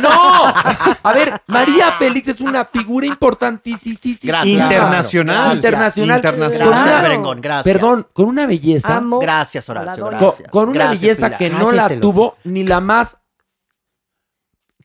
[0.00, 0.10] ¡No!
[1.02, 3.96] A ver, María Félix es una figura importantísima.
[4.22, 4.46] Gracias.
[4.46, 5.36] Internacional.
[5.36, 5.56] Gracias.
[5.56, 6.16] Internacional.
[6.18, 6.68] Internacional.
[6.68, 7.74] Con una- Gracias, Berengón, gracias.
[7.74, 8.96] Perdón, con una belleza.
[8.96, 10.50] Amo Gracias, Horacio, con, gracias.
[10.50, 11.38] con una Gracias, belleza Pilar.
[11.38, 13.16] que no la Cállate tuvo ni la más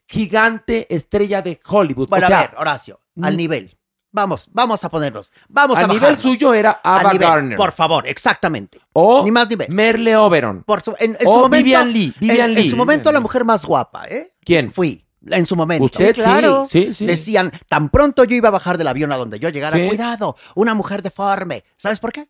[0.08, 2.10] gigante estrella de Hollywood.
[2.10, 3.78] Bueno, o sea, a ver, Horacio, al nivel.
[4.12, 5.32] Vamos, vamos a ponernos.
[5.48, 6.22] Vamos a a nivel bajarnos.
[6.24, 7.58] suyo era Ava nivel, Gardner.
[7.58, 8.80] Por favor, exactamente.
[8.94, 9.74] o Ni más ni menos.
[9.76, 10.64] Merle Oberon.
[10.64, 12.64] Por su, en, en O su momento, Vivian Lee, Vivian en, Lee.
[12.64, 14.34] en su momento la mujer más guapa, ¿eh?
[14.44, 14.72] ¿Quién?
[14.72, 15.86] Fui, en su momento.
[15.86, 16.16] ¿Usted?
[16.16, 16.68] Sí, claro.
[16.70, 17.06] Sí, sí.
[17.06, 19.88] Decían, tan pronto yo iba a bajar del avión a donde yo llegara, Sí.
[19.88, 21.64] cuidado, una mujer deforme.
[21.78, 22.30] ¿Sabes por qué?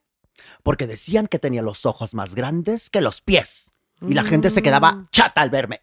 [0.63, 3.73] Porque decían que tenía los ojos más grandes que los pies.
[4.05, 4.63] Y la gente se Mm.
[4.63, 5.81] quedaba chata al verme.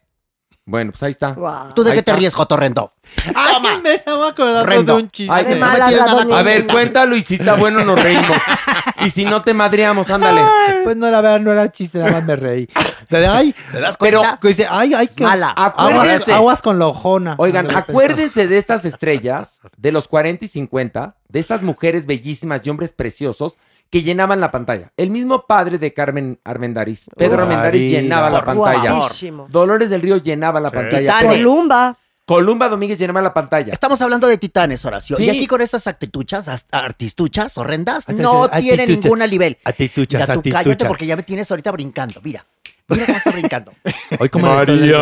[0.69, 1.33] Bueno, pues ahí está.
[1.73, 2.15] ¿Tú de Ahí qué te está.
[2.15, 2.91] ríes, Jotorrendo?
[3.33, 4.97] Ay, me estaba acordando Rendo.
[4.97, 5.33] de un chiste.
[5.33, 8.35] Ay, De no A ver, cuéntalo y si está bueno nos reímos.
[9.05, 10.41] y si no te madreamos, ándale.
[10.83, 12.67] Pues no, la verdad no era chiste, nada más me reí.
[13.09, 15.51] De- Ay, ¿Te das pero dice, ay, ay, que Mala.
[15.51, 16.33] aguas, Acuérdense.
[16.33, 17.35] aguas con la ojona.
[17.37, 17.89] Oigan, repente.
[17.89, 22.91] acuérdense de estas estrellas de los 40 y 50, de estas mujeres bellísimas y hombres
[22.91, 23.57] preciosos
[23.89, 24.91] que llenaban la pantalla.
[24.97, 28.01] El mismo padre de Carmen Armendáriz, Pedro María.
[28.01, 28.91] llenaba la pantalla.
[28.93, 29.47] Guapísimo.
[29.49, 30.99] Dolores del Río llenaba la pantalla.
[31.19, 31.37] Titanes.
[31.43, 31.97] Columba.
[32.25, 33.71] Columba Domínguez, llename la pantalla.
[33.71, 35.15] Estamos hablando de titanes, Horacio.
[35.15, 35.23] Sí.
[35.23, 39.03] Y aquí con esas actituchas, as- artistuchas horrendas, no tiene actituchas.
[39.05, 39.57] ningún nivel.
[39.63, 42.19] Actituchas, Mira, tú cállate porque ya me tienes ahorita brincando.
[42.21, 42.45] Mira,
[42.89, 43.71] mira cómo está brincando.
[44.19, 44.97] Hoy como María.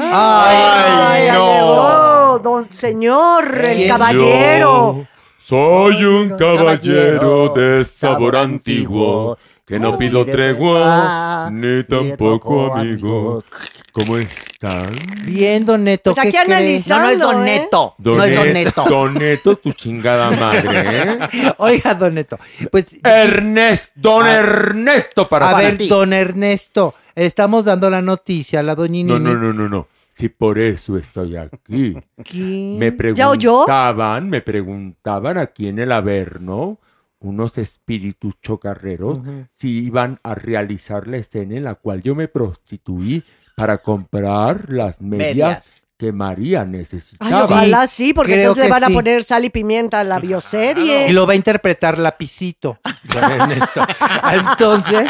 [0.00, 5.06] Ay, llegó, don señor, el caballero.
[5.46, 13.44] Soy un caballero de sabor antiguo que no pido tregua ni tampoco amigo.
[13.92, 14.90] ¿Cómo están?
[15.24, 16.14] Bien, Don Neto.
[16.14, 17.58] Pues aquí analizando, No, no es Don ¿eh?
[17.60, 17.94] Neto.
[17.96, 18.84] Don no es Don Neto.
[18.88, 20.68] Don Neto, tu chingada madre,
[21.12, 21.18] ¿eh?
[21.58, 22.40] Oiga, Don Neto.
[22.72, 22.86] Pues.
[23.04, 25.86] Ernesto, Don A- Ernesto para a para ver, ti.
[25.86, 29.86] Don Ernesto, estamos dando la noticia a la doña No, no, no, no, no.
[30.16, 31.94] Si por eso estoy aquí.
[32.24, 32.76] ¿Qué?
[32.78, 36.78] Me preguntaban, me preguntaban aquí en el Averno,
[37.18, 39.20] unos espíritus chocarreros,
[39.52, 43.22] si iban a realizar la escena en la cual yo me prostituí
[43.56, 45.85] para comprar las medias, Medias.
[45.96, 47.44] Que María Ay, necesitaba.
[47.44, 51.08] ojalá sí, porque creo entonces le van a poner sal y pimienta a la bioserie.
[51.08, 52.78] Y lo va a interpretar Lapicito.
[54.32, 55.08] Entonces,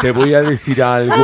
[0.00, 1.14] Te voy a decir algo.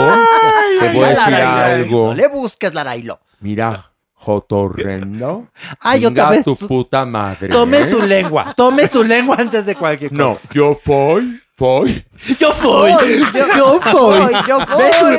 [0.80, 2.06] te voy a decir Larailo, algo.
[2.08, 3.20] No le busques, Larailo.
[3.40, 5.48] Mira, Jotorrendo.
[5.80, 7.48] Ay, otra vez tu puta madre.
[7.48, 7.88] tome ¿eh?
[7.88, 8.54] su lengua.
[8.56, 10.22] Tome su lengua antes de cualquier cosa.
[10.22, 12.04] No, yo voy, voy.
[12.38, 12.90] Yo voy.
[12.92, 15.16] yo- Yo voy, yo voy.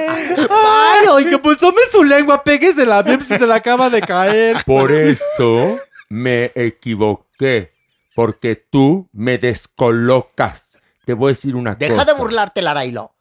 [0.49, 4.63] Ay, oiga, pues tome su lengua, péguesela bien si se la acaba de caer.
[4.65, 5.79] Por eso
[6.09, 7.73] me equivoqué.
[8.15, 10.79] Porque tú me descolocas.
[11.05, 11.91] Te voy a decir una cosa.
[11.91, 13.13] Deja de burlarte, Larailo.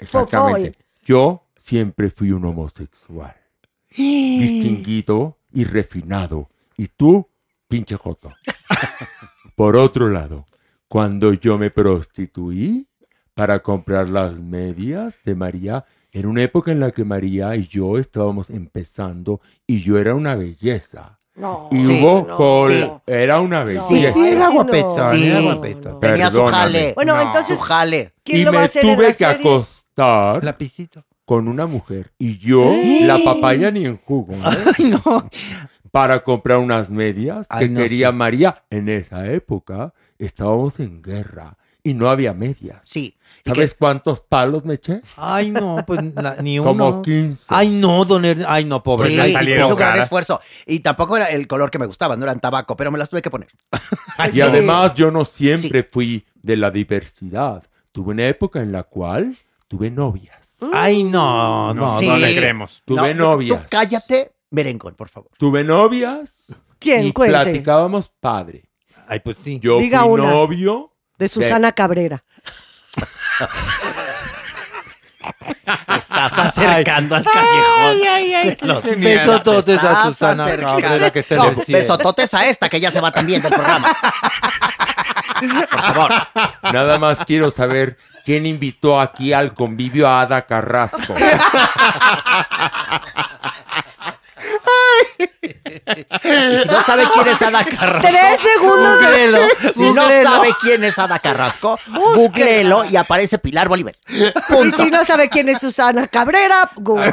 [0.00, 0.72] Exactamente.
[1.04, 3.36] Yo siempre fui un homosexual.
[3.96, 6.48] Distinguido y refinado.
[6.76, 7.28] Y tú,
[7.68, 8.32] pinche joto.
[9.54, 10.46] Por otro lado,
[10.90, 12.88] cuando yo me prostituí
[13.32, 17.96] para comprar las medias de María, en una época en la que María y yo
[17.96, 21.20] estábamos empezando y yo era una belleza.
[21.36, 22.90] No, Y Sí, hubo no, col- sí.
[23.06, 23.86] era una No, belleza.
[23.88, 24.66] Sí, sí, era no.
[25.12, 25.26] Sí.
[25.28, 26.00] era guapetón.
[26.00, 26.92] Tenía su jale.
[26.96, 27.22] Bueno, No.
[27.22, 28.12] entonces, Su jale.
[28.24, 29.40] ¿quién y lo va a me hacer en tuve la que serie?
[29.40, 31.04] acostar Lapicito.
[31.24, 32.68] con una mujer y yo
[33.02, 34.38] la papaya ni en jugo ¿eh?
[34.78, 35.28] Ay, no.
[35.92, 38.16] para comprar unas medias Ay, que no, quería sí.
[38.16, 39.94] María en esa época
[40.26, 43.16] estábamos en guerra y no había medias Sí.
[43.44, 45.00] ¿sabes cuántos palos me eché?
[45.16, 46.68] Ay, no, pues la- ni uno.
[46.68, 49.08] como 15 Ay, no, don Er- Ay, no, pobre.
[49.08, 50.40] Sí, es un gran esfuerzo.
[50.66, 53.22] Y tampoco era el color que me gustaba, no eran tabaco, pero me las tuve
[53.22, 53.48] que poner.
[54.28, 54.40] y Sí.
[54.42, 59.34] además yo no siempre fui de la diversidad tuve una época en la cual
[59.68, 62.06] tuve novias Ay, no, no, Sí.
[62.06, 62.82] no le creemos.
[62.84, 65.30] tuve No, tú- novias Tú cállate, merengón, por favor.
[65.38, 66.46] tuve novias
[66.78, 67.06] ¿Quién?
[67.06, 67.32] y Cuente.
[67.32, 68.64] platicábamos padre
[69.10, 69.58] Ay, pues sí.
[69.60, 70.30] yo Diga fui una.
[70.30, 72.22] novio De Susana Cabrera.
[75.98, 78.00] Estás acercando al callejón.
[78.00, 79.26] de los miedos.
[79.26, 80.80] Besototes a Susana acercando.
[80.80, 81.80] Cabrera, que está en el cielo.
[81.80, 83.94] besototes a esta que ya se va también del programa.
[85.70, 86.10] Por favor.
[86.72, 91.14] Nada más quiero saber quién invitó aquí al convivio a Ada Carrasco.
[96.22, 98.08] Y si no sabe quién es Ada Carrasco.
[98.08, 99.38] Tres segundos Googlelo.
[99.74, 100.30] Si no Googlelo.
[100.30, 101.78] sabe quién es Ada Carrasco,
[102.14, 103.96] googleelo y aparece Pilar Bolívar.
[104.08, 107.12] Y si no sabe quién es Susana Cabrera, Google.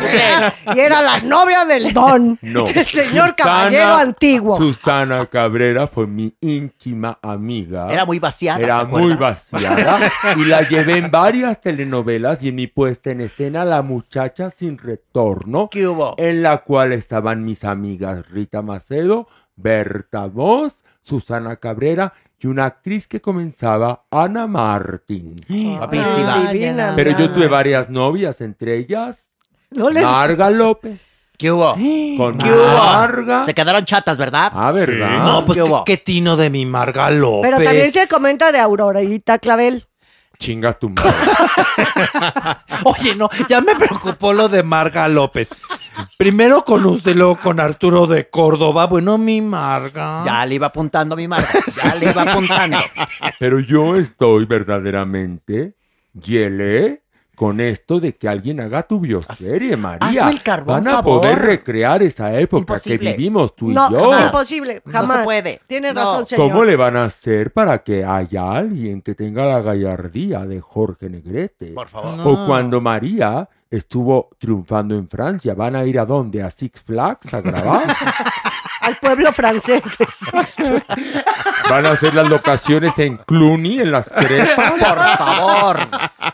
[0.76, 2.38] Y era la novia del don.
[2.42, 2.68] No.
[2.68, 4.58] El señor Susana- caballero antiguo.
[4.58, 7.88] Susana Cabrera fue mi íntima amiga.
[7.90, 8.60] Era muy vaciada.
[8.64, 13.22] Era ¿te muy vaciada y la llevé en varias telenovelas y en mi puesta en
[13.22, 16.16] escena La muchacha sin retorno, ¿Qué hubo?
[16.18, 23.08] en la cual estaban mis amigas Rita Macedo, Berta Voz, Susana Cabrera y una actriz
[23.08, 25.36] que comenzaba, Ana Martín.
[25.50, 26.52] Guapísima.
[26.52, 29.32] Divina, Pero yo tuve varias novias, entre ellas
[29.72, 31.02] No le- Marga López.
[31.38, 31.74] ¿Qué hubo?
[32.18, 32.78] Con ¿Qué hubo?
[32.78, 33.46] Marga.
[33.46, 34.52] Se quedaron chatas, ¿verdad?
[34.54, 35.24] Ah, ¿verdad?
[35.24, 35.84] No, pues ¿Qué qué, hubo?
[35.86, 37.52] qué tino de mi Marga López.
[37.52, 39.86] Pero también se comenta de Aurorita Clavel.
[40.40, 41.12] Chinga tu madre.
[42.84, 45.50] Oye, no, ya me preocupó lo de Marga López.
[46.18, 48.86] Primero con usted, luego con Arturo de Córdoba.
[48.86, 50.24] Bueno, mi Marga.
[50.26, 51.60] Ya le iba apuntando mi marca.
[51.76, 52.78] Ya le iba apuntando.
[53.40, 55.76] Pero yo estoy verdaderamente
[56.14, 57.04] yele
[57.38, 60.08] con esto de que alguien haga tu bioserie, María.
[60.26, 61.22] hazme el carbón, Van a favor.
[61.22, 62.98] poder recrear esa época Imposible.
[63.12, 64.12] que vivimos tú y No, yo.
[64.26, 65.18] imposible, No jamás.
[65.20, 65.62] se puede.
[65.68, 66.02] Tienes No.
[66.02, 66.50] razón, señor.
[66.50, 71.12] ¿Cómo le van a hacer para que haya alguien que tenga la gallardía de Jorge
[71.12, 71.68] Negrete?
[71.68, 72.16] Por favor.
[72.26, 76.42] O cuando María estuvo triunfando en Francia, ¿van a ir a dónde?
[76.42, 77.84] ¿A Six Flags a grabar?
[78.88, 79.82] al pueblo francés.
[81.70, 84.72] Van a hacer las locaciones en Cluny, en las trepas.
[84.72, 84.80] Por
[85.18, 85.78] favor.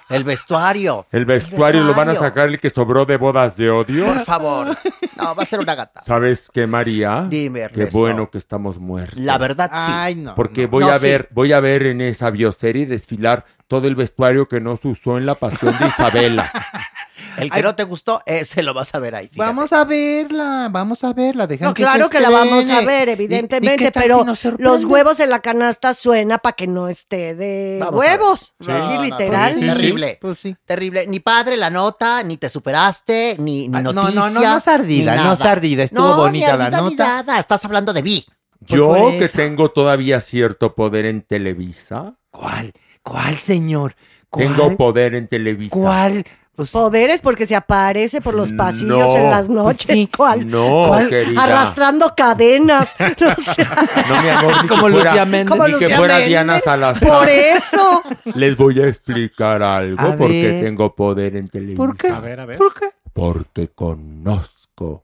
[0.09, 1.07] El vestuario.
[1.11, 4.05] El vestuario lo van a sacar el que sobró de bodas de odio.
[4.05, 4.77] Por favor.
[5.17, 6.03] No, va a ser una gata.
[6.03, 7.25] ¿Sabes qué, María?
[7.27, 7.97] Dime, Qué Ernesto.
[7.99, 9.19] bueno que estamos muertos.
[9.19, 9.91] La verdad, sí.
[9.93, 10.35] Ay, no.
[10.35, 10.69] Porque no.
[10.69, 11.05] voy No, a sí.
[11.07, 15.17] ver, voy a ver en esa bioserie desfilar todo el vestuario que no se usó
[15.17, 16.51] en la pasión de Isabela.
[17.37, 19.27] El que no te gustó, ese lo vas a ver ahí.
[19.27, 19.39] fíjate.
[19.47, 21.47] Vamos a verla, vamos a verla.
[21.47, 25.19] dejen No, claro que la vamos a ver, ¿Y- y evidentemente, pero si los huevos
[25.19, 28.39] en la canasta suena para que no esté de Vamos huevos.
[28.59, 29.53] Sí, Sí, no, no, literal.
[29.55, 30.17] sí, sí, terrible.
[30.21, 30.55] Pues sí.
[30.65, 31.07] Terrible.
[31.07, 34.19] Ni padre la nota, ni te superaste, ni, ni Ah, no, noticia.
[34.21, 36.89] no, no, no es ardida, no es ardida, estuvo No, bonita ni la ardida ni
[36.91, 37.07] nota.
[37.23, 38.25] nada, Estás hablando de Vi.
[38.59, 42.13] Yo que tengo todavía cierto poder en Televisa.
[42.29, 42.73] ¿Cuál?
[43.03, 43.95] ¿Cuál, señor?
[44.29, 44.47] ¿Cuál?
[44.47, 45.75] Tengo poder en Televisa.
[45.75, 46.23] ¿Cuál?
[46.55, 49.89] Pues, Poderes porque se aparece por los pasillos No, en las noches.
[49.91, 50.07] sí.
[50.15, 50.47] ¿Cuál?
[50.47, 51.09] No, ¿Cuál?
[51.37, 52.95] Arrastrando cadenas.
[53.19, 53.65] No sé.
[54.07, 55.45] No, mi amor, ni Como que fuera.
[55.47, 56.19] Como ni que fuera.
[56.19, 57.09] Diana Salazar.
[57.09, 58.03] Por eso.
[58.35, 60.63] Les voy a explicar algo A porque ver.
[60.63, 61.77] tengo poder en Televisa.
[61.77, 62.09] ¿Por qué?
[62.09, 62.57] A ver, a ver.
[62.59, 62.89] ¿Por qué?
[63.13, 65.03] Porque conozco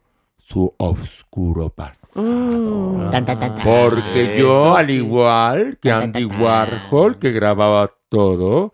[0.50, 2.08] su oscuro pasado.
[2.24, 3.12] Mm.
[3.12, 3.64] Tan, tan, tan, tan.
[3.64, 4.94] Porque Eso yo, al sí.
[4.94, 6.42] igual que Andy tan, tan.
[6.42, 8.74] Warhol, que grababa todo,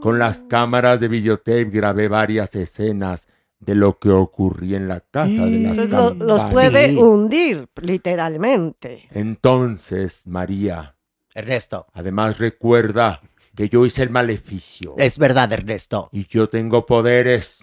[0.00, 0.48] con las Mm.
[0.48, 3.26] cámaras de videotape grabé varias escenas
[3.58, 6.96] de lo que ocurría en la casa de las Entonces lo- los puede Sí.
[6.96, 9.08] hundir, literalmente.
[9.10, 10.94] Entonces, María,
[11.34, 11.86] Ernesto.
[11.92, 13.20] además recuerda
[13.56, 14.94] que yo hice el maleficio.
[14.98, 16.08] Es verdad, Ernesto.
[16.12, 17.58] Y yo tengo poderes.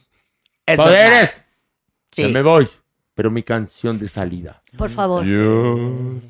[0.65, 1.29] Es ¡Poderes!
[1.29, 1.45] verdad.
[2.11, 2.27] Sí.
[2.33, 2.67] me voy.
[3.15, 4.61] Pero mi canción de salida.
[4.75, 5.23] Por favor.
[5.23, 5.77] Yo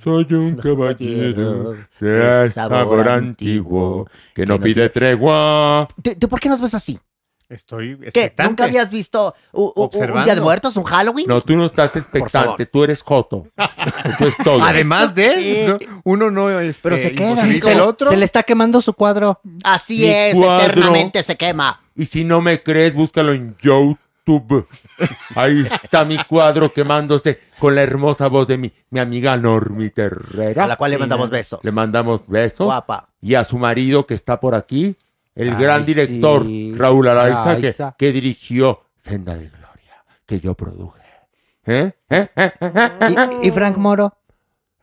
[0.04, 5.88] soy un caballero de sabor antiguo que no pide tregua.
[6.02, 7.00] ¿Tú, tú por qué nos ves así?
[7.48, 8.06] Estoy ¿Qué?
[8.08, 8.50] expectante.
[8.50, 10.24] ¿Nunca habías visto u- u- un.
[10.24, 11.28] Día de Muertos, un Halloween?
[11.28, 12.04] No, tú no estás favor.
[12.04, 13.48] expectante, tú eres joto.
[14.18, 14.64] Tú es todo.
[14.64, 18.10] Además de, no, uno no este, Pero se queda, el otro.
[18.10, 19.40] Se le está quemando su cuadro.
[19.64, 20.66] Así Mi es, cuadro.
[20.66, 21.80] eternamente se quema.
[21.96, 23.98] Y si no me crees, búscalo en YouTube.
[25.36, 30.64] Ahí está mi cuadro quemándose con la hermosa voz de mi, mi amiga Normi Terrera.
[30.64, 31.60] A la cual le mandamos besos.
[31.64, 32.66] Le mandamos besos.
[32.66, 33.10] Guapa.
[33.22, 34.96] Y a su marido que está por aquí,
[35.36, 36.74] el Ay, gran director sí.
[36.76, 41.02] Raúl Araiza, que, dirigió Senda de Gloria, que yo produje.
[41.66, 41.92] ¿Eh?
[42.10, 42.28] ¿Eh?
[42.36, 42.52] ¿Eh?
[42.60, 42.72] ¿Eh?
[43.00, 43.40] ¿Eh?
[43.44, 44.14] ¿Y, y Frank Moro?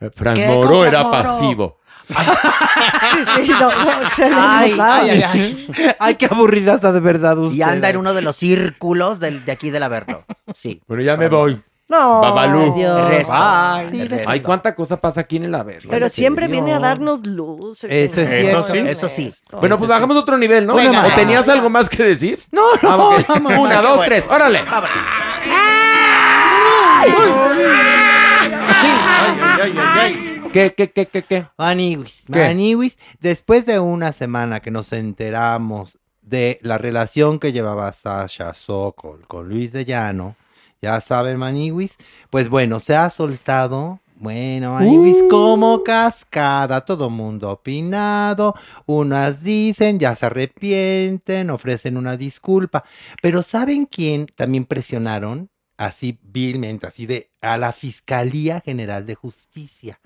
[0.01, 1.11] Eh, Frank ¿Qué Moro era Moro?
[1.11, 1.80] pasivo.
[2.15, 4.97] Sí, sí, no, no, se le Ay, notaba.
[4.97, 5.67] ay, ay, ay.
[5.99, 7.57] Ay, qué aburrida está de verdad usted.
[7.57, 10.25] Y anda en uno de los círculos del, de aquí del Averno.
[10.55, 10.81] Sí.
[10.87, 11.63] Bueno, ya me voy.
[11.89, 12.21] No.
[12.21, 12.73] Babalú.
[12.75, 12.85] Bye.
[12.85, 13.33] Ernesto.
[14.29, 15.83] Ay, cuánta cosa pasa aquí en el haber.
[15.89, 17.83] Pero siempre viene a darnos luz.
[17.85, 18.91] el Eso es señor cierto.
[18.91, 19.23] Eso sí.
[19.25, 19.59] Ernesto.
[19.59, 20.75] Bueno, pues bajamos otro nivel, ¿no?
[20.75, 21.17] Venga, ¿O venga.
[21.17, 22.39] tenías algo más que decir?
[22.53, 24.03] No, no, Vamos, que- vamos, Una, qué dos, bueno.
[24.05, 24.59] tres, órale.
[24.61, 24.69] Ay,
[27.03, 27.13] ay,
[29.61, 30.30] ay, ay, ay.
[30.53, 31.47] ¿Qué, qué, qué, qué, qué?
[31.57, 32.25] Maniwis.
[32.29, 39.29] Maniwis, después de una semana que nos enteramos de la relación que llevaba Sasha Sokol
[39.29, 40.35] con Luis de Llano,
[40.83, 41.97] ya saben, Maniwis,
[42.31, 48.57] pues bueno, se ha soltado, bueno, Maniwis, como cascada, todo mundo opinado,
[48.87, 52.83] unas dicen, ya se arrepienten, ofrecen una disculpa,
[53.23, 55.49] pero ¿saben quién también presionaron?
[55.77, 60.01] Así vilmente, así de a la Fiscalía General de Justicia.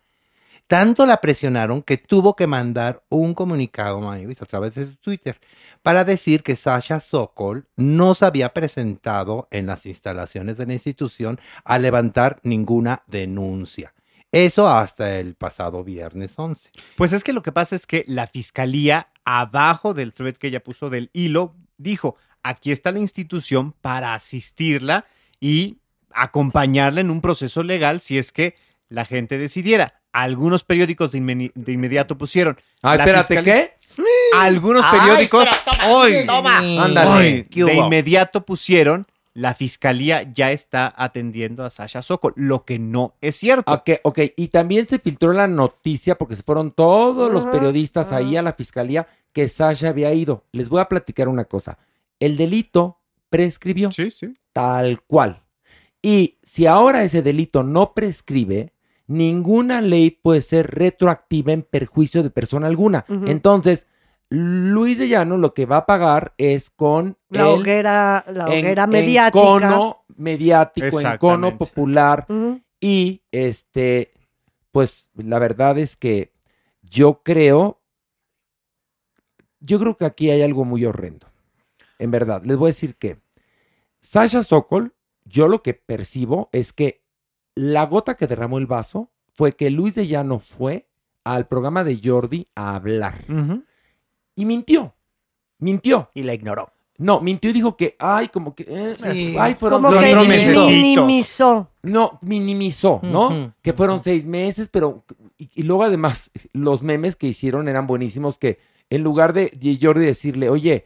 [0.67, 5.39] Tanto la presionaron que tuvo que mandar un comunicado a través de su Twitter
[5.83, 11.39] para decir que Sasha Sokol no se había presentado en las instalaciones de la institución
[11.65, 13.93] a levantar ninguna denuncia.
[14.33, 16.71] Eso hasta el pasado viernes 11.
[16.97, 20.65] Pues es que lo que pasa es que la fiscalía, abajo del thread que ella
[20.65, 25.05] puso del hilo, dijo: aquí está la institución para asistirla
[25.39, 25.79] y
[26.11, 28.57] acompañarla en un proceso legal si es que
[28.95, 30.01] la gente decidiera.
[30.13, 32.59] Algunos periódicos de, inmediato pusieron.
[32.83, 33.75] Ah, espérate, ¿qué?
[34.35, 36.59] Algunos Ay, periódicos espera, toma, hoy, toma.
[36.59, 37.11] Ándale.
[37.11, 42.79] hoy, ¿Qué de inmediato pusieron la fiscalía ya está atendiendo a Sasha Sokol, lo que
[42.79, 43.73] no es cierto.
[43.73, 44.21] Ok, ok.
[44.37, 48.43] Y también se filtró la noticia, porque se fueron todos los Ajá, periodistas ahí a
[48.43, 50.45] la fiscalía, que Sasha había ido.
[50.53, 51.79] Les voy a platicar una cosa.
[52.21, 53.91] El delito prescribió.
[53.91, 54.35] Sí, sí.
[54.53, 55.43] Tal cual.
[56.01, 58.73] Y si ahora ese delito no prescribe,
[59.07, 63.05] ninguna ley puede ser retroactiva en perjuicio de persona alguna.
[63.27, 63.87] Entonces,
[64.31, 68.85] Luis de Llano lo que va a pagar es con La el hoguera, la hoguera
[68.85, 69.31] en mediática.
[69.41, 71.57] cono mediático, en cono Exactamente.
[71.59, 72.27] popular.
[72.81, 74.13] Y este,
[74.73, 76.33] pues la verdad es que
[76.83, 77.81] yo creo,
[79.61, 81.29] yo creo que aquí hay algo muy horrendo.
[81.99, 83.21] En verdad, les voy a decir que
[84.01, 87.04] Sasha Sokol, yo lo que percibo es que
[87.55, 90.87] la gota que derramó el vaso fue que Luis de Llano fue
[91.25, 93.25] al programa de Jordi a hablar.
[94.37, 94.95] Y mintió.
[95.59, 96.09] Mintió.
[96.15, 96.71] Y la ignoró.
[96.97, 99.35] No, mintió y dijo que, ay, como que, eh, Sí.
[99.39, 101.69] ay, fueron Como que minimizó.
[101.83, 103.53] No, minimizó, ¿no?
[103.63, 105.05] Que fueron seis meses, pero.
[105.37, 108.39] Y, y luego además, los memes que hicieron eran buenísimos.
[108.39, 108.59] Que
[108.91, 110.85] en lugar de de Jordi decirle, oye,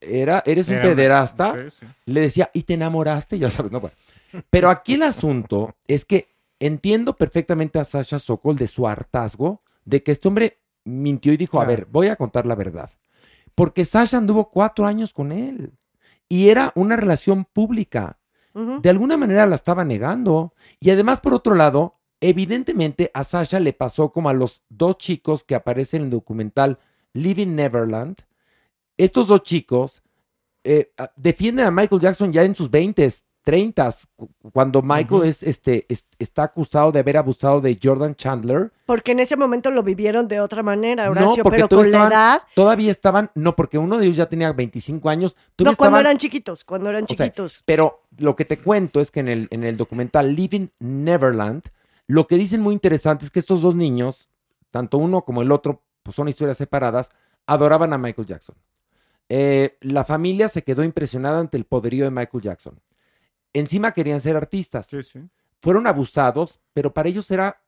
[0.00, 1.86] era, eres un Era- pederasta, sí, sí.
[2.06, 3.38] le decía, ¿y te enamoraste?
[3.38, 3.94] Ya sabes, no, bueno.
[4.50, 10.02] Pero aquí el asunto es que entiendo perfectamente a Sasha Sokol de su hartazgo de
[10.02, 12.90] que este hombre mintió y dijo, a ver, voy a contar la verdad.
[13.54, 15.72] Porque Sasha anduvo cuatro años con él
[16.28, 18.18] y era una relación pública.
[18.82, 20.54] De alguna manera la estaba negando.
[20.78, 25.42] Y además, por otro lado, evidentemente a Sasha le pasó como a los dos chicos
[25.44, 26.78] que aparecen en el documental
[27.12, 28.16] Living Neverland.
[28.96, 30.02] Estos dos chicos
[30.62, 33.08] eh, a- defienden a Michael Jackson ya en sus 20,
[33.44, 38.72] 30, cu- cuando Michael es, este, es- está acusado de haber abusado de Jordan Chandler.
[38.86, 42.08] Porque en ese momento lo vivieron de otra manera, no, Horacio, porque pero con la
[42.08, 42.42] edad.
[42.54, 45.36] Todavía estaban, no, porque uno de ellos ya tenía 25 años.
[45.58, 47.62] No, cuando eran chiquitos, cuando eran sea, chiquitos.
[47.66, 51.64] pero lo que te cuento es que en el, en el documental Living Neverland,
[52.06, 54.28] lo que dicen muy interesante es que estos dos niños,
[54.70, 57.10] tanto uno como el otro, pues son historias separadas,
[57.46, 58.56] adoraban a Michael Jackson.
[59.28, 62.80] Eh, la familia se quedó impresionada ante el poderío de Michael Jackson.
[63.54, 64.88] Encima querían ser artistas.
[65.60, 67.63] Fueron abusados, pero para ellos era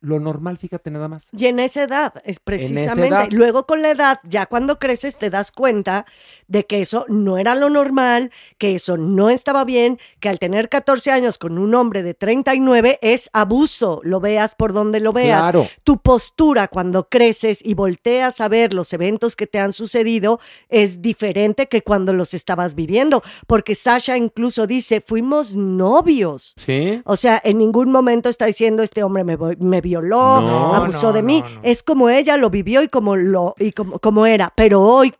[0.00, 1.28] lo normal, fíjate nada más.
[1.36, 3.08] Y en esa edad, es precisamente.
[3.08, 3.28] edad.
[3.30, 6.06] Luego con la edad, ya cuando creces, te das cuenta
[6.48, 10.70] de que eso no era lo normal, que eso no estaba bien, que al tener
[10.70, 15.40] 14 años con un hombre de 39 es abuso, lo veas por donde lo veas.
[15.40, 15.68] Claro.
[15.84, 21.02] Tu postura cuando creces y volteas a ver los eventos que te han sucedido es
[21.02, 26.54] diferente que cuando los estabas viviendo, porque Sasha incluso dice, fuimos novios.
[26.56, 27.02] Sí.
[27.04, 31.12] O sea, en ningún momento está diciendo este hombre me, me violó, No, abusó no,
[31.14, 31.40] de mí.
[31.42, 31.60] no.
[31.62, 34.52] Es como ella lo vivió y como lo y como, como era.
[34.54, 35.12] Pero hoy,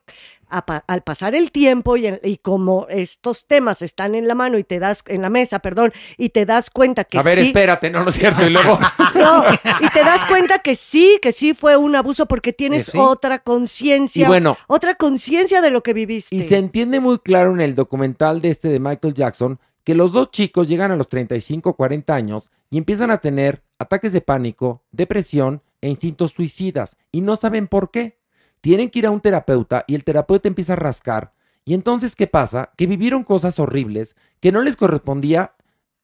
[0.67, 4.65] pa- al pasar el tiempo y, y como estos temas están en la mano y
[4.65, 7.47] te das en la mesa, perdón, y te das cuenta que A ver, sí.
[7.49, 8.47] espérate, no, no es cierto.
[8.47, 8.79] Y luego.
[9.15, 9.45] No,
[9.81, 12.97] y te das cuenta que sí, que sí fue un abuso porque tienes Sí.
[12.99, 14.57] otra conciencia, bueno.
[14.69, 16.35] otra conciencia de lo que viviste.
[16.35, 20.13] Y se entiende muy claro en el documental de este de Michael Jackson que los
[20.13, 24.83] dos chicos llegan a los 35, 40 años y empiezan a tener ataques de pánico,
[24.93, 28.19] depresión e instintos suicidas y no saben por qué.
[28.61, 31.33] Tienen que ir a un terapeuta y el terapeuta empieza a rascar.
[31.65, 32.73] Y entonces, ¿qué pasa?
[32.77, 35.55] Que vivieron cosas horribles que no les correspondía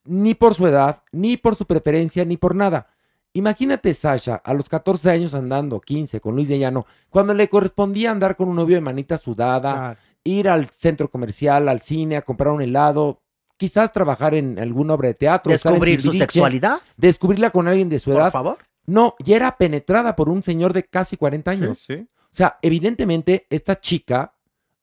[0.04, 2.88] ni por su edad, ni por su preferencia, ni por nada.
[3.32, 8.10] Imagínate Sasha a los 14 años andando, 15, con Luis de Llano, cuando le correspondía
[8.10, 12.54] andar con un novio de manita sudada, ir al centro comercial, al cine, a comprar
[12.54, 13.20] un helado,
[13.56, 15.52] quizás trabajar en alguna obra de teatro.
[15.52, 16.80] ¿Descubrir su sexualidad?
[16.96, 18.32] Descubrirla con alguien de su Por edad.
[18.32, 18.58] favor.
[18.86, 21.78] No, y era penetrada por un señor de casi 40 años.
[21.78, 22.08] Sí, sí.
[22.24, 24.34] O sea, evidentemente esta chica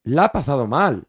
[0.04, 1.08] la ha pasado mal.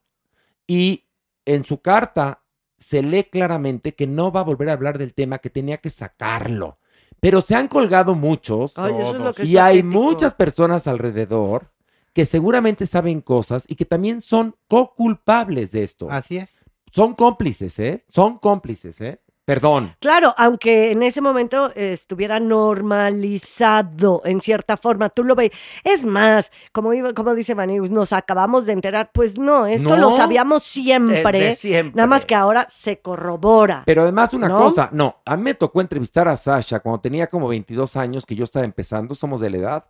[0.67, 1.05] Y
[1.45, 2.43] en su carta
[2.79, 5.91] se lee claramente que no va a volver a hablar del tema, que tenía que
[5.91, 6.79] sacarlo.
[7.21, 10.87] Pero se han colgado muchos Ay, eso es lo que es y hay muchas personas
[10.87, 11.73] alrededor
[12.13, 16.11] que seguramente saben cosas y que también son co-culpables de esto.
[16.11, 16.63] Así es.
[16.95, 18.05] Son cómplices, ¿eh?
[18.09, 19.21] Son cómplices, ¿eh?
[19.45, 19.95] Perdón.
[19.99, 25.51] Claro, aunque en ese momento eh, estuviera normalizado en cierta forma, tú lo ves.
[25.83, 29.11] Es más, como, iba- como dice Manius, nos acabamos de enterar.
[29.13, 30.11] Pues no, esto No.
[30.11, 31.97] lo sabíamos siempre, Desde siempre.
[31.97, 33.83] Nada más que ahora se corrobora.
[33.85, 34.59] Pero además una ¿No?
[34.59, 38.35] cosa, no, a mí me tocó entrevistar a Sasha cuando tenía como 22 años, que
[38.37, 39.85] yo estaba empezando, somos de la edad,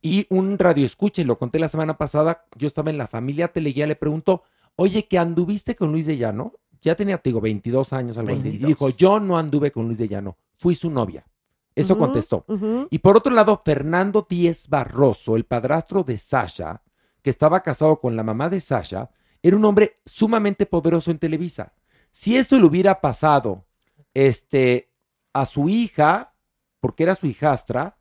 [0.00, 3.48] y un radio escucha, y lo conté la semana pasada, yo estaba en la familia
[3.48, 4.42] Teleguía, le preguntó,
[4.76, 6.54] oye, ¿que anduviste con Luis de Llano?
[6.80, 8.48] Ya tenía, te digo, 22 años, algo así.
[8.48, 8.68] Y 22.
[8.68, 11.26] dijo, yo no anduve con Luis de Llano, fui su novia.
[11.74, 12.46] Eso contestó.
[12.88, 16.82] Y por otro lado, Fernando Díez Barroso, el padrastro de Sasha,
[17.20, 19.10] que estaba casado con la mamá de Sasha,
[19.42, 21.74] era un hombre sumamente poderoso en Televisa.
[22.12, 23.66] Si eso le hubiera pasado
[24.14, 24.90] este,
[25.34, 26.34] a su hija,
[26.80, 27.98] porque era su hijastra,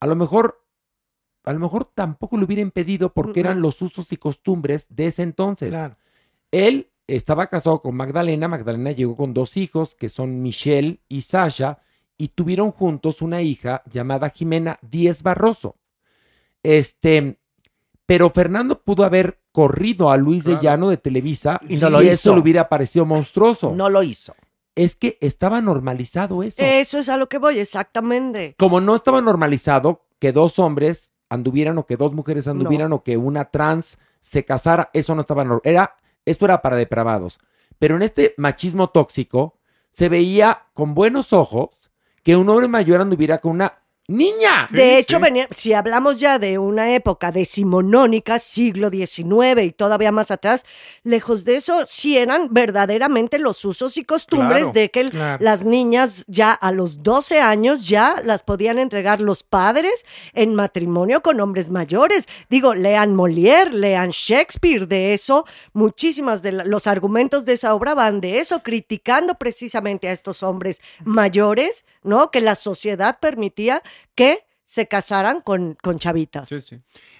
[0.00, 0.64] a lo mejor,
[1.44, 5.22] a lo mejor tampoco le hubiera impedido porque eran los usos y costumbres de ese
[5.22, 5.70] entonces.
[5.70, 5.96] Claro.
[6.50, 11.78] Él estaba casado con Magdalena, Magdalena llegó con dos hijos que son Michelle y Sasha
[12.16, 15.76] y tuvieron juntos una hija llamada Jimena Díez Barroso.
[16.62, 17.38] Este,
[18.06, 22.12] pero Fernando pudo haber corrido a Luis de Llano de Televisa Y no lo hizo.
[22.12, 23.72] eso le hubiera parecido monstruoso.
[23.74, 24.34] No lo hizo.
[24.74, 26.62] Es que estaba normalizado eso.
[26.62, 28.54] Eso es a lo que voy, exactamente.
[28.58, 33.16] Como no estaba normalizado que dos hombres anduvieran o que dos mujeres anduvieran o que
[33.16, 35.62] una trans se casara, eso no estaba normal.
[35.64, 35.96] Era,
[36.30, 37.40] esto era para depravados.
[37.78, 39.58] Pero en este machismo tóxico
[39.90, 41.90] se veía con buenos ojos
[42.22, 43.79] que un hombre mayor anduviera con una
[44.10, 44.66] niña.
[44.70, 50.30] de hecho, venía, si hablamos ya de una época decimonónica, siglo XIX y todavía más
[50.30, 50.64] atrás,
[51.04, 55.42] lejos de eso, sí eran verdaderamente los usos y costumbres Claro, de que el- claro.
[55.44, 61.22] las niñas ya a los 12 años ya las podían entregar los padres en matrimonio
[61.22, 62.26] con hombres mayores.
[62.48, 67.94] Digo, lean Molière, lean Shakespeare, de eso, muchísimas de la- los argumentos de esa obra
[67.94, 72.30] van de eso, criticando precisamente a estos hombres mayores, ¿no?
[72.30, 73.82] Que la sociedad permitía
[74.14, 76.48] que se casaran con, con chavitas.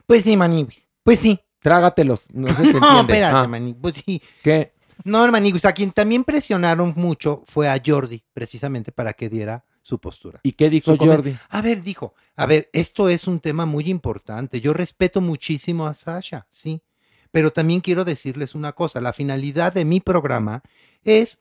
[0.06, 0.88] Pues sí, Maniguis.
[1.02, 1.40] Pues sí.
[1.60, 2.22] Trágatelos.
[2.32, 2.80] No se te entiende.
[2.80, 3.48] No, espérate, Ah.
[3.48, 3.80] Maniguis.
[3.80, 4.22] Pues sí.
[4.42, 4.72] ¿Qué?
[5.04, 9.98] No, Maniguis, a quien también presionaron mucho fue a Jordi, precisamente para que diera su
[9.98, 10.40] postura.
[10.42, 11.36] ¿Y qué dijo Jordi?
[11.48, 14.60] A ver, dijo, a ver, esto es un tema muy importante.
[14.60, 16.82] Yo respeto muchísimo a Sasha, sí.
[17.30, 19.00] Pero también quiero decirles una cosa.
[19.00, 20.62] La finalidad de mi programa
[21.02, 21.38] es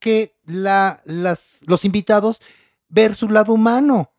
[0.00, 2.40] que la, las, los invitados
[2.88, 4.12] ver su lado humano.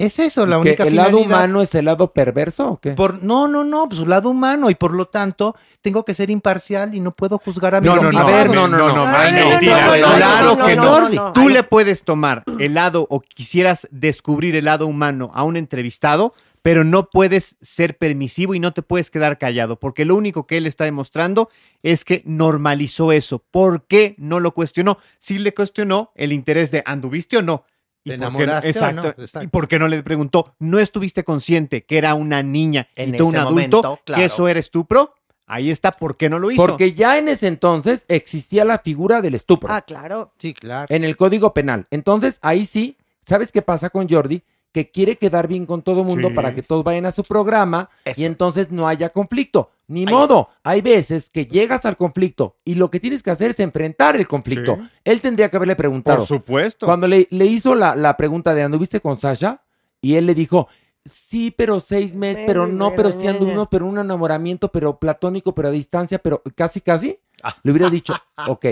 [0.00, 2.92] Es eso, la ¿Que única ¿El lado humano es el lado perverso o qué?
[2.92, 6.30] Por, no, no, no, pues su lado humano y por lo tanto tengo que ser
[6.30, 8.54] imparcial y no puedo juzgar a mis No, no, no, invitados.
[8.54, 11.00] no, no, no, no, no, no, no, Claro no, que no, no.
[11.00, 11.32] no, no.
[11.32, 16.32] Tú le puedes tomar el lado o quisieras descubrir el lado humano a un entrevistado,
[16.62, 20.58] pero no puedes ser permisivo y no te puedes quedar callado, porque lo único que
[20.58, 21.48] él está demostrando
[21.82, 23.40] es que normalizó eso.
[23.50, 24.98] ¿Por qué no lo cuestionó?
[25.18, 27.64] Sí le cuestionó el interés de ¿anduviste o no?
[28.14, 28.46] ¿Y ¿Te por qué no?
[28.46, 29.02] enamoraste o Exacto.
[29.02, 29.08] no?
[29.24, 29.44] Exacto.
[29.44, 30.54] ¿Y por qué no le preguntó?
[30.58, 33.82] ¿No estuviste consciente que era una niña En y tú un adulto?
[33.82, 35.14] momento, Que eso era estupro.
[35.50, 36.60] Ahí está, ¿por qué no lo hizo?
[36.66, 39.72] Porque ya en ese entonces existía la figura del estupro.
[39.72, 40.32] Ah, claro.
[40.38, 40.86] Sí, claro.
[40.94, 41.86] En el Código Penal.
[41.90, 44.42] Entonces, ahí sí, ¿sabes qué pasa con Jordi?
[44.72, 46.34] Que quiere quedar bien con todo mundo Sí.
[46.34, 49.70] para que todos vayan a su programa Eso y entonces no haya conflicto.
[49.86, 50.50] Ni Ahí modo.
[50.62, 54.28] Hay veces que llegas al conflicto y lo que tienes que hacer es enfrentar el
[54.28, 54.76] conflicto.
[54.76, 54.88] Sí.
[55.04, 56.18] Él tendría que haberle preguntado.
[56.18, 56.84] Por supuesto.
[56.84, 59.62] Cuando le, le hizo la, la pregunta de ¿anduviste con Sasha?
[60.02, 60.68] Y él le dijo,
[61.06, 65.68] sí, pero seis meses, pero no, pero sí anduvimos, pero un enamoramiento, pero platónico, pero
[65.68, 67.18] a distancia, pero casi, casi.
[67.62, 68.12] Le hubiera dicho,
[68.46, 68.66] ok,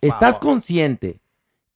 [0.00, 1.20] ¿estás consciente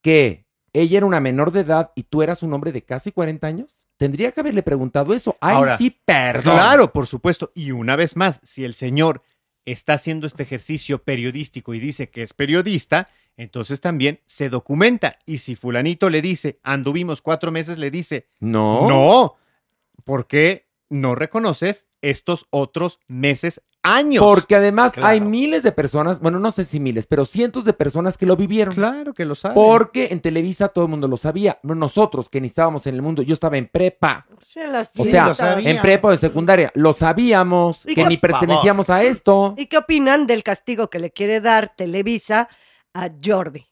[0.00, 3.46] que ella era una menor de edad y tú eras un hombre de casi 40
[3.46, 3.88] años?
[3.96, 5.36] Tendría que haberle preguntado eso.
[5.40, 6.54] Ay, Ahora, sí, perdón.
[6.54, 7.50] Claro, por supuesto.
[7.54, 9.22] Y una vez más, si el señor
[9.64, 15.18] está haciendo este ejercicio periodístico y dice que es periodista, entonces también se documenta.
[15.26, 18.88] Y si fulanito le dice, anduvimos cuatro meses, le dice, No.
[18.88, 19.36] no,
[20.04, 24.22] ¿por qué no reconoces estos otros meses, años?
[24.24, 25.08] Porque además Claro.
[25.08, 28.36] hay miles de personas, bueno, no sé si miles, pero cientos de personas que lo
[28.36, 28.74] vivieron.
[28.74, 29.54] Claro que lo saben.
[29.54, 31.58] Porque en Televisa todo el mundo lo sabía.
[31.62, 33.22] No nosotros que ni estábamos en el mundo.
[33.22, 34.26] Yo estaba en prepa.
[34.40, 36.70] Sí, en las O sea, en prepa o en secundaria.
[36.74, 39.54] Lo sabíamos, que ni pertenecíamos a esto.
[39.56, 42.48] ¿Y qué opinan del castigo que le quiere dar Televisa
[42.94, 43.66] a Jordi?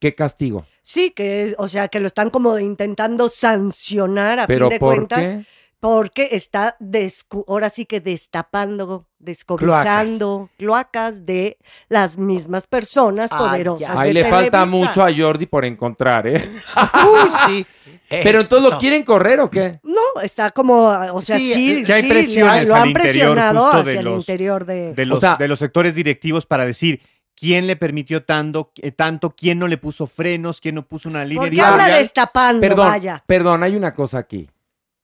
[0.00, 0.64] Qué castigo.
[0.82, 4.80] Sí, que es, o sea, que lo están como intentando sancionar a ¿Pero fin de
[4.80, 5.18] por cuentas.
[5.20, 5.44] qué?
[5.80, 11.56] Porque está descu- ahora sí que destapando, descobijando cloacas de
[11.88, 13.88] las mismas personas poderosas.
[13.94, 14.00] ya.
[14.00, 16.50] Ahí de le falta mucho a Jordi por encontrar, ¿eh?
[16.76, 17.66] Uy, sí.
[18.08, 19.78] Pero entonces lo quieren correr o qué?
[19.84, 23.02] No, está como, o sea, Sí, sí, que hay sí, presiones lo al han interior
[23.34, 24.94] presionado justo hacia de el interior de...
[24.94, 27.00] de los, O sea- de los sectores directivos para decir
[27.36, 31.24] quién le permitió tanto, eh, tanto, quién no le puso frenos, quién no puso una
[31.24, 32.60] línea ¿Por qué habla destapando?
[32.60, 33.22] Perdón, Vaya.
[33.26, 34.50] perdón, hay una cosa aquí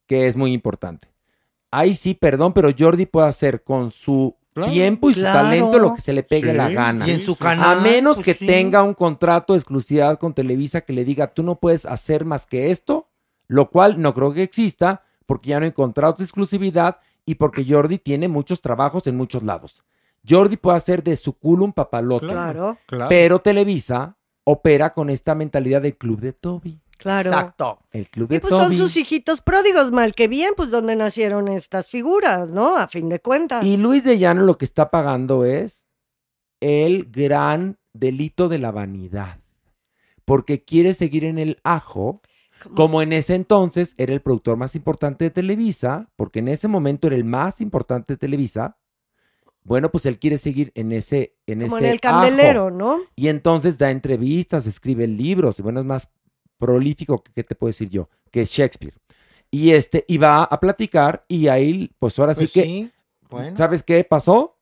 [0.07, 1.09] que es muy importante.
[1.70, 4.73] Ahí sí, perdón, pero Jordi puede hacer con su Claro.
[4.73, 6.57] tiempo y su talento lo que se le pegue Sí.
[6.57, 7.07] la gana.
[7.07, 7.78] Y en su canal.
[7.78, 8.47] A menos pues que sí.
[8.47, 12.47] tenga un contrato de exclusividad con Televisa que le diga, tú no puedes hacer más
[12.47, 13.09] que esto,
[13.49, 17.67] lo cual no creo que exista, porque ya no hay contrato de exclusividad y porque
[17.68, 19.85] Jordi tiene muchos trabajos en muchos lados.
[20.26, 23.09] Jordi puede hacer de su culo un papalote, Claro, Claro.
[23.10, 26.81] pero Televisa opera con esta mentalidad del club de Toby.
[26.97, 27.31] Claro.
[27.31, 27.78] Exacto.
[27.92, 31.49] El club de Y pues son sus hijitos pródigos, mal que bien, pues donde nacieron
[31.49, 32.76] estas figuras, ¿no?
[32.76, 33.65] A fin de cuentas.
[33.65, 35.86] Y Luis de Llano lo que está pagando es
[36.60, 39.39] el gran delito de la vanidad.
[40.25, 42.20] Porque quiere seguir en el ajo,
[42.75, 47.07] como en ese entonces era el productor más importante de Televisa, porque en ese momento
[47.07, 48.76] era el más importante de Televisa.
[49.62, 52.15] Bueno, pues él quiere seguir en ese en Como ese en el ajo.
[52.15, 53.00] candelero, ¿no?
[53.15, 56.08] Y entonces da entrevistas, escribe libros, y bueno, es más
[56.59, 58.94] prolífico qué te puedo decir yo, que es Shakespeare.
[59.51, 62.93] Y este, y va a platicar, y ahí, pues ahora Pues sí que sí,
[63.31, 63.57] bueno.
[63.57, 64.52] ¿Sabes qué pasó?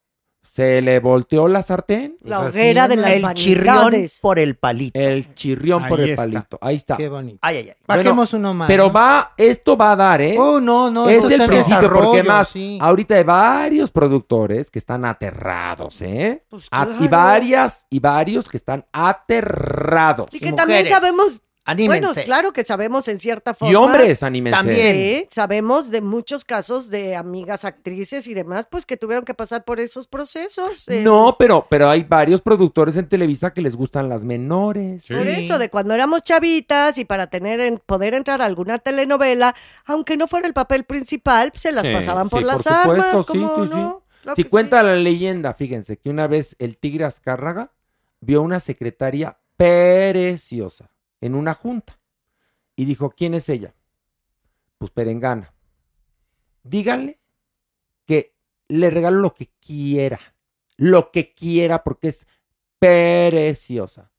[0.43, 2.17] Se le volteó la sartén.
[2.23, 3.93] La Pues así hoguera de las El chirrión
[4.23, 5.01] por el palito.
[5.01, 6.23] El chirrión por el está.
[6.23, 6.59] palito.
[6.61, 6.97] Ahí está.
[6.97, 7.41] Qué bonito.
[7.43, 7.77] Ay, ay, ay.
[7.89, 8.69] Bajemos uno más.
[8.69, 8.93] Pero ¿no?
[8.93, 10.37] va, esto va a dar, ¿eh?
[10.39, 11.09] Oh, no, no.
[11.09, 12.79] es esto el está en principio, porque más, sí.
[12.81, 16.45] ahorita hay varios productores que están aterrados, ¿eh?
[16.49, 16.69] Pues
[17.01, 20.29] Y varias, y varios que están aterrados.
[20.31, 22.07] Y que también sabemos Anímense.
[22.07, 23.73] Bueno, claro que sabemos en cierta forma.
[23.73, 24.57] Y hombres, anímense.
[24.59, 24.97] También.
[24.97, 29.65] Sí, sabemos de muchos casos de amigas actrices y demás, pues que tuvieron que pasar
[29.65, 30.87] por esos procesos.
[30.89, 35.07] eh, No, pero, pero hay varios productores en Televisa que les gustan las menores.
[35.09, 39.55] Por eso, de cuando éramos chavitas y para tener en- poder entrar a alguna telenovela,
[39.87, 43.17] aunque no fuera el papel principal, se las Sí, pasaban por sí, las supuesto, armas,
[43.21, 43.75] sí, como sí, sí.
[43.75, 44.03] no?
[44.23, 47.73] Claro si cuenta la leyenda, fíjense que una vez el tigre Azcárraga
[48.21, 50.91] vio una secretaria preciosa
[51.27, 51.99] en una junta
[52.77, 53.75] y dijo, ¿quién es ella?
[54.79, 55.53] Pues Perengana.
[56.63, 57.19] Díganle
[58.07, 58.35] que
[58.69, 60.19] le regalo lo que quiera,
[60.77, 62.27] lo que quiera porque es
[62.79, 64.11] preciosa.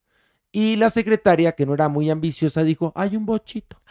[0.51, 3.81] Y la secretaria, que no era muy ambiciosa, dijo, hay un bochito.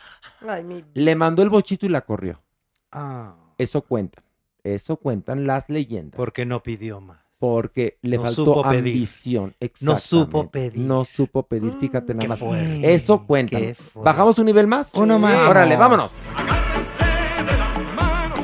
[0.40, 2.42] Ay, mi- Le mandó el bochito y la corrió.
[2.90, 4.24] Ah, Eso cuentan.
[4.62, 6.16] Eso cuentan las leyendas.
[6.16, 7.23] porque no pidió más.
[7.44, 9.54] Porque le No faltó ambición.
[9.82, 10.78] No supo pedir.
[10.78, 12.38] No supo pedir, fíjate nada qué más.
[12.38, 13.76] fuerte, Eso fuerte.
[13.94, 14.94] ¿Bajamos un nivel más?
[14.94, 15.46] Uno más.
[15.46, 16.12] Órale, vámonos.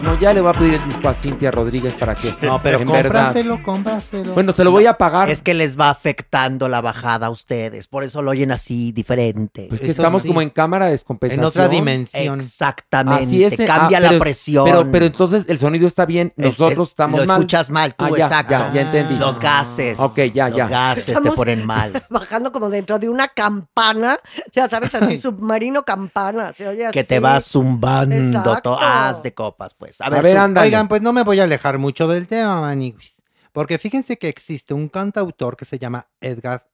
[0.03, 2.35] No, ya le voy a pedir el disco a Cintia Rodríguez para que.
[2.43, 3.03] No, pero en verdad.
[3.33, 4.33] cómpraselo, cómpraselo.
[4.35, 5.29] Bueno, se lo voy a pagar.
[5.29, 9.67] Es que les va afectando la bajada a ustedes, por eso lo oyen así diferente.
[9.69, 11.45] Pues que estamos como en cámara de descompensación.
[11.45, 12.41] En otra dimensión.
[12.41, 13.25] Exactamente.
[13.25, 13.59] Así es.
[13.61, 14.65] eh, Cambia ah, la presión.
[14.65, 17.37] Pero, pero entonces el sonido está bien, nosotros es- estamos lo mal.
[17.37, 18.53] escuchas mal, tú, Ah, ya, exacto.
[18.53, 19.17] Ya, ya entendí.
[19.17, 20.01] Los gases.
[20.01, 20.67] Ok, ya, los ya.
[20.69, 21.93] gases te Estamos- ponen mal.
[22.11, 24.19] bajando como dentro de una campana,
[24.53, 26.93] ya sabes, así submarino campana, se oye así.
[26.95, 29.90] Que te vas zumbando todas de copas, pues.
[29.99, 30.43] A ver, ver, tú.
[30.43, 30.67] ándale.
[30.67, 33.23] Oigan, pues no me voy a alejar mucho del tema, maniguis.
[33.53, 36.67] Porque fíjense que existe un cantautor que se llama Edgar.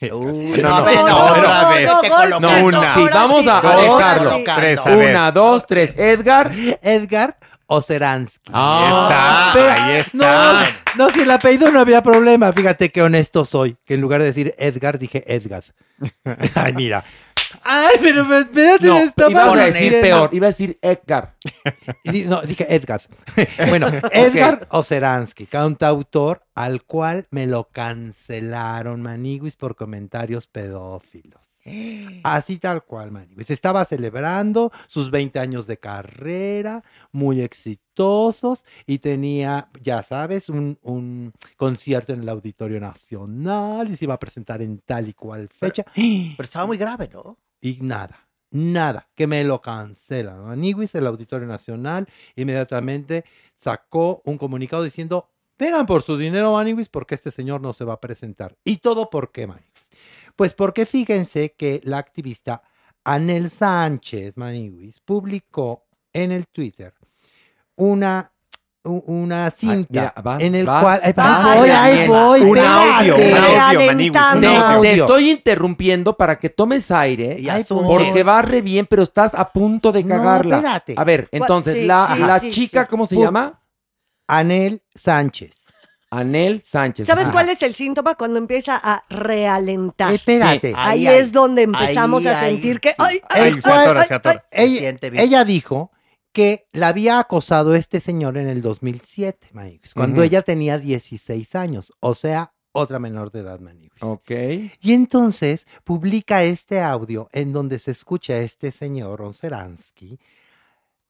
[0.00, 1.90] No, no, no, a no, otra vez.
[2.62, 2.94] una.
[2.94, 4.44] Sí, vamos a, a sí.
[4.54, 4.90] Tres, a.
[4.96, 5.98] Una, dos, tres.
[5.98, 6.52] Edgar.
[6.80, 7.36] Edgar
[7.66, 8.52] Oceransky.
[8.54, 10.68] Ah, Espera, ahí está.
[10.96, 12.52] No, no, si el apellido no había problema.
[12.52, 13.76] Fíjate qué honesto soy.
[13.84, 15.64] Que en lugar de decir Edgar, dije Edgar.
[16.54, 17.04] Ay, mira.
[17.62, 20.30] Ay, pero me- espérate, No, estaba ibas a decir peor.
[20.34, 21.34] Iba a decir Edgar.
[22.26, 23.00] No, dije Edgar.
[23.68, 31.40] Bueno, Edgar Oceransky, cantautor al cual me lo cancelaron, Maniguis, por comentarios pedófilos.
[32.24, 33.50] Así tal cual, Maniguis.
[33.50, 41.32] Estaba celebrando sus 20 años de carrera, muy exitosos, y tenía, ya sabes, un, un
[41.56, 45.84] concierto en el Auditorio Nacional y se iba a presentar en tal y cual fecha.
[45.94, 47.38] Pero estaba muy grave, ¿no?
[47.64, 50.44] Y nada, nada, que me lo cancelan.
[50.44, 53.24] Maniguis, el Auditorio Nacional, inmediatamente
[53.56, 57.94] sacó un comunicado diciendo, vengan por su dinero, Maniguis, porque este señor no se va
[57.94, 58.54] a presentar.
[58.64, 59.88] ¿Y todo por qué, Maniguis?
[60.36, 62.60] Pues porque fíjense que la activista
[63.02, 66.92] Anel Sánchez, Maniguis, publicó en el Twitter
[67.76, 68.30] una...
[68.86, 72.68] Una cinta mira, vas- en el vas- cual ay, vas voy, ahí voy, Un espérate.
[72.92, 74.80] audio, un audio, un Te, audio.
[74.82, 77.38] te estoy interrumpiendo para que tomes aire.
[77.40, 77.48] Y.
[77.66, 80.56] Porque va re bien, pero estás a punto de No, cagarla.
[80.56, 80.94] espérate.
[80.98, 82.86] A ver, entonces, Sí, la, sí, la sí, chica, sí.
[82.90, 83.58] ¿cómo se llama?
[84.26, 85.54] Anel Sánchez.
[86.10, 87.06] Anel Sánchez.
[87.06, 87.32] ¿Sabes Ajá.
[87.32, 88.14] cuál es el síntoma?
[88.16, 90.12] Cuando empieza a realentar.
[90.12, 90.68] Espérate.
[90.68, 90.74] Sí.
[90.76, 92.90] Ahí, Ahí, es donde empezamos ahí, a ahí, sentir que...
[92.90, 92.96] sí.
[92.98, 94.44] ay, ay, se cual- atora, ay, se atora.
[94.52, 95.90] Se ella, ella dijo
[96.34, 101.92] que la había acosado este señor en el 2007, Maniguis, cuando ella tenía 16 años,
[102.00, 104.02] o sea, otra menor de edad, Maniguis.
[104.02, 104.30] Ok.
[104.80, 110.18] Y entonces publica este audio en donde se escucha a este señor, Onseransky,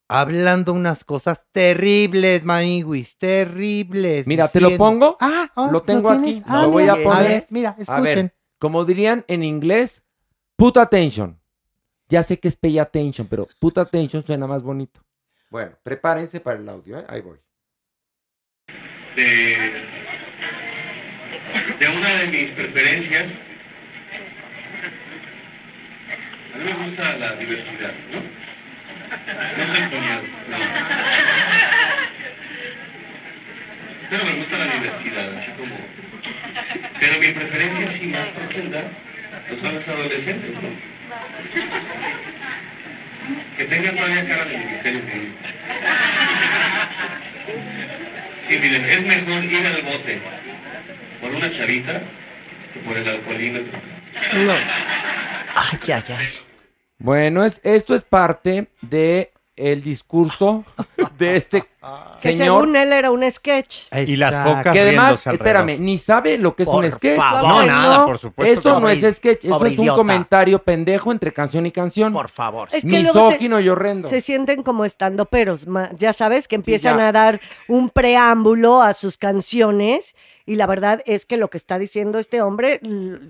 [0.09, 4.27] hablando unas cosas terribles, Maniguis, terribles.
[4.27, 5.17] Mira, ¿te lo pongo?
[5.21, 7.23] Ah, ah, Lo tengo aquí, Ah, lo voy a poner.
[7.29, 8.33] ver, mira, A ver, escuchen.
[8.59, 10.03] como dirían en inglés,
[10.57, 11.41] put attention.
[12.11, 15.01] Ya sé que es pay attention, pero put attention suena más bonito.
[15.51, 17.05] Bueno, prepárense para el audio, ¿eh?
[17.09, 17.39] Ahí voy.
[19.17, 19.85] de,
[21.89, 23.27] una de mis preferencias.
[26.55, 28.21] A mí me gusta la diversidad, ¿no?
[29.57, 30.59] No soy cuñado, no.
[34.11, 35.77] Pero me gusta la diversidad, así como...
[37.01, 38.83] Pero mi preferencia sí más profunda
[39.61, 40.69] son los adolescentes, ¿no?
[43.57, 45.39] Que tengan todavía cara de ministerio público.
[48.49, 50.23] Sí, miren, es mejor ir al bote
[51.21, 52.03] por una chavita
[52.73, 53.81] que por el alcoholímetro.
[55.55, 56.29] Ay, ay, ay.
[56.99, 60.65] Bueno, es, esto es parte de el discurso
[61.19, 61.65] de este
[62.21, 62.63] Que Señor.
[62.63, 63.87] según él era un sketch.
[64.07, 65.35] Y las focas Que además, alrededor.
[65.35, 67.17] espérame, ni sabe lo que es Por un sketch.
[67.19, 67.43] favor.
[67.49, 69.97] No, nada, por supuesto Eso que no es sketch, eso es un idiota.
[69.97, 72.13] comentario pendejo entre canción y canción.
[72.13, 72.69] Por favor.
[72.73, 74.09] Es que Misógino y horrendo.
[74.09, 79.19] Se sienten como estando peros, ya sabes, que empiezan a dar un preámbulo a sus
[79.19, 82.81] canciones y la verdad es que lo que está diciendo este hombre,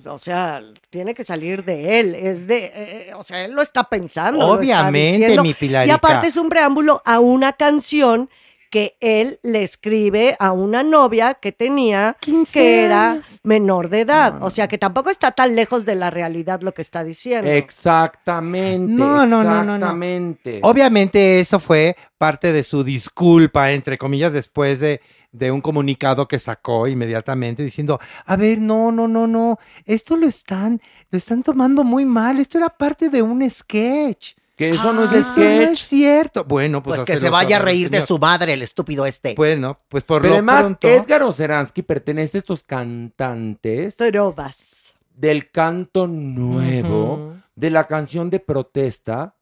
[0.07, 3.84] o sea, tiene que salir de él, es de, eh, o sea, él lo está
[3.84, 4.39] pensando.
[4.47, 5.94] lo está Obviamente, mi Y Pilarica.
[5.97, 8.28] aparte es un preámbulo a una canción
[8.75, 12.17] que él le escribe a una novia que tenía
[12.53, 16.61] que era menor de edad, o sea que tampoco está tan lejos de la realidad
[16.61, 17.49] lo que está diciendo.
[17.49, 18.93] Exactamente.
[18.93, 20.36] No, no, no, no, no.
[20.62, 26.41] Obviamente eso fue parte de su disculpa, entre comillas, después de, de un comunicado que
[26.41, 31.85] sacó inmediatamente diciendo, a ver, no, no, no, no, esto lo están, lo están tomando
[31.85, 34.35] muy mal, esto era parte de un sketch.
[34.57, 35.70] Que eso no es no sketch.
[35.73, 36.44] es cierto.
[36.44, 39.34] Bueno, pues, Pues que se vaya a reír de su madre, el estúpido este.
[39.34, 40.89] Bueno, pues por Pero lo además, pronto...
[40.89, 44.94] Edgar Oceransky pertenece a estos cantantes Trovas.
[45.12, 49.36] del canto nuevo, de la canción de protesta.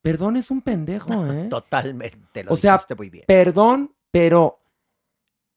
[0.00, 1.48] Perdón, es un pendejo, ¿eh?
[1.50, 3.24] Totalmente, lo o sea, dijiste muy bien.
[3.26, 4.60] perdón, pero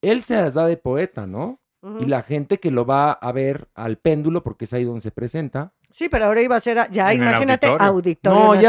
[0.02, 1.60] él se las da de poeta, ¿no?
[2.00, 5.10] Y la gente que lo va a ver al péndulo, porque es ahí donde se
[5.10, 5.72] presenta.
[5.90, 7.86] Sí, pero ahora iba a ser, a- ya En imagínate, auditorio.
[7.92, 8.40] auditorio.
[8.54, 8.60] No,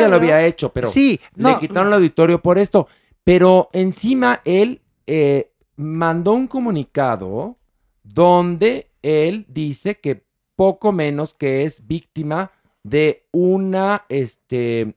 [0.00, 2.88] ya lo, había hecho, pero Sí, le quitaron el auditorio por esto.
[3.24, 7.56] Pero encima él eh, mandó un comunicado
[8.02, 12.50] donde él dice que poco menos que es víctima
[12.82, 14.96] de una este,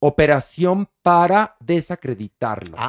[0.00, 2.76] operación para desacreditarlo.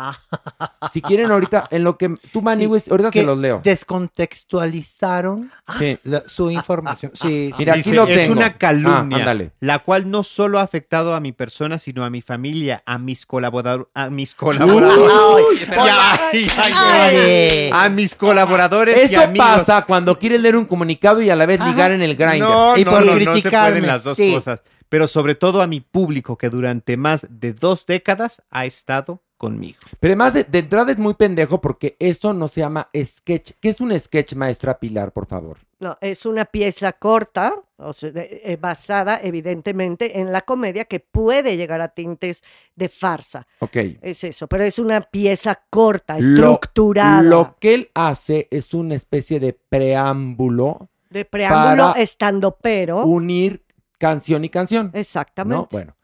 [0.91, 3.61] Si quieren ahorita, en lo que tú, Maniwis, ahorita que se los leo.
[3.63, 5.97] Descontextualizaron Sí.
[6.03, 7.11] la- su información.
[7.13, 8.33] Sí, Mira, Dice, aquí lo es tengo.
[8.33, 9.51] una Ah, calumnia, ándale.
[9.59, 13.25] la cual no solo ha afectado a mi persona, sino a mi familia, a mis
[13.25, 17.69] colaboradores, a mis colaboradores, ay, ay, ay.
[17.73, 19.47] a mis colaboradores y Esto amigos.
[19.47, 22.39] pasa cuando quieres leer un comunicado y a la vez ligar en el grinder.
[22.39, 24.61] No, no, no, no se pueden las dos cosas.
[24.89, 29.77] Pero sobre todo a mi público que durante más de dos décadas ha estado conmigo.
[30.01, 33.51] Pero además de, de entrada es muy pendejo porque esto no se llama sketch.
[33.61, 35.57] ¿Qué es un sketch, maestra Pilar, por favor?
[35.79, 40.99] No, es una pieza corta, o sea, de- eh, basada evidentemente en la comedia que
[40.99, 42.43] puede llegar a tintes
[42.75, 43.47] de farsa.
[43.59, 43.77] Ok.
[44.01, 47.21] Es eso, pero es una pieza corta, Lo- estructurada.
[47.21, 53.03] Lo, que él hace es una especie de preámbulo de preámbulo para estando pero.
[53.05, 53.63] unir
[53.99, 54.89] canción y canción.
[54.95, 55.55] Exactamente.
[55.55, 55.67] ¿no?
[55.71, 55.95] Bueno.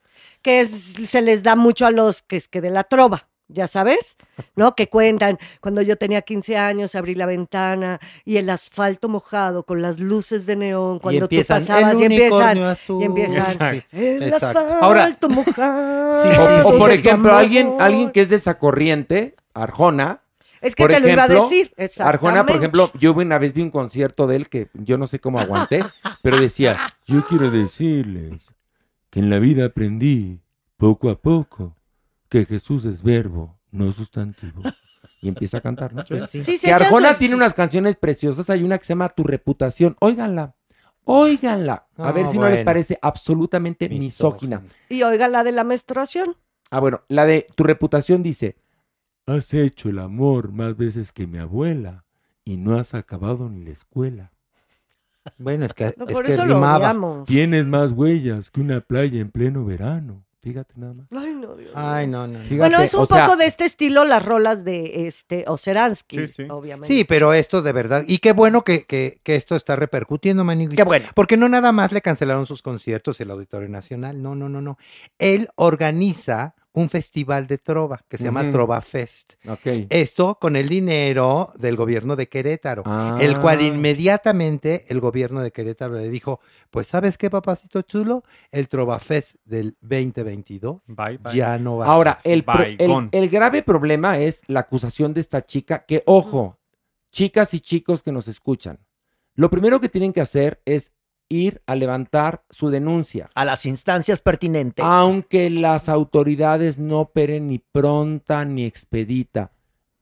[0.44, 3.66] que es- se les da mucho a los que es que de la trova, ya
[3.68, 4.16] sabes,
[4.56, 4.76] ¿no?
[4.76, 9.82] Que cuentan, cuando yo tenía 15 años abrí la ventana y el asfalto mojado con
[9.82, 13.02] las luces de neón, cuando tú pasabas "El y empiezan, unicornio azul".
[13.02, 14.60] y empiezan, Exacto, el exacto.
[14.60, 16.66] asfalto Ahora- mojado.
[16.68, 17.82] O, o por ejemplo, alguien, amor".
[17.82, 20.22] alguien que es de esa corriente, Arjona.
[20.66, 23.54] Es que por te lo iba a ejemplo, decir, Arjona, por ejemplo, yo una vez
[23.54, 25.84] vi un concierto de él que yo no sé cómo aguanté,
[26.24, 28.52] pero decía, yo quiero decirles
[29.12, 30.42] que en la vida aprendí
[30.78, 31.76] poco a poco
[32.30, 34.62] que Jesús es verbo, no sustantivo.
[35.22, 36.04] Y empieza a cantar, ¿no?
[36.28, 36.58] Sí, sí.
[36.60, 40.56] Que Arjona tiene unas canciones preciosas, hay una que se llama Tu reputación, óiganla,
[41.04, 44.64] óiganla, a No, ver si no les parece absolutamente misógina.
[44.90, 46.36] Y oiga la de la menstruación.
[46.72, 48.56] Ah, bueno, la de Tu reputación dice,
[49.26, 52.04] has hecho el amor más veces que mi abuela
[52.44, 54.32] y no has acabado ni la escuela.
[55.40, 56.96] Bueno, es que, No, es por que eso rimaba.
[57.26, 60.24] Tienes más huellas que una playa en pleno verano.
[60.42, 61.08] Fíjate nada más.
[61.10, 62.38] Ay, no, Dios Ay, no, no.
[62.38, 66.20] Fíjate, bueno, es un sea- poco de este estilo las rolas de este Oceransky,
[66.52, 66.86] obviamente.
[66.88, 68.04] Sí, pero esto de verdad.
[68.08, 70.78] Y qué bueno que, que, que esto está repercutiendo, Maniguis.
[70.78, 71.08] Qué bueno.
[71.16, 74.22] Porque no nada más le cancelaron sus conciertos el Auditorio Nacional.
[74.22, 74.78] No, no, no, no.
[75.18, 78.50] Él organiza un festival de trova que se llama.
[78.52, 79.34] Trova Fest.
[79.48, 79.88] Ok.
[79.90, 82.84] Esto con el dinero del gobierno de Querétaro,
[83.20, 83.64] el cual Ah.
[83.64, 86.40] inmediatamente el gobierno de Querétaro le dijo,
[86.70, 88.24] pues ¿sabes qué, papacito chulo?
[88.52, 91.20] El Trova Fest del 2022 bye.
[91.34, 92.32] ya no va Ahora, a ser.
[92.34, 92.46] el,
[92.80, 96.60] el, el grave problema es la acusación de esta chica, que ojo,
[97.12, 98.80] chicas y chicos que nos escuchan,
[99.36, 100.92] lo primero que tienen que hacer es
[101.30, 103.30] ir a levantar su denuncia.
[103.36, 104.86] A las instancias pertinentes.
[104.86, 109.52] Aunque las autoridades no operen ni pronta ni expedita.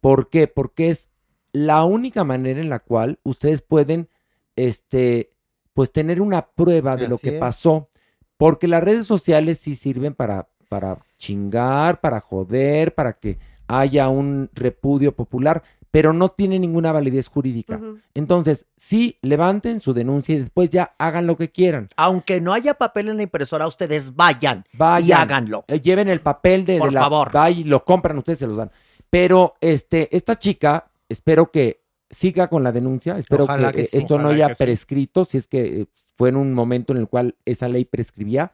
[0.02, 0.48] ¿Por qué?
[0.48, 1.10] Porque es
[1.52, 4.10] la única manera en la cual ustedes pueden,
[4.56, 5.32] este,
[5.74, 7.40] pues tener una prueba de lo que es.
[7.40, 7.90] pasó.
[8.38, 13.38] Porque las redes sociales sí sirven para, para chingar, para joder, para que
[13.68, 15.64] haya un repudio popular,
[15.94, 17.80] pero no tiene ninguna validez jurídica.
[18.16, 21.90] Entonces, sí, levanten su denuncia y después ya hagan lo que quieran.
[21.98, 25.66] Aunque no haya papel en la impresora, ustedes vayan, Vayan, y háganlo.
[25.68, 27.36] eh, lleven el papel de, de Por la favor.
[27.36, 28.72] va y lo compran, ustedes se los dan.
[29.12, 33.88] Pero este, esta chica, espero que siga con la denuncia, espero Ojalá que, que eh,
[33.92, 33.98] sí.
[34.00, 34.64] esto no haya que sí.
[34.64, 35.86] prescrito, si es que eh,
[36.18, 38.52] fue en un momento en el cual esa ley prescribía.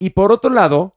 [0.00, 0.96] Y por otro lado,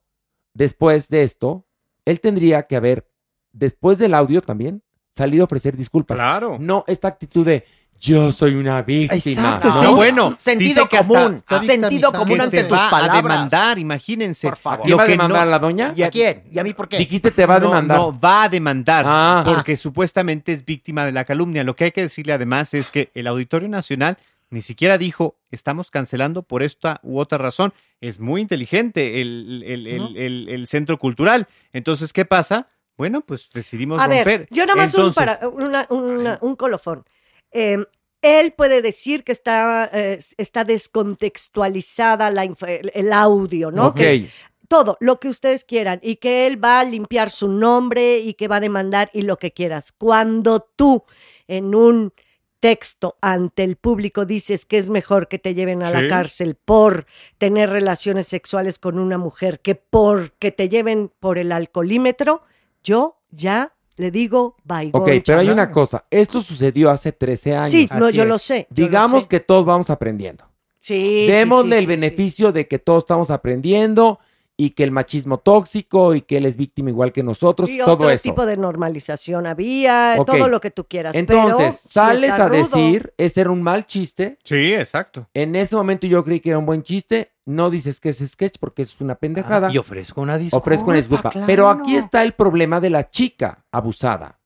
[0.56, 1.68] después de esto,
[2.06, 3.08] él tendría que haber,
[3.52, 4.82] después del audio también,
[5.14, 6.16] salido a ofrecer disculpas.
[6.18, 6.58] Claro.
[6.60, 7.66] No esta actitud de
[8.00, 9.54] yo soy una víctima.
[9.60, 9.96] Exacto, ¿no?
[9.96, 10.36] bueno.
[10.38, 13.18] Sentido hasta- común, está sentido común Que ante te tus va palabras.
[13.18, 14.50] a demandar, imagínense.
[14.50, 14.82] Por favor.
[14.86, 15.94] ¿Quién va a Lo que demandar no- a la doña?
[15.96, 16.44] ¿Y a quién?
[16.52, 16.98] ¿Y a mí por qué?
[16.98, 17.98] Dijiste te va a demandar.
[17.98, 19.44] No, va a demandar Ah.
[19.46, 21.64] porque supuestamente es víctima de la calumnia.
[21.64, 24.18] Lo que hay que decirle además es que el Auditorio Nacional
[24.50, 27.74] ni siquiera dijo estamos cancelando por esta u otra razón.
[28.02, 30.08] Es muy inteligente el, el- el- ¿No?
[30.10, 31.48] el- el centro cultural.
[31.72, 32.66] Entonces, ¿qué pasa?
[32.98, 34.26] Bueno, pues decidimos A romper.
[34.26, 37.04] ver, yo nada más un, Entonces, para, una- una- un colofón.
[37.52, 37.78] Eh,
[38.22, 43.88] él puede decir que está, eh, está descontextualizada la el, el audio, ¿no?
[43.88, 43.96] Ok.
[43.96, 44.30] Que-
[44.70, 48.48] todo, lo que ustedes quieran, y que él va a limpiar su nombre y que
[48.48, 49.92] va a demandar y lo que quieras.
[49.92, 51.04] Cuando tú
[51.48, 52.12] en un
[52.60, 55.94] texto ante el público dices que es mejor que te lleven a Sí.
[55.94, 57.06] la cárcel por
[57.38, 62.42] tener relaciones sexuales con una mujer que por que te lleven por el alcoholímetro,
[62.84, 64.90] yo ya le digo bye.
[64.94, 66.06] Ok, pero hay una cosa.
[66.10, 67.72] Esto sucedió hace 13 años.
[67.72, 68.68] Sí, no, yo lo sé.
[68.70, 69.28] yo lo Digamos sé.
[69.30, 70.46] que todos vamos aprendiendo.
[70.80, 72.02] Sí, sí, Démosle sí, el sí, sí.
[72.02, 74.20] beneficio de que todos estamos aprendiendo
[74.58, 77.94] y que el machismo tóxico y que él es víctima igual que nosotros, Y todo
[77.94, 78.22] otro eso.
[78.24, 81.16] tipo de normalización había, todo lo que tú quieras.
[81.16, 81.58] Entonces,
[81.94, 82.58] pero sales a rudo.
[82.60, 84.38] decir, ese era un mal chiste.
[84.44, 85.28] Sí, exacto.
[85.34, 87.32] En ese momento yo creí que era un buen chiste.
[87.46, 89.68] No dices que es sketch porque es una pendejada.
[89.68, 90.62] Ah, y ofrezco una disculpa.
[90.64, 91.30] Ofrezco una disculpa.
[91.30, 91.48] claro.
[91.48, 94.40] Pero aquí está el problema de la chica abusada.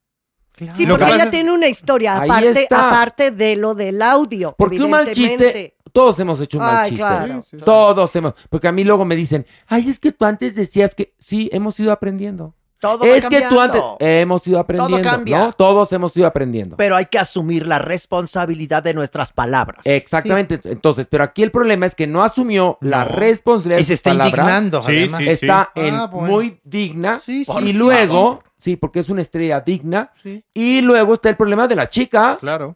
[0.73, 4.55] Sí, Lo que porque ella es- tiene una historia, aparte, aparte de lo del audio.
[4.57, 7.05] Porque un mal chiste, todos hemos hecho un mal Ay, chiste.
[7.05, 7.41] claro.
[7.43, 7.63] Sí, sí, sí.
[7.63, 8.33] Todos hemos.
[8.49, 11.13] Porque a mí luego me dicen, ay, es que tú antes decías que.
[11.19, 12.55] Sí, hemos ido aprendiendo.
[12.79, 13.81] Todo va es que tú antes.
[13.99, 15.01] Hemos ido aprendiendo.
[15.01, 15.37] cambia.
[15.39, 15.53] ¿no?
[15.53, 16.77] Todos hemos ido aprendiendo.
[16.77, 19.81] Pero hay que asumir la responsabilidad de nuestras palabras.
[19.85, 20.59] Exactamente.
[20.63, 23.95] Entonces, pero aquí el problema es que no asumió la responsabilidad Y de se sus
[23.95, 24.33] está palabras.
[24.39, 25.17] indignando, Sí, además.
[25.19, 25.81] sí, Está sí.
[25.81, 26.27] en Ah, bueno.
[26.27, 27.21] muy digna.
[27.25, 27.51] Sí, sí.
[27.63, 30.11] y luego, sí, porque es una estrella digna.
[30.21, 30.43] Sí.
[30.53, 32.37] Y luego está el problema de la chica.
[32.39, 32.75] Claro.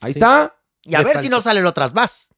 [0.00, 0.54] Ahí está.
[0.82, 1.22] Y a Le ver falta.
[1.22, 2.30] si no salen otras más.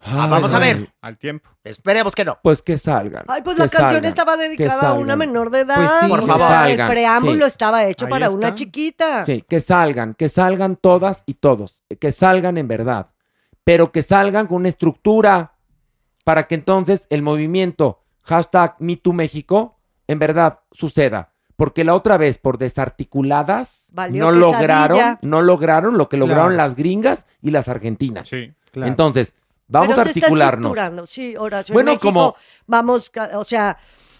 [0.00, 0.92] Ah, Ay, vamos a ver.
[1.00, 1.48] Al tiempo.
[1.64, 2.38] Esperemos que no.
[2.42, 3.24] Pues que salgan.
[3.26, 5.76] Ay, pues que la canción salgan, estaba dedicada a una menor de edad.
[5.76, 6.46] Pues sí, Por favor.
[6.48, 7.48] salgan, el preámbulo sí.
[7.48, 9.24] estaba hecho Ahí para una chiquita.
[9.26, 13.08] Sí, que salgan, que salgan todas y todos, que salgan en verdad,
[13.64, 15.54] pero que salgan con una estructura
[16.24, 21.32] para que entonces el movimiento hashtag MeTooMéxico en verdad suceda.
[21.56, 24.58] Porque la otra vez, por desarticuladas, Valió no quesadilla.
[24.88, 26.56] lograron, no lograron lo que lograron Claro.
[26.68, 28.28] las gringas y las argentinas.
[28.28, 28.52] Sí.
[28.72, 28.88] Claro.
[28.88, 29.32] Entonces,
[29.68, 30.70] vamos Pero a se está articularnos.
[30.70, 31.72] estructurando, Sí, Horacio.
[31.72, 32.36] Bueno, en México como-
[32.66, 33.78] vamos, o sea,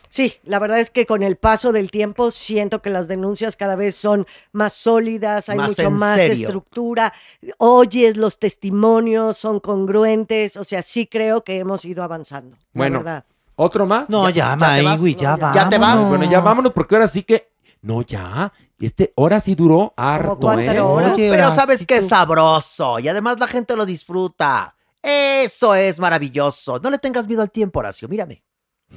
[0.09, 3.77] sí, la verdad es que con el paso del tiempo siento que las denuncias cada
[3.77, 6.47] vez son más sólidas, hay Más mucho más serio.
[6.49, 7.13] estructura,
[7.59, 12.57] oyes los testimonios, son congruentes, o sea, sí creo que hemos ido avanzando.
[12.73, 13.25] Bueno, la verdad.
[13.59, 14.09] ¿Otro más?
[14.11, 15.47] No, ya, ya Maigui, no, ya, ya.
[15.47, 15.55] va.
[15.55, 16.09] Ya te vas.
[16.09, 17.51] Bueno, ya vámonos porque ahora sí que...
[17.81, 18.53] No, ya.
[18.79, 20.81] Este, ahora sí duró harto, cuatro ¿eh?
[20.81, 21.13] horas.
[21.17, 24.75] Pero sabes que es sabroso y además la gente lo disfruta.
[25.09, 26.81] Eso es maravilloso.
[26.83, 28.09] No le tengas miedo al tiempo, Horacio.
[28.09, 28.43] Mírame.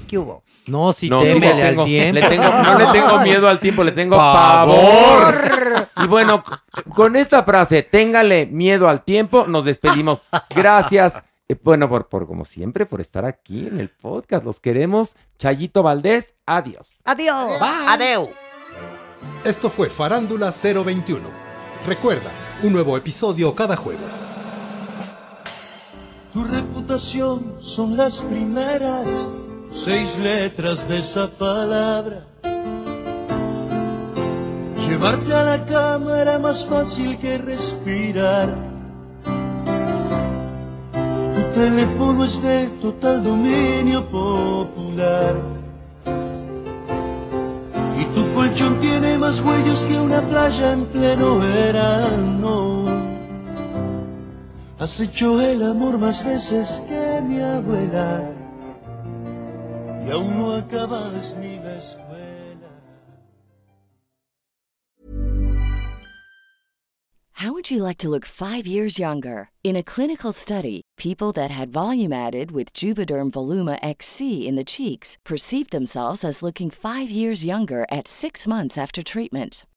[0.08, 0.44] ¿Qué hubo?
[0.68, 1.86] No, si No, sí, al tiempo.
[1.86, 4.76] le tengo- no le tengo miedo al tiempo, le tengo Pavor.
[4.76, 5.88] pavor.
[6.04, 6.44] Y bueno,
[6.96, 10.22] con esta frase, téngale miedo al tiempo, nos despedimos.
[10.56, 11.22] Gracias.
[11.48, 14.44] eh, Bueno, por, por como siempre, por estar aquí en el podcast.
[14.46, 15.16] Los queremos.
[15.40, 16.92] Chayito Valdés, adiós.
[17.06, 17.60] Adiós.
[17.60, 18.30] Adeu.
[19.44, 21.30] Esto fue Farándula 021.
[21.88, 22.30] Recuerda,
[22.64, 24.38] un nuevo episodio cada jueves.
[26.32, 29.28] Tu reputación son las primeras
[29.72, 32.24] seis letras de esa palabra.
[34.88, 38.56] Llevarte a la cama era más fácil que respirar.
[41.36, 45.36] Tu teléfono es de total dominio popular.
[48.00, 53.19] Y tu colchón tiene más huellas que una playa en pleno verano.
[54.80, 58.34] Has hecho el amor más veces que mi abuela
[60.08, 62.10] y aún no acabas ni la escuela.
[67.34, 69.50] How would you like to look five years younger?
[69.66, 74.64] In a clinical study, people that had volume added with Juvederm Voluma XC in the
[74.64, 79.66] cheeks perceived themselves as looking five years younger at six months after treatment.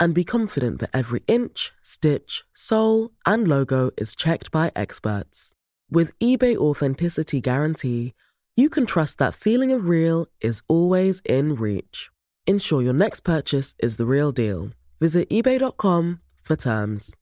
[0.00, 5.54] and be confident that every inch, stitch, sole, and logo is checked by experts.
[5.90, 8.14] With eBay Authenticity Guarantee,
[8.56, 12.10] you can trust that feeling of real is always in reach.
[12.46, 14.70] Ensure your next purchase is the real deal.
[15.00, 17.14] Visit eBay.com for terms.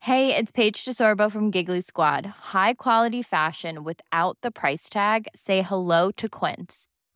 [0.00, 2.26] Hey, it's Paige DeSorbo from Giggly Squad.
[2.52, 5.28] High quality fashion without the price tag?
[5.34, 6.88] Say hello to Quince.